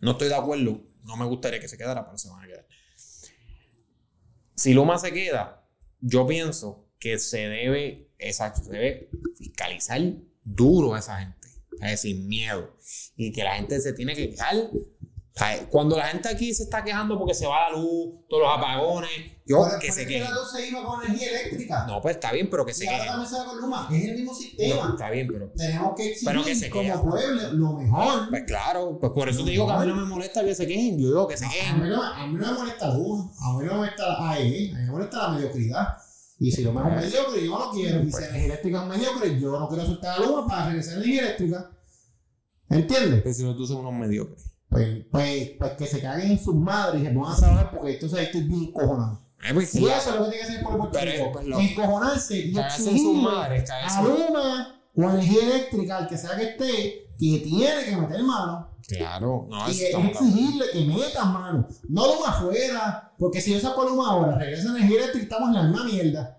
no 0.00 0.10
estoy 0.12 0.28
de 0.28 0.34
acuerdo, 0.34 0.82
no 1.04 1.16
me 1.16 1.24
gustaría 1.26 1.60
que 1.60 1.68
se 1.68 1.78
quedara, 1.78 2.04
pero 2.04 2.18
se 2.18 2.28
van 2.28 2.44
a 2.44 2.46
quedar. 2.46 2.66
Si 4.54 4.74
Luma 4.74 4.98
se 4.98 5.12
queda, 5.12 5.67
yo 6.00 6.26
pienso 6.26 6.88
que 6.98 7.18
se 7.18 7.48
debe, 7.48 8.10
exacto, 8.18 8.62
se 8.64 8.72
debe 8.72 9.10
fiscalizar 9.36 10.00
duro 10.42 10.94
a 10.94 10.98
esa 10.98 11.18
gente, 11.20 11.48
es 11.80 11.90
decir, 11.90 12.16
miedo. 12.24 12.76
Y 13.16 13.32
que 13.32 13.44
la 13.44 13.56
gente 13.56 13.80
se 13.80 13.92
tiene 13.92 14.14
que 14.14 14.30
quejar. 14.30 14.70
Cuando 15.70 15.96
la 15.96 16.08
gente 16.08 16.28
aquí 16.28 16.52
se 16.52 16.64
está 16.64 16.82
quejando 16.82 17.18
porque 17.18 17.34
se 17.34 17.46
va 17.46 17.70
la 17.70 17.76
luz, 17.78 18.14
todos 18.28 18.42
los 18.42 18.58
apagones, 18.58 19.10
yo 19.46 19.62
Pero 19.64 19.78
que 19.80 19.88
es 19.88 19.94
se 19.94 20.00
que 20.02 20.08
quejen. 20.14 20.24
la 20.24 20.30
luz 20.40 20.50
se 20.52 20.68
iba 20.68 20.84
con 20.84 21.04
energía 21.04 21.30
eléctrica. 21.30 21.86
No, 21.86 22.00
pues 22.02 22.16
está 22.16 22.32
bien, 22.32 22.48
pero 22.50 22.66
que 22.66 22.74
se 22.74 22.84
y 22.84 22.88
ahora 22.88 22.98
quejen. 22.98 23.12
también 23.12 23.30
se 23.30 23.38
va 23.38 23.44
con 23.46 23.60
Luma. 23.60 23.88
Es 23.92 24.04
el 24.04 24.14
mismo 24.16 24.32
No, 24.32 24.38
sistema. 24.38 24.88
está 24.90 25.10
bien, 25.10 25.28
pero. 25.32 25.52
Tenemos 25.56 25.94
que 25.96 26.08
exigir 26.10 26.28
Pero 26.28 26.44
que 26.44 26.54
se 26.54 26.70
como 26.70 26.82
quejen. 26.82 27.00
pueblo 27.10 27.52
lo 27.52 27.72
mejor. 27.74 28.28
Pues 28.30 28.42
claro, 28.46 28.98
pues 29.00 29.12
por 29.12 29.28
eso 29.28 29.44
te 29.44 29.50
digo 29.50 29.66
que 29.66 29.72
a 29.72 29.78
mí 29.78 29.86
no 29.86 29.94
me 29.96 30.04
molesta 30.06 30.44
que 30.44 30.54
se 30.54 30.66
quejen. 30.66 30.98
Yo 30.98 31.06
digo 31.08 31.28
que 31.28 31.36
se 31.36 31.46
A 31.46 31.50
quejen. 31.50 31.82
mí, 31.82 31.88
no, 31.88 32.02
a 32.02 32.26
mí 32.26 32.34
no 32.34 32.46
me 32.46 32.52
molesta 32.58 32.88
Luma, 32.94 33.30
a 33.40 33.52
mí 33.58 33.64
no 33.64 33.72
me 33.72 33.78
molesta 33.78 34.08
la 34.08 34.30
AE, 34.32 34.70
a 34.72 34.74
mí 34.76 34.82
me 34.84 34.90
molesta 34.90 35.16
la 35.18 35.28
mediocridad. 35.30 35.88
Y 36.40 36.52
si 36.52 36.62
Luma 36.64 36.82
es 36.82 36.86
un 36.88 36.94
mediocre, 37.10 37.44
yo 37.44 37.50
no 37.50 37.58
lo 37.66 37.70
quiero. 37.72 38.00
Y 38.00 38.04
si 38.06 38.10
Pues. 38.10 38.24
energía 38.24 38.44
eléctrica 38.46 38.82
es 38.82 38.88
mediocre, 38.88 39.40
yo 39.40 39.58
no 39.58 39.68
quiero 39.68 39.86
soltar 39.86 40.18
a 40.20 40.24
Luma 40.24 40.46
para 40.46 40.66
regresar 40.66 40.94
a 40.94 40.96
energía 40.96 41.22
eléctrica. 41.22 41.70
¿Entiendes? 42.70 43.22
Que 43.22 43.32
si 43.32 43.44
no, 43.44 43.56
tú 43.56 43.66
son 43.66 43.78
unos 43.78 43.94
mediocres. 43.94 44.44
Pues, 44.70 45.04
pues, 45.10 45.50
pues 45.58 45.72
que 45.72 45.86
se 45.86 46.00
caguen 46.00 46.32
en 46.32 46.38
sus 46.38 46.54
madres 46.54 47.02
y 47.02 47.06
se 47.06 47.10
pongan 47.12 47.32
a 47.32 47.36
trabajar 47.36 47.70
porque 47.70 47.94
entonces 47.94 48.18
ahí 48.18 48.24
estoy 48.26 48.42
bien 48.42 48.70
cojonado. 48.72 49.22
Eh, 49.42 49.54
pues, 49.54 49.70
sí, 49.70 49.80
Y 49.82 49.86
eso 49.88 50.10
es 50.10 50.16
lo 50.16 50.24
que 50.24 50.30
tiene 50.30 50.36
que 50.46 50.52
hacer 50.52 50.62
por 50.62 50.72
el 50.72 50.78
Puerto 50.78 50.98
Rico. 51.00 51.32
pues, 51.32 51.46
lo- 51.46 51.60
Encojonarse 51.60 52.38
y 52.38 52.52
exigirle 52.58 53.30
a 53.70 54.02
Luma 54.02 54.82
o 54.94 55.08
a 55.08 55.14
energía 55.14 55.42
eléctrica, 55.44 55.96
al 55.98 56.08
que 56.08 56.18
sea 56.18 56.36
que 56.36 56.44
esté, 56.50 57.08
que 57.18 57.38
tiene 57.44 57.84
que 57.84 57.96
meter 57.96 58.22
mano. 58.22 58.68
Claro, 58.86 59.46
no, 59.48 59.68
Y 59.68 59.72
es 59.82 59.94
exigirle 59.94 60.64
que 60.72 60.84
metan 60.84 61.32
mano. 61.32 61.68
No 61.88 62.06
Luma 62.14 62.28
afuera, 62.30 63.12
porque 63.18 63.40
si 63.40 63.52
yo 63.52 63.60
saco 63.60 63.84
Luma 63.84 64.10
ahora, 64.10 64.36
regresa 64.36 64.68
energía 64.70 64.96
eléctrica 64.98 65.18
y 65.18 65.22
estamos 65.22 65.48
en 65.48 65.54
la 65.54 65.62
misma 65.64 65.84
mierda. 65.84 66.38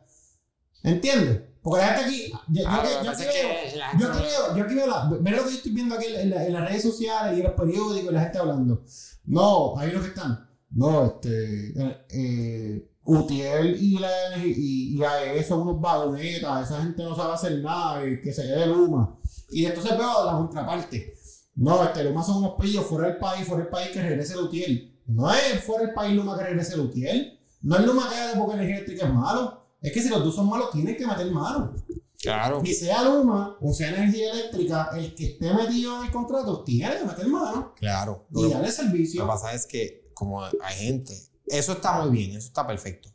¿Entiendes? 0.84 1.42
Porque 1.70 1.86
la 1.86 1.94
gente 1.94 2.06
aquí. 2.06 2.32
Yo, 2.50 2.62
yo 2.64 2.68
Ah, 2.68 2.84
yo 3.04 3.12
que 3.12 3.26
es 3.68 3.74
veo- 3.74 4.00
yo 4.00 4.08
aquí 4.12 4.22
veo, 4.24 4.56
yo 4.58 4.64
aquí 4.64 4.76
veo 4.76 4.88
la, 4.88 5.10
ver 5.22 5.36
lo 5.36 5.44
que 5.44 5.50
yo 5.52 5.56
estoy 5.58 5.72
viendo 5.72 5.96
aquí 5.96 6.06
en, 6.08 6.30
la- 6.32 6.46
en 6.46 6.54
las 6.54 6.68
redes 6.70 6.82
sociales 6.84 7.38
y 7.38 7.42
en 7.42 7.48
los 7.48 7.56
periódicos 7.56 8.12
y 8.12 8.14
la 8.14 8.22
gente 8.22 8.38
hablando. 8.40 8.84
No, 9.26 9.78
hay 9.78 9.90
unos 9.92 10.02
que 10.04 10.08
están. 10.10 10.50
No, 10.72 11.06
este. 11.06 11.70
Eh, 11.82 11.98
eh, 12.12 12.86
Utiel 13.04 13.76
y, 13.82 13.98
la, 13.98 14.10
y, 14.46 14.96
y 14.98 15.04
AES 15.04 15.48
son 15.48 15.62
unos 15.62 15.82
vagonetas, 15.82 16.70
esa 16.70 16.82
gente 16.84 17.02
no 17.04 17.16
sabe 17.16 17.34
hacer 17.34 17.60
nada, 17.60 18.08
y 18.08 18.22
que 18.22 18.32
se 18.32 18.44
quede 18.44 18.68
Luma. 18.68 19.18
Y 19.50 19.66
entonces 19.66 19.98
veo 19.98 20.26
la 20.26 20.34
contraparte. 20.34 21.16
No, 21.56 21.84
este 21.84 22.04
Luma 22.04 22.24
son 22.24 22.38
unos 22.38 22.54
pillos 22.62 22.86
fuera 22.86 23.08
del 23.08 23.18
país, 23.18 23.48
fuera 23.48 23.64
del 23.64 23.72
país 23.72 23.90
que 23.90 24.02
regrese 24.02 24.34
el 24.34 24.42
Utiel. 24.42 24.96
No 25.08 25.32
es 25.34 25.64
fuera 25.64 25.86
del 25.86 25.94
país 25.96 26.16
Luma 26.16 26.38
que 26.38 26.44
regrese 26.44 26.76
el 26.76 26.82
Utiel. 26.82 27.40
No 27.64 27.78
es 27.78 27.86
Luma 27.86 28.08
que 28.10 28.16
haga 28.16 28.38
porque 28.40 28.54
energía 28.56 28.76
eléctrica 28.76 29.08
es 29.08 29.14
malo. 29.14 29.69
Es 29.82 29.94
que 29.94 30.02
si 30.02 30.10
los 30.10 30.24
dos 30.24 30.36
son 30.36 30.50
malos, 30.50 30.72
tienen 30.72 30.96
que 30.96 31.08
meter 31.08 31.32
mano. 31.32 31.74
Claro. 32.22 32.62
Y 32.66 32.74
sea 32.74 33.04
Luma 33.04 33.58
o 33.62 33.74
sea 33.74 33.90
energía 33.90 34.34
eléctrica, 34.34 34.90
el 34.94 35.16
que 35.16 35.26
esté 35.26 35.54
metido 35.54 36.00
en 36.00 36.08
el 36.08 36.12
contrato 36.12 36.64
tiene 36.66 36.98
que 36.98 37.06
meter 37.06 37.28
mano 37.28 37.74
Claro. 37.76 38.28
Lo 38.30 38.46
y 38.46 38.52
darle 38.52 38.68
lo 38.68 38.74
servicio. 38.74 39.24
que 39.24 39.28
pasa 39.28 39.54
es 39.54 39.66
que, 39.66 40.12
como 40.14 40.44
hay 40.44 40.76
gente, 40.76 41.18
eso 41.48 41.74
está 41.74 42.02
muy 42.02 42.12
bien, 42.12 42.32
eso 42.32 42.48
está 42.48 42.68
perfecto. 42.68 43.10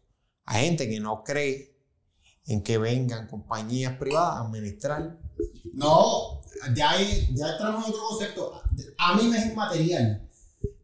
Hay 0.47 0.65
gente 0.65 0.89
que 0.89 1.01
no 1.01 1.23
cree 1.23 1.77
en 2.47 2.63
que 2.63 2.79
vengan 2.79 3.27
compañías 3.27 3.97
privadas 3.99 4.39
a 4.39 4.47
administrar. 4.47 5.19
No, 5.75 6.43
ya, 6.75 6.91
hay, 6.91 7.29
ya 7.35 7.53
entramos 7.53 7.85
en 7.85 7.93
otro 7.93 8.07
concepto. 8.09 8.63
A 8.99 9.15
mí 9.17 9.25
me 9.29 9.39
es 9.39 9.47
inmaterial 9.47 10.29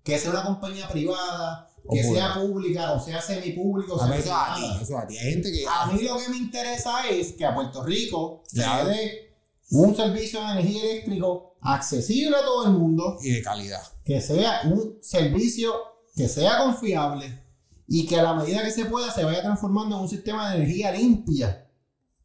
que 0.02 0.18
sea 0.18 0.30
una 0.30 0.44
compañía 0.44 0.88
privada, 0.88 1.69
que 1.90 2.02
sea 2.04 2.34
pública, 2.34 2.92
o 2.92 3.00
sea 3.04 3.20
semipública, 3.20 3.92
o 3.94 4.06
sea 4.06 4.16
eso 4.16 4.34
a 4.34 4.54
ti, 4.56 4.64
eso 4.82 4.98
a 4.98 5.06
ti. 5.06 5.16
Hay 5.18 5.32
gente 5.32 5.50
que. 5.52 5.64
A 5.68 5.86
mí 5.86 6.02
lo 6.02 6.16
que 6.18 6.28
me 6.28 6.36
interesa 6.36 7.08
es 7.08 7.32
que 7.32 7.44
a 7.44 7.54
Puerto 7.54 7.82
Rico 7.84 8.42
se 8.46 8.56
Claro. 8.62 8.88
le 8.88 8.94
dé 8.96 9.34
un 9.72 9.94
servicio 9.94 10.40
de 10.44 10.52
energía 10.52 10.82
eléctrico 10.82 11.56
accesible 11.60 12.36
a 12.36 12.40
todo 12.44 12.66
el 12.66 12.72
mundo, 12.72 13.18
Y 13.22 13.30
de 13.30 13.42
calidad. 13.42 13.82
que 14.04 14.20
sea 14.20 14.62
un 14.64 14.98
servicio 15.02 15.72
que 16.16 16.28
sea 16.28 16.58
confiable 16.58 17.44
y 17.86 18.06
que 18.06 18.18
a 18.18 18.22
la 18.22 18.34
medida 18.34 18.62
que 18.64 18.70
se 18.70 18.84
pueda 18.86 19.12
se 19.12 19.24
vaya 19.24 19.42
transformando 19.42 19.96
en 19.96 20.02
un 20.02 20.08
sistema 20.08 20.50
de 20.50 20.56
energía 20.56 20.92
limpia 20.92 21.66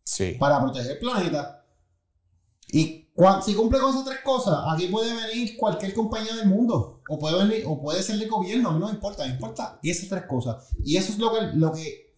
Sí. 0.04 0.36
para 0.40 0.60
proteger 0.62 0.92
el 0.94 1.00
planeta. 1.00 1.66
Y 2.68 3.05
si 3.44 3.54
cumple 3.54 3.80
con 3.80 3.92
esas 3.92 4.06
tres 4.06 4.20
cosas, 4.24 4.56
aquí 4.74 4.88
puede 4.88 5.14
venir 5.16 5.56
cualquier 5.58 5.94
compañía 5.94 6.36
del 6.36 6.48
mundo. 6.48 7.02
O 7.08 7.20
puede 7.20 7.38
venir, 7.48 7.64
o 7.68 7.80
puede 7.82 8.02
ser 8.04 8.18
de 8.18 8.26
gobierno, 8.28 8.70
a 8.70 8.74
mí 8.74 8.80
no 8.80 8.88
me 8.88 8.94
importa, 8.94 9.24
me 9.26 9.32
importa 9.32 9.80
esas 9.84 10.10
tres 10.10 10.24
cosas. 10.28 10.68
Y 10.84 10.98
eso 10.98 11.12
es 11.12 11.20
lo 11.20 11.32
que, 11.34 11.42
lo 11.54 11.72
que 11.72 12.14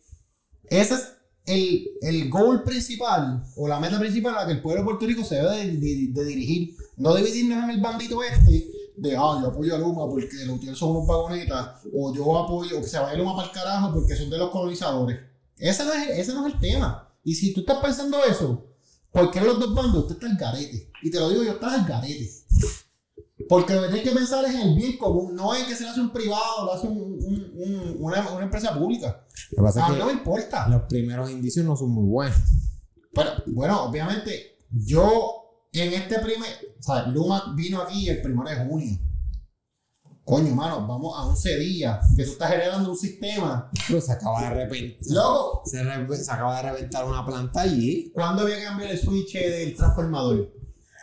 ese 0.69 0.93
es 0.95 1.13
el, 1.45 1.87
el 2.01 2.29
goal 2.29 2.63
principal, 2.63 3.43
o 3.55 3.67
la 3.67 3.79
meta 3.79 3.99
principal 3.99 4.35
a 4.35 4.41
la 4.41 4.47
que 4.47 4.53
el 4.53 4.61
pueblo 4.61 4.81
de 4.81 4.85
Puerto 4.85 5.05
Rico 5.05 5.23
se 5.23 5.35
debe 5.35 5.57
de, 5.67 6.07
de- 6.13 6.25
dirigir. 6.25 6.75
No 6.97 7.13
dividirnos 7.13 7.63
en 7.63 7.69
el 7.69 7.79
bandito 7.81 8.23
este 8.23 8.71
de, 8.97 9.15
ah, 9.15 9.37
yo 9.41 9.47
apoyo 9.49 9.75
a 9.75 9.77
Luma 9.77 10.07
porque 10.09 10.45
los 10.45 10.59
tíos 10.59 10.77
son 10.79 10.91
unos 10.91 11.05
vagonetas, 11.07 11.81
o 11.93 12.13
yo 12.15 12.37
apoyo 12.37 12.81
que 12.81 12.87
se 12.87 12.97
vaya 12.97 13.17
Luma 13.17 13.35
para 13.35 13.49
el 13.49 13.53
carajo 13.53 13.93
porque 13.93 14.15
son 14.15 14.29
de 14.29 14.37
los 14.37 14.49
colonizadores. 14.49 15.19
Ese 15.57 15.85
no 15.85 15.93
es, 15.93 16.09
ese 16.17 16.33
no 16.33 16.47
es 16.47 16.53
el 16.53 16.59
tema. 16.59 17.13
Y 17.23 17.35
si 17.35 17.53
tú 17.53 17.59
estás 17.61 17.77
pensando 17.79 18.17
eso, 18.23 18.65
porque 19.11 19.39
en 19.39 19.45
los 19.47 19.59
dos 19.59 19.73
bandos 19.73 20.03
usted 20.03 20.15
está 20.15 20.27
al 20.27 20.37
garete. 20.37 20.91
Y 21.03 21.11
te 21.11 21.19
lo 21.19 21.29
digo 21.29 21.43
yo, 21.43 21.51
estás 21.53 21.73
al 21.73 21.85
garete. 21.85 22.29
Porque 23.49 23.73
lo 23.75 23.81
que 23.83 23.87
tienes 23.89 24.09
que 24.09 24.15
pensar 24.15 24.43
es 24.45 24.53
en 24.55 24.61
el 24.61 24.75
bien 24.75 24.97
común, 24.97 25.35
no 25.35 25.55
en 25.55 25.65
que 25.67 25.75
se 25.75 25.83
lo 25.83 25.91
hace 25.91 26.01
un 26.01 26.11
privado, 26.11 26.65
lo 26.65 26.73
hace 26.73 26.87
un- 26.87 26.97
un- 27.23 27.51
un- 27.55 27.95
una, 27.99 28.29
una 28.31 28.43
empresa 28.43 28.77
pública. 28.77 29.25
Lo 29.51 29.57
que 29.57 29.63
pasa 29.63 29.85
A 29.85 29.87
es 29.87 29.93
mí 29.93 29.99
no 29.99 30.05
me 30.07 30.11
importa. 30.13 30.67
los 30.67 30.81
primeros 30.83 31.29
indicios 31.31 31.65
no 31.65 31.75
son 31.77 31.91
muy 31.91 32.05
buenos. 32.05 32.37
Pero, 33.13 33.29
bueno, 33.47 33.83
obviamente, 33.83 34.57
yo 34.71 35.61
en 35.71 35.93
este 35.93 36.19
primer. 36.19 36.49
O 36.79 36.83
sea, 36.83 37.07
Luma 37.07 37.53
vino 37.55 37.81
aquí 37.81 38.09
el 38.09 38.21
primero 38.21 38.49
de 38.49 38.65
junio. 38.65 38.97
Coño, 40.27 40.53
mano, 40.53 40.85
vamos 40.85 41.17
a 41.17 41.23
11 41.25 41.57
días 41.57 42.05
que 42.17 42.25
tú 42.25 42.31
estás 42.31 42.51
heredando 42.51 42.91
un 42.91 42.97
sistema. 42.97 43.71
Pero 43.87 44.01
se 44.01 44.11
acaba 44.11 44.41
de 44.41 44.49
reventar. 44.65 45.07
Loco, 45.09 45.61
Se, 45.65 45.81
re- 45.81 46.17
se 46.17 46.29
acaba 46.29 46.57
de 46.61 46.69
reventar 46.69 47.05
una 47.05 47.25
planta 47.25 47.61
allí. 47.61 48.11
¿cuándo 48.13 48.41
había 48.43 48.57
que 48.57 48.63
cambiar 48.65 48.91
el 48.91 48.99
switch 48.99 49.35
del 49.35 49.73
transformador? 49.73 50.51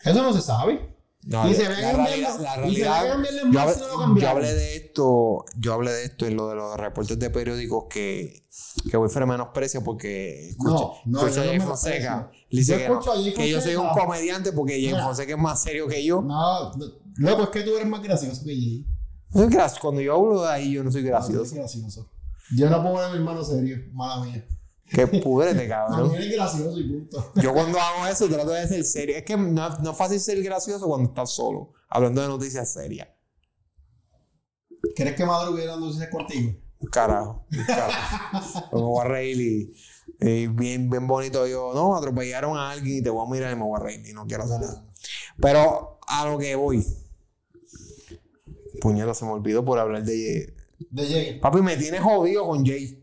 Eso 0.05 0.23
no 0.23 0.31
se 0.31 0.43
sabe. 0.43 0.95
No, 1.23 1.49
Y 1.51 1.55
se 1.55 1.67
ve 1.67 1.75
en 1.75 1.97
yo, 1.97 2.67
y 2.67 2.77
no 2.77 4.19
yo 4.19 4.29
hablé 4.29 4.53
de 4.53 4.77
esto, 4.77 5.45
yo 5.59 5.73
hablé 5.73 5.91
de 5.93 6.05
esto 6.05 6.27
en 6.27 6.37
lo 6.37 6.51
de 6.51 6.57
los 6.57 6.77
reportes 6.77 7.19
de 7.19 7.31
periódicos 7.31 7.85
que, 7.89 8.47
que 8.91 8.97
Wilfred 8.99 9.25
menosprecia 9.27 9.81
porque 9.83 10.51
escucha, 10.51 10.71
No, 10.71 10.93
no, 11.07 11.21
no 11.23 11.27
a 11.27 11.31
Jay. 11.33 11.59
Fonseca. 11.61 12.31
Le 12.51 12.59
dice 12.61 12.77
que, 12.77 12.89
no, 12.89 12.93
escucho 13.01 13.13
a 13.13 13.17
Jay 13.17 13.33
que 13.33 13.49
yo 13.49 13.59
soy 13.59 13.75
un 13.77 13.89
comediante 13.89 14.53
porque 14.53 14.75
Jay. 14.75 15.03
Fonseca 15.03 15.33
es 15.33 15.39
más 15.39 15.63
serio 15.63 15.89
que 15.89 16.05
yo. 16.05 16.21
No, 16.21 16.75
no, 16.75 16.85
loco, 17.17 17.45
es 17.45 17.49
que 17.49 17.63
tú 17.63 17.75
eres 17.75 17.89
más 17.89 18.03
gracioso 18.03 18.45
que 18.45 18.61
yo. 18.61 18.85
No 19.35 19.41
soy 19.43 19.51
graci- 19.51 19.81
Cuando 19.81 20.01
yo 20.01 20.15
hablo 20.17 20.43
de 20.43 20.49
ahí, 20.49 20.73
yo 20.73 20.83
no 20.85 20.91
soy 20.91 21.03
No, 21.03 21.09
gracioso. 21.09 21.55
gracioso. 21.55 22.11
Yo 22.57 22.71
no 22.71 22.83
puedo 22.83 22.97
ver 22.97 23.05
a 23.07 23.11
mi 23.11 23.17
hermano 23.17 23.43
serio, 23.45 23.79
mala 23.93 24.25
mía. 24.25 24.47
Que 24.87 25.07
pudrete, 25.07 25.65
No, 25.67 25.69
cabrón. 25.69 26.15
eres 26.15 26.33
gracioso 26.33 26.79
y 26.79 26.89
punto. 26.89 27.33
Yo 27.37 27.53
cuando 27.55 27.79
hago 27.81 28.07
eso 28.07 28.29
trato 28.29 28.51
de 28.51 28.69
ser 28.69 28.85
serio. 28.85 29.17
Es 29.17 29.25
que 29.25 29.37
no, 29.37 29.69
no 29.79 29.91
es 29.91 29.97
fácil 29.97 30.21
ser 30.21 30.43
gracioso 30.43 30.87
cuando 30.87 31.09
estás 31.09 31.31
solo, 31.31 31.73
hablando 31.89 32.21
de 32.23 32.29
noticias 32.29 32.73
serias. 32.73 33.09
¿Crees 34.95 35.17
que 35.17 35.25
Maduro 35.25 35.53
hubiera 35.53 35.73
dado 35.73 35.87
noticias 35.87 36.11
contigo? 36.11 36.53
Carajo. 36.93 37.47
Carajo. 37.67 38.69
me 38.73 38.81
voy 38.83 39.01
a 39.05 39.09
reír 39.09 39.41
y, 39.41 39.75
y 40.21 40.47
bien, 40.49 40.91
bien 40.91 41.07
bonito. 41.07 41.47
Yo, 41.47 41.73
no, 41.75 41.97
atropellaron 41.97 42.57
a 42.59 42.71
alguien 42.71 42.99
y 42.99 43.03
te 43.03 43.09
voy 43.11 43.27
a 43.27 43.31
mirar 43.31 43.53
y 43.53 43.57
me 43.57 43.63
voy 43.63 43.81
a 43.81 43.83
reír 43.83 44.07
y 44.07 44.13
no 44.13 44.27
quiero 44.27 44.45
hacer 44.45 44.61
nada. 44.61 44.85
Pero 45.41 45.99
a 46.07 46.27
lo 46.27 46.39
que 46.39 46.55
voy. 46.55 46.85
Puñeta, 48.81 49.15
se 49.15 49.25
me 49.25 49.33
olvidó 49.33 49.65
por 49.65 49.79
hablar 49.79 50.05
de. 50.05 50.55
De 50.91 51.07
Jay. 51.07 51.41
Papi, 51.41 51.63
me 51.63 51.77
tienes 51.77 52.01
jodido 52.01 52.47
con 52.47 52.65
Jay. 52.65 53.01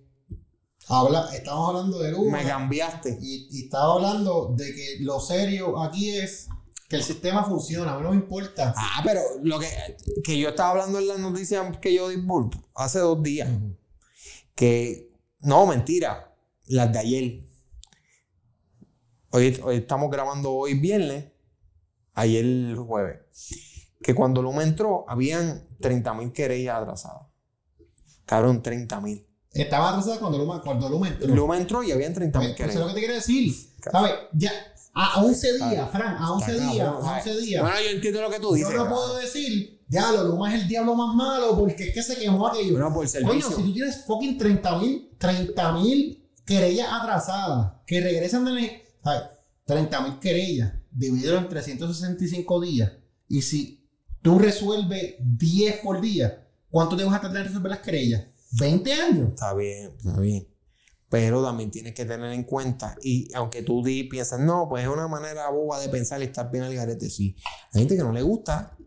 Habla, 0.87 1.29
estamos 1.33 1.69
hablando 1.69 1.99
de 1.99 2.11
Luma. 2.11 2.39
Me 2.39 2.43
cambiaste. 2.43 3.17
Y, 3.21 3.47
y 3.51 3.63
estaba 3.65 3.93
hablando 3.93 4.53
de 4.55 4.73
que 4.73 4.97
lo 5.01 5.19
serio 5.19 5.79
aquí 5.81 6.09
es 6.09 6.49
que 6.89 6.97
el 6.97 7.03
sistema 7.03 7.45
funciona. 7.45 7.93
A 7.93 7.97
mí 7.97 8.03
no 8.03 8.09
me 8.09 8.17
importa. 8.17 8.73
Ah, 8.75 9.01
pero 9.03 9.21
lo 9.41 9.59
que, 9.59 9.67
que 10.23 10.37
yo 10.37 10.49
estaba 10.49 10.71
hablando 10.71 10.99
en 10.99 11.07
las 11.07 11.19
noticias 11.19 11.77
que 11.77 11.93
yo 11.93 12.09
divulgo 12.09 12.51
hace 12.75 12.99
dos 12.99 13.23
días. 13.23 13.49
Que, 14.55 15.09
no, 15.39 15.65
mentira, 15.65 16.35
las 16.67 16.91
de 16.91 16.99
ayer. 16.99 17.39
Hoy, 19.29 19.57
hoy 19.63 19.77
estamos 19.77 20.11
grabando 20.11 20.51
hoy 20.51 20.73
viernes, 20.73 21.25
ayer 22.13 22.75
jueves. 22.75 23.19
Que 24.01 24.13
cuando 24.15 24.41
Luma 24.41 24.63
entró, 24.63 25.05
habían 25.07 25.67
30.000 25.79 26.31
querellas 26.33 26.77
atrasadas. 26.77 27.27
Cabrón, 28.25 28.61
30.000. 28.63 29.27
Estaba 29.53 29.89
atrasada 29.89 30.19
cuando 30.19 30.37
Luma, 30.37 30.61
cuando 30.61 30.87
Luma 30.89 31.09
entró. 31.09 31.27
Luma 31.35 31.57
entró 31.57 31.83
y 31.83 31.91
habían 31.91 32.13
30.000 32.13 32.31
Pues, 32.31 32.43
eso 32.45 32.49
es 32.51 32.55
querellas. 32.55 32.79
lo 32.81 32.87
que 32.87 32.93
te 32.93 32.99
quiero 32.99 33.13
decir. 33.15 33.53
¿Sabes? 33.91 34.11
Ya, 34.33 34.51
a, 34.93 35.13
a 35.19 35.23
11 35.23 35.53
días. 35.57 35.89
Fran, 35.91 36.15
a 36.17 36.31
11 36.33 36.51
Está 36.51 36.71
días, 36.71 36.87
a 36.87 36.91
11 37.17 37.37
días. 37.41 37.61
Bueno, 37.61 37.77
yo 37.83 37.89
entiendo 37.89 38.21
lo 38.21 38.29
que 38.29 38.39
tú 38.39 38.47
Yo 38.49 38.53
dices. 38.55 38.73
no 38.73 38.83
¿verdad? 38.83 38.95
puedo 38.95 39.17
decir, 39.17 39.81
ya, 39.89 40.11
lo 40.13 40.23
Luma 40.23 40.53
es 40.55 40.61
el 40.61 40.67
diablo 40.69 40.95
más 40.95 41.13
malo 41.15 41.57
porque 41.57 41.89
es 41.89 41.93
que 41.93 42.01
se 42.03 42.15
quemó 42.17 42.47
aquello. 42.47 42.71
Bueno, 42.71 42.87
por 42.87 42.97
Coño, 42.99 43.07
servicio. 43.09 43.49
si 43.57 43.63
tú 43.63 43.73
tienes 43.73 44.05
fucking 44.05 44.37
30 44.37 44.77
mil 44.79 45.09
30 45.17 45.71
mil 45.73 46.29
querellas 46.45 46.87
atrasadas 46.91 47.73
que 47.85 47.99
regresan 48.01 48.45
de 48.45 48.51
la- 48.53 48.67
¿sabes? 49.03 49.23
30 49.65 50.01
mil 50.01 50.19
querellas 50.19 50.73
dividido 50.91 51.37
en 51.37 51.47
365 51.49 52.61
días 52.61 52.91
y 53.27 53.41
si 53.41 53.80
tú 54.21 54.39
resuelves 54.39 55.15
10 55.19 55.81
por 55.81 56.01
día, 56.01 56.47
¿cuánto 56.69 56.95
te 56.95 57.03
vas 57.03 57.15
a 57.15 57.21
tardar 57.21 57.41
en 57.41 57.47
resolver 57.47 57.71
las 57.71 57.79
querellas? 57.79 58.23
¿20 58.53 58.91
años? 58.91 59.29
Está 59.29 59.53
bien, 59.53 59.91
está 59.97 60.19
bien. 60.19 60.47
Pero 61.09 61.43
también 61.43 61.71
tienes 61.71 61.93
que 61.93 62.05
tener 62.05 62.31
en 62.31 62.43
cuenta, 62.43 62.95
y 63.03 63.27
aunque 63.33 63.63
tú 63.63 63.83
piensas, 64.09 64.39
no, 64.39 64.67
pues 64.69 64.83
es 64.83 64.89
una 64.89 65.09
manera 65.09 65.49
boba 65.49 65.79
de 65.79 65.89
pensar 65.89 66.21
y 66.21 66.25
estar 66.25 66.49
bien 66.49 66.63
al 66.63 66.73
garete, 66.73 67.09
sí. 67.09 67.35
Hay 67.73 67.81
gente 67.81 67.97
que 67.97 68.03
no 68.03 68.13
le 68.13 68.21
gusta 68.21 68.77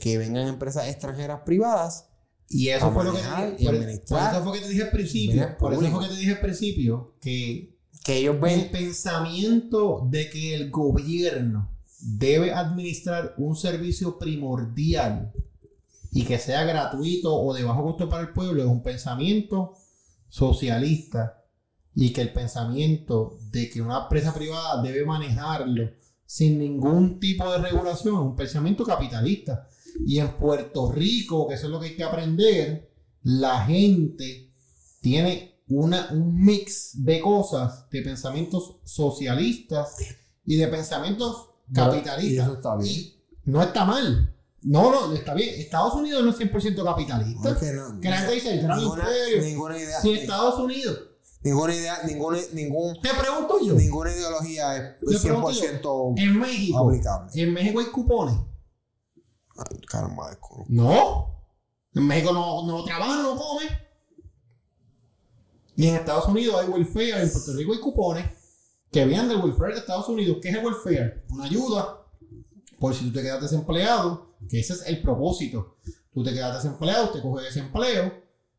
que 0.00 0.18
vengan 0.18 0.48
empresas 0.48 0.88
extranjeras 0.88 1.40
privadas. 1.44 2.08
Y 2.48 2.68
eso 2.68 2.86
A 2.86 2.92
fue 2.92 3.04
lo 3.04 3.12
que 3.12 3.20
te 3.20 3.52
dije. 3.52 3.64
Por, 3.64 3.74
administrar. 3.74 4.30
por 4.30 4.34
eso 4.34 4.44
fue 4.44 4.58
que 4.58 4.64
te 4.64 4.70
dije 4.70 4.82
al 4.82 4.90
principio. 4.90 5.58
Por 5.58 5.72
eso 5.72 5.90
fue 5.90 6.02
que 6.02 6.14
te 6.14 6.20
dije 6.20 6.32
al 6.32 6.40
principio 6.40 7.14
que 7.20 7.78
Que 8.04 8.16
ellos 8.18 8.34
el 8.34 8.40
ven, 8.40 8.70
pensamiento 8.70 10.06
de 10.10 10.28
que 10.28 10.54
el 10.54 10.70
gobierno 10.70 11.71
debe 12.02 12.52
administrar 12.52 13.34
un 13.38 13.56
servicio 13.56 14.18
primordial 14.18 15.32
y 16.10 16.24
que 16.24 16.38
sea 16.38 16.64
gratuito 16.64 17.34
o 17.34 17.54
de 17.54 17.64
bajo 17.64 17.84
costo 17.84 18.08
para 18.08 18.22
el 18.22 18.32
pueblo 18.32 18.62
es 18.62 18.68
un 18.68 18.82
pensamiento 18.82 19.74
socialista 20.28 21.42
y 21.94 22.12
que 22.12 22.22
el 22.22 22.32
pensamiento 22.32 23.38
de 23.50 23.70
que 23.70 23.80
una 23.80 24.02
empresa 24.02 24.34
privada 24.34 24.82
debe 24.82 25.04
manejarlo 25.04 25.90
sin 26.26 26.58
ningún 26.58 27.20
tipo 27.20 27.50
de 27.52 27.58
regulación 27.58 28.14
es 28.14 28.20
un 28.20 28.36
pensamiento 28.36 28.84
capitalista. 28.84 29.68
Y 30.06 30.18
en 30.18 30.38
Puerto 30.38 30.90
Rico, 30.90 31.46
que 31.46 31.54
eso 31.54 31.66
es 31.66 31.70
lo 31.70 31.78
que 31.78 31.88
hay 31.88 31.96
que 31.96 32.04
aprender, 32.04 32.90
la 33.22 33.66
gente 33.66 34.50
tiene 35.02 35.60
una, 35.68 36.08
un 36.10 36.34
mix 36.42 37.04
de 37.04 37.20
cosas, 37.20 37.88
de 37.90 38.00
pensamientos 38.00 38.76
socialistas 38.84 39.96
y 40.46 40.56
de 40.56 40.68
pensamientos 40.68 41.51
capitalistas. 41.74 42.24
Y 42.24 42.38
eso 42.38 42.52
está 42.54 42.76
bien. 42.76 43.12
No 43.44 43.62
está 43.62 43.84
mal. 43.84 44.34
No, 44.62 44.90
no, 44.90 45.12
está 45.12 45.34
bien. 45.34 45.60
Estados 45.60 45.94
Unidos 45.94 46.22
no 46.24 46.30
es 46.30 46.38
100% 46.38 46.84
capitalista. 46.84 47.48
No, 47.48 47.50
es 47.54 47.58
que 47.58 47.72
no- 47.72 48.00
que 48.00 48.08
la 48.10 48.16
gente 48.18 48.34
dice 48.34 48.56
ninguna, 48.62 49.08
ninguna 49.40 49.76
idea. 49.78 50.00
Si 50.00 50.12
Estados 50.12 50.58
Unidos, 50.60 50.98
Ninguna 51.44 51.74
idea, 51.74 51.98
ningún, 52.04 52.36
ningún, 52.52 53.00
te 53.02 53.08
pregunto 53.14 53.58
yo, 53.66 53.74
ninguna 53.74 54.12
ideología 54.12 54.76
es 54.76 54.98
Te 55.00 55.18
pregunto 55.18 55.50
yo, 55.50 55.60
100% 55.60 56.14
en 56.18 56.38
México, 56.38 56.78
aplicable. 56.88 57.30
en 57.34 57.52
México 57.52 57.80
hay 57.80 57.86
cupones. 57.86 58.36
Ah, 59.58 59.64
Caramba. 59.88 60.38
No. 60.68 61.34
En 61.96 62.06
México 62.06 62.32
no, 62.32 62.64
no 62.64 62.84
trabajan, 62.84 63.24
no 63.24 63.36
comen. 63.36 63.66
Y 65.74 65.88
en 65.88 65.96
Estados 65.96 66.26
Unidos 66.28 66.60
hay 66.62 66.68
welfare, 66.68 67.22
en 67.22 67.32
Puerto 67.32 67.52
Rico 67.54 67.72
hay 67.72 67.80
cupones 67.80 68.24
que 68.92 69.04
vienen 69.06 69.28
del 69.28 69.38
welfare 69.38 69.72
de 69.74 69.80
Estados 69.80 70.08
Unidos. 70.08 70.38
¿Qué 70.42 70.50
es 70.50 70.54
el 70.56 70.64
welfare? 70.64 71.24
Una 71.30 71.44
ayuda 71.44 71.98
por 72.78 72.94
si 72.94 73.06
tú 73.06 73.12
te 73.12 73.22
quedas 73.22 73.40
desempleado, 73.40 74.34
que 74.48 74.60
ese 74.60 74.74
es 74.74 74.86
el 74.86 75.00
propósito. 75.02 75.76
Tú 76.12 76.22
te 76.22 76.32
quedas 76.32 76.62
desempleado, 76.62 77.06
usted 77.06 77.22
coge 77.22 77.44
desempleo 77.46 78.12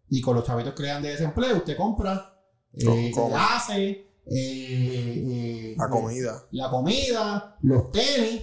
y 0.10 0.22
con 0.22 0.36
los 0.36 0.46
chavitos 0.46 0.74
que 0.74 0.84
le 0.84 0.90
dan 0.90 1.04
de 1.04 1.10
desempleo, 1.10 1.58
usted 1.58 1.78
compra, 1.78 2.36
eh, 2.74 3.12
hace 3.36 3.84
eh, 3.90 4.08
eh, 4.26 5.76
La 5.78 5.90
comida. 5.90 6.48
la 6.52 6.70
comida, 6.70 7.58
los 7.62 7.92
tenis. 7.92 8.42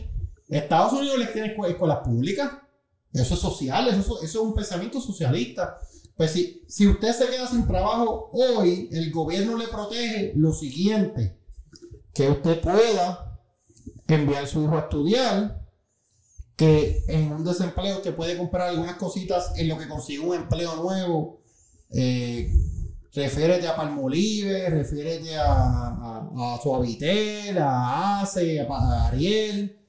Estados 0.49 0.93
Unidos 0.93 1.19
les 1.19 1.33
tiene 1.33 1.57
escu- 1.57 1.69
escuelas 1.69 1.99
públicas. 2.05 2.51
Eso 3.13 3.35
es 3.35 3.41
social, 3.41 3.89
eso, 3.89 4.23
eso 4.23 4.25
es 4.25 4.35
un 4.37 4.55
pensamiento 4.55 5.01
socialista. 5.01 5.79
Pues 6.17 6.33
si, 6.33 6.63
si 6.69 6.87
usted 6.87 7.13
se 7.13 7.27
queda 7.29 7.47
sin 7.49 7.67
trabajo 7.67 8.31
hoy, 8.33 8.89
el 8.93 9.11
gobierno 9.11 9.57
le 9.57 9.67
protege 9.69 10.33
lo 10.37 10.53
siguiente, 10.53 11.39
que 12.15 12.29
usted 12.29 12.61
pueda 12.61 13.41
enviar 14.07 14.45
a 14.45 14.47
su 14.47 14.63
hijo 14.63 14.77
a 14.77 14.81
estudiar, 14.81 15.67
que 16.57 17.05
en 17.09 17.33
un 17.33 17.45
desempleo 17.45 17.97
usted 17.97 18.15
puede 18.15 18.37
comprar 18.37 18.69
algunas 18.69 18.97
cositas 18.97 19.53
en 19.57 19.69
lo 19.69 19.79
que 19.79 19.89
consigue 19.89 20.21
un 20.21 20.35
empleo 20.35 20.77
nuevo. 20.77 21.41
Eh, 21.91 22.53
refiérete 23.15 23.67
a 23.67 23.77
Palmolive, 23.77 24.69
refiérete 24.69 25.37
a, 25.37 25.45
a, 25.45 26.55
a 26.55 26.61
Suavitel, 26.63 27.57
a 27.59 28.21
ACE, 28.21 28.61
a, 28.61 28.67
a 28.67 29.09
Ariel, 29.09 29.81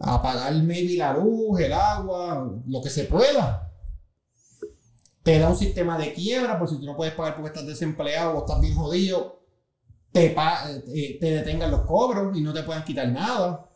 a 0.00 0.22
pagar 0.22 0.54
maybe 0.62 0.96
la 0.96 1.14
luz, 1.14 1.58
el 1.60 1.72
agua, 1.72 2.48
lo 2.66 2.80
que 2.80 2.90
se 2.90 3.04
pueda. 3.04 3.72
Te 5.22 5.38
da 5.38 5.50
un 5.50 5.56
sistema 5.56 5.98
de 5.98 6.14
quiebra 6.14 6.58
por 6.58 6.68
si 6.68 6.78
tú 6.78 6.86
no 6.86 6.96
puedes 6.96 7.14
pagar 7.14 7.34
porque 7.34 7.48
estás 7.48 7.66
desempleado 7.66 8.36
o 8.36 8.40
estás 8.40 8.60
bien 8.60 8.74
jodido. 8.74 9.39
Te, 10.12 10.30
pa- 10.30 10.68
eh, 10.94 11.18
te 11.20 11.30
detengan 11.30 11.70
los 11.70 11.82
cobros 11.82 12.36
y 12.36 12.40
no 12.40 12.52
te 12.52 12.62
puedan 12.62 12.84
quitar 12.84 13.08
nada. 13.08 13.66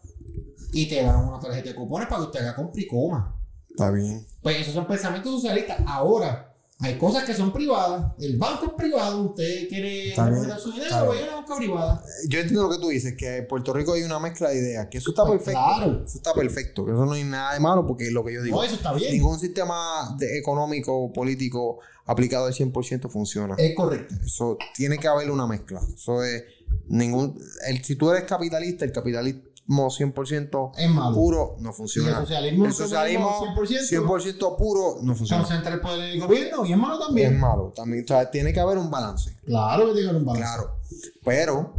Y 0.72 0.88
te 0.88 1.02
dan 1.02 1.16
una 1.28 1.38
tarjeta 1.38 1.68
de 1.68 1.74
cupones 1.74 2.08
para 2.08 2.20
que 2.22 2.26
usted 2.26 2.40
haga 2.40 2.56
compra 2.56 2.82
y 2.82 2.86
coma. 2.86 3.36
Está 3.70 3.90
bien. 3.90 4.26
Pues 4.42 4.60
esos 4.60 4.74
son 4.74 4.86
pensamientos 4.86 5.32
socialistas. 5.32 5.78
Ahora, 5.86 6.53
hay 6.80 6.98
cosas 6.98 7.24
que 7.24 7.34
son 7.34 7.52
privadas. 7.52 8.12
El 8.18 8.36
banco 8.36 8.66
es 8.66 8.72
privado. 8.72 9.22
Usted 9.30 9.68
quiere 9.68 10.08
depositar 10.16 10.58
su 10.60 10.72
dinero, 10.72 11.06
vaya 11.08 11.20
a 11.22 11.24
una 11.28 11.34
banca 11.36 11.56
privada. 11.56 12.02
Yo 12.28 12.38
entiendo 12.40 12.64
lo 12.64 12.70
que 12.70 12.78
tú 12.78 12.88
dices, 12.88 13.14
que 13.16 13.36
en 13.38 13.46
Puerto 13.46 13.72
Rico 13.72 13.92
hay 13.94 14.02
una 14.02 14.18
mezcla 14.18 14.50
de 14.50 14.58
ideas, 14.58 14.88
que 14.90 14.98
eso 14.98 15.10
está 15.10 15.24
Pues 15.24 15.38
perfecto. 15.38 15.60
claro. 15.76 16.04
Eso 16.04 16.18
está 16.18 16.34
perfecto, 16.34 16.84
que 16.84 16.92
eso 16.92 17.06
no 17.06 17.12
hay 17.12 17.24
nada 17.24 17.54
de 17.54 17.60
malo, 17.60 17.86
porque 17.86 18.06
es 18.08 18.12
lo 18.12 18.24
que 18.24 18.34
yo 18.34 18.42
digo. 18.42 18.56
No, 18.56 18.64
eso 18.64 18.74
está 18.74 18.92
bien. 18.92 19.12
Ningún 19.12 19.38
sistema 19.38 20.14
de- 20.18 20.36
económico, 20.38 21.12
político 21.12 21.78
aplicado 22.06 22.46
al 22.46 22.52
100% 22.52 23.08
funciona. 23.08 23.54
Es 23.56 23.74
correcto. 23.74 24.14
Eso 24.24 24.58
tiene 24.74 24.98
que 24.98 25.08
haber 25.08 25.30
una 25.30 25.46
mezcla. 25.46 25.80
Eso 25.94 26.22
es 26.24 26.42
ningún. 26.88 27.38
El, 27.66 27.82
si 27.84 27.96
tú 27.96 28.10
eres 28.10 28.24
capitalista, 28.24 28.84
el 28.84 28.92
capitalismo 28.92 29.42
100% 29.66 30.72
Es 30.76 30.90
malo. 30.90 31.14
puro 31.14 31.56
no 31.60 31.72
funciona. 31.72 32.10
el 32.10 32.14
socialismo, 32.16 32.66
el 32.66 32.72
socialismo 32.72 33.30
100%, 33.56 33.88
100% 34.06 34.56
puro 34.56 34.98
no 35.02 35.14
funciona. 35.14 35.42
concentra 35.42 35.74
el 35.74 35.80
poder 35.80 36.00
en 36.00 36.20
el 36.20 36.26
gobierno 36.26 36.66
y 36.66 36.72
es 36.72 36.78
malo 36.78 36.94
Es 37.00 37.06
también. 37.06 37.40
malo. 37.40 37.72
También 37.74 38.04
o 38.04 38.08
sea, 38.08 38.30
tiene 38.30 38.52
que 38.52 38.60
haber 38.60 38.78
un 38.78 38.90
balance. 38.90 39.36
Claro 39.44 39.86
que 39.86 39.92
tiene 39.92 40.02
que 40.02 40.08
haber 40.10 40.20
un 40.20 40.26
balance. 40.26 40.44
Claro. 40.54 40.76
Pero 41.24 41.74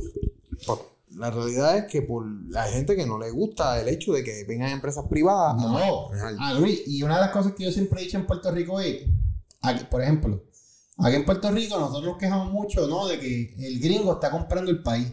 pues, 0.65 0.79
la 1.15 1.31
realidad 1.31 1.77
es 1.77 1.85
que 1.85 2.01
por 2.01 2.25
la 2.49 2.63
gente 2.63 2.95
que 2.95 3.05
no 3.05 3.17
le 3.19 3.29
gusta 3.31 3.79
el 3.79 3.87
hecho 3.87 4.13
de 4.13 4.23
que 4.23 4.43
vengan 4.47 4.69
empresas 4.71 5.05
privadas. 5.09 5.55
No, 5.61 6.11
es 6.13 6.21
algo. 6.21 6.39
ah, 6.41 6.53
Luis, 6.55 6.81
y 6.87 7.03
una 7.03 7.15
de 7.15 7.21
las 7.21 7.31
cosas 7.31 7.53
que 7.53 7.65
yo 7.65 7.71
siempre 7.71 8.01
he 8.01 8.05
dicho 8.05 8.17
en 8.17 8.25
Puerto 8.25 8.51
Rico 8.51 8.79
es, 8.79 9.03
aquí, 9.61 9.85
por 9.89 10.01
ejemplo, 10.01 10.43
aquí 10.97 11.15
en 11.15 11.23
Puerto 11.25 11.51
Rico 11.51 11.77
nosotros 11.79 12.03
nos 12.13 12.17
quejamos 12.17 12.51
mucho, 12.51 12.87
¿no? 12.87 13.07
De 13.07 13.19
que 13.19 13.53
el 13.59 13.79
gringo 13.79 14.13
está 14.13 14.31
comprando 14.31 14.71
el 14.71 14.81
país. 14.81 15.07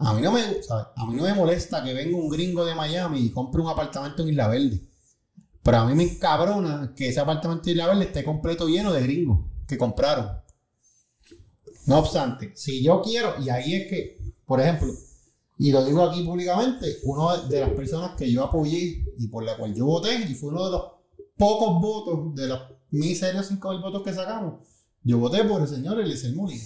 A 0.00 0.14
mí 0.14 0.22
no 0.22 0.32
me, 0.32 0.62
¿sabes? 0.62 0.86
A 0.96 1.06
mí 1.06 1.14
no 1.14 1.24
me 1.24 1.34
molesta 1.34 1.84
que 1.84 1.92
venga 1.92 2.16
un 2.16 2.30
gringo 2.30 2.64
de 2.64 2.74
Miami 2.74 3.20
y 3.20 3.30
compre 3.30 3.60
un 3.60 3.68
apartamento 3.68 4.22
en 4.22 4.30
Isla 4.30 4.48
Verde. 4.48 4.80
Pero 5.62 5.76
a 5.76 5.84
mí 5.84 5.94
me 5.94 6.04
encabrona 6.04 6.94
que 6.96 7.08
ese 7.08 7.20
apartamento 7.20 7.68
en 7.68 7.72
Isla 7.72 7.86
Verde 7.86 8.04
esté 8.04 8.24
completo 8.24 8.66
lleno 8.66 8.92
de 8.92 9.02
gringos 9.02 9.40
que 9.68 9.76
compraron. 9.76 10.40
No 11.86 11.98
obstante, 11.98 12.52
si 12.56 12.82
yo 12.82 13.02
quiero, 13.02 13.34
y 13.42 13.50
ahí 13.50 13.74
es 13.74 13.90
que, 13.90 14.18
por 14.46 14.60
ejemplo, 14.60 14.88
y 15.58 15.70
lo 15.70 15.84
digo 15.84 16.02
aquí 16.02 16.22
públicamente, 16.22 16.98
una 17.04 17.36
de 17.36 17.60
las 17.60 17.70
personas 17.70 18.16
que 18.16 18.30
yo 18.30 18.44
apoyé 18.44 19.04
y 19.18 19.28
por 19.28 19.44
la 19.44 19.58
cual 19.58 19.74
yo 19.74 19.84
voté, 19.84 20.14
y 20.14 20.34
fue 20.34 20.48
uno 20.48 20.64
de 20.64 20.70
los 20.70 20.82
pocos 21.36 21.80
votos, 21.80 22.34
de 22.34 22.46
los 22.46 22.60
miserios 22.90 23.46
5 23.46 23.70
mil 23.70 23.80
votos 23.82 24.02
que 24.02 24.14
sacamos, 24.14 24.66
yo 25.02 25.18
voté 25.18 25.44
por 25.44 25.60
el 25.60 25.68
señor 25.68 26.00
Eliezer 26.00 26.34
Molina. 26.34 26.64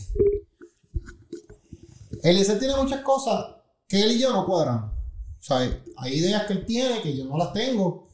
Eliezer 2.24 2.59
tiene 2.59 2.74
muchas 2.76 3.02
cosas 3.02 3.56
que 3.86 4.02
él 4.02 4.12
y 4.12 4.18
yo 4.18 4.32
no 4.32 4.46
cuadramos. 4.46 4.92
O 4.92 5.42
sea, 5.42 5.59
hay 5.98 6.14
ideas 6.14 6.46
que 6.46 6.55
él 6.55 6.64
tiene 6.64 7.02
que 7.02 7.14
yo 7.14 7.26
no 7.26 7.36
las 7.36 7.52
tengo, 7.52 8.09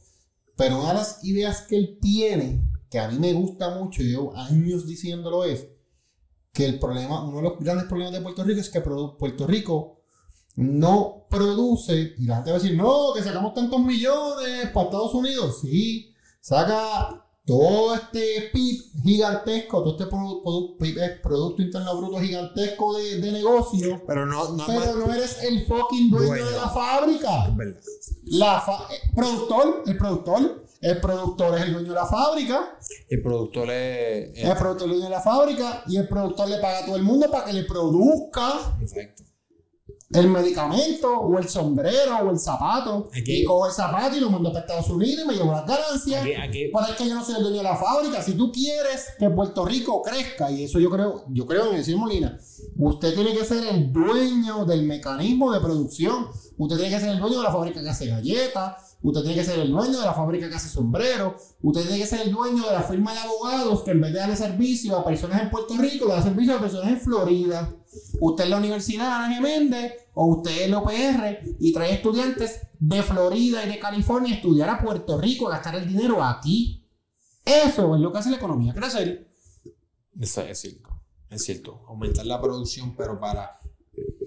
pero 0.57 0.79
una 0.79 0.89
de 0.89 0.95
las 0.95 1.23
ideas 1.23 1.61
que 1.61 1.77
él 1.77 1.97
tiene, 2.01 2.69
que 2.89 2.99
a 2.99 3.07
mí 3.07 3.17
me 3.17 3.31
gusta 3.31 3.69
mucho, 3.69 4.03
y 4.03 4.09
llevo 4.09 4.35
años 4.35 4.85
diciéndolo, 4.85 5.45
es 5.45 5.65
que 6.51 6.65
el 6.65 6.77
problema, 6.77 7.23
uno 7.23 7.37
de 7.37 7.43
los 7.43 7.59
grandes 7.59 7.85
problemas 7.85 8.13
de 8.13 8.19
Puerto 8.21 8.43
Rico 8.43 8.59
es 8.59 8.69
que 8.69 8.81
Puerto 8.81 9.47
Rico 9.47 10.01
no 10.57 11.25
produce, 11.29 12.15
y 12.17 12.25
la 12.25 12.35
gente 12.35 12.51
va 12.51 12.57
a 12.57 12.59
decir, 12.59 12.75
no, 12.75 13.13
que 13.15 13.23
sacamos 13.23 13.53
tantos 13.53 13.79
millones 13.79 14.69
para 14.73 14.87
Estados 14.87 15.13
Unidos. 15.13 15.61
Sí, 15.61 16.13
saca 16.41 17.25
todo 17.59 17.95
este 17.95 18.49
PIB 18.53 18.81
gigantesco, 19.03 19.83
todo 19.83 19.91
este 19.91 20.05
produ- 20.05 20.75
eh, 20.85 21.19
Producto 21.21 21.61
Interno 21.61 21.97
Bruto 21.97 22.19
gigantesco 22.19 22.97
de, 22.97 23.19
de 23.21 23.31
negocio, 23.31 24.01
Pero 24.07 24.25
no, 24.25 24.55
pero 24.67 24.95
no 24.95 25.13
eres 25.13 25.43
el 25.43 25.65
fucking 25.65 26.09
dueño, 26.09 26.27
Dueño. 26.27 26.45
de 26.45 26.51
la 26.57 26.69
fábrica. 26.69 27.45
es 27.47 27.55
verdad. 27.57 27.81
La 28.25 28.61
fa- 28.61 28.87
eh, 28.93 29.11
productor, 29.15 29.83
el 29.85 29.97
productor, 29.97 30.65
el 30.81 30.99
productor 30.99 31.57
es 31.57 31.61
el 31.65 31.73
dueño 31.73 31.89
de 31.89 31.95
la 31.95 32.05
fábrica. 32.05 32.77
El 33.09 33.21
productor 33.21 33.69
es. 33.69 34.37
El 34.37 34.57
productor 34.57 34.75
es 34.77 34.83
el 34.83 34.89
dueño 34.89 35.03
de 35.03 35.09
la 35.09 35.21
fábrica 35.21 35.83
y 35.87 35.97
el 35.97 36.07
productor 36.07 36.47
le 36.49 36.57
paga 36.57 36.79
a 36.79 36.85
todo 36.85 36.95
el 36.95 37.03
mundo 37.03 37.29
para 37.29 37.45
que 37.45 37.53
le 37.53 37.63
produzca 37.65 38.77
Exacto. 38.81 39.23
El 40.13 40.27
medicamento 40.27 41.11
o 41.19 41.37
el 41.37 41.47
sombrero 41.47 42.17
o 42.25 42.31
el 42.31 42.39
zapato. 42.39 43.09
Aquí- 43.15 43.41
Y 43.41 43.43
cojo 43.43 43.67
el 43.67 43.71
zapato 43.71 44.15
y 44.15 44.19
lo 44.19 44.29
mando 44.29 44.51
para 44.51 44.61
Estados 44.65 44.89
Unidos 44.89 45.23
y 45.23 45.27
me 45.27 45.33
llevo 45.35 45.51
las 45.51 45.65
ganancias. 45.65 46.21
Aquí, 46.21 46.33
aquí, 46.33 46.63
es 46.63 46.95
que 46.97 47.07
yo 47.09 47.15
no 47.15 47.23
soy 47.23 47.35
el 47.35 47.41
dueño 47.43 47.57
de 47.57 47.63
la 47.63 47.75
fábrica. 47.77 48.21
Si 48.21 48.33
tú 48.33 48.51
quieres 48.51 49.05
que 49.17 49.29
Puerto 49.29 49.65
Rico 49.65 50.01
crezca, 50.01 50.51
y 50.51 50.63
eso 50.63 50.79
yo 50.79 50.89
creo, 50.89 51.23
yo 51.29 51.45
creo 51.45 51.69
en 51.71 51.77
decir 51.77 51.95
Molina, 51.97 52.37
usted 52.77 53.13
tiene 53.15 53.33
que 53.33 53.45
ser 53.45 53.63
el 53.65 53.91
dueño 53.93 54.65
del 54.65 54.83
mecanismo 54.83 55.51
de 55.51 55.59
producción. 55.59 56.27
Usted 56.57 56.77
tiene 56.77 56.91
que 56.93 56.99
ser 56.99 57.09
el 57.09 57.19
dueño 57.19 57.37
de 57.37 57.43
la 57.43 57.51
fábrica 57.51 57.81
que 57.81 57.89
hace 57.89 58.07
galletas. 58.07 58.97
Usted 59.03 59.21
tiene 59.21 59.35
que 59.35 59.43
ser 59.43 59.59
el 59.59 59.71
dueño 59.71 59.99
de 59.99 60.05
la 60.05 60.13
fábrica 60.13 60.47
que 60.47 60.55
hace 60.55 60.69
sombrero. 60.69 61.35
Usted 61.63 61.81
tiene 61.83 61.97
que 61.97 62.05
ser 62.05 62.21
el 62.21 62.31
dueño 62.31 62.63
de 62.67 62.71
la 62.73 62.83
firma 62.83 63.13
de 63.13 63.19
abogados 63.19 63.81
que 63.83 63.91
en 63.91 64.01
vez 64.01 64.13
de 64.13 64.19
darle 64.19 64.35
servicio 64.35 64.95
a 64.97 65.03
personas 65.03 65.41
en 65.41 65.49
Puerto 65.49 65.75
Rico, 65.77 66.05
le 66.07 66.13
da 66.13 66.21
servicio 66.21 66.55
a 66.55 66.59
personas 66.59 66.89
en 66.89 67.01
Florida. 67.01 67.73
Usted 68.19 68.45
es 68.45 68.49
la 68.49 68.57
Universidad 68.57 69.07
de 69.07 69.13
Ana 69.13 69.35
Geméndez 69.35 69.93
o 70.13 70.25
usted 70.25 70.51
es 70.51 70.61
el 70.61 70.73
OPR 70.73 71.39
y 71.59 71.73
trae 71.73 71.93
estudiantes 71.93 72.61
de 72.79 73.03
Florida 73.03 73.65
y 73.65 73.69
de 73.69 73.79
California 73.79 74.33
a 74.33 74.35
estudiar 74.37 74.69
a 74.69 74.81
Puerto 74.81 75.19
Rico, 75.19 75.47
a 75.47 75.51
gastar 75.51 75.75
el 75.75 75.87
dinero 75.87 76.23
aquí. 76.23 76.87
Eso 77.45 77.95
es 77.95 78.01
lo 78.01 78.11
que 78.11 78.17
hace 78.19 78.29
la 78.29 78.37
economía 78.37 78.73
crecer. 78.73 79.31
Eso 80.19 80.41
es 80.41 80.59
cierto. 80.59 80.89
Es 81.29 81.43
cierto. 81.43 81.83
Aumentar 81.87 82.25
la 82.25 82.41
producción, 82.41 82.95
pero 82.95 83.19
para 83.19 83.59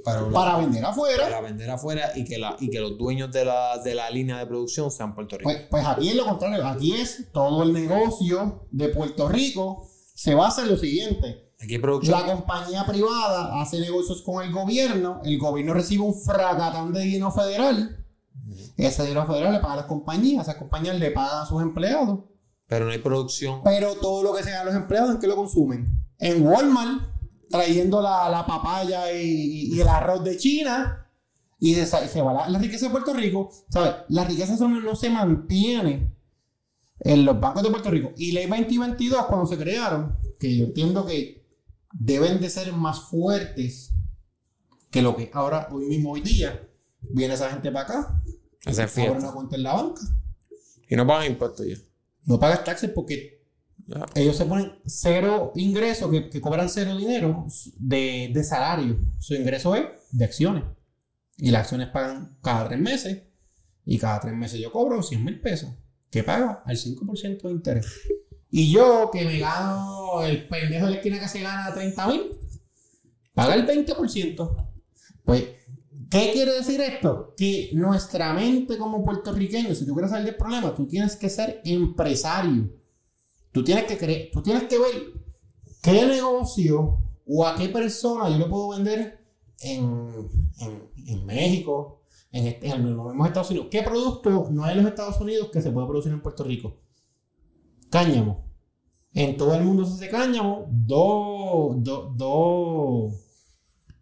Para, 0.04 0.28
para 0.30 0.58
vender 0.58 0.84
afuera. 0.84 1.24
Para 1.24 1.40
vender 1.40 1.70
afuera 1.70 2.12
y 2.16 2.24
que, 2.24 2.38
la, 2.38 2.56
y 2.60 2.70
que 2.70 2.80
los 2.80 2.98
dueños 2.98 3.32
de 3.32 3.44
la, 3.44 3.78
de 3.78 3.94
la 3.94 4.10
línea 4.10 4.38
de 4.38 4.46
producción 4.46 4.90
sean 4.90 5.14
Puerto 5.14 5.38
Rico. 5.38 5.50
Pues, 5.50 5.62
pues 5.70 5.86
aquí 5.86 6.10
es 6.10 6.16
lo 6.16 6.26
contrario. 6.26 6.66
Aquí 6.66 6.92
es 6.92 7.30
todo 7.32 7.62
el 7.62 7.72
negocio 7.72 8.66
de 8.70 8.88
Puerto 8.88 9.28
Rico 9.28 9.88
se 10.14 10.34
basa 10.34 10.62
en 10.62 10.70
lo 10.70 10.76
siguiente. 10.76 11.52
Aquí 11.64 11.78
producción. 11.78 12.20
La 12.20 12.26
compañía 12.26 12.84
privada 12.84 13.60
hace 13.60 13.80
negocios 13.80 14.22
con 14.22 14.44
el 14.44 14.52
gobierno. 14.52 15.20
El 15.24 15.38
gobierno 15.38 15.72
recibe 15.72 16.02
un 16.02 16.14
fracatán 16.14 16.92
de 16.92 17.00
dinero 17.00 17.30
federal. 17.30 18.04
Ese 18.76 19.02
dinero 19.04 19.26
federal 19.26 19.54
le 19.54 19.60
paga 19.60 19.72
a 19.72 19.76
las 19.76 19.86
compañías. 19.86 20.42
Esas 20.42 20.56
compañías 20.56 20.98
le 20.98 21.10
pagan 21.10 21.42
a 21.42 21.46
sus 21.46 21.62
empleados. 21.62 22.20
Pero 22.66 22.84
no 22.84 22.92
hay 22.92 22.98
producción. 22.98 23.62
Pero 23.64 23.94
todo 23.94 24.22
lo 24.22 24.34
que 24.34 24.42
se 24.42 24.54
a 24.54 24.64
los 24.64 24.74
empleados, 24.74 25.10
¿en 25.10 25.20
qué 25.20 25.26
lo 25.26 25.36
consumen? 25.36 25.86
En 26.18 26.46
Walmart, 26.46 27.02
trayendo 27.48 28.02
la, 28.02 28.28
la 28.28 28.46
papaya 28.46 29.12
y, 29.12 29.74
y, 29.74 29.80
el 29.80 29.88
arroz 29.88 30.22
de 30.22 30.36
China. 30.36 31.08
Y 31.58 31.74
se, 31.74 31.86
se 31.86 32.22
va 32.22 32.32
la, 32.34 32.48
la, 32.48 32.58
riqueza 32.58 32.86
de 32.86 32.92
Puerto 32.92 33.14
Rico. 33.14 33.50
¿Sabes? 33.70 33.94
La 34.08 34.24
riqueza 34.24 34.56
no, 34.56 34.68
no 34.68 34.96
se 34.96 35.08
mantiene 35.08 36.14
en 37.00 37.24
los 37.24 37.40
bancos 37.40 37.62
de 37.62 37.70
Puerto 37.70 37.90
Rico. 37.90 38.12
Y 38.16 38.32
ley 38.32 38.46
2022, 38.46 39.26
cuando 39.26 39.46
se 39.46 39.56
crearon, 39.56 40.18
que 40.38 40.54
yo 40.54 40.64
entiendo 40.66 41.06
que 41.06 41.43
deben 41.94 42.40
de 42.40 42.50
ser 42.50 42.72
más 42.72 43.00
fuertes 43.08 43.94
que 44.90 45.00
lo 45.00 45.16
que 45.16 45.30
ahora, 45.32 45.68
hoy 45.72 45.86
mismo, 45.86 46.12
hoy 46.12 46.20
día, 46.20 46.68
viene 47.00 47.34
esa 47.34 47.50
gente 47.50 47.70
para 47.70 47.84
acá. 47.84 48.22
Hacer 48.66 48.88
fiesta. 48.88 49.18
una 49.18 49.32
cuenta 49.32 49.56
en 49.56 49.62
la 49.62 49.74
banca. 49.74 50.02
Y 50.88 50.96
no 50.96 51.06
pagan 51.06 51.32
impuestos 51.32 51.66
ya. 51.66 51.76
No 52.24 52.38
pagas 52.38 52.64
taxes 52.64 52.90
porque 52.90 53.42
ellos 54.14 54.36
se 54.36 54.46
ponen 54.46 54.72
cero 54.86 55.52
ingresos, 55.56 56.10
que, 56.10 56.30
que 56.30 56.40
cobran 56.40 56.68
cero 56.68 56.96
dinero 56.96 57.46
de, 57.76 58.30
de, 58.32 58.44
salario. 58.44 58.98
Su 59.18 59.34
ingreso 59.34 59.74
es 59.74 59.84
de 60.10 60.24
acciones. 60.24 60.64
Y 61.36 61.50
las 61.50 61.62
acciones 61.62 61.88
pagan 61.88 62.38
cada 62.42 62.68
tres 62.68 62.80
meses. 62.80 63.22
Y 63.84 63.98
cada 63.98 64.20
tres 64.20 64.34
meses 64.34 64.60
yo 64.60 64.72
cobro 64.72 65.02
100 65.02 65.24
mil 65.24 65.40
pesos. 65.40 65.70
¿Qué 66.10 66.22
paga? 66.22 66.62
Al 66.64 66.76
5% 66.76 67.42
de 67.42 67.50
interés. 67.50 67.86
Y 68.56 68.70
yo, 68.70 69.10
que 69.12 69.24
me 69.24 69.40
gano 69.40 70.22
el 70.22 70.46
pendejo 70.46 70.84
de 70.84 70.92
la 70.92 70.96
esquina 70.98 71.18
que 71.18 71.26
se 71.26 71.40
gana 71.40 71.74
30 71.74 72.06
mil, 72.06 72.22
paga 73.34 73.56
el 73.56 73.66
20%. 73.66 74.70
Pues, 75.24 75.44
¿qué 76.08 76.30
quiere 76.32 76.52
decir 76.52 76.80
esto? 76.80 77.34
Que 77.36 77.70
nuestra 77.72 78.32
mente 78.32 78.78
como 78.78 79.02
puertorriqueño, 79.02 79.74
si 79.74 79.84
tú 79.84 79.92
quieres 79.92 80.12
salir 80.12 80.26
del 80.26 80.36
problema, 80.36 80.72
tú 80.72 80.86
tienes 80.86 81.16
que 81.16 81.28
ser 81.28 81.62
empresario. 81.64 82.70
Tú 83.50 83.64
tienes 83.64 83.86
que 83.86 83.98
creer, 83.98 84.30
tú 84.32 84.40
tienes 84.40 84.62
que 84.68 84.78
ver 84.78 85.02
qué 85.82 86.06
negocio 86.06 86.98
o 87.26 87.44
a 87.44 87.56
qué 87.56 87.70
persona 87.70 88.30
yo 88.30 88.38
le 88.38 88.46
puedo 88.46 88.68
vender 88.68 89.18
en, 89.62 90.28
en, 90.60 90.90
en 91.08 91.26
México, 91.26 92.04
en, 92.30 92.46
este, 92.46 92.68
en 92.68 92.94
los 92.94 93.08
mismos 93.08 93.26
Estados 93.26 93.50
Unidos. 93.50 93.66
¿Qué 93.68 93.82
producto 93.82 94.46
no 94.52 94.62
hay 94.62 94.78
en 94.78 94.84
los 94.84 94.92
Estados 94.92 95.20
Unidos 95.20 95.50
que 95.52 95.60
se 95.60 95.72
puede 95.72 95.88
producir 95.88 96.12
en 96.12 96.22
Puerto 96.22 96.44
Rico? 96.44 96.83
Cáñamo. 97.94 98.44
En 99.12 99.36
todo 99.36 99.54
el 99.54 99.62
mundo 99.62 99.84
se 99.84 99.94
hace 99.94 100.08
cáñamo. 100.10 100.66
Dos, 100.68 101.76
dos, 101.80 102.16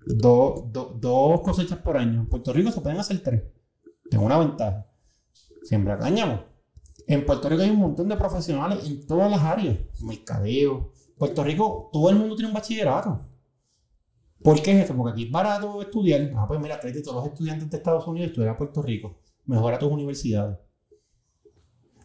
dos, 0.07 0.73
dos 0.99 1.41
cosechas 1.43 1.79
por 1.81 1.99
año. 1.99 2.21
En 2.21 2.27
Puerto 2.27 2.55
Rico 2.55 2.71
se 2.71 2.81
pueden 2.81 2.99
hacer 2.99 3.23
tres. 3.23 3.43
Tengo 4.09 4.25
una 4.25 4.39
ventaja. 4.39 4.87
Siembra 5.65 5.99
cáñamo. 5.99 6.43
En 7.07 7.27
Puerto 7.27 7.51
Rico 7.51 7.61
hay 7.61 7.69
un 7.69 7.81
montón 7.81 8.09
de 8.09 8.17
profesionales 8.17 8.83
en 8.87 9.07
todas 9.07 9.31
las 9.31 9.43
áreas. 9.43 9.77
Mercadeo. 10.01 10.95
Puerto 11.19 11.45
Rico, 11.45 11.91
todo 11.93 12.09
el 12.09 12.17
mundo 12.17 12.35
tiene 12.35 12.49
un 12.49 12.55
bachillerato. 12.55 13.29
¿Por 14.43 14.63
qué 14.63 14.73
es 14.73 14.85
eso? 14.87 14.97
Porque 14.97 15.13
aquí 15.13 15.25
es 15.27 15.31
barato 15.31 15.83
estudiar. 15.83 16.33
Ah, 16.35 16.47
pues 16.49 16.59
mira, 16.59 16.81
tráete 16.81 17.03
todos 17.03 17.17
los 17.17 17.27
estudiantes 17.27 17.69
de 17.69 17.77
Estados 17.77 18.07
Unidos 18.07 18.31
estudiar 18.31 18.55
a 18.55 18.57
Puerto 18.57 18.81
Rico. 18.81 19.21
Mejora 19.45 19.79
tus 19.79 19.93
universidades. 19.93 20.57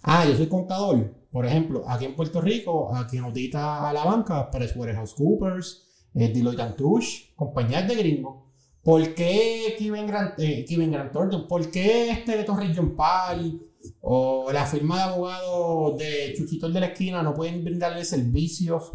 Ah, 0.04 0.26
yo 0.26 0.36
soy 0.36 0.48
contador. 0.48 1.16
Por 1.38 1.46
ejemplo, 1.46 1.84
aquí 1.88 2.06
en 2.06 2.16
Puerto 2.16 2.42
Rico, 2.42 2.96
a 2.96 3.06
quien 3.06 3.24
audita 3.24 3.88
a 3.88 3.94
la 3.94 4.04
banca, 4.04 4.50
PricewaterhouseCoopers, 4.50 5.86
eh, 6.16 6.30
Deloitte 6.34 6.76
Touche, 6.76 7.32
compañías 7.36 7.88
de 7.88 7.94
gringos. 7.94 8.44
¿Por 8.82 9.14
qué 9.14 9.76
Kevin 9.78 10.08
Grant, 10.08 10.34
eh, 10.40 10.66
Kevin 10.68 10.92
Grant 10.92 11.12
Thornton? 11.12 11.48
¿Por 11.48 11.70
qué 11.70 12.10
este 12.10 12.44
Torres 12.44 12.72
John 12.76 12.96
Pal 12.96 13.62
o 14.02 14.52
la 14.52 14.66
firma 14.66 14.96
de 14.96 15.04
abogados 15.04 16.00
de 16.00 16.34
Chuchito 16.36 16.72
de 16.72 16.80
la 16.80 16.88
esquina 16.88 17.22
no 17.22 17.36
pueden 17.36 17.64
brindarle 17.64 18.04
servicios 18.04 18.94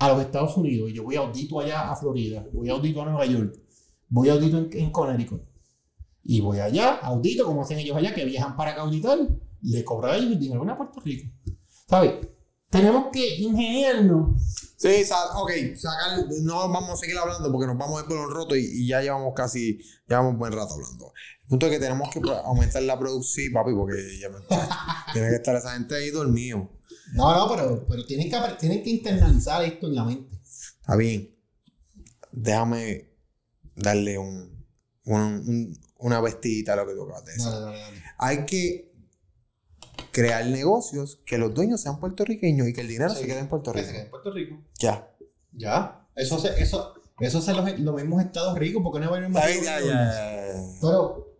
a 0.00 0.08
los 0.08 0.20
Estados 0.20 0.56
Unidos? 0.56 0.90
Yo 0.92 1.04
voy 1.04 1.14
a 1.14 1.20
audito 1.20 1.60
allá 1.60 1.92
a 1.92 1.94
Florida, 1.94 2.44
voy 2.52 2.70
a 2.70 2.72
audito 2.72 3.02
a 3.02 3.04
Nueva 3.04 3.24
York, 3.24 3.56
voy 4.08 4.30
a 4.30 4.32
audito 4.32 4.58
en, 4.58 4.68
en 4.72 4.90
Connecticut. 4.90 5.42
Y 6.24 6.40
voy 6.40 6.58
allá, 6.58 6.96
audito 6.96 7.44
como 7.44 7.62
hacen 7.62 7.78
ellos 7.78 7.96
allá, 7.96 8.12
que 8.12 8.24
viajan 8.24 8.56
para 8.56 8.72
acá 8.72 8.80
auditar 8.80 9.16
le 9.66 9.84
cobra 9.84 10.12
a 10.12 10.16
ellos 10.16 10.32
el 10.32 10.38
dinero 10.40 10.70
a 10.70 10.76
Puerto 10.76 11.00
Rico. 11.00 11.30
¿Sabes? 11.88 12.14
Tenemos 12.70 13.06
que 13.12 13.36
ingeniarnos. 13.36 14.42
Sí, 14.76 14.88
ok, 15.34 15.50
sacar, 15.76 16.26
no 16.42 16.68
vamos 16.68 16.90
a 16.90 16.96
seguir 16.96 17.16
hablando 17.16 17.50
porque 17.50 17.66
nos 17.66 17.78
vamos 17.78 17.98
a 17.98 18.02
ir 18.02 18.08
por 18.08 18.18
un 18.18 18.30
roto 18.30 18.54
y, 18.54 18.86
ya 18.86 19.00
llevamos 19.00 19.32
casi, 19.34 19.78
llevamos 20.06 20.32
un 20.32 20.38
buen 20.38 20.52
rato 20.52 20.74
hablando. 20.74 21.12
El 21.42 21.48
punto 21.48 21.66
es 21.66 21.72
que 21.72 21.78
tenemos 21.78 22.10
que 22.10 22.20
aumentar 22.44 22.82
la 22.82 22.98
producción, 22.98 23.52
papi, 23.52 23.72
porque 23.72 24.18
ya 24.20 24.28
tiene 25.12 25.30
que 25.30 25.36
estar 25.36 25.56
esa 25.56 25.72
gente 25.72 25.94
ahí 25.94 26.10
dormido. 26.10 26.70
No, 27.14 27.34
no, 27.34 27.54
pero, 27.54 27.86
pero 27.88 28.04
tienen, 28.04 28.30
que, 28.30 28.36
tienen 28.58 28.82
que 28.82 28.90
internalizar 28.90 29.64
esto 29.64 29.86
en 29.86 29.94
la 29.94 30.04
mente. 30.04 30.38
Está 30.80 30.96
bien. 30.96 31.34
Déjame 32.32 33.08
darle 33.76 34.18
un, 34.18 34.66
un, 35.04 35.78
una 35.98 36.20
vestidita 36.20 36.74
a 36.74 36.76
lo 36.76 36.86
que 36.86 36.94
tú 36.94 37.04
acabas 37.04 37.24
de 37.24 37.32
decir. 37.32 37.52
Hay 38.18 38.44
que 38.44 38.85
crear 40.16 40.46
negocios 40.46 41.20
que 41.26 41.36
los 41.36 41.52
dueños 41.52 41.82
sean 41.82 42.00
puertorriqueños 42.00 42.66
y 42.66 42.72
que 42.72 42.80
el 42.80 42.88
dinero 42.88 43.14
se 43.14 43.26
quede 43.26 43.40
en 43.40 43.50
Puerto 43.50 43.70
Rico. 43.74 43.86
se 43.86 43.92
quede 43.92 44.02
en 44.04 44.10
Puerto 44.10 44.32
Rico. 44.32 44.56
Ya. 44.78 45.10
Ya. 45.52 46.08
Eso 46.14 46.38
se, 46.38 46.58
eso, 46.58 46.94
eso 47.20 47.42
se 47.42 47.52
los, 47.52 47.78
los 47.80 47.94
mismos 47.94 48.22
estados 48.24 48.58
ricos, 48.58 48.82
porque 48.82 48.98
no 48.98 49.12
hay 49.12 49.28
más. 49.28 49.44
Ya, 49.62 49.78
ya, 49.78 50.54
Pero, 50.80 51.36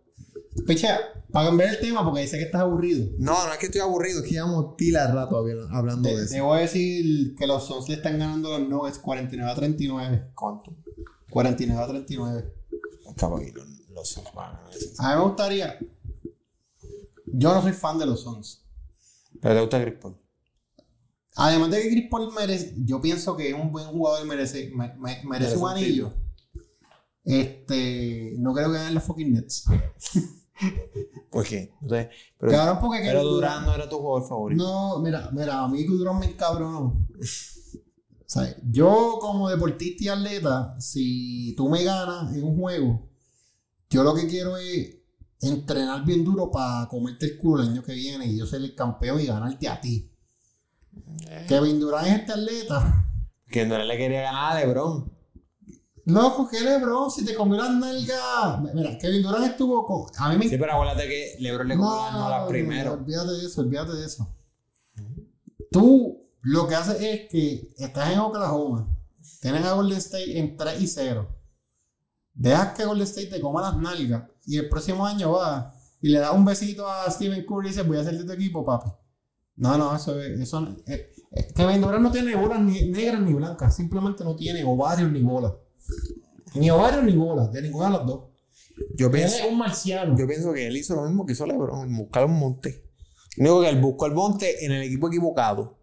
picha, 0.67 0.99
para 1.31 1.47
cambiar 1.47 1.69
el 1.69 1.79
tema, 1.79 2.05
porque 2.05 2.21
dice 2.21 2.37
que 2.37 2.43
estás 2.43 2.61
aburrido. 2.61 3.07
No, 3.17 3.47
no 3.47 3.51
es 3.51 3.57
que 3.57 3.65
estoy 3.65 3.81
aburrido, 3.81 4.19
es 4.19 4.25
que 4.25 4.35
llevamos 4.35 4.75
pila 4.77 5.07
de 5.07 5.13
rato 5.13 5.43
hablando 5.71 6.07
de 6.07 6.23
eso. 6.23 6.35
Te 6.35 6.41
voy 6.41 6.59
a 6.59 6.61
decir 6.61 7.35
que 7.35 7.47
los 7.47 7.65
Sons 7.65 7.89
le 7.89 7.95
están 7.95 8.19
ganando 8.19 8.59
los 8.59 8.69
Nuggets 8.69 8.99
49 8.99 9.51
a 9.51 9.55
39. 9.55 10.31
¿Cuánto? 10.35 10.75
49 11.31 11.83
a 11.83 11.87
39. 11.87 12.53
Caballero, 13.15 13.63
los 13.89 14.21
van 14.35 14.53
a 14.53 14.59
A 14.99 15.09
mí 15.09 15.15
me 15.15 15.27
gustaría. 15.27 15.79
Yo 17.25 17.55
no 17.55 17.61
soy 17.63 17.73
fan 17.73 17.97
de 17.97 18.05
los 18.05 18.21
Sons. 18.21 18.66
Pero 19.41 19.55
te 19.55 19.61
gusta 19.61 19.81
Chris 19.81 19.95
Paul. 20.01 20.17
Además 21.35 21.69
de 21.69 21.81
que 21.81 21.89
Chris 21.89 22.07
Paul 22.09 22.33
merece, 22.33 22.73
yo 22.79 22.99
pienso 22.99 23.37
que 23.37 23.49
es 23.49 23.53
un 23.53 23.71
buen 23.71 23.85
jugador 23.85 24.25
y 24.25 24.27
merece, 24.27 24.71
merece 25.23 25.55
un 25.57 25.69
anillo. 25.69 26.13
Este, 27.23 28.33
no 28.39 28.53
creo 28.53 28.71
que 28.71 28.77
ganen 28.77 28.95
los 28.95 29.03
fucking 29.03 29.33
Nets. 29.33 29.65
¿Por 31.29 31.45
qué? 31.45 31.73
pero, 31.87 32.09
claro, 32.51 32.79
porque 32.81 33.01
pero 33.03 33.23
Durán 33.23 33.65
no 33.65 33.75
era 33.75 33.87
tu 33.87 33.97
jugador 33.97 34.27
favorito. 34.27 34.63
No, 34.63 34.99
mira, 34.99 35.29
mira, 35.31 35.63
a 35.63 35.67
mí 35.67 35.83
Durán 35.83 36.19
me 36.19 36.25
encabronó. 36.25 37.05
O 37.19 38.29
sea, 38.29 38.55
yo 38.63 39.17
como 39.21 39.49
deportista 39.49 40.03
y 40.03 40.07
atleta, 40.07 40.75
si 40.79 41.53
tú 41.55 41.69
me 41.69 41.83
ganas 41.83 42.35
en 42.35 42.43
un 42.43 42.57
juego, 42.57 43.09
yo 43.89 44.03
lo 44.03 44.15
que 44.15 44.27
quiero 44.27 44.57
es 44.57 44.96
entrenar 45.41 46.03
bien 46.05 46.23
duro 46.23 46.49
para 46.51 46.87
comerte 46.87 47.25
el 47.25 47.37
culo 47.37 47.63
el 47.63 47.69
año 47.69 47.83
que 47.83 47.93
viene 47.93 48.25
y 48.25 48.37
yo 48.37 48.45
ser 48.45 48.61
el 48.61 48.73
campeón 48.75 49.19
y 49.21 49.25
ganarte 49.25 49.67
a 49.67 49.79
ti. 49.79 50.11
Eh. 51.29 51.45
Kevin 51.47 51.79
Durant 51.79 52.07
es 52.07 52.15
este 52.19 52.31
atleta. 52.33 53.05
Que 53.49 53.65
no 53.65 53.77
le 53.77 53.97
quería 53.97 54.21
ganar 54.23 54.57
a 54.57 54.59
LeBron. 54.59 55.11
Loco, 56.05 56.47
que 56.49 56.61
LeBron, 56.61 57.11
si 57.11 57.25
te 57.25 57.35
comió 57.35 57.57
las 57.57 57.73
nalgas. 57.73 58.73
Mira, 58.73 58.97
Kevin 58.97 59.21
Durant 59.21 59.45
estuvo 59.45 59.85
con. 59.85 60.05
A 60.17 60.29
mí 60.29 60.37
me... 60.37 60.49
Sí, 60.49 60.57
pero 60.57 60.73
acuérdate 60.73 61.07
que 61.07 61.35
LeBron 61.39 61.67
le 61.67 61.75
comió 61.75 61.95
las 61.95 62.13
nalgas 62.13 62.47
primero. 62.47 62.93
olvídate 62.93 63.31
de 63.31 63.45
eso, 63.45 63.61
olvídate 63.61 63.93
de 63.93 64.05
eso. 64.05 64.33
Tú 65.71 66.27
lo 66.41 66.67
que 66.67 66.75
haces 66.75 67.01
es 67.01 67.29
que 67.29 67.73
estás 67.77 68.11
en 68.11 68.19
Oklahoma, 68.19 68.87
tienes 69.41 69.65
a 69.65 69.73
Golden 69.73 69.97
State 69.97 70.39
en 70.39 70.55
3 70.55 70.81
y 70.81 70.87
0. 70.87 71.36
Dejas 72.37 72.73
que 72.73 72.85
Golden 72.85 73.07
State 73.07 73.27
te 73.27 73.41
coma 73.41 73.61
las 73.61 73.77
nalgas 73.77 74.23
y 74.45 74.57
el 74.57 74.69
próximo 74.69 75.05
año 75.05 75.31
va 75.31 75.73
y 75.99 76.09
le 76.09 76.19
da 76.19 76.31
un 76.31 76.45
besito 76.45 76.87
a 76.87 77.09
Stephen 77.09 77.43
Curry 77.45 77.67
y 77.67 77.69
dice, 77.71 77.81
voy 77.81 77.97
a 77.97 78.03
ser 78.03 78.15
de 78.15 78.23
tu 78.23 78.31
equipo, 78.31 78.63
papi. 78.63 78.91
No, 79.55 79.75
no, 79.75 79.95
eso, 79.95 80.21
eso 80.21 80.67
eh, 80.85 81.09
eh, 81.31 81.47
Kevin 81.55 81.81
Durant 81.81 82.03
no 82.03 82.11
tiene 82.11 82.35
bolas 82.35 82.61
ni 82.61 82.89
negras 82.91 83.21
ni 83.21 83.33
blancas, 83.33 83.75
simplemente 83.75 84.23
no 84.23 84.35
tiene 84.35 84.63
ovarios 84.63 85.11
ni 85.11 85.23
bolas. 85.23 85.53
Ni 86.53 86.69
ovarios 86.69 87.03
ni 87.03 87.13
bolas, 87.13 87.51
de 87.51 87.63
ninguna 87.63 87.87
de 87.87 87.97
las 87.97 88.05
dos. 88.05 88.25
Yo 88.95 89.09
pienso, 89.09 89.37
es 89.37 89.51
un 89.51 89.57
marciano. 89.57 90.15
Yo 90.15 90.27
pienso 90.27 90.53
que 90.53 90.67
él 90.67 90.77
hizo 90.77 90.95
lo 90.95 91.05
mismo 91.05 91.25
que 91.25 91.33
hizo 91.33 91.47
LeBron, 91.47 91.97
buscar 91.97 92.25
un 92.25 92.37
monte. 92.37 92.83
Digo 93.35 93.61
que 93.61 93.69
él 93.69 93.81
buscó 93.81 94.05
el 94.05 94.13
monte 94.13 94.63
en 94.63 94.71
el 94.73 94.83
equipo 94.83 95.07
equivocado. 95.07 95.79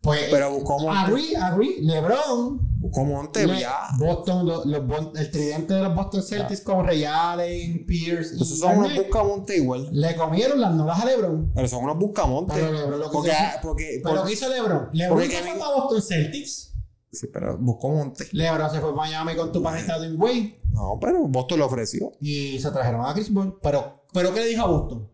Pues, 0.00 0.26
pero 0.30 0.52
buscó 0.52 0.78
monte. 0.78 0.96
Agree, 1.00 1.36
agree. 1.36 1.76
LeBron 1.80 2.68
Buscó 2.80 3.04
monte, 3.04 3.44
Le- 3.46 3.60
ya. 3.60 3.88
Boston, 3.98 4.46
lo- 4.46 4.64
los 4.64 5.16
el 5.16 5.30
tridente 5.32 5.74
de 5.74 5.82
los 5.82 5.94
Boston 5.96 6.22
Celtics 6.22 6.60
con 6.60 6.86
Ray 6.86 7.04
Allen, 7.04 7.84
Pierce 7.84 8.36
y 8.36 8.42
Esos 8.42 8.60
son 8.60 8.78
unos 8.78 8.94
buscamonte 8.94 9.56
igual. 9.56 9.88
Le 9.90 10.14
comieron 10.14 10.60
las 10.60 10.72
nolas 10.72 11.00
a 11.00 11.04
LeBron. 11.04 11.50
Pero 11.52 11.66
son 11.68 11.82
unos 11.84 11.98
buscamonte. 11.98 12.52
Pero 12.54 12.72
LeBron 12.72 13.00
lo 13.00 13.06
que 13.06 13.12
Porque, 13.12 13.30
hizo- 13.30 13.58
porque, 13.62 14.00
Pero 14.04 14.24
¿qué 14.24 14.32
hizo 14.32 14.48
LeBron? 14.48 14.88
LeBron 14.92 15.22
se 15.28 15.42
fue 15.42 15.50
a 15.62 15.74
Boston 15.74 16.02
Celtics. 16.02 16.72
Sí, 17.10 17.26
pero 17.32 17.58
buscó 17.58 17.88
monte. 17.90 18.28
LeBron 18.30 18.70
se 18.70 18.80
fue 18.80 18.90
a 18.90 18.94
Miami 18.94 19.34
con 19.34 19.50
tu 19.50 19.60
panita 19.62 19.98
de 19.98 20.12
Wade 20.14 20.60
No, 20.70 20.98
pero 21.00 21.26
Boston 21.26 21.58
lo 21.58 21.66
ofreció. 21.66 22.12
y 22.20 22.60
se 22.60 22.70
trajeron 22.70 23.04
a 23.04 23.12
Chris 23.14 23.30
Paul. 23.30 23.58
Pero, 23.60 24.04
pero 24.12 24.32
¿qué 24.32 24.40
le 24.40 24.46
dijo 24.46 24.62
a 24.62 24.66
Boston? 24.68 25.08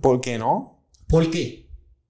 ¿Por 0.00 0.20
qué 0.20 0.38
no? 0.38 0.84
¿Por 1.08 1.30
qué? 1.30 1.61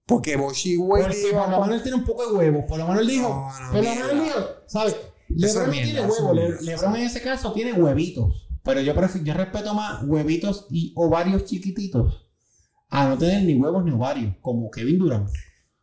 Porque 0.05 0.35
Boshi 0.35 0.75
Wade 0.77 1.03
Porque 1.05 1.31
por 1.31 1.49
lo 1.49 1.61
menos 1.61 1.75
él 1.77 1.81
tiene 1.83 1.97
un 1.97 2.03
poco 2.03 2.27
de 2.29 2.37
huevos. 2.37 2.65
Por 2.67 2.77
lo 2.77 2.87
menos 2.87 3.01
él 3.01 3.07
dijo. 3.07 3.29
No, 3.29 3.59
no, 3.59 3.71
por 3.71 3.83
lo 3.83 3.89
menos 3.89 4.11
él 4.11 4.23
dijo. 4.23 4.39
¿Sabes? 4.67 4.95
LeBron 5.29 5.65
no 5.67 5.71
tiene 5.71 6.01
huevos. 6.01 6.35
Le-. 6.35 6.61
LeBron 6.61 6.95
en 6.97 7.03
ese 7.03 7.21
caso 7.21 7.53
tiene 7.53 7.73
huevitos. 7.73 8.47
Pero 8.63 8.81
yo 8.81 8.93
prefiero, 8.95 9.25
yo 9.27 9.33
respeto 9.33 9.73
más 9.73 10.03
huevitos 10.05 10.67
y 10.69 10.93
ovarios 10.95 11.45
chiquititos 11.45 12.27
a 12.89 13.09
no 13.09 13.17
tener 13.17 13.43
ni 13.43 13.55
huevos 13.55 13.83
ni 13.83 13.91
ovarios, 13.91 14.35
como 14.41 14.69
Kevin 14.71 14.99
Durant. 14.99 15.29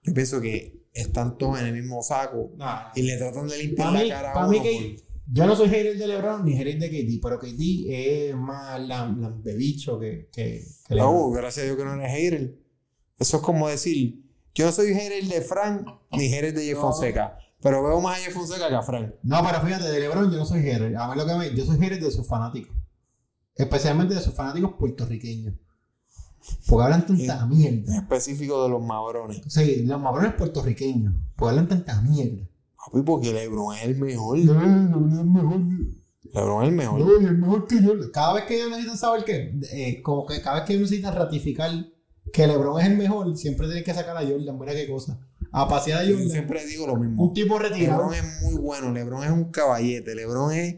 Yo 0.02 0.14
pienso 0.14 0.40
que 0.40 0.80
están 0.92 1.36
todos 1.36 1.58
en 1.60 1.66
el 1.66 1.72
mismo 1.74 2.02
saco 2.02 2.52
y 2.94 3.02
le 3.02 3.16
tratan 3.16 3.48
de 3.48 3.58
limpiar 3.58 3.92
la 3.92 4.08
cara 4.08 4.32
a 4.32 4.46
uno. 4.46 4.50
mí 4.50 4.62
que 4.62 4.96
yo 5.32 5.46
no 5.46 5.54
soy 5.56 5.68
hater 5.68 5.96
de 5.98 6.06
LeBron 6.06 6.44
ni 6.44 6.56
hater 6.56 6.78
de 6.78 6.88
KD, 6.88 7.20
pero 7.22 7.38
KD 7.38 7.86
es 8.30 8.34
más 8.36 8.80
lam- 8.80 9.18
lambebicho 9.20 9.98
que, 9.98 10.28
que, 10.32 10.64
que 10.88 10.94
LeBron. 10.94 11.32
Gracias 11.32 11.64
a 11.64 11.66
Dios 11.66 11.76
que 11.76 11.84
no 11.84 11.94
eres 11.94 12.10
hater. 12.12 12.59
Eso 13.20 13.36
es 13.36 13.42
como 13.44 13.68
decir, 13.68 14.24
yo 14.54 14.66
no 14.66 14.72
soy 14.72 14.92
hater 14.94 15.24
de 15.24 15.40
Frank 15.42 15.86
ni 16.12 16.28
hater 16.28 16.52
de 16.54 16.64
Jeff 16.64 16.74
No. 16.76 16.80
Fonseca, 16.82 17.38
pero 17.62 17.82
veo 17.84 18.00
más 18.00 18.18
a 18.18 18.22
Jeff 18.24 18.34
Fonseca 18.34 18.68
que 18.68 18.74
a 18.74 18.82
Frank. 18.82 19.12
No, 19.22 19.40
pero 19.46 19.60
fíjate, 19.60 19.84
de 19.88 20.00
LeBron 20.00 20.32
yo 20.32 20.38
no 20.38 20.46
soy 20.46 20.62
hater. 20.62 20.96
A 20.96 21.06
mí 21.08 21.16
lo 21.16 21.26
que 21.26 21.34
me, 21.34 21.54
yo 21.54 21.64
soy 21.64 21.78
hater 21.78 22.02
de 22.02 22.10
sus 22.10 22.26
fanáticos. 22.26 22.74
Especialmente 23.54 24.14
de 24.14 24.20
sus 24.20 24.34
fanáticos 24.34 24.72
puertorriqueños. 24.78 25.54
Porque 26.66 26.84
hablan 26.84 27.06
tanta 27.06 27.40
En 27.42 27.48
mierda. 27.50 27.96
específico 27.98 28.62
de 28.62 28.70
los 28.70 28.82
mabrones. 28.82 29.42
Sí, 29.48 29.84
los 29.84 30.00
mabrones 30.00 30.32
puertorriqueños. 30.34 31.12
Porque 31.36 31.50
hablan 31.50 31.68
tanta 31.68 32.00
mierda. 32.00 32.48
Papi, 32.78 33.02
porque 33.04 33.32
LeBron 33.32 33.76
es 33.76 33.82
el 33.84 33.96
mejor. 33.98 34.38
No, 34.38 34.54
no 34.54 35.20
es 35.20 35.26
mejor. 35.26 35.60
LeBron 36.32 36.62
es 36.62 36.68
el 36.70 36.74
mejor. 36.74 37.00
No, 37.00 37.28
es 37.28 37.38
mejor 37.38 37.66
que 37.66 37.82
yo. 37.82 37.92
Cada 38.10 38.32
vez 38.32 38.44
que 38.44 38.56
ellos 38.56 38.70
necesitan 38.70 38.96
saber 38.96 39.24
que, 39.24 39.60
eh, 39.72 40.00
como 40.02 40.24
que 40.24 40.40
cada 40.40 40.56
vez 40.60 40.64
que 40.64 40.72
ellos 40.72 40.88
necesitan 40.90 41.14
ratificar 41.14 41.70
que 42.32 42.46
LeBron 42.46 42.80
es 42.80 42.86
el 42.86 42.96
mejor, 42.96 43.36
siempre 43.36 43.66
tienen 43.66 43.84
que 43.84 43.94
sacar 43.94 44.16
a 44.16 44.22
Jordan. 44.26 44.58
Mira 44.58 44.72
qué 44.72 44.88
cosa. 44.88 45.18
A 45.52 45.68
pasear 45.68 46.00
a 46.00 46.04
Yo 46.04 46.12
Jordan. 46.14 46.30
siempre 46.30 46.66
digo 46.66 46.86
lo 46.86 46.96
mismo. 46.96 47.24
Un 47.24 47.34
tipo 47.34 47.58
retirado. 47.58 48.10
LeBron 48.10 48.14
es 48.14 48.42
muy 48.42 48.54
bueno, 48.60 48.92
LeBron 48.92 49.24
es 49.24 49.30
un 49.30 49.44
caballete, 49.50 50.14
LeBron 50.14 50.52
es 50.52 50.76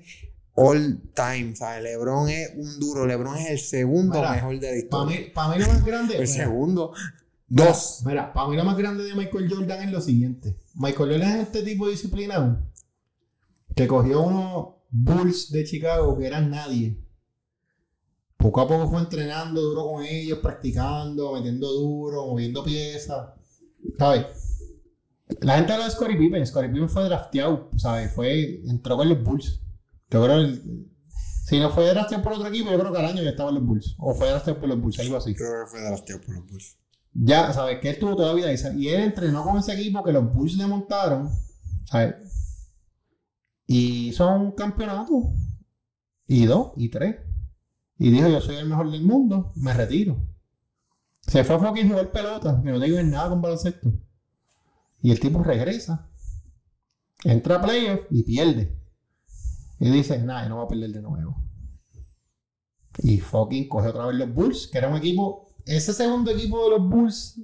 all 0.55 1.01
time, 1.15 1.55
¿sabes? 1.57 1.83
LeBron 1.83 2.29
es 2.29 2.53
un 2.57 2.79
duro, 2.81 3.07
LeBron 3.07 3.37
es 3.39 3.51
el 3.51 3.59
segundo 3.59 4.17
Mira, 4.19 4.33
mejor 4.33 4.59
de 4.61 4.83
la 4.83 4.89
Para 4.91 5.13
historia. 5.13 5.21
mí, 5.21 5.27
pa' 5.35 5.49
mí 5.55 5.59
lo 5.63 5.67
más 5.69 5.85
grande. 5.85 6.15
el 6.19 6.21
mira, 6.23 6.33
segundo. 6.33 6.93
Dos. 7.49 8.03
Mira, 8.07 8.33
para 8.33 8.49
mí 8.49 8.57
lo 8.57 8.65
más 8.65 8.77
grande 8.79 9.05
de 9.05 9.15
Michael 9.15 9.51
Jordan 9.51 9.83
es 9.83 9.93
lo 9.93 10.01
siguiente. 10.01 10.57
Michael 10.75 11.11
Jordan 11.13 11.33
es 11.37 11.43
este 11.49 11.63
tipo 11.63 11.89
disciplinado 11.89 12.59
que 13.75 13.87
cogió 13.87 14.23
unos 14.23 14.75
Bulls 14.91 15.51
de 15.51 15.65
Chicago 15.65 16.19
que 16.19 16.27
eran 16.27 16.51
nadie. 16.51 16.99
Poco 18.43 18.61
a 18.61 18.67
poco 18.67 18.89
fue 18.91 18.99
entrenando 19.01 19.61
duro 19.61 19.87
con 19.87 20.05
ellos, 20.05 20.41
practicando, 20.41 21.33
metiendo 21.35 21.71
duro, 21.73 22.27
moviendo 22.27 22.65
piezas. 22.65 23.31
¿Sabes? 23.97 24.27
La 25.41 25.55
gente 25.57 25.73
habla 25.73 25.85
de 25.85 25.93
Scottie 25.93 26.17
Pippen. 26.17 26.45
Scottie 26.45 26.69
Pippen 26.71 26.89
fue 26.89 27.05
drafteado, 27.05 27.71
¿sabes? 27.77 28.13
Fue, 28.13 28.61
entró 28.67 28.97
con 28.97 29.09
los 29.09 29.23
Bulls. 29.23 29.61
Yo 30.11 30.25
creo 30.25 30.39
el- 30.39 30.89
si 31.47 31.61
no 31.61 31.71
fue 31.71 31.89
drafteado 31.89 32.25
por 32.25 32.33
otro 32.33 32.49
equipo, 32.49 32.71
yo 32.73 32.79
creo 32.81 32.93
que 32.93 32.99
al 32.99 33.05
año 33.07 33.23
ya 33.23 33.31
estaba 33.31 33.51
en 33.51 33.55
los 33.57 33.65
Bulls. 33.65 33.95
O 33.99 34.13
fue 34.13 34.29
drafteado 34.29 34.59
por 34.59 34.69
los 34.69 34.81
Bulls, 34.81 34.99
algo 34.99 35.17
así. 35.19 35.35
Creo 35.37 35.65
que 35.65 35.71
fue 35.71 35.81
tías 36.05 36.19
por 36.27 36.35
los 36.35 36.47
Bulls. 36.51 36.79
Ya, 37.15 37.53
¿sabes? 37.53 37.79
Que 37.81 37.91
él 37.91 37.99
tuvo 38.01 38.17
toda 38.17 38.29
la 38.29 38.35
vida 38.35 38.51
esa. 38.51 38.73
Y 38.75 38.89
él 38.89 39.03
entrenó 39.03 39.45
con 39.45 39.57
ese 39.59 39.73
equipo 39.75 40.03
que 40.03 40.13
los 40.13 40.35
Bulls 40.35 40.57
le 40.57 40.67
montaron. 40.67 41.31
¿Sabes? 41.85 42.71
Y 43.67 44.09
hizo 44.09 44.29
un 44.35 44.51
campeonato. 44.53 45.13
Y 46.27 46.47
dos, 46.47 46.73
y 46.77 46.89
tres. 46.89 47.17
Y 47.99 48.11
dijo, 48.11 48.29
yo 48.29 48.41
soy 48.41 48.57
el 48.57 48.69
mejor 48.69 48.91
del 48.91 49.03
mundo, 49.03 49.53
me 49.57 49.73
retiro. 49.73 50.27
Se 51.27 51.45
fue 51.45 51.57
a 51.57 51.59
fucking 51.59 51.89
jugar 51.89 52.11
pelota, 52.11 52.61
que 52.63 52.71
no 52.71 52.81
tengo 52.81 53.03
nada 53.03 53.29
con 53.29 53.41
baloncesto. 53.41 53.93
Y 55.01 55.11
el 55.11 55.21
tipo 55.21 55.43
regresa. 55.43 56.11
Entra 57.25 57.57
a 57.57 57.63
playoff 57.63 58.07
y 58.11 58.25
pierde. 58.25 58.79
Y 59.79 59.91
dice, 59.91 60.19
nada, 60.19 60.49
no 60.49 60.59
va 60.59 60.65
a 60.65 60.69
perder 60.69 60.91
de 60.91 61.03
nuevo. 61.03 61.43
Y 62.99 63.19
fucking 63.19 63.69
coge 63.69 63.89
otra 63.89 64.07
vez 64.07 64.17
los 64.17 64.35
Bulls, 64.35 64.69
que 64.69 64.79
era 64.79 64.89
un 64.89 64.97
equipo, 64.97 65.49
ese 65.65 65.93
segundo 65.93 66.31
equipo 66.31 66.65
de 66.65 66.71
los 66.71 66.89
Bulls, 66.89 67.41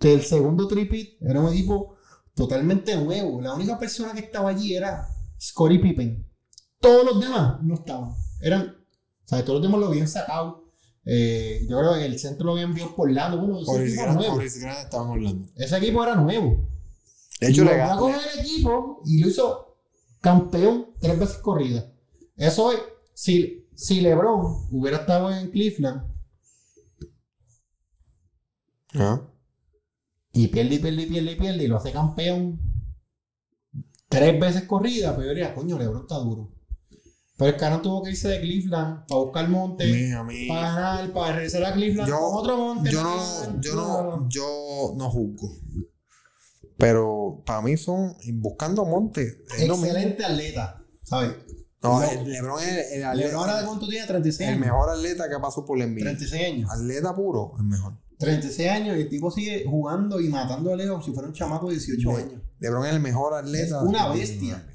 del 0.00 0.22
segundo 0.22 0.66
tripit, 0.68 1.20
era 1.20 1.40
un 1.40 1.52
equipo 1.52 1.96
totalmente 2.34 2.96
nuevo. 2.96 3.40
La 3.40 3.54
única 3.54 3.78
persona 3.78 4.12
que 4.12 4.20
estaba 4.20 4.50
allí 4.50 4.74
era 4.74 5.08
Scottie 5.40 5.80
Pippen. 5.80 6.26
Todos 6.80 7.04
los 7.04 7.20
demás 7.20 7.62
no 7.62 7.74
estaban. 7.74 8.14
Eran, 8.40 8.76
o 9.28 9.34
sea, 9.36 9.44
todos 9.44 9.60
los 9.60 9.62
demás 9.62 9.80
lo 9.80 9.86
habían 9.88 10.08
sacado. 10.08 10.64
Eh, 11.04 11.66
yo 11.68 11.78
creo 11.78 11.94
que 11.94 12.06
el 12.06 12.18
centro 12.18 12.46
lo 12.46 12.52
habían 12.52 12.70
enviado 12.70 12.94
por 12.96 13.10
lado. 13.10 13.38
Bueno, 13.38 13.60
ese 13.60 13.84
equipo 13.84 14.02
era 14.02 14.12
nuevo. 14.14 14.40
Estaban 14.40 15.10
hablando. 15.10 15.48
Ese 15.56 15.76
equipo 15.76 16.02
era 16.02 16.14
nuevo. 16.14 16.68
De 17.40 17.48
hecho, 17.48 17.62
Y 17.62 17.64
le 17.66 17.72
a 17.74 17.76
ganó. 17.88 18.00
coger 18.00 18.20
el 18.34 18.40
equipo 18.40 19.02
y 19.04 19.20
lo 19.20 19.28
hizo 19.28 19.78
campeón 20.20 20.94
tres 20.98 21.18
veces 21.18 21.36
corrida. 21.38 21.92
Eso 22.36 22.72
es, 22.72 22.80
si, 23.14 23.68
si 23.74 24.00
LeBron 24.00 24.68
hubiera 24.70 24.98
estado 24.98 25.30
en 25.30 25.50
Cleveland 25.50 26.02
Ah. 28.94 29.20
y 30.32 30.48
pierde 30.48 30.76
y 30.76 30.78
pierde 30.78 31.02
y 31.02 31.06
pierde 31.06 31.32
y 31.32 31.36
pierde 31.36 31.64
y 31.64 31.66
lo 31.68 31.76
hace 31.76 31.92
campeón 31.92 32.58
tres 34.08 34.40
veces 34.40 34.62
corrida, 34.64 35.14
pues 35.14 35.26
yo 35.26 35.34
diría, 35.34 35.54
coño, 35.54 35.78
LeBron 35.78 36.02
está 36.02 36.16
duro. 36.16 36.50
Pero 37.38 37.50
el 37.52 37.56
caro 37.56 37.80
tuvo 37.80 38.02
que 38.02 38.10
irse 38.10 38.26
de 38.28 38.40
Cleveland 38.40 39.06
para 39.06 39.20
buscar 39.20 39.48
monte, 39.48 40.12
para 40.48 40.60
ganar, 40.74 41.12
para 41.12 41.32
regresar 41.36 41.64
a 41.64 41.72
Cleveland 41.72 42.08
Yo- 42.10 42.18
con 42.18 42.34
otro 42.40 42.56
monte. 42.58 42.90
yo 42.90 43.02
no, 43.02 43.60
yo 43.60 43.74
no, 43.76 44.28
yo 44.28 44.94
no 44.98 45.08
juzgo. 45.10 45.48
Pero 46.76 47.42
para 47.44 47.62
mí 47.62 47.76
son 47.76 48.14
buscando 48.34 48.84
monte. 48.84 49.42
Excelente 49.58 50.24
atleta, 50.24 50.82
¿sabes? 51.02 51.32
No, 51.82 52.00
No. 52.00 52.10
el 52.10 52.28
LeBron 52.28 52.60
es 52.60 52.92
el, 52.92 53.02
el 53.04 53.16
LeBron 53.16 53.34
ahora 53.36 53.52
de 53.52 53.58
atleta, 53.58 53.66
cuánto 53.66 53.88
tiene, 53.88 54.06
36 54.06 54.50
el 54.50 54.58
mejor 54.58 54.90
atleta 54.90 55.28
que 55.28 55.38
pasó 55.40 55.64
por 55.64 55.78
la 55.78 55.86
NBA. 55.86 56.00
36 56.00 56.44
años. 56.44 56.70
Atleta 56.72 57.14
puro, 57.14 57.52
el 57.58 57.64
mejor. 57.66 57.94
36 58.18 58.68
años 58.68 58.96
y 58.96 59.02
el 59.02 59.08
tipo 59.08 59.30
sigue 59.30 59.64
jugando 59.64 60.20
y 60.20 60.28
matando 60.28 60.72
a 60.72 60.76
Leo 60.76 60.94
como 60.94 61.04
si 61.04 61.12
fuera 61.12 61.28
un 61.28 61.34
chamaco 61.34 61.68
de 61.68 61.74
18 61.74 62.10
Le- 62.10 62.16
años. 62.24 62.42
LeBron 62.58 62.84
es 62.86 62.92
el 62.94 63.00
mejor 63.00 63.34
atleta. 63.34 63.76
Es 63.76 63.82
una 63.82 64.08
bestia. 64.08 64.66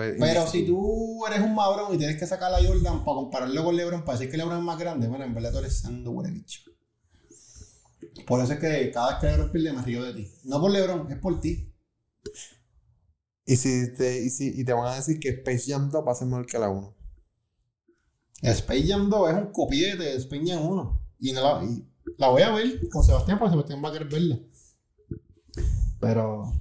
Es- 0.00 0.16
Pero 0.18 0.46
si 0.46 0.66
tú 0.66 1.26
eres 1.26 1.40
un 1.40 1.54
mabrón 1.54 1.94
y 1.94 1.98
tienes 1.98 2.16
que 2.18 2.26
sacar 2.26 2.52
a 2.52 2.58
Jordan 2.62 3.04
para 3.04 3.14
compararlo 3.16 3.64
con 3.64 3.76
LeBron, 3.76 4.04
para 4.04 4.18
decir 4.18 4.30
que 4.30 4.36
LeBron 4.36 4.58
es 4.58 4.64
más 4.64 4.78
grande, 4.78 5.08
bueno, 5.08 5.24
en 5.24 5.34
verdad 5.34 5.52
tú 5.52 5.58
eres 5.58 5.78
sando 5.78 6.10
huele 6.10 6.30
bicho. 6.32 6.62
Por 8.26 8.40
eso 8.42 8.52
es 8.54 8.58
que 8.58 8.90
cada 8.92 9.10
vez 9.10 9.18
que 9.20 9.26
LeBron 9.28 9.50
pierde 9.52 9.72
me 9.72 9.82
río 9.82 10.04
de 10.04 10.14
ti. 10.14 10.30
No 10.44 10.60
por 10.60 10.70
LeBron, 10.70 11.10
es 11.10 11.18
por 11.18 11.40
ti. 11.40 11.72
Y, 13.46 13.56
si 13.56 13.92
te, 13.94 14.22
y, 14.24 14.30
si, 14.30 14.60
y 14.60 14.64
te 14.64 14.72
van 14.72 14.86
a 14.92 14.96
decir 14.96 15.18
que 15.18 15.30
Space 15.30 15.72
Jam 15.72 15.90
2 15.90 16.06
va 16.06 16.12
a 16.12 16.14
ser 16.14 16.28
mejor 16.28 16.46
que 16.46 16.58
la 16.58 16.68
1. 16.68 16.94
Space 18.42 18.86
Jam 18.86 19.08
2 19.10 19.30
es 19.30 19.36
un 19.36 19.52
copiete 19.52 20.02
de 20.04 20.16
Space 20.16 20.42
Jam 20.46 20.66
1. 20.66 21.00
Y, 21.18 21.32
no 21.32 21.42
la, 21.42 21.64
y 21.64 21.84
la 22.16 22.28
voy 22.28 22.42
a 22.42 22.50
ver 22.52 22.88
con 22.90 23.02
Sebastián, 23.02 23.38
porque 23.38 23.52
Sebastián 23.52 23.82
va 23.84 23.88
a 23.88 23.92
querer 23.92 24.08
verla. 24.08 24.38
Pero 26.00 26.52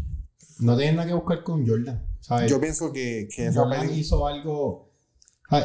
no 0.60 0.76
tienes 0.78 0.96
nada 0.96 1.08
que 1.08 1.14
buscar 1.14 1.44
con 1.44 1.66
Jordan. 1.68 2.06
¿Sabes? 2.30 2.50
Yo 2.50 2.62
pienso 2.62 2.94
que, 2.94 3.28
que 3.36 3.48
esa 3.48 3.60
Jordan 3.62 3.94
hizo 3.94 4.26
algo. 4.26 4.90
Ay, 5.50 5.64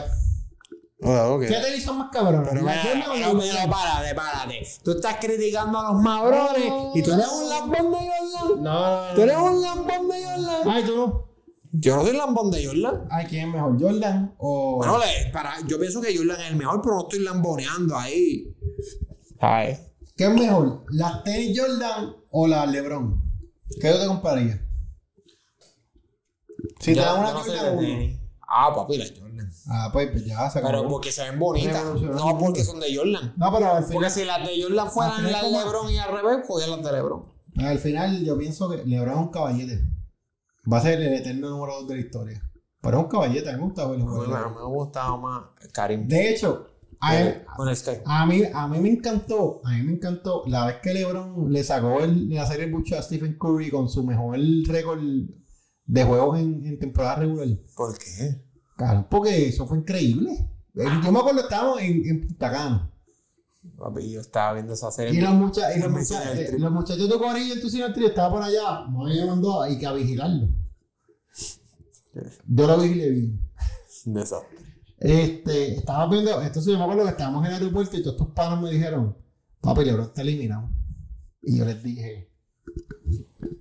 Oh, 1.07 1.35
ok. 1.35 1.43
¿Qué 1.43 1.55
te 1.61 1.77
hizo 1.77 1.93
más 1.93 2.09
cabrón? 2.11 2.43
Pero 2.49 2.63
¿La 2.63 2.73
mira, 2.73 3.05
pero, 3.13 3.33
Jordan? 3.33 3.69
párate, 3.71 4.15
párate. 4.15 4.67
Tú 4.83 4.93
estás 4.93 5.17
criticando 5.21 5.79
a 5.79 5.93
los 5.93 6.01
mabrones 6.03 6.73
y 6.95 7.03
tú 7.03 7.13
eres 7.13 7.29
un 7.29 7.49
lambón 7.51 7.91
de 7.93 7.99
Jordan. 8.09 8.63
No, 8.63 9.09
no, 9.09 9.15
Tú 9.15 9.21
eres 9.21 9.37
un 9.37 9.61
lambón 9.61 10.09
de 10.09 10.25
Jordan. 10.25 10.63
Ay, 10.71 10.85
tú 10.85 10.97
no. 10.97 11.29
Yo 11.73 11.97
no 11.97 12.03
soy 12.05 12.17
lambón 12.17 12.51
de 12.51 12.65
Jordan. 12.65 13.07
Ay, 13.11 13.27
¿quién 13.27 13.49
es 13.49 13.55
mejor? 13.55 13.79
¿Jordan 13.79 14.35
o.? 14.39 14.77
Bueno, 14.79 14.97
le- 14.99 15.31
para, 15.31 15.57
yo 15.67 15.79
pienso 15.79 16.01
que 16.01 16.17
Jordan 16.17 16.41
es 16.41 16.51
el 16.51 16.57
mejor, 16.57 16.81
pero 16.81 16.95
no 16.95 17.03
estoy 17.03 17.19
lamboneando 17.19 17.99
ahí. 17.99 18.57
¿Sabes? 19.39 19.81
¿Qué 20.17 20.25
es 20.25 20.31
mejor? 20.33 20.85
¿Las 20.91 21.23
tenis 21.25 21.61
Jordan 21.61 22.15
o 22.31 22.47
las 22.47 22.67
LeBron? 22.71 23.21
¿Qué 23.79 23.89
yo 23.89 23.99
te 24.01 24.07
compraría? 24.07 24.64
Si 26.85 26.95
te 26.95 27.01
dan 27.01 27.21
una 27.21 27.29
Jordan 27.31 27.79
uno. 27.79 28.19
Ah, 28.47 28.73
papi, 28.75 28.99
la 28.99 29.05
Jordan. 29.07 29.51
Ah, 29.69 29.91
pues, 29.93 30.11
pues 30.11 30.25
ya 30.25 30.49
se 30.51 30.61
Pero 30.61 30.69
acabó. 30.79 30.89
porque 30.89 31.11
se 31.11 31.23
ven 31.25 31.39
bonitas. 31.39 31.83
No 32.01 32.39
porque 32.39 32.63
son 32.65 32.79
de 32.81 32.95
Jordan. 32.95 33.33
No, 33.37 33.53
pero 33.53 33.73
al 33.75 33.83
Porque 33.85 33.95
final, 33.97 34.11
si 34.11 34.25
las 34.25 34.47
de 34.47 34.63
Jordan 34.63 34.91
fueran 34.91 35.33
las 35.33 35.43
de 35.43 35.51
LeBron 35.51 35.91
y 35.91 35.99
al 35.99 36.13
revés, 36.13 36.47
cogían 36.47 36.71
las 36.71 36.83
de 36.85 36.93
LeBron. 36.93 37.25
al 37.59 37.79
final 37.79 38.25
yo 38.25 38.37
pienso 38.39 38.69
que 38.71 38.85
LeBron 38.85 39.15
es 39.15 39.21
un 39.21 39.29
caballete. 39.29 39.83
Va 40.71 40.79
a 40.79 40.83
ser 40.83 41.01
el 41.01 41.13
eterno 41.15 41.51
número 41.51 41.75
2 41.81 41.89
de 41.89 41.95
la 41.95 42.01
historia. 42.01 42.43
Pero 42.81 42.99
es 42.99 43.05
un 43.05 43.11
caballete, 43.11 43.49
a 43.49 43.53
mí 43.55 43.59
me 43.59 43.65
gusta 43.65 43.87
verlo 43.87 44.07
jugar. 44.07 44.29
Bueno, 44.29 44.51
me 44.51 44.65
gustaba 44.77 45.17
más 45.17 45.43
Karim. 45.73 46.07
De 46.07 46.31
hecho, 46.31 46.69
a, 47.01 47.19
él- 47.19 47.45
Con 47.57 47.69
el 47.69 47.77
Sky. 47.77 47.93
a 48.05 48.27
mí, 48.27 48.43
a 48.53 48.69
mí 48.69 48.79
me 48.79 48.91
encantó, 48.91 49.63
a 49.65 49.71
mí 49.73 49.83
me 49.83 49.93
encantó 49.95 50.43
la 50.47 50.67
vez 50.67 50.77
que 50.83 50.93
LeBron 50.95 51.51
le 51.51 51.65
sacó 51.65 52.01
el, 52.01 52.29
la 52.31 52.47
serie 52.47 52.71
bucho 52.71 52.97
a 52.99 53.03
Stephen 53.03 53.37
Curry 53.39 53.71
con 53.71 53.89
su 53.89 54.05
mejor 54.05 54.39
récord 54.67 55.01
de 55.87 56.05
juegos 56.05 56.39
en, 56.39 56.65
en 56.67 56.79
temporada 56.79 57.17
regular. 57.17 57.49
¿Por 57.77 57.97
qué? 57.99 58.43
Claro, 58.77 59.07
porque 59.11 59.49
eso 59.49 59.67
fue 59.67 59.79
increíble. 59.79 60.31
Eh, 60.75 60.85
Yo 61.05 61.13
me 61.13 61.19
acuerdo 61.21 61.41
estábamos 61.43 61.81
en, 61.81 62.05
en 62.07 62.21
Punta 62.27 62.51
Cana. 62.51 62.91
Papi, 63.79 64.11
yo 64.11 64.21
estaba 64.21 64.55
viendo 64.55 64.75
esa 64.75 64.91
serie. 64.91 65.19
Y 65.19 65.23
los, 65.23 65.33
mucha- 65.35 65.75
y 65.75 65.81
los, 65.81 66.11
eh, 66.11 66.57
los 66.59 66.71
muchachos 66.73 67.09
de 67.09 67.19
Corillo 67.19 67.55
en 67.55 67.61
tu 67.61 67.71
cine 67.71 67.87
estaban 67.97 68.33
por 68.33 68.43
allá. 68.43 68.87
Me 68.89 69.25
mandó 69.27 69.63
a, 69.63 69.71
y 69.71 69.79
que 69.79 69.87
a 69.87 69.93
vigilarlo. 69.93 70.49
Yo 72.47 72.67
lo 72.67 72.79
vigilé 72.79 73.11
bien. 73.11 73.41
Desastre. 74.05 74.59
Este, 74.99 75.77
estaba 75.77 76.07
viendo, 76.09 76.41
entonces 76.43 76.73
yo 76.73 76.79
me 76.79 76.85
acuerdo 76.85 77.05
que 77.05 77.11
estábamos 77.11 77.45
en 77.47 77.53
el 77.53 77.63
aeropuerto 77.63 77.97
y 77.97 78.03
todos 78.03 78.17
estos 78.17 78.35
panos 78.35 78.63
me 78.63 78.71
dijeron, 78.71 79.17
papi, 79.61 79.85
Lebron 79.85 80.07
está 80.07 80.23
eliminado. 80.23 80.71
Y 81.43 81.59
yo 81.59 81.65
les 81.65 81.83
dije, 81.83 82.31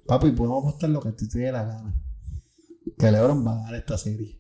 papi, 0.06 0.32
podemos 0.32 0.64
apostar 0.64 0.90
lo 0.90 1.02
que 1.02 1.10
a 1.10 1.16
ti 1.16 1.28
te 1.28 1.40
dé 1.40 1.52
la 1.52 1.64
gana. 1.64 2.03
Que 2.98 3.12
Lebron 3.12 3.46
va 3.46 3.54
a 3.54 3.56
ganar 3.58 3.76
esta 3.76 3.98
serie. 3.98 4.40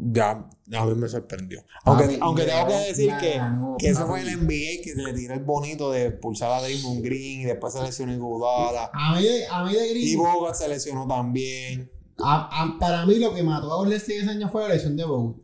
Ya, 0.00 0.30
a 0.30 0.84
mí 0.86 0.94
me 0.94 1.08
sorprendió. 1.08 1.64
Aunque, 1.84 2.18
aunque 2.20 2.44
tengo 2.44 2.68
que 2.68 2.74
decir 2.74 3.12
que, 3.20 3.36
ganó, 3.36 3.76
que 3.78 3.88
eso 3.88 4.06
fue 4.06 4.20
el 4.20 4.28
NBA 4.38 4.82
que 4.84 4.92
se 4.94 5.02
le 5.02 5.12
tiró 5.12 5.34
el 5.34 5.42
bonito 5.42 5.90
de 5.90 6.12
pulsar 6.12 6.52
a 6.52 6.60
Draymond 6.62 7.02
Green 7.02 7.40
y 7.40 7.44
después 7.44 7.72
se 7.72 7.82
lesionó 7.82 8.12
Iguodala. 8.12 8.90
A 8.92 9.16
mí, 9.16 9.24
de- 9.24 9.46
a 9.48 9.64
mí 9.64 9.72
de 9.72 9.88
Y 9.88 10.12
Green, 10.14 10.18
Bogut 10.18 10.54
se 10.54 10.68
lesionó 10.68 11.06
también. 11.08 11.90
a- 12.18 12.62
a- 12.64 12.78
para 12.78 13.06
mí 13.06 13.16
lo 13.16 13.34
que 13.34 13.42
mató 13.42 13.82
a 13.84 13.88
State 13.96 14.18
ese 14.20 14.30
año 14.30 14.48
fue 14.50 14.62
la 14.68 14.74
lesión 14.74 14.96
de 14.96 15.04
Bogut. 15.04 15.42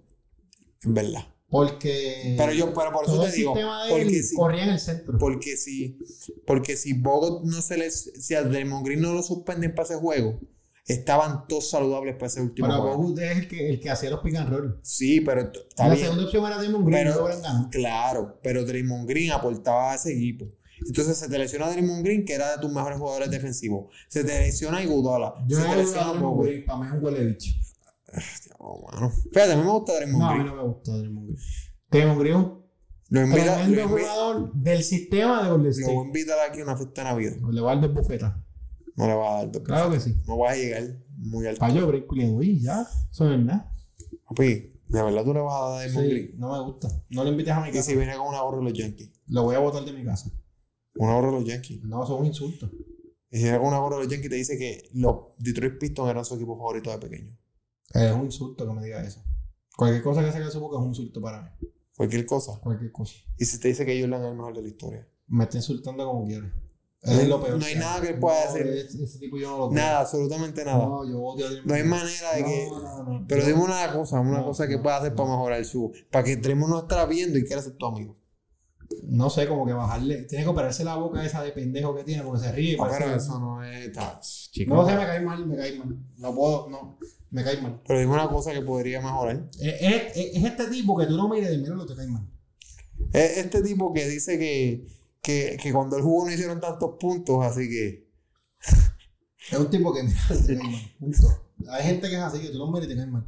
En 0.84 0.94
verdad. 0.94 1.26
Porque 1.48 2.34
Pero 2.36 2.52
yo, 2.52 2.74
pero 2.74 2.92
por 2.92 3.04
eso 3.04 3.22
te 3.22 3.30
digo, 3.32 3.54
porque 3.88 4.22
si, 4.22 4.34
corría 4.36 4.64
en 4.64 4.70
el 4.70 4.80
centro. 4.80 5.18
porque 5.18 5.56
si, 5.56 5.98
porque 6.46 6.76
si 6.76 6.94
Bogut 6.94 7.44
no 7.44 7.62
se 7.62 7.76
les, 7.76 8.10
si 8.20 8.34
a 8.34 8.42
Draymond 8.42 8.84
Green 8.84 9.00
no 9.00 9.12
lo 9.14 9.22
suspenden 9.22 9.72
para 9.74 9.84
ese 9.86 9.94
juego, 9.96 10.40
estaban 10.86 11.46
todos 11.48 11.70
saludables 11.70 12.14
para 12.14 12.26
ese 12.26 12.40
último 12.42 12.68
Pero 12.68 12.80
juego. 12.82 12.96
Bogut 12.98 13.18
es 13.20 13.38
el 13.38 13.48
que, 13.48 13.68
el 13.70 13.80
que 13.80 13.90
hacía 13.90 14.10
los 14.10 14.20
pick 14.20 14.36
and 14.36 14.50
roll. 14.50 14.78
Sí, 14.82 15.20
pero 15.20 15.40
está 15.42 15.88
La 15.88 15.94
bien. 15.94 16.04
segunda 16.06 16.24
opción 16.26 16.46
era 16.46 16.58
Draymond 16.58 16.86
Green, 16.86 17.04
Pero- 17.08 17.28
no. 17.42 17.68
Claro, 17.70 18.38
pero 18.42 18.64
Draymond 18.64 19.08
Green 19.08 19.32
aportaba 19.32 19.92
a 19.92 19.94
ese 19.94 20.12
equipo. 20.12 20.46
Entonces 20.86 21.16
se 21.16 21.28
te 21.28 21.38
lesiona 21.38 21.70
Draymond 21.70 22.04
Green, 22.04 22.24
que 22.24 22.34
era 22.34 22.56
de 22.56 22.58
tus 22.60 22.70
mejores 22.72 22.98
jugadores 22.98 23.30
defensivos. 23.30 23.86
Se 24.08 24.24
te 24.24 24.40
lesiona 24.40 24.82
Iguodala. 24.82 25.34
Yo 25.46 25.56
se 25.56 25.62
no 25.62 25.68
te 25.70 25.74
voy 25.74 25.80
a 25.80 25.82
lesiona 25.86 26.20
Bogut. 26.20 26.46
Green, 26.46 26.64
para 26.66 26.78
mí 26.80 26.86
es 26.86 26.92
un 26.92 27.04
huele 27.04 27.24
bicho. 27.26 27.50
Oh, 28.58 28.86
mano. 28.92 29.10
Fíjate, 29.10 29.52
a 29.52 29.56
mí 29.56 29.62
me 29.62 29.70
gusta 29.70 29.94
Draymond 29.94 30.18
No, 30.22 30.28
a 30.28 30.32
mí 30.34 30.38
Green. 30.40 30.54
no 30.56 30.62
me 30.62 30.68
gusta 30.68 30.92
Draymond 30.96 31.26
Green. 31.28 31.38
Draymond 31.90 32.20
Green 32.20 32.64
Lo 33.10 33.20
invita, 33.22 33.54
tremendo 33.56 33.82
lo, 33.82 33.88
jugador 33.88 34.52
del 34.54 34.82
sistema 34.82 35.42
de 35.44 35.50
Golden 35.50 35.70
lo 35.72 35.74
voy 35.74 35.82
a 35.84 35.90
State. 35.92 36.06
invitar 36.06 36.38
aquí 36.50 36.60
a 36.60 36.64
una 36.64 36.76
fiesta 36.76 37.02
de 37.02 37.08
Navidad. 37.10 37.32
Le 37.50 37.60
va 37.60 37.72
a 37.72 37.74
dar 37.76 37.84
dos 37.84 37.94
bufetas. 37.94 38.34
No 38.96 39.06
le 39.06 39.14
va 39.14 39.30
a 39.30 39.36
dar 39.38 39.52
dos 39.52 39.62
Claro 39.62 39.90
que 39.90 40.00
sí. 40.00 40.16
No 40.26 40.38
vas 40.38 40.52
a 40.52 40.56
llegar 40.56 40.82
muy 41.16 41.46
alto. 41.46 41.60
Para 41.60 41.74
yo, 41.74 41.86
brinco 41.86 42.14
y 42.42 42.60
ya. 42.60 42.82
Eso 43.10 43.24
es 43.24 43.30
verdad. 43.30 43.70
Papi, 44.28 44.44
de 44.88 45.02
verdad 45.02 45.24
tú 45.24 45.34
le 45.34 45.40
vas 45.40 45.54
a 45.54 45.68
dar 45.70 45.78
Draymond 45.90 46.06
Sí, 46.06 46.10
Green. 46.12 46.38
no 46.38 46.52
me 46.52 46.60
gusta. 46.70 46.88
No 47.10 47.24
le 47.24 47.30
invites 47.30 47.52
a 47.54 47.60
mi 47.60 47.68
Y 47.68 47.72
casa. 47.72 47.90
si 47.90 47.96
viene 47.96 48.16
con 48.16 48.28
una 48.28 48.40
gorra 48.42 48.58
de 48.58 48.64
los 48.64 48.72
Yankees. 48.72 49.10
Lo 49.26 49.42
voy 49.42 49.54
a 49.56 49.58
botar 49.58 49.84
de 49.84 49.92
mi 49.92 50.04
casa. 50.04 50.30
Una 50.96 51.14
gorra 51.14 51.26
de 51.28 51.32
los 51.40 51.44
Yankees. 51.44 51.82
No, 51.84 52.04
eso 52.04 52.14
es 52.14 52.20
un 52.20 52.26
insulto. 52.26 52.70
Y 53.30 53.38
si 53.38 53.42
viene 53.44 53.58
con 53.58 53.68
una 53.68 53.78
gorra 53.78 53.96
de 53.96 54.04
los 54.04 54.12
Yankees 54.12 54.30
te 54.30 54.36
dice 54.36 54.56
que 54.58 54.88
los 54.94 55.16
Detroit 55.38 55.78
Pistons 55.78 56.08
eran 56.10 56.24
su 56.24 56.34
equipo 56.36 56.56
favorito 56.56 56.90
de 56.90 56.98
pequeño. 56.98 57.36
Es 57.92 58.12
un 58.12 58.24
insulto 58.26 58.66
que 58.66 58.72
me 58.72 58.84
diga 58.84 59.02
eso. 59.04 59.22
Cualquier 59.76 60.02
cosa 60.04 60.24
que 60.24 60.30
saque 60.30 60.44
de 60.44 60.50
su 60.52 60.60
boca 60.60 60.76
es 60.76 60.82
un 60.82 60.88
insulto 60.88 61.20
para 61.20 61.42
mí. 61.42 61.68
Cualquier 61.96 62.24
cosa. 62.26 62.60
Cualquier 62.60 62.92
cosa. 62.92 63.14
Y 63.38 63.44
si 63.44 63.58
te 63.58 63.68
dice 63.68 63.84
que 63.84 64.00
Jordan 64.00 64.22
es 64.22 64.30
el 64.30 64.36
mejor 64.36 64.54
de 64.54 64.62
la 64.62 64.68
historia. 64.68 65.08
Me 65.26 65.44
está 65.44 65.56
insultando 65.56 66.06
como 66.06 66.26
quiere. 66.26 66.52
Es 67.04 67.28
lo 67.28 67.42
peor. 67.42 67.58
no 67.58 67.66
hay 67.66 67.74
nada 67.76 68.00
que 68.00 68.08
él 68.10 68.18
pueda 68.18 68.44
hacer. 68.44 68.66
Ese, 68.66 69.18
tipo 69.18 69.36
yo 69.36 69.50
no 69.50 69.58
lo. 69.58 69.70
Nada, 69.70 70.00
absolutamente 70.00 70.64
nada. 70.64 70.78
No, 70.86 71.06
yo 71.08 71.20
odio 71.20 71.46
No 71.64 71.74
hay 71.74 71.82
manera 71.84 72.34
de 72.36 72.44
que. 72.44 72.66
No, 72.70 72.80
no, 72.80 73.02
no. 73.20 73.26
Pero 73.28 73.44
dime 73.46 73.60
una 73.60 73.92
cosa, 73.92 74.20
una 74.20 74.42
cosa 74.42 74.66
que 74.66 74.78
pueda 74.78 74.96
hacer 74.98 75.14
para 75.14 75.28
mejorar 75.30 75.64
su. 75.64 75.92
Para 76.10 76.24
que 76.24 76.36
Draymond 76.36 76.72
no 76.72 76.78
estará 76.80 77.04
viendo 77.06 77.38
y 77.38 77.44
quiera 77.44 77.60
ser 77.62 77.72
tu 77.76 77.86
amigo. 77.86 78.16
No 79.02 79.28
sé, 79.28 79.46
como 79.48 79.66
que 79.66 79.72
bajarle. 79.72 80.22
Tiene 80.24 80.44
que 80.44 80.50
operarse 80.50 80.84
la 80.84 80.96
boca 80.96 81.24
esa 81.24 81.42
de 81.42 81.52
pendejo 81.52 81.94
que 81.94 82.04
tiene 82.04 82.22
porque 82.22 82.40
se 82.40 82.52
ríe. 82.52 82.76
Ah, 82.80 82.88
pero 82.90 83.14
eso 83.14 83.38
no 83.38 83.62
es. 83.64 83.90
No 84.66 84.86
sé, 84.86 84.94
me 84.96 85.04
cae 85.06 85.20
mal, 85.20 85.46
me 85.46 85.56
cae 85.56 85.76
mal. 85.78 85.96
No 86.18 86.34
puedo, 86.34 86.68
no. 86.70 86.98
Me 87.30 87.42
cae 87.42 87.60
mal. 87.60 87.80
Pero 87.86 87.98
dime 87.98 88.12
una 88.12 88.28
cosa 88.28 88.52
que 88.52 88.62
podría 88.62 89.00
mejorar. 89.00 89.48
Es, 89.60 89.82
es- 89.82 90.36
es 90.36 90.44
este 90.44 90.68
tipo 90.68 90.96
que 90.96 91.06
tú 91.06 91.16
no 91.16 91.28
mires 91.28 91.52
y 91.52 91.58
mira 91.58 91.74
lo 91.74 91.84
que 91.86 91.92
te 91.92 91.96
cae 91.98 92.06
mal. 92.06 92.26
Es 93.12 93.38
este 93.38 93.60
tipo 93.62 93.92
que 93.92 94.08
dice 94.08 94.38
que, 94.38 94.86
que, 95.24 95.56
que 95.60 95.72
cuando 95.72 95.96
él 95.96 96.02
jugó 96.02 96.26
no 96.26 96.32
hicieron 96.32 96.60
tantos 96.60 96.96
puntos, 97.00 97.44
así 97.44 97.68
que. 97.68 98.10
Es 99.50 99.58
un 99.58 99.70
tipo 99.70 99.92
que 99.92 100.02
mira. 100.48 100.62
Hay 101.70 101.82
gente 101.82 102.08
que 102.08 102.14
es 102.14 102.20
así, 102.20 102.40
que 102.40 102.50
tú 102.50 102.58
no 102.58 102.70
miras 102.70 102.90
y 102.90 103.10
mal. 103.10 103.26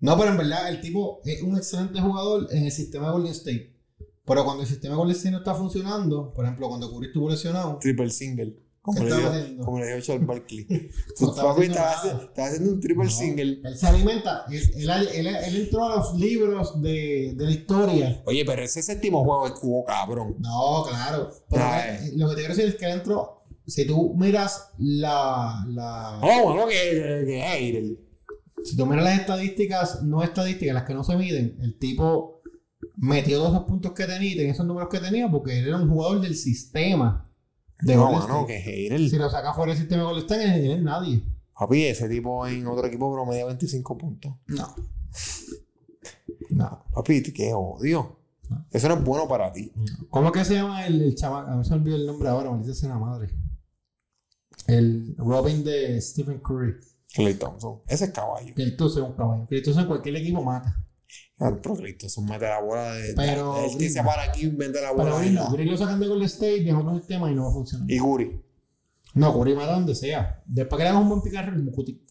No, 0.00 0.18
pero 0.18 0.30
en 0.30 0.36
verdad 0.36 0.68
el 0.68 0.80
tipo 0.80 1.20
es 1.24 1.42
un 1.42 1.56
excelente 1.56 2.00
jugador 2.00 2.48
en 2.50 2.64
el 2.64 2.72
sistema 2.72 3.06
de 3.06 3.12
Golden 3.12 3.32
State. 3.32 3.76
Pero 4.24 4.44
cuando 4.44 4.64
el 4.64 4.68
sistema 4.68 4.94
de 4.94 4.98
Golden 4.98 5.16
State 5.16 5.30
no 5.30 5.38
está 5.38 5.54
funcionando, 5.54 6.32
por 6.34 6.44
ejemplo, 6.44 6.68
cuando 6.68 6.90
Curry 6.90 7.06
estuvo 7.06 7.30
lesionado, 7.30 7.78
Triple 7.78 8.10
single. 8.10 8.60
Como 8.86 8.98
¿Qué 9.00 9.04
le, 9.10 9.14
haciendo? 9.26 9.64
como 9.64 9.78
le 9.80 9.86
dijo 9.88 10.00
Charles 10.00 10.26
Barkley. 10.26 10.64
Tú, 11.18 11.28
estaba 11.30 11.54
papi, 11.54 11.66
haciendo 11.66 12.22
estaba, 12.22 12.46
haciendo, 12.48 12.70
un 12.72 12.80
triple 12.80 13.04
No. 13.04 13.10
single. 13.10 13.60
él 13.64 13.76
se 13.76 13.86
alimenta. 13.86 14.44
Él, 14.48 14.62
él- 14.76 15.08
él- 15.14 15.26
él 15.26 15.56
entró 15.56 15.84
a 15.84 15.96
los 15.96 16.14
libros 16.14 16.80
de, 16.80 17.34
de 17.36 17.44
la 17.44 17.50
historia. 17.50 18.22
Oye, 18.26 18.44
pero 18.44 18.62
ese 18.62 18.82
séptimo 18.82 19.24
juego 19.24 19.46
es 19.48 19.52
cubo 19.54 19.84
cabrón. 19.84 20.36
No, 20.38 20.84
claro. 20.88 21.30
Pero 21.50 21.62
Ay. 21.64 22.12
lo 22.16 22.28
que 22.28 22.34
te 22.36 22.40
quiero 22.42 22.54
decir 22.54 22.70
es 22.70 22.76
que 22.76 22.86
dentro, 22.86 23.42
si 23.66 23.86
tú 23.86 24.14
miras 24.16 24.70
la, 24.78 25.64
la 25.68 26.20
Oh, 26.22 26.44
bueno, 26.44 26.66
que, 26.68 27.24
que 27.26 27.40
hater. 27.42 27.84
si 28.64 28.76
tú 28.76 28.86
miras 28.86 29.04
las 29.04 29.18
estadísticas, 29.20 30.02
no 30.04 30.22
estadísticas, 30.22 30.74
las 30.74 30.84
que 30.84 30.94
no 30.94 31.02
se 31.02 31.16
miden, 31.16 31.56
el 31.60 31.76
tipo 31.78 32.40
metió 32.98 33.38
todos 33.38 33.52
esos 33.54 33.64
puntos 33.66 33.92
que 33.92 34.04
tenía 34.06 34.32
y 34.32 34.36
tenía 34.36 34.52
esos 34.52 34.64
números 34.66 34.88
que 34.90 35.00
tenía 35.00 35.28
porque 35.30 35.58
él 35.58 35.66
era 35.68 35.76
un 35.76 35.88
jugador 35.90 36.20
del 36.20 36.36
sistema 36.36 37.25
de 37.80 37.94
No, 37.96 38.02
Golden 38.06 38.20
mano, 38.20 38.40
State. 38.40 38.46
que 38.46 38.60
hater. 38.60 39.10
Si 39.10 39.16
lo 39.16 39.30
sacas 39.30 39.54
fuera 39.56 39.72
del 39.72 39.78
sistema 39.80 40.02
de 40.02 40.06
Golden 40.08 40.24
State, 40.24 40.72
es 40.74 40.82
nadie. 40.82 41.22
Papi, 41.58 41.84
ese 41.84 42.08
tipo 42.08 42.46
en 42.46 42.66
otro 42.66 42.86
equipo 42.86 43.12
promedia 43.12 43.46
25 43.46 43.96
puntos. 43.98 44.34
No. 44.46 44.74
No. 46.50 46.84
Papi, 46.92 47.22
qué 47.32 47.52
odio. 47.54 48.18
No. 48.48 48.64
Eso 48.70 48.88
no 48.88 48.94
es 48.94 49.04
bueno 49.04 49.26
para 49.26 49.52
ti. 49.52 49.72
¿Cómo 50.10 50.28
es 50.28 50.32
que 50.32 50.44
se 50.44 50.54
llama 50.54 50.86
el, 50.86 51.02
el 51.02 51.14
chaval? 51.16 51.48
A 51.48 51.56
mí 51.56 51.64
se 51.64 51.70
me 51.70 51.76
olvidó 51.76 51.96
el 51.96 52.06
nombre 52.06 52.28
ahora, 52.28 52.50
maldita 52.50 52.74
sea 52.74 52.90
la 52.90 52.98
madre. 52.98 53.30
El 54.66 55.14
Robin 55.18 55.64
de 55.64 56.00
Stephen 56.00 56.38
Curry. 56.40 56.74
Clay 57.14 57.34
Thompson. 57.34 57.80
Ese 57.88 58.06
es 58.06 58.10
caballo. 58.10 58.54
Que 58.54 58.70
tú 58.72 58.86
es 58.86 58.96
un 58.96 59.12
caballo. 59.14 59.46
Que 59.48 59.60
tú 59.62 59.78
en 59.78 59.86
cualquier 59.86 60.16
equipo 60.16 60.42
mata. 60.42 60.85
Pero 61.38 61.76
Clay 61.76 61.98
Thompson 61.98 62.24
mete 62.24 62.46
la 62.46 62.60
bola 62.60 62.92
de. 62.94 63.12
Pero, 63.14 63.64
el 63.64 63.76
que 63.76 63.90
se 63.90 64.02
para 64.02 64.22
aquí 64.22 64.46
mete 64.48 64.80
la 64.80 64.92
Pero 64.92 64.94
bola 64.94 65.18
de. 65.18 65.30
Green 65.30 65.34
no. 65.34 65.72
Lo 65.72 65.76
sacan 65.76 66.00
de 66.00 66.08
Golden 66.08 66.26
State, 66.26 66.64
de 66.64 66.72
otro 66.72 66.96
sistema 66.96 67.30
y 67.30 67.34
no 67.34 67.44
va 67.44 67.50
a 67.50 67.52
funcionar. 67.52 67.90
Y 67.90 67.98
Guri. 67.98 68.40
No, 69.14 69.32
Curry 69.32 69.54
mata 69.54 69.72
donde 69.72 69.94
sea. 69.94 70.42
Después 70.46 70.78
que 70.78 70.84
le 70.84 70.90
hagas 70.90 71.02
un 71.02 71.08
buen 71.08 71.22
picarro, 71.22 71.56
Mucuti. 71.58 72.02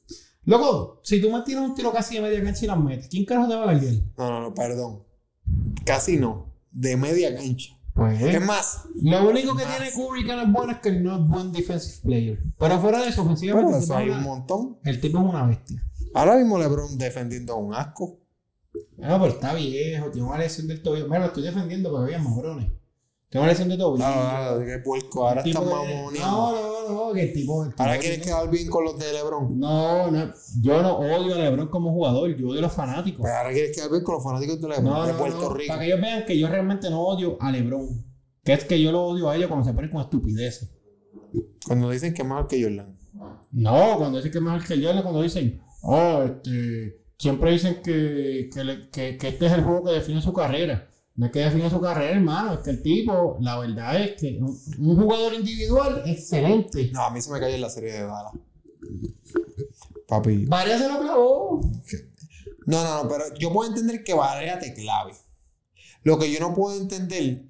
Loco, 0.46 1.02
si 1.04 1.22
tú 1.22 1.32
me 1.32 1.42
tiras 1.42 1.64
un 1.64 1.74
tiro 1.76 1.92
casi 1.92 2.16
de 2.16 2.22
media 2.22 2.44
cancha 2.44 2.66
y 2.66 2.68
las 2.68 2.80
metes, 2.80 3.08
¿quién 3.08 3.26
carajo 3.26 3.48
te 3.48 3.56
va 3.56 3.62
a 3.62 3.66
guardiar? 3.66 3.94
No, 4.18 4.30
no, 4.30 4.42
no, 4.42 4.54
perdón. 4.54 5.04
Casi 5.86 6.18
no. 6.18 6.54
De 6.72 6.96
media 6.98 7.36
cancha. 7.36 7.74
Pues 7.94 8.22
Es 8.22 8.46
más, 8.46 8.84
Lo 9.02 9.30
único 9.30 9.56
que 9.56 9.64
Más. 9.64 9.78
tiene 9.78 9.92
Curry 9.92 10.26
que 10.26 10.36
no 10.36 10.42
es 10.42 10.52
bueno 10.52 10.72
es 10.74 10.80
que 10.80 10.90
él 10.90 11.02
no 11.04 11.16
es 11.16 11.28
buen 11.30 11.52
defensive 11.52 11.98
player. 12.04 12.44
Pero 12.60 12.80
fuera 12.82 13.02
de 13.02 13.08
eso, 13.10 13.22
ofensivamente, 13.22 13.68
pero 13.68 13.78
el, 13.78 13.84
eso 13.84 13.96
hay 13.96 14.10
un 14.10 14.22
montón. 14.24 14.78
el 14.84 15.00
tipo 15.00 15.18
es 15.18 15.24
una 15.24 15.46
bestia. 15.48 15.82
Ahora 16.14 16.36
mismo 16.36 16.60
LeBron 16.60 16.98
defendiendo 16.98 17.54
a 17.54 17.56
un 17.56 17.74
asco. 17.74 18.20
No, 18.98 19.20
pero 19.20 19.26
está 19.28 19.54
viejo, 19.54 20.10
tiene 20.12 20.28
una 20.28 20.38
lesión 20.38 20.68
del 20.68 20.82
tobillo. 20.82 21.06
Mira, 21.06 21.20
lo 21.20 21.26
estoy 21.26 21.44
defendiendo 21.44 21.92
porque 21.92 22.14
había 22.16 22.28
mabrones. 22.28 22.68
Tiene 23.30 23.44
una 23.44 23.52
lesión 23.52 23.70
de 23.70 23.78
tobillo. 23.78 24.06
No, 24.08 24.16
no, 24.16 24.60
no, 24.60 24.66
qué 24.66 24.80
puerco. 24.80 25.28
Ahora 25.28 25.42
está 25.42 25.60
que- 25.60 25.66
mamoneando. 25.66 26.12
No, 26.22 26.52
no, 26.90 27.08
no, 27.08 27.14
que 27.14 27.24
el 27.24 27.34
tipo. 27.34 27.64
el 27.64 27.70
tipo 27.72 27.84
Ahora 27.84 28.00
tiene- 28.00 28.16
quieres 28.16 28.26
quedar 28.26 28.50
bien 28.50 28.70
con 28.70 28.84
los 28.86 28.98
de 28.98 29.12
LeBron. 29.14 29.60
No, 29.60 30.12
no, 30.12 30.34
yo 30.62 30.82
no 30.82 30.98
odio 31.00 31.36
a 31.36 31.38
LeBron 31.40 31.68
como 31.68 31.92
jugador, 31.92 32.36
yo 32.36 32.50
odio 32.50 32.60
a 32.60 32.64
los 32.64 32.72
fanáticos. 32.74 33.22
Pues 33.22 33.34
ahora 33.34 33.52
quieres 33.52 33.76
quedar 33.76 33.90
bien 33.92 34.04
con 34.04 34.16
los 34.16 34.24
fanáticos 34.24 34.62
de 34.62 34.68
LeBron 34.70 34.84
No, 34.86 35.06
de 35.06 35.12
no, 35.14 35.18
Puerto 35.18 35.54
Rico. 35.54 35.68
Para 35.74 35.80
que 35.82 35.88
ellos 35.88 36.02
vean 36.02 36.26
que 36.26 36.40
yo 36.40 36.48
realmente 36.48 36.90
no 36.90 37.02
odio 37.02 37.38
a 37.42 37.52
LeBron. 37.52 38.06
Que 38.44 38.54
es 38.54 38.64
que 38.64 38.80
yo 38.82 38.92
lo 38.92 39.04
odio 39.04 39.30
a 39.30 39.36
ellos 39.36 39.48
cuando 39.48 39.66
se 39.66 39.74
ponen 39.74 39.90
con 39.92 40.02
estupideces. 40.02 40.72
Cuando 41.68 41.90
dicen 41.90 42.14
que 42.14 42.22
es 42.22 42.28
mejor 42.28 42.48
que 42.48 42.62
Jordan. 42.64 42.96
No, 43.52 43.98
cuando 43.98 44.18
dicen 44.18 44.32
que 44.32 44.38
es 44.38 44.44
mejor 44.44 44.64
que 44.66 44.80
yo, 44.80 44.92
cuando 45.02 45.22
dicen, 45.22 45.62
oh, 45.82 46.24
este, 46.24 47.02
siempre 47.18 47.52
dicen 47.52 47.82
que, 47.84 48.50
que, 48.54 48.64
le- 48.64 48.90
que- 48.90 49.18
que 49.18 49.28
este 49.30 49.46
es 49.48 49.52
el 49.54 49.64
juego 49.64 49.84
que 49.86 49.92
define 49.92 50.22
su 50.22 50.34
carrera. 50.34 50.90
No 51.16 51.28
es 51.28 51.32
que 51.32 51.40
define 51.40 51.70
su 51.70 51.80
carrera, 51.80 52.12
hermano, 52.18 52.54
es 52.56 52.60
que 52.60 52.72
el 52.72 52.82
tipo, 52.84 53.38
la 53.40 53.58
verdad 53.60 54.02
es 54.02 54.20
que 54.20 54.38
un, 54.42 54.60
un 54.80 55.02
jugador 55.02 55.34
individual 55.34 56.04
excelente. 56.06 56.90
No, 56.92 57.04
a 57.06 57.10
mí 57.10 57.22
se 57.22 57.32
me 57.32 57.40
cayó 57.40 57.56
en 57.56 57.62
la 57.62 57.70
serie 57.70 57.94
de 57.94 58.02
Dallas. 58.02 58.34
Papi. 60.08 60.46
Varea 60.46 60.78
se 60.78 60.88
lo 60.90 61.00
clavó. 61.00 61.62
No, 62.66 62.84
no, 62.84 63.04
no, 63.04 63.10
pero 63.10 63.24
yo 63.40 63.52
puedo 63.54 63.70
entender 63.70 64.04
que 64.04 64.14
Varea 64.14 64.60
te 64.60 64.74
clave. 64.74 65.14
Lo 66.04 66.20
que 66.20 66.32
yo 66.32 66.40
no 66.40 66.54
puedo 66.54 66.80
entender, 66.80 67.46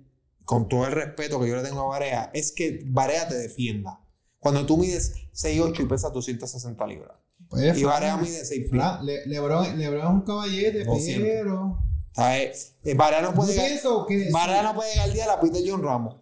con 0.45 0.67
todo 0.69 0.85
el 0.85 0.91
respeto 0.91 1.39
que 1.39 1.49
yo 1.49 1.55
le 1.55 1.63
tengo 1.63 1.81
a 1.81 1.87
Varea, 1.87 2.31
es 2.33 2.51
que 2.51 2.81
Varea 2.85 3.27
te 3.27 3.35
defienda. 3.35 3.99
Cuando 4.39 4.65
tú 4.65 4.77
mides 4.77 5.15
6'8 5.33 5.81
y 5.81 5.85
pesas 5.85 6.13
260 6.13 6.85
libras. 6.87 7.17
Pues, 7.49 7.77
Y 7.77 7.83
Varea 7.83 8.17
mide 8.17 8.43
6 8.45 8.67
pies. 8.71 8.83
Le- 9.03 9.25
Lebron, 9.27 9.77
Lebron 9.77 10.01
es 10.01 10.09
un 10.09 10.21
caballete, 10.21 10.85
Lo 10.85 10.95
siento. 10.95 11.25
pero. 11.25 11.79
¿Sabes? 12.13 12.75
Eh, 12.83 12.93
Varea 12.93 13.21
no 13.21 13.33
puede 13.33 13.53
pienso 13.53 14.05
que 14.05 14.29
Varea 14.31 14.63
no 14.63 14.73
puede 14.75 14.95
galdear 14.95 15.29
a 15.29 15.39
Peter 15.39 15.61
John 15.65 15.83
Ramos. 15.83 16.15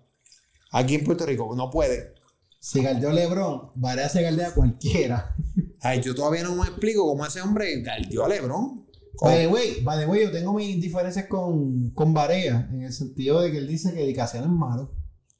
Aquí 0.72 0.96
en 0.96 1.04
Puerto 1.04 1.26
Rico, 1.26 1.54
no 1.56 1.70
puede. 1.70 2.14
si 2.60 2.82
galdeó 2.82 3.12
Lebron, 3.12 3.72
Varea 3.76 4.10
se 4.10 4.22
galdea 4.24 4.50
a 4.50 4.54
cualquiera. 4.54 5.36
Ay, 5.82 6.02
yo 6.02 6.16
todavía 6.16 6.44
no 6.44 6.56
me 6.56 6.64
explico 6.64 7.06
cómo 7.06 7.26
ese 7.26 7.42
hombre 7.42 7.82
galdeó 7.82 8.26
a 8.26 8.30
LeBron. 8.30 8.86
By 9.22 9.38
the 9.38 9.48
way, 9.48 9.82
by 9.84 10.00
the 10.00 10.06
way, 10.08 10.24
yo 10.24 10.32
tengo 10.32 10.54
mis 10.54 10.82
diferencias 10.82 11.28
con, 11.28 11.92
con 11.92 12.14
Varea, 12.14 12.68
en 12.72 12.84
el 12.84 12.92
sentido 12.94 13.42
de 13.42 13.52
que 13.52 13.58
él 13.60 13.68
dice 13.68 13.94
que 13.94 14.04
Dicasiano 14.06 14.48
es 14.48 14.52
malo. 14.52 14.92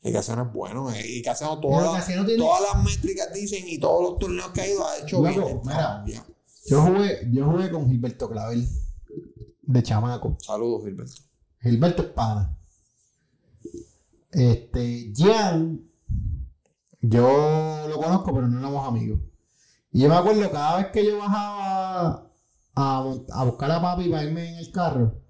Y 0.04 0.12
Casiano 0.12 0.44
es 0.44 0.54
bueno, 0.54 0.90
y 1.06 1.22
Casiano 1.22 1.60
todas, 1.62 2.06
tiene- 2.06 2.36
todas 2.38 2.62
las 2.74 2.84
métricas 2.84 3.34
dicen 3.34 3.64
y 3.68 3.78
todos 3.80 4.02
los 4.12 4.20
torneos 4.20 4.50
que 4.50 4.62
ha 4.62 4.68
ido 4.68 4.86
ha 4.86 4.98
hecho 4.98 5.22
Loco, 5.22 5.30
bien. 5.48 5.62
mira. 5.64 6.26
Yo 6.66 6.82
jugué, 6.82 7.30
yo 7.32 7.46
jugué 7.50 7.72
con 7.72 7.90
Gilberto 7.90 8.30
Clavel, 8.30 8.68
de 9.62 9.84
chamaco. 9.84 10.38
Saludos, 10.42 10.84
Gilberto. 10.84 11.22
Gilberto 11.62 12.02
es 12.04 12.10
pana. 12.10 12.58
Este, 14.32 15.14
Gian, 15.16 15.82
yo 17.02 17.86
lo 17.88 17.98
conozco, 17.98 18.34
pero 18.34 18.48
no 18.48 18.60
éramos 18.60 18.88
amigos. 18.88 19.20
Y 19.92 20.02
yo 20.02 20.10
me 20.10 20.16
acuerdo 20.16 20.50
cada 20.52 20.78
vez 20.78 20.88
que 20.88 21.06
yo 21.06 21.20
bajaba 21.20 22.30
a, 22.76 23.14
a 23.34 23.44
buscar 23.46 23.72
a 23.72 23.82
papi 23.82 24.10
para 24.10 24.24
irme 24.24 24.50
en 24.50 24.56
el 24.58 24.72
carro, 24.72 25.22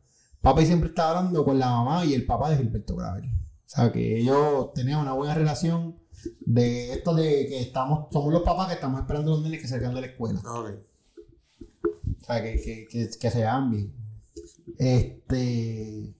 papi 0.42 0.66
siempre 0.66 0.90
estaba 0.90 1.20
hablando 1.20 1.44
con 1.44 1.60
la 1.60 1.70
mamá 1.70 2.06
y 2.06 2.14
el 2.14 2.26
papá 2.26 2.50
de 2.50 2.58
Gilberto 2.58 2.96
Gravel. 2.96 3.30
O 3.74 3.76
sea, 3.76 3.92
que 3.92 4.20
ellos 4.20 4.72
tenían 4.74 5.00
una 5.00 5.14
buena 5.14 5.34
relación 5.34 5.98
de 6.46 6.94
esto 6.94 7.16
de 7.16 7.48
que 7.48 7.60
estamos, 7.60 8.08
somos 8.12 8.32
los 8.32 8.44
papás 8.44 8.68
que 8.68 8.76
estamos 8.76 9.02
esperando 9.02 9.32
a 9.32 9.36
los 9.36 9.44
nenes 9.44 9.60
que 9.62 9.68
salgan 9.68 9.96
de 9.96 10.02
la 10.02 10.08
escuela. 10.08 10.40
Ok. 10.42 10.70
O 12.22 12.26
sea, 12.26 12.44
que, 12.44 12.62
que, 12.62 12.88
que, 12.88 13.10
que 13.20 13.32
se 13.32 13.40
vean 13.40 13.72
bien. 13.72 13.94
Este. 14.78 16.14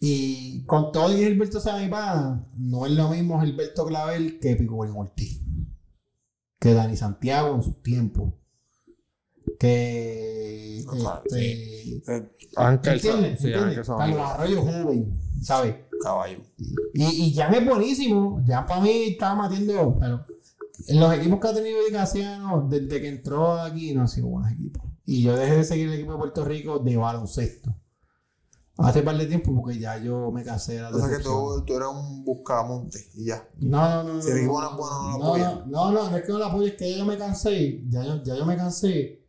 Y 0.00 0.64
con 0.66 0.90
todo 0.92 1.12
y 1.16 1.16
Gilberto 1.24 1.60
sea 1.60 1.78
mi 1.78 1.88
pana, 1.88 2.46
no 2.58 2.84
es 2.84 2.92
lo 2.92 3.08
mismo 3.10 3.40
Gilberto 3.40 3.86
Clavel 3.86 4.38
que 4.40 4.56
Picolín 4.56 4.94
Ortiz. 4.96 5.40
Que 6.58 6.74
Dani 6.74 6.96
Santiago 6.96 7.54
en 7.54 7.62
sus 7.62 7.80
tiempos. 7.82 8.34
Que. 9.58 10.84
Claro, 10.90 11.22
este, 11.24 11.96
Eh, 11.96 12.30
Ángel, 12.56 12.94
¿Entiendes? 12.94 13.40
sí, 13.40 13.46
¿Entiendes? 13.52 13.88
Ángel 13.88 13.96
Carlos. 13.96 14.20
Arroyo 14.20 14.62
joven, 14.62 15.14
¿sabes? 15.42 15.76
Caballo. 16.02 16.38
Y, 16.92 17.04
y 17.04 17.34
Jan 17.34 17.54
es 17.54 17.66
buenísimo. 17.66 18.42
Jan 18.46 18.66
para 18.66 18.80
mí 18.80 18.90
estaba 19.08 19.34
matiendo, 19.34 19.96
pero 19.98 20.24
en 20.86 21.00
los 21.00 21.12
equipos 21.14 21.40
que 21.40 21.48
ha 21.48 21.54
tenido 21.54 21.84
Dicasiano, 21.84 22.66
desde 22.68 23.00
que 23.00 23.08
entró 23.08 23.60
aquí, 23.60 23.94
no 23.94 24.02
han 24.02 24.08
sido 24.08 24.28
buenos 24.28 24.52
equipos. 24.52 24.82
Y 25.06 25.22
yo 25.22 25.36
dejé 25.36 25.56
de 25.56 25.64
seguir 25.64 25.88
el 25.88 25.94
equipo 25.94 26.12
de 26.12 26.18
Puerto 26.18 26.44
Rico 26.44 26.78
de 26.78 26.96
baloncesto. 26.96 27.74
Hace 28.76 29.02
par 29.02 29.16
de 29.16 29.26
tiempo 29.26 29.54
porque 29.54 29.78
ya 29.78 29.98
yo 29.98 30.32
me 30.32 30.42
cansé 30.42 30.74
de 30.74 30.82
la 30.82 30.88
O 30.88 30.98
sea 30.98 31.16
que 31.16 31.22
tú, 31.22 31.62
tú 31.64 31.76
eres 31.76 31.88
un 31.88 32.24
buscamonte 32.24 32.98
y 33.14 33.26
ya. 33.26 33.48
No, 33.60 34.02
no, 34.02 34.14
no. 34.14 34.22
Si 34.22 34.30
el 34.30 34.34
no, 34.34 34.40
equipo 34.40 34.60
no, 34.60 34.70
no 34.70 34.70
es 34.70 34.76
bueno, 34.76 35.00
no 35.00 35.18
lo 35.18 35.18
no, 35.18 35.36
no, 35.38 35.66
no, 35.66 35.92
no, 35.92 36.10
no 36.10 36.16
es 36.16 36.22
que 36.24 36.32
no 36.32 36.38
lo 36.38 36.46
apoye, 36.46 36.68
es 36.70 36.74
que 36.74 36.90
ya 36.90 36.98
yo 36.98 37.04
me 37.04 37.16
cansé. 37.16 37.84
Ya 37.88 38.02
yo, 38.02 38.22
ya 38.24 38.34
yo 38.34 38.44
me 38.44 38.56
cansé 38.56 39.23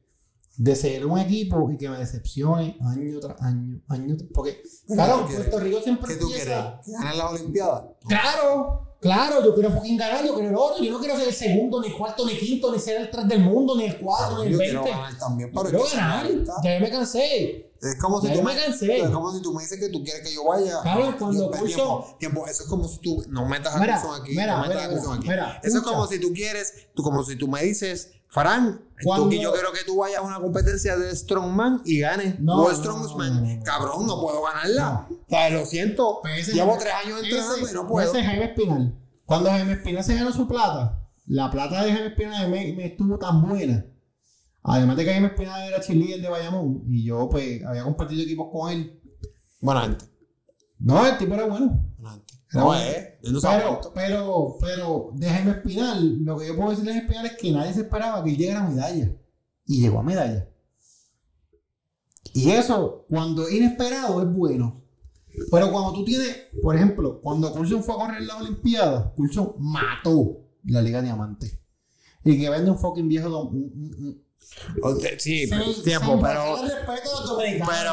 de 0.57 0.75
seguir 0.75 1.05
un 1.05 1.19
equipo 1.19 1.69
y 1.71 1.77
que 1.77 1.89
me 1.89 1.97
decepcione 1.97 2.77
año 2.81 3.19
tras 3.19 3.41
año, 3.41 3.81
año 3.89 4.15
tras 4.17 4.29
Porque, 4.33 4.61
claro. 4.87 5.25
Puerto 5.27 5.59
Rico 5.59 5.81
siempre 5.81 6.13
¿Qué 6.13 6.19
tú 6.19 6.27
quieres? 6.27 6.47
¿Que 6.47 6.91
ganen 6.91 7.17
las 7.17 7.31
Olimpiadas? 7.31 7.83
Claro, 8.07 8.97
claro, 9.01 9.43
yo 9.43 9.53
quiero 9.53 9.71
fucking 9.71 9.97
ganar, 9.97 10.25
yo 10.25 10.33
quiero 10.33 10.49
el 10.49 10.55
otro, 10.55 10.83
yo 10.83 10.91
no 10.91 10.99
quiero 10.99 11.17
ser 11.17 11.27
el 11.27 11.33
segundo, 11.33 11.81
ni 11.81 11.87
el 11.87 11.97
cuarto, 11.97 12.25
ni 12.25 12.33
el 12.33 12.39
quinto, 12.39 12.71
ni 12.73 12.79
ser 12.79 13.01
el 13.01 13.09
3 13.11 13.27
del 13.27 13.41
mundo, 13.41 13.75
ni 13.77 13.85
el 13.85 13.97
4, 13.99 14.39
ni 14.39 14.45
el 14.47 14.51
Yo 14.53 14.57
20. 14.59 14.81
quiero 14.81 14.97
ganar 14.97 15.17
también, 15.19 15.51
pero 15.53 15.63
Quiero 15.69 15.85
es 15.85 15.93
ganar, 15.95 16.27
ya 16.63 16.73
yo 16.75 16.79
me 16.85 16.89
cansé. 16.89 17.61
Es 17.81 17.99
como 18.01 18.19
si 18.19 18.27
Ya 18.27 18.33
tú 18.33 18.39
yo 18.39 18.45
me 18.45 18.55
cansé. 18.55 18.97
Es 18.97 19.09
como 19.09 19.31
si 19.31 19.41
tú 19.41 19.53
me 19.53 19.61
dices 19.61 19.77
que 19.79 19.89
tú 19.89 20.03
quieres 20.03 20.23
que 20.27 20.33
yo 20.33 20.45
vaya. 20.45 20.81
Claro, 20.81 21.15
cuando 21.19 21.51
Yo- 21.51 21.51
Coulson- 21.51 21.65
tiempo, 21.67 22.15
tiempo, 22.19 22.47
eso 22.47 22.63
es 22.63 22.69
como 22.69 22.87
si 22.87 22.97
tú 22.99 23.23
no 23.29 23.45
metas 23.47 23.75
a 23.75 23.79
Mira, 23.79 24.01
aquí, 24.17 24.31
mira, 24.31 24.55
no 24.57 24.61
metas 24.67 24.89
mira, 24.89 25.11
a 25.11 25.13
aquí. 25.15 25.27
mira, 25.27 25.59
eso 25.61 25.67
es 25.67 25.73
escucha. 25.75 25.91
como 25.91 26.07
si 26.07 26.19
tú 26.19 26.33
quieres, 26.33 26.73
tú 26.95 27.03
como 27.03 27.23
si 27.23 27.35
tú 27.35 27.47
me 27.47 27.61
dices, 27.61 28.11
Farán, 28.35 28.81
tú 29.01 29.31
yo 29.41 29.53
quiero 29.53 29.71
que 29.71 29.83
tú 29.85 29.97
vayas 29.97 30.19
a 30.19 30.21
una 30.21 30.39
competencia 30.41 30.97
de 30.97 31.15
Strongman 31.15 31.81
y 31.85 31.99
ganes. 32.01 32.37
No, 32.39 32.63
o 32.63 32.73
Strongman. 32.73 33.33
no, 33.35 33.41
no, 33.49 33.55
no. 33.57 33.63
Cabrón, 33.63 34.05
no 34.07 34.19
puedo 34.19 34.43
ganarla. 34.43 35.07
O 35.09 35.29
sea, 35.29 35.49
lo 35.49 35.65
siento. 35.65 36.19
Llevo 36.53 36.77
tres 36.77 36.93
años 37.05 37.23
entrenando 37.23 37.55
ese- 37.55 37.71
y 37.71 37.73
no 37.73 37.87
puedo. 37.87 38.09
Ese 38.09 38.19
es 38.19 38.25
Jaime 38.25 38.45
Espinal. 38.45 38.99
Cuando 39.25 39.49
Jaime 39.49 39.71
Espinal 39.73 40.03
se 40.03 40.15
ganó 40.15 40.31
su 40.33 40.47
plata, 40.47 41.01
la 41.27 41.49
plata 41.49 41.83
de 41.83 41.91
Jaime 41.93 42.07
Espinal 42.09 42.49
me, 42.49 42.73
me 42.73 42.85
estuvo 42.87 43.17
tan 43.17 43.41
buena. 43.47 43.85
Además 44.63 44.97
de 44.97 45.05
que 45.05 45.11
Jaime 45.11 45.27
Espinal 45.27 45.67
era 45.69 45.79
cheerleader 45.79 46.21
de 46.21 46.27
Bayamón 46.29 46.83
y 46.87 47.05
yo 47.05 47.29
pues 47.29 47.63
había 47.65 47.83
compartido 47.83 48.21
equipos 48.21 48.47
con 48.51 48.69
él. 48.71 49.01
Buena 49.61 49.81
gente. 49.83 50.05
No, 50.79 51.05
el 51.07 51.17
tipo 51.17 51.33
era 51.35 51.45
bueno. 51.45 51.85
Buena 51.97 52.15
gente. 52.17 52.24
No 53.31 53.39
sabe 53.41 53.63
Pero, 53.63 53.91
pero, 53.93 54.57
pero 54.61 55.09
de 55.13 55.29
Jaime 55.29 55.51
Espinal, 55.51 56.19
lo 56.23 56.37
que 56.37 56.47
yo 56.47 56.55
puedo 56.55 56.69
decir 56.71 56.85
de 56.85 56.91
Jaime 56.93 57.05
Espinal 57.07 57.25
es 57.25 57.33
que 57.37 57.51
nadie 57.51 57.73
se 57.73 57.81
esperaba 57.81 58.23
que 58.23 58.29
él 58.31 58.37
llegara 58.37 58.65
a 58.65 58.69
medalla. 58.69 59.11
Y 59.65 59.81
llegó 59.81 59.99
a 59.99 60.03
medalla. 60.03 60.47
Y 62.33 62.51
eso, 62.51 63.05
cuando 63.09 63.47
es 63.47 63.53
inesperado, 63.53 64.21
es 64.21 64.27
bueno. 64.31 64.81
Pero 65.51 65.71
cuando 65.71 65.93
tú 65.93 66.05
tienes, 66.05 66.35
por 66.61 66.75
ejemplo, 66.75 67.19
cuando 67.21 67.51
Coulson 67.51 67.83
fue 67.83 67.95
a 67.95 67.97
correr 67.97 68.21
la 68.23 68.37
Olimpiada, 68.37 69.13
Coulson 69.15 69.55
mató 69.59 70.37
la 70.65 70.81
Liga 70.81 71.01
Diamante. 71.01 71.59
Y 72.23 72.39
que 72.39 72.49
vende 72.49 72.71
un 72.71 72.77
fucking 72.77 73.07
viejo. 73.07 73.29
dom- 73.29 73.49
un- 73.51 73.95
un- 73.99 74.25
Sí, 75.19 75.47
tiempo, 75.83 76.19
pero. 76.21 76.55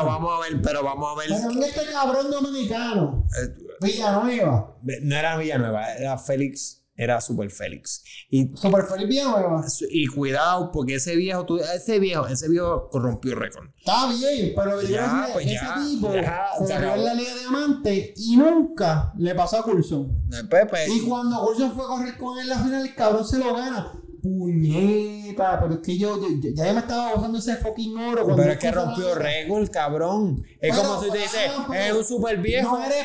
vamos 0.05 0.33
a 0.33 0.41
ver, 0.49 0.63
pero 0.63 0.83
vamos 0.85 1.09
a 1.13 1.19
ver. 1.19 1.29
Pero 1.31 1.49
mira 1.55 1.67
este 1.67 1.87
cabrón 1.91 2.31
dominicano. 2.31 3.27
Eh, 3.43 3.55
Villanueva. 3.83 4.77
No 5.03 5.17
era 5.17 5.37
Villanueva, 5.37 5.95
era 5.95 6.19
Félix, 6.19 6.79
era 6.95 7.21
Super 7.21 7.51
Félix. 7.51 8.05
Y, 8.31 8.51
Super 8.57 8.85
Feliz 8.85 9.09
Villanueva. 9.09 9.65
y 9.91 10.07
cuidado, 10.07 10.71
porque 10.73 10.95
ese 10.97 11.17
viejo, 11.17 11.45
tú- 11.47 11.59
ese 11.59 11.99
viejo, 11.99 12.27
ese 12.27 12.49
viejo 12.49 12.89
corrompió 12.91 13.35
récord. 13.35 13.69
Está 13.79 14.09
bien, 14.13 14.53
pero 14.55 14.81
Ya, 14.83 15.29
pues 15.33 15.47
ese 15.47 15.55
ya, 15.55 15.75
tipo 15.85 16.15
ya, 16.15 16.47
se 16.67 16.75
acabó. 16.75 16.95
en 16.97 17.05
la 17.05 17.15
Liga 17.15 17.35
Diamante 17.41 18.15
y 18.17 18.37
nunca 18.37 19.13
le 19.19 19.35
pasó 19.35 19.59
a 19.59 19.63
Coulson. 19.65 20.27
Pepe. 20.51 20.87
Y 20.93 21.01
cuando 21.01 21.41
Coulson 21.45 21.73
fue 21.73 21.85
a 21.85 21.89
correr 21.89 22.17
con 22.19 22.37
él 22.39 22.45
en 22.45 22.49
la 22.51 22.59
final, 22.59 22.83
el 22.87 22.95
cabrón 22.95 23.27
se 23.27 23.39
lo 23.39 23.55
gana. 23.55 23.93
Puñeta, 24.23 25.59
pero 25.61 25.75
es 25.75 25.81
que 25.81 25.99
yo, 25.99 26.17
yo- 26.21 26.29
yo- 26.41 26.51
ya 26.55 26.73
me 26.73 26.79
estaba 26.81 27.13
gozando 27.15 27.39
ese 27.39 27.57
fucking 27.57 27.97
oro. 27.99 28.37
Pero 28.37 28.53
es 28.53 28.59
que 28.59 28.71
rompió 28.71 29.15
récord, 29.15 29.69
cabrón. 29.71 30.43
Es 30.61 30.75
Pero, 30.77 30.89
como 30.89 31.03
si 31.03 31.11
te 31.11 31.19
dices, 31.19 31.51
ah, 31.69 31.87
es 31.89 31.93
un 31.95 32.05
super 32.05 32.39
viejo. 32.39 32.79
No 32.79 32.85
eres. 32.85 33.05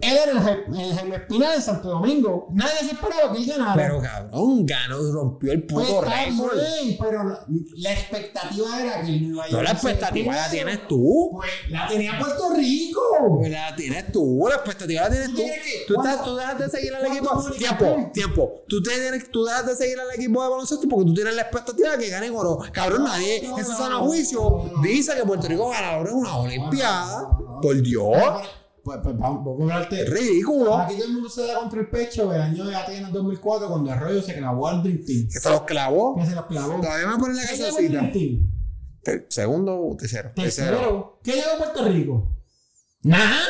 Él 0.00 0.16
era 0.16 0.30
el, 0.32 0.74
el 0.80 0.94
Jaime 0.94 1.16
Espinal 1.16 1.56
de 1.56 1.62
Santo 1.62 1.88
Domingo. 1.88 2.48
Nadie 2.52 2.78
se 2.80 2.92
esperaba 2.92 3.32
que 3.32 3.38
él 3.40 3.46
ganara. 3.46 3.74
Pero 3.74 4.00
cabrón, 4.00 4.64
ganó, 4.66 5.12
rompió 5.12 5.52
el 5.52 5.64
Pues 5.64 5.86
puto 5.86 6.04
está 6.04 6.24
récord. 6.24 6.52
bien, 6.54 6.96
pero 7.00 7.24
la, 7.24 7.44
la 7.76 7.92
expectativa 7.92 8.80
era 8.82 9.00
que 9.02 9.08
él 9.08 9.22
no 9.22 9.34
iba 9.36 9.44
a 9.44 9.48
No, 9.50 9.62
la 9.62 9.70
expectativa 9.72 10.34
la 10.36 10.50
tienes 10.50 10.86
tú. 10.88 11.30
Pues 11.32 11.50
la 11.70 11.88
tenía 11.88 12.18
Puerto 12.18 12.50
Rico. 12.54 13.00
La 13.48 13.74
tienes 13.74 14.12
tú, 14.12 14.46
la 14.48 14.54
expectativa 14.56 15.02
la 15.02 15.10
tienes 15.10 15.28
¿Tú 15.86 15.94
tú. 15.94 16.00
estás- 16.02 16.24
tú 16.24 16.36
dejas 16.36 16.58
de 16.58 16.68
seguir 16.70 16.94
al 16.94 17.06
equipo. 17.06 17.44
Tiempo, 17.58 18.10
tiempo. 18.12 18.52
Tú, 18.68 18.82
te 18.82 18.90
tienes, 18.90 19.30
tú 19.30 19.44
dejas 19.44 19.66
de 19.66 19.76
seguir 19.76 19.98
al 19.98 20.10
equipo 20.14 20.42
de 20.42 20.48
baloncesto 20.48 20.88
porque 20.88 21.06
tú 21.06 21.14
tienes 21.14 21.34
la 21.34 21.42
expectativa 21.42 21.96
de 21.96 22.04
que 22.04 22.10
ganen 22.10 22.34
oro. 22.36 22.58
Cabrón, 22.72 23.04
nadie 23.04 23.42
no, 23.48 23.58
en 23.58 23.64
su 23.64 23.72
no, 23.72 23.78
sano 23.78 23.98
no, 23.98 24.06
juicio 24.06 24.70
dice 24.82 25.14
que 25.16 25.24
Puerto 25.24 25.48
Rico 25.48 25.68
ganador 25.70 26.08
en 26.08 26.14
una 26.14 26.36
Olimpiada. 26.36 27.28
Por 27.60 27.82
Dios. 27.82 28.16
Pues, 28.88 29.00
pues 29.02 29.18
vamos, 29.18 29.44
vamos 29.44 29.70
a 29.70 29.74
hablarte. 29.74 30.00
Es 30.00 30.08
ridículo. 30.08 30.74
Aquí 30.74 30.94
todo 30.94 31.04
el 31.04 31.12
mundo 31.12 31.28
se 31.28 31.46
da 31.46 31.58
contra 31.58 31.80
el 31.80 31.90
pecho 31.90 32.32
el 32.32 32.40
año 32.40 32.64
de 32.64 32.74
Atenas 32.74 33.12
2004 33.12 33.68
cuando 33.68 33.90
Arroyo 33.90 34.22
se 34.22 34.34
clavó 34.34 34.66
al 34.66 34.82
Dream 34.82 35.04
Team. 35.04 35.28
Que 35.30 35.38
se 35.38 35.50
los 35.50 35.62
clavó. 35.64 36.16
Que 36.16 36.24
se 36.24 36.34
los 36.34 36.46
clavó. 36.46 36.80
Todavía 36.80 37.06
me 37.06 37.18
ponen 37.18 37.36
la 37.36 37.42
¿Qué 37.46 37.56
llegó 37.56 37.78
el 37.78 37.92
casacita. 37.92 39.24
Segundo 39.28 39.78
o 39.78 39.94
tercero. 39.94 40.32
Tercero. 40.34 41.20
¿Qué 41.22 41.32
llegó 41.32 41.50
a 41.54 41.58
Puerto 41.58 41.84
Rico? 41.86 42.34
Nada. 43.02 43.42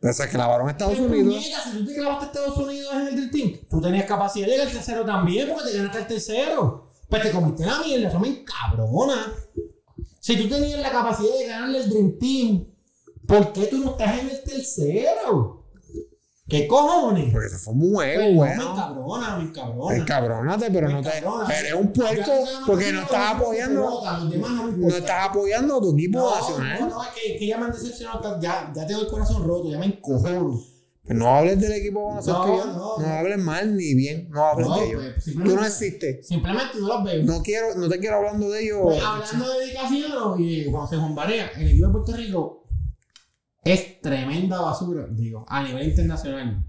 Se 0.00 0.28
clavaron 0.28 0.66
a 0.66 0.72
Estados 0.72 0.98
Unidos. 0.98 1.32
puñeta, 1.32 1.62
si 1.62 1.78
tú 1.78 1.86
te 1.86 1.94
clavaste 1.94 2.24
a 2.24 2.26
Estados 2.26 2.58
Unidos 2.58 2.92
en 2.92 3.00
el 3.06 3.14
Dream 3.14 3.30
Team, 3.30 3.68
tú 3.70 3.80
tenías 3.80 4.04
capacidad 4.04 4.46
de 4.46 4.52
llegar 4.52 4.66
al 4.66 4.72
tercero 4.72 5.04
también 5.04 5.48
porque 5.48 5.70
te 5.70 5.76
ganaste 5.76 5.98
el 5.98 6.06
tercero. 6.08 6.90
Pues 7.08 7.22
te 7.22 7.30
comiste 7.30 7.64
la 7.64 7.78
mierda, 7.78 8.08
eso 8.08 8.18
me 8.18 8.28
encabrona. 8.30 9.32
Si 10.18 10.36
tú 10.36 10.48
tenías 10.48 10.80
la 10.80 10.90
capacidad 10.90 11.38
de 11.38 11.46
ganarle 11.46 11.78
el 11.84 11.88
Dream 11.88 12.18
Team, 12.18 12.71
¿por 13.26 13.52
qué 13.52 13.66
tú 13.66 13.78
no 13.78 13.90
estás 13.92 14.18
en 14.20 14.30
el 14.30 14.42
tercero? 14.42 15.58
¿Qué 16.48 16.66
cojones? 16.66 17.32
Porque 17.32 17.48
se 17.48 17.56
fue 17.56 17.72
Pues 17.94 18.18
no, 18.18 18.24
weón. 18.40 18.56
me 18.58 18.64
encabrona, 18.64 19.36
me 19.38 19.42
encabrona. 19.44 19.96
Encabrónate, 19.96 20.70
pero 20.70 20.88
Me 20.88 20.92
no 20.94 21.02
te. 21.02 21.18
encabrona. 21.18 21.58
Eres 21.58 21.72
un 21.74 21.92
puerco 21.92 22.32
porque 22.66 22.92
no 22.92 23.00
estás 23.02 23.34
apoyando. 23.36 23.80
de 23.80 23.86
pelota, 23.86 24.18
los 24.18 24.30
demás 24.30 24.50
no 24.76 24.88
estás 24.88 25.28
apoyando 25.30 25.76
a 25.76 25.80
tu 25.80 25.92
equipo 25.94 26.18
No, 26.18 26.34
nacional. 26.34 26.80
no, 26.80 26.88
no, 26.90 27.02
es 27.04 27.08
que, 27.10 27.38
que 27.38 27.46
ya 27.46 27.56
me 27.58 27.64
han 27.66 27.72
decepcionado, 27.72 28.40
ya, 28.40 28.70
ya 28.74 28.86
tengo 28.86 29.00
el 29.02 29.06
corazón 29.08 29.44
roto, 29.46 29.70
ya 29.70 29.78
me 29.78 29.86
encojono. 29.86 30.60
Pues 31.04 31.18
no 31.18 31.28
hables 31.36 31.58
del 31.60 31.72
equipo 31.72 32.06
baloncesto 32.06 32.46
No, 32.46 32.98
no, 32.98 33.06
hables 33.06 33.38
mal 33.38 33.76
ni 33.76 33.94
bien. 33.94 34.28
No 34.30 34.44
hables 34.44 34.68
de 34.68 34.88
ellos. 34.88 35.02
pues, 35.14 35.24
Tú 35.34 35.56
no 35.56 35.64
existes. 35.64 36.26
Simplemente 36.28 36.78
no 36.78 36.86
los 36.88 37.04
veo. 37.04 37.22
No 37.24 37.42
quiero, 37.42 37.74
no 37.76 37.88
te 37.88 37.98
quiero 37.98 38.16
hablando 38.18 38.50
de 38.50 38.62
ellos. 38.64 38.78
Pues, 38.82 39.02
hablando 39.02 39.52
de 39.52 39.58
dedicación 39.60 40.40
y 40.42 40.70
Juan 40.70 40.86
Juan 40.86 41.14
Barea, 41.14 41.50
el 41.56 41.68
equipo 41.68 41.86
de 41.86 41.92
Puerto 41.92 42.12
Rico 42.12 42.61
es 43.64 44.00
tremenda 44.00 44.60
basura, 44.60 45.06
digo, 45.10 45.44
a 45.48 45.62
nivel 45.62 45.88
internacional. 45.88 46.68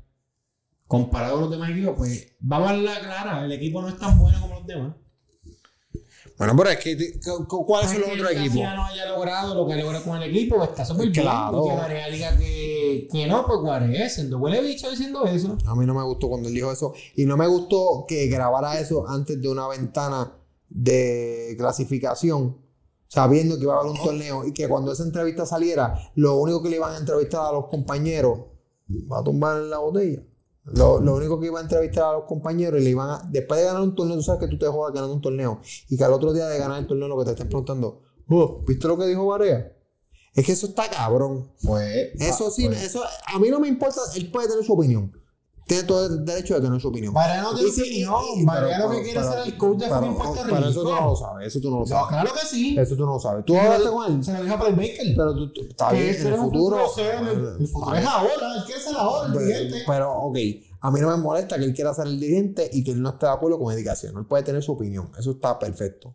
Comparado 0.88 1.34
con 1.34 1.42
los 1.42 1.52
demás 1.52 1.72
equipos, 1.72 1.96
pues 1.98 2.36
vamos 2.40 2.70
a 2.70 2.74
la 2.74 3.00
clara, 3.00 3.46
el 3.46 3.52
equipo 3.52 3.82
no 3.82 3.90
es 3.90 3.98
tan 3.98 4.18
bueno 4.20 4.40
como 4.42 4.56
los 4.56 4.68
demás. 4.68 4.94
Bueno, 6.38 6.56
pero 6.58 6.70
es 6.72 6.78
que, 6.78 7.20
¿cuáles 7.48 7.92
son 7.92 8.02
los 8.02 8.10
otros 8.10 8.32
el 8.32 8.38
equipos? 8.38 8.58
García 8.58 8.76
no 8.76 8.86
haya 8.86 9.06
logrado 9.08 9.56
lo 9.56 9.68
que 9.68 9.76
logra 9.76 10.02
con 10.02 10.22
el 10.22 10.30
equipo, 10.30 10.58
pues, 10.58 10.70
está 10.70 10.84
súper 10.84 11.10
bien. 11.10 11.24
Claro. 11.24 11.66
Y 11.66 11.70
que 11.70 12.20
la 12.20 12.38
que, 12.38 13.08
que 13.12 13.28
no, 13.28 13.46
pues 13.46 13.60
Guarez, 13.60 14.24
no 14.26 14.38
huele 14.38 14.62
bicho 14.62 14.90
diciendo 14.90 15.26
eso. 15.26 15.58
A 15.66 15.76
mí 15.76 15.86
no 15.86 15.94
me 15.94 16.04
gustó 16.04 16.30
cuando 16.30 16.50
él 16.50 16.56
dijo 16.56 16.72
eso. 16.72 16.94
Y 17.16 17.26
no 17.26 17.38
me 17.38 17.48
gustó 17.48 18.06
que 18.08 18.28
grabara 18.28 18.80
eso 18.80 19.08
antes 19.08 19.42
de 19.42 19.48
una 19.48 19.68
ventana 19.68 20.32
de 20.70 21.56
clasificación, 21.58 22.58
sabiendo 23.14 23.58
que 23.58 23.64
iba 23.64 23.76
a 23.76 23.80
haber 23.80 23.92
un 23.92 23.98
torneo. 24.04 24.46
Y 24.46 24.54
que 24.54 24.68
cuando 24.68 24.92
esa 24.92 25.04
entrevista 25.04 25.46
saliera, 25.46 25.94
lo 26.16 26.38
único 26.38 26.64
que 26.64 26.70
le 26.70 26.78
iban 26.78 26.94
a 26.94 26.98
entrevistar 26.98 27.46
a 27.46 27.52
los 27.52 27.68
compañeros, 27.68 28.40
va 29.12 29.20
a 29.20 29.24
tumbar 29.24 29.58
la 29.58 29.78
botella. 29.78 30.24
Lo, 30.66 31.00
lo 31.00 31.16
único 31.16 31.40
que 31.40 31.48
iba 31.48 31.60
a 31.60 31.64
entrevistar 31.64 32.06
a 32.06 32.14
los 32.14 32.24
compañeros 32.24 32.82
y 32.82 32.84
le 32.86 32.90
iban 32.90 33.10
a, 33.10 33.30
después 33.30 33.60
de 33.60 33.68
ganar 33.68 33.82
un 33.84 33.96
torneo, 33.96 34.16
tú 34.16 34.24
sabes 34.24 34.42
que 34.42 34.48
tú 34.48 34.58
te 34.58 34.66
jodas 34.66 34.94
ganando 34.94 35.14
un 35.14 35.22
torneo. 35.22 35.60
Y 35.90 35.98
que 35.98 36.04
al 36.04 36.14
otro 36.14 36.34
día 36.34 36.48
de 36.48 36.58
ganar 36.58 36.80
el 36.80 36.88
torneo 36.88 37.08
lo 37.08 37.18
que 37.20 37.26
te 37.26 37.32
estén 37.32 37.50
preguntando, 37.50 38.02
"Oh, 38.30 38.64
¿viste 38.66 38.88
lo 38.88 38.98
que 38.98 39.06
dijo 39.06 39.28
Barea? 39.28 39.78
Es 40.34 40.46
que 40.46 40.54
eso 40.54 40.68
está 40.68 40.90
cabrón. 40.90 41.52
Pues. 41.64 42.10
Eso 42.20 42.50
sí, 42.50 42.66
pues. 42.66 42.82
eso 42.82 43.04
a 43.28 43.38
mí 43.40 43.50
no 43.50 43.60
me 43.60 43.68
importa, 43.68 44.02
él 44.16 44.32
puede 44.32 44.48
tener 44.48 44.66
su 44.66 44.74
opinión. 44.74 45.12
Tiene 45.66 45.84
todo 45.84 46.06
el 46.08 46.26
derecho 46.26 46.56
de 46.56 46.62
tener 46.62 46.82
su 46.82 46.90
opinión. 46.90 47.14
Barea 47.14 47.42
no 47.42 47.54
tiene 47.56 47.70
opinión, 47.72 48.14
lo 48.80 48.90
que 48.92 49.02
quiere 49.04 49.24
ser 49.24 49.40
el 49.46 49.58
coach 49.58 49.80
de 49.80 49.88
fucking 49.90 50.16
Puerto 50.16 50.42
Pero 50.44 50.58
eso 50.68 50.82
tú 50.82 50.88
Rico. 50.90 51.00
no 51.02 51.08
lo 51.08 51.16
sabes, 51.16 51.48
eso 51.48 51.60
tú 51.62 51.70
no 51.70 51.76
lo 51.78 51.82
No, 51.82 51.88
sabes. 51.88 52.08
claro 52.10 52.32
que 52.34 52.46
sí. 52.48 52.76
Eso 52.78 52.96
tú 52.98 53.06
no 53.06 53.14
lo 53.14 53.20
sabes. 53.20 53.46
Tú 53.46 53.58
hablaste 53.58 53.90
con 53.90 54.12
él, 54.14 54.24
Se 54.24 54.34
lo 54.34 54.44
dijo 54.44 54.56
a 54.56 54.60
Playmaker. 54.60 55.16
pero 55.16 55.36
tú, 55.36 55.52
está 55.70 55.92
bien, 55.92 56.04
ese 56.10 56.28
en 56.28 56.34
el 56.34 56.40
futuro. 56.40 56.78
el, 56.78 57.68
futuro 57.68 57.96
es 57.96 58.06
ahora, 58.06 58.56
él 58.58 58.64
quiere 58.66 58.82
ser 58.82 58.96
ahora, 58.98 59.28
el 59.34 59.40
dirigente. 59.40 59.84
pero, 59.88 60.14
ok, 60.14 60.38
a 60.82 60.92
mí 60.92 61.00
no 61.00 61.08
me 61.10 61.18
molesta 61.18 61.58
que 61.58 61.64
él 61.64 61.74
quiera 61.74 61.94
ser 61.94 62.08
el 62.08 62.20
dirigente 62.20 62.70
y 62.74 62.84
que 62.84 62.92
él 62.92 63.02
no 63.02 63.10
esté 63.12 63.26
de 63.28 63.32
acuerdo 63.32 63.58
con 63.58 63.74
dedicación. 63.74 64.18
Él 64.18 64.26
puede 64.26 64.44
tener 64.44 64.62
su 64.62 64.74
opinión, 64.74 65.12
eso 65.18 65.32
está 65.32 65.58
perfecto. 65.58 66.14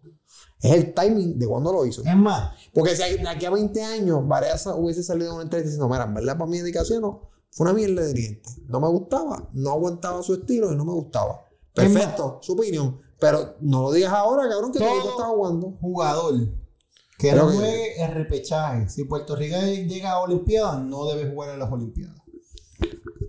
Es 0.60 0.72
el 0.72 0.92
timing 0.92 1.38
de 1.38 1.46
cuando 1.46 1.72
lo 1.72 1.86
hizo. 1.86 2.02
Es 2.04 2.16
más, 2.16 2.52
Porque 2.74 2.94
si 2.96 3.02
de 3.16 3.28
aquí 3.28 3.46
a 3.46 3.50
20 3.50 3.82
años 3.82 4.26
Varela 4.26 4.58
hubiese 4.76 5.02
salido 5.02 5.28
en 5.30 5.34
una 5.36 5.42
entrevista 5.44 5.70
diciendo, 5.70 5.88
mira, 5.88 6.04
en 6.04 6.14
verdad 6.14 6.36
para 6.36 6.50
mi 6.50 6.58
dedicación 6.58 7.00
no, 7.00 7.30
fue 7.50 7.64
una 7.64 7.72
mierda 7.74 8.02
de 8.02 8.08
dirigente. 8.14 8.48
No 8.66 8.80
me 8.80 8.88
gustaba, 8.88 9.48
no 9.52 9.70
aguantaba 9.70 10.22
su 10.22 10.34
estilo 10.34 10.72
y 10.72 10.76
no 10.76 10.84
me 10.84 10.92
gustaba. 10.92 11.44
Perfecto, 11.74 12.38
su 12.42 12.52
opinión. 12.52 13.00
Pero 13.20 13.56
no 13.60 13.82
lo 13.82 13.92
digas 13.92 14.12
ahora, 14.12 14.48
cabrón, 14.48 14.72
que 14.72 14.78
Todo- 14.78 15.10
está 15.10 15.24
jugando. 15.24 15.76
jugador 15.80 16.34
que 17.18 17.30
Creo 17.30 17.44
no 17.46 17.50
que- 17.50 17.56
juegue 17.56 18.04
el 18.04 18.12
repechaje. 18.14 18.88
Si 18.88 19.04
Puerto 19.04 19.34
Rico 19.34 19.56
llega 19.58 20.12
a 20.12 20.20
Olimpiadas, 20.20 20.80
no 20.82 21.04
debe 21.06 21.28
jugar 21.30 21.50
en 21.50 21.58
las 21.58 21.72
Olimpiadas. 21.72 22.16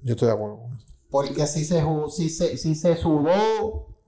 Yo 0.03 0.13
estoy 0.13 0.27
de 0.27 0.33
acuerdo 0.33 0.57
con 0.61 0.73
eso. 0.73 0.85
Porque 1.09 1.47
si 1.47 1.65
se, 1.65 1.83
si 2.15 2.29
se, 2.29 2.55
si 2.57 2.75
se 2.75 2.95
sudó 2.97 3.31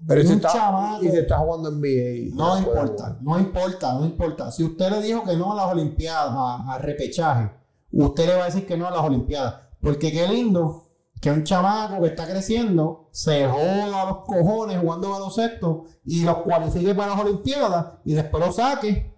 Pero 0.08 0.22
y 0.22 0.26
si 0.28 0.34
un 0.34 0.36
está, 0.38 1.00
y 1.02 1.08
jugando 1.40 1.70
en 1.70 1.76
NBA. 1.82 2.36
no 2.36 2.58
importa, 2.60 3.18
no 3.22 3.40
importa, 3.40 3.94
no 3.94 4.06
importa. 4.06 4.52
Si 4.52 4.64
usted 4.64 4.90
le 4.92 5.02
dijo 5.02 5.24
que 5.24 5.36
no 5.36 5.52
a 5.54 5.56
las 5.56 5.72
Olimpiadas, 5.74 6.32
a, 6.32 6.74
a 6.76 6.78
repechaje, 6.78 7.52
usted 7.92 8.28
le 8.28 8.36
va 8.36 8.44
a 8.44 8.46
decir 8.46 8.68
que 8.68 8.78
no 8.78 8.88
a 8.88 8.92
las 8.92 9.02
Olimpiadas. 9.04 9.56
Porque 9.82 10.12
qué 10.12 10.28
lindo 10.28 10.90
que 11.20 11.32
un 11.32 11.44
chamaco 11.44 12.02
que 12.02 12.08
está 12.10 12.28
creciendo 12.28 13.10
se 13.12 13.48
joda 13.48 14.06
los 14.06 14.26
cojones 14.26 14.80
jugando 14.80 15.10
baloncesto 15.12 15.86
y 16.06 16.24
los 16.24 16.38
cualifique 16.38 16.96
para 16.96 17.12
las 17.16 17.22
Olimpiadas 17.24 17.86
y 18.06 18.14
después 18.14 18.46
lo 18.46 18.52
saque 18.52 19.14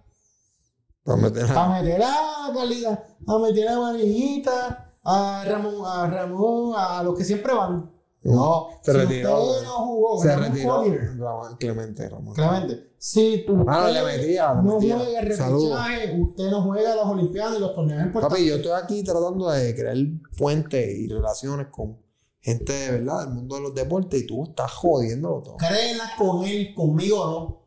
Para 1.04 1.18
meter 1.18 1.44
a- 1.44 1.64
a 1.64 1.82
meter 1.82 2.02
a 2.02 2.52
Carlita, 2.54 3.06
a 3.26 3.38
meter 3.38 3.68
a 3.68 3.78
Vanillita, 3.78 4.92
a 5.04 5.44
Ramón, 5.46 5.82
a 5.86 6.06
Ramón, 6.08 6.72
a 6.76 7.02
los 7.02 7.16
que 7.16 7.24
siempre 7.24 7.52
van. 7.54 7.90
No, 8.24 8.68
Se 8.82 8.92
si 8.92 8.98
retiró. 8.98 9.42
usted 9.44 9.64
no 9.64 9.72
jugó, 9.84 10.22
Se 10.22 10.34
retiró. 10.36 10.82
Ramón- 11.18 11.56
Clemente 11.58 12.08
Ramón. 12.08 12.34
Clemente, 12.34 12.94
si 12.96 13.44
tú 13.46 13.64
Ah, 13.68 13.82
no, 13.86 13.88
le 13.92 14.02
metía, 14.02 14.54
le 14.54 14.62
no 14.62 14.74
metía. 14.78 14.96
juega 14.98 15.20
repechaje, 15.20 16.20
usted 16.20 16.50
no 16.50 16.62
juega 16.62 16.96
las 16.96 17.06
Olimpiadas 17.06 17.56
y 17.58 17.60
los 17.60 17.74
torneos 17.74 18.02
importantes. 18.06 18.38
Papi, 18.38 18.48
yo 18.48 18.56
estoy 18.56 18.72
aquí 18.82 19.04
tratando 19.04 19.50
de 19.50 19.74
crear 19.74 19.96
puentes 20.38 20.98
y 20.98 21.06
relaciones 21.08 21.66
con 21.70 21.98
gente 22.40 22.72
de 22.72 22.90
verdad 22.92 23.20
del 23.26 23.34
mundo 23.34 23.56
de 23.56 23.60
los 23.62 23.74
deportes 23.74 24.22
y 24.22 24.26
tú 24.26 24.44
estás 24.44 24.72
jodiéndolo 24.72 25.42
todo. 25.42 25.56
Créela 25.58 26.10
con 26.16 26.44
él, 26.44 26.74
conmigo 26.74 27.26
no. 27.26 27.62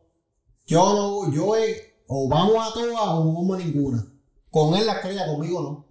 Yo 0.65 0.93
no, 0.95 1.31
yo 1.33 1.55
he, 1.55 2.01
o 2.07 2.27
vamos 2.27 2.55
a 2.57 2.73
todas 2.73 2.89
o 3.09 3.23
no 3.25 3.33
vamos 3.33 3.59
a 3.59 3.63
ninguna. 3.63 4.11
Con 4.49 4.73
él 4.75 4.87
la 4.87 4.99
crea, 5.01 5.27
conmigo 5.27 5.61
no. 5.61 5.87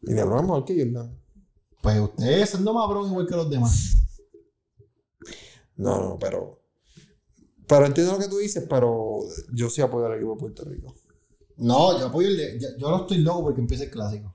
Y 0.00 0.14
de 0.14 0.24
broma 0.24 0.42
mejor 0.42 0.64
que 0.64 0.78
Jordan. 0.82 1.18
Pues 1.82 2.00
usted 2.00 2.40
es 2.40 2.60
no 2.60 2.72
mabrón 2.72 3.08
igual 3.08 3.26
que 3.26 3.36
los 3.36 3.50
demás. 3.50 3.96
No, 5.76 6.00
no, 6.00 6.18
pero. 6.18 6.60
Pero 7.66 7.86
entiendo 7.86 8.12
lo 8.12 8.18
que 8.18 8.28
tú 8.28 8.38
dices, 8.38 8.64
pero 8.68 9.20
yo 9.52 9.68
sí 9.68 9.82
apoyo 9.82 10.06
al 10.06 10.14
equipo 10.14 10.34
de 10.34 10.40
Puerto 10.40 10.64
Rico. 10.64 10.94
No, 11.56 11.98
yo 11.98 12.06
apoyo 12.06 12.28
el 12.28 12.36
de, 12.36 12.60
yo, 12.60 12.68
yo 12.78 12.90
no 12.90 13.02
estoy 13.02 13.18
loco 13.18 13.42
porque 13.44 13.60
empiece 13.60 13.84
el 13.84 13.90
clásico. 13.90 14.34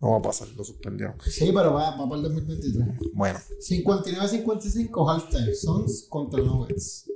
No 0.00 0.10
va 0.12 0.18
a 0.18 0.22
pasar, 0.22 0.48
lo 0.48 0.64
suspendieron. 0.64 1.16
Sí, 1.22 1.50
pero 1.54 1.74
va, 1.74 1.96
va 1.96 2.08
para 2.08 2.16
el 2.16 2.22
2023. 2.22 2.86
Bueno, 3.14 3.38
59-55 3.60 5.10
halftime. 5.10 5.54
Suns 5.54 6.06
contra 6.08 6.42
Nuggets. 6.42 7.10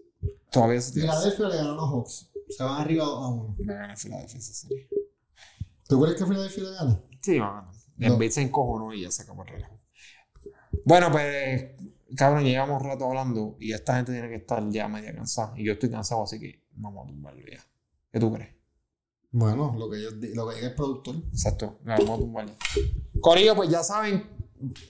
todavía 0.51 0.81
se 0.81 0.93
tiene. 0.93 1.09
Filadelfia 1.09 1.49
le 1.49 1.57
ganó 1.57 1.73
a 1.73 1.75
los 1.77 1.91
Hawks. 1.91 2.31
Se 2.49 2.63
van 2.63 2.81
arriba 2.81 3.05
2 3.05 3.25
a 3.25 3.29
1. 3.29 3.57
Me 3.59 3.75
gana 3.75 3.97
Filadelfia 3.97 4.39
esa 4.39 4.53
serie. 4.53 4.89
¿Tú 5.89 6.01
crees 6.01 6.17
que 6.17 6.27
Filadelfia 6.27 6.65
le 6.65 6.71
gana? 6.71 7.05
Sí, 7.21 7.39
va 7.39 7.47
a 7.47 7.61
ganar. 7.61 7.80
No. 8.01 8.15
En 8.15 8.19
vez 8.19 8.35
se 8.35 8.43
encojonó 8.43 8.93
y 8.93 9.03
ya 9.03 9.11
se 9.11 9.23
acabó 9.23 9.43
el 9.43 9.49
relajo. 9.49 9.79
Bueno, 10.85 11.13
pues, 11.13 11.73
cabrón, 12.17 12.45
llevamos 12.45 12.83
rato 12.83 13.05
hablando 13.05 13.57
y 13.61 13.73
esta 13.73 13.97
gente 13.97 14.13
tiene 14.13 14.29
que 14.29 14.37
estar 14.37 14.69
ya 14.71 14.89
media 14.89 15.15
cansada. 15.15 15.53
Y 15.57 15.65
yo 15.65 15.75
estoy 15.75 15.91
cansado, 15.91 16.23
así 16.23 16.41
que 16.41 16.65
vamos 16.73 17.05
a 17.05 17.11
tumbarlo 17.11 17.43
ya. 17.47 17.65
¿Qué 18.11 18.19
tú 18.19 18.33
crees? 18.33 18.55
Bueno, 19.33 19.75
lo 19.79 19.89
que, 19.89 20.03
yo, 20.03 20.11
lo 20.35 20.49
que 20.49 20.57
diga 20.57 20.69
el 20.69 20.75
productor. 20.75 21.17
Exacto, 21.31 21.79
vamos 21.85 22.11
a 22.11 22.17
tumbar 22.19 22.47
ya. 22.47 22.55
Corillo, 23.21 23.55
pues 23.55 23.69
ya 23.69 23.85
saben, 23.85 24.25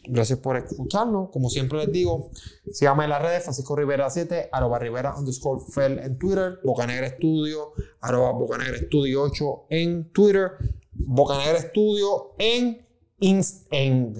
gracias 0.04 0.38
por 0.38 0.56
escucharnos. 0.56 1.30
Como 1.30 1.50
siempre 1.50 1.78
les 1.78 1.92
digo, 1.92 2.30
síganme 2.72 3.04
en 3.04 3.10
las 3.10 3.22
redes, 3.22 3.42
Francisco 3.42 3.76
Rivera 3.76 4.08
7, 4.08 4.48
arroba 4.52 4.78
Rivera 4.78 5.14
underscore 5.16 5.62
Fel 5.70 5.98
en 5.98 6.18
Twitter, 6.18 6.58
Bocanegra 6.64 7.06
Estudio, 7.06 7.72
arroba 8.00 8.32
Bocanegra 8.32 8.76
Estudio 8.76 9.22
8 9.22 9.66
en 9.70 10.10
Twitter, 10.12 10.52
Bocanegra 10.92 11.58
Estudio 11.58 12.34
en, 12.38 12.86
Inst- 13.20 13.66
en, 13.70 14.14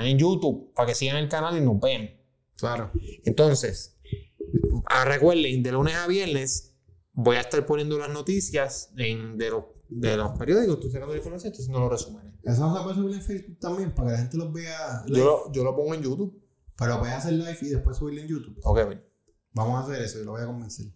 en, 0.00 0.18
YouTube, 0.18 0.72
para 0.74 0.88
que 0.88 0.94
sigan 0.94 1.16
el 1.16 1.28
canal 1.28 1.56
y 1.56 1.60
nos 1.60 1.78
vean. 1.80 2.10
Claro. 2.56 2.90
Entonces, 3.24 3.98
recuerden, 5.04 5.62
de 5.62 5.72
lunes 5.72 5.94
a 5.94 6.06
viernes 6.06 6.74
voy 7.12 7.36
a 7.36 7.40
estar 7.40 7.64
poniendo 7.66 7.98
las 7.98 8.10
noticias 8.10 8.90
en- 8.96 9.36
de, 9.38 9.50
los, 9.50 9.64
de 9.88 10.16
los 10.16 10.38
periódicos, 10.38 10.76
estoy 10.76 10.90
sacando 10.90 11.12
la 11.14 11.18
información, 11.18 11.52
estoy 11.52 11.62
haciendo 11.64 11.80
los 11.80 11.90
resúmenes. 11.90 12.34
Eso 12.44 12.76
se 12.76 12.82
puede 12.82 12.94
subir 12.94 13.14
en 13.16 13.22
Facebook 13.22 13.58
también 13.58 13.94
para 13.94 14.08
que 14.08 14.12
la 14.12 14.18
gente 14.18 14.36
los 14.36 14.52
vea 14.52 15.02
live. 15.06 15.18
Yo 15.18 15.24
lo, 15.24 15.52
yo 15.52 15.64
lo 15.64 15.74
pongo 15.76 15.94
en 15.94 16.02
YouTube. 16.02 16.42
Pero 16.78 16.98
puedes 17.00 17.14
hacer 17.14 17.32
live 17.32 17.56
y 17.62 17.68
después 17.70 17.96
subirlo 17.96 18.20
en 18.20 18.28
YouTube. 18.28 18.60
Ok, 18.62 18.76
ven. 18.88 19.02
Vamos 19.52 19.80
a 19.80 19.84
hacer 19.90 20.02
eso 20.04 20.20
y 20.20 20.24
lo 20.24 20.32
voy 20.32 20.42
a 20.42 20.46
convencer. 20.46 20.86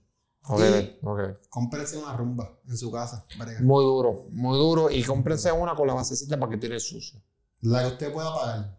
Ok, 0.47 0.61
Y-. 0.61 0.99
Ok. 1.03 1.21
Cómprense 1.49 1.97
una 1.97 2.15
rumba 2.17 2.61
en 2.69 2.77
su 2.77 2.91
casa. 2.93 3.25
Muy 3.63 3.83
duro, 3.83 4.27
muy 4.31 4.59
duro. 4.59 4.91
Y 4.91 5.03
cómprense 5.03 5.51
una 5.53 5.75
con 5.75 5.87
la 5.89 5.95
basecita 5.95 6.39
para 6.39 6.51
que 6.53 6.59
tire 6.59 6.79
sucio. 6.79 7.21
La 7.63 7.83
que 7.83 7.89
usted 7.89 8.13
pueda 8.13 8.35
pagar. 8.35 8.79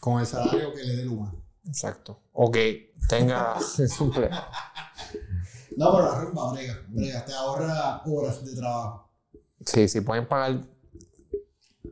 Con 0.00 0.20
el 0.20 0.26
salario 0.26 0.72
que 0.72 0.82
le 0.82 0.96
dé 0.96 1.04
Luma. 1.04 1.34
Exacto. 1.66 2.20
O 2.32 2.50
que 2.50 2.94
tenga. 3.08 3.56
No, 5.74 5.90
pero 5.90 6.04
la 6.04 6.20
rumba, 6.20 6.52
brega. 6.52 6.82
Brega. 6.88 7.24
Te 7.24 7.32
ahorra 7.32 8.02
horas 8.04 8.44
de 8.44 8.54
trabajo. 8.54 9.10
Sí, 9.64 9.88
si 9.88 10.02
pueden 10.02 10.28
pagar. 10.28 10.60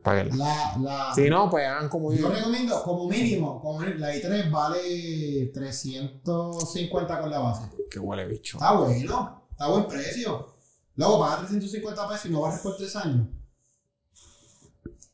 La, 0.03 0.77
la, 0.79 1.13
Si 1.13 1.29
no, 1.29 1.49
pues 1.49 1.67
hagan 1.67 1.89
como 1.89 2.11
yo. 2.11 2.21
Yo 2.21 2.29
recomiendo, 2.29 2.81
como 2.83 3.07
mínimo, 3.07 3.61
como 3.61 3.81
la 3.83 4.15
i3 4.15 4.49
vale 4.49 5.51
350 5.53 7.21
con 7.21 7.29
la 7.29 7.39
base. 7.39 7.69
Que 7.89 7.99
huele 7.99 8.27
bicho. 8.27 8.57
Está 8.57 8.73
bueno, 8.73 9.47
está 9.51 9.67
buen 9.67 9.87
precio. 9.87 10.55
Luego 10.95 11.19
paga 11.19 11.39
350 11.39 12.07
pesos 12.07 12.25
y 12.25 12.29
no 12.29 12.41
barres 12.41 12.61
por 12.61 12.77
3 12.77 12.95
años. 12.97 13.27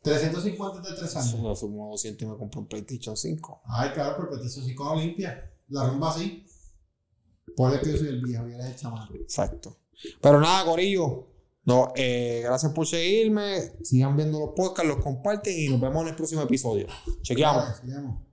350 0.01 0.89
de 0.89 0.95
3 0.95 1.15
años. 1.15 1.33
Eso 1.33 1.55
sumo 1.55 1.89
200 1.91 2.21
y 2.21 2.31
me 2.31 2.37
compro 2.37 2.61
un 2.61 2.67
PlayStation 2.67 3.17
5. 3.17 3.61
Ay, 3.65 3.91
claro, 3.91 4.15
pero 4.17 4.29
PlayStation 4.29 4.65
5 4.65 4.83
no 4.83 5.01
limpia. 5.01 5.51
La 5.69 5.89
rumba 5.89 6.11
así. 6.11 6.45
Por 7.55 7.73
eso 7.73 7.81
que 7.81 7.91
yo 7.91 7.97
soy 7.97 8.07
el 8.07 8.21
viejo 8.21 8.47
y 8.47 8.53
eres 8.53 8.67
el 8.67 8.75
chamaco. 8.75 9.13
Exacto. 9.15 9.79
Pero 10.21 10.39
nada, 10.39 10.65
Corillo. 10.65 11.27
No, 11.63 11.91
eh, 11.95 12.41
gracias 12.43 12.71
por 12.71 12.87
seguirme. 12.87 13.73
Sigan 13.83 14.15
viendo 14.15 14.39
los 14.39 14.51
podcasts, 14.55 14.87
los 14.87 15.03
comparten 15.03 15.53
y 15.57 15.67
nos 15.67 15.81
vemos 15.81 16.03
en 16.03 16.09
el 16.09 16.15
próximo 16.15 16.41
episodio. 16.41 16.87
Chequeamos. 17.23 17.77
Sigamos. 17.81 18.26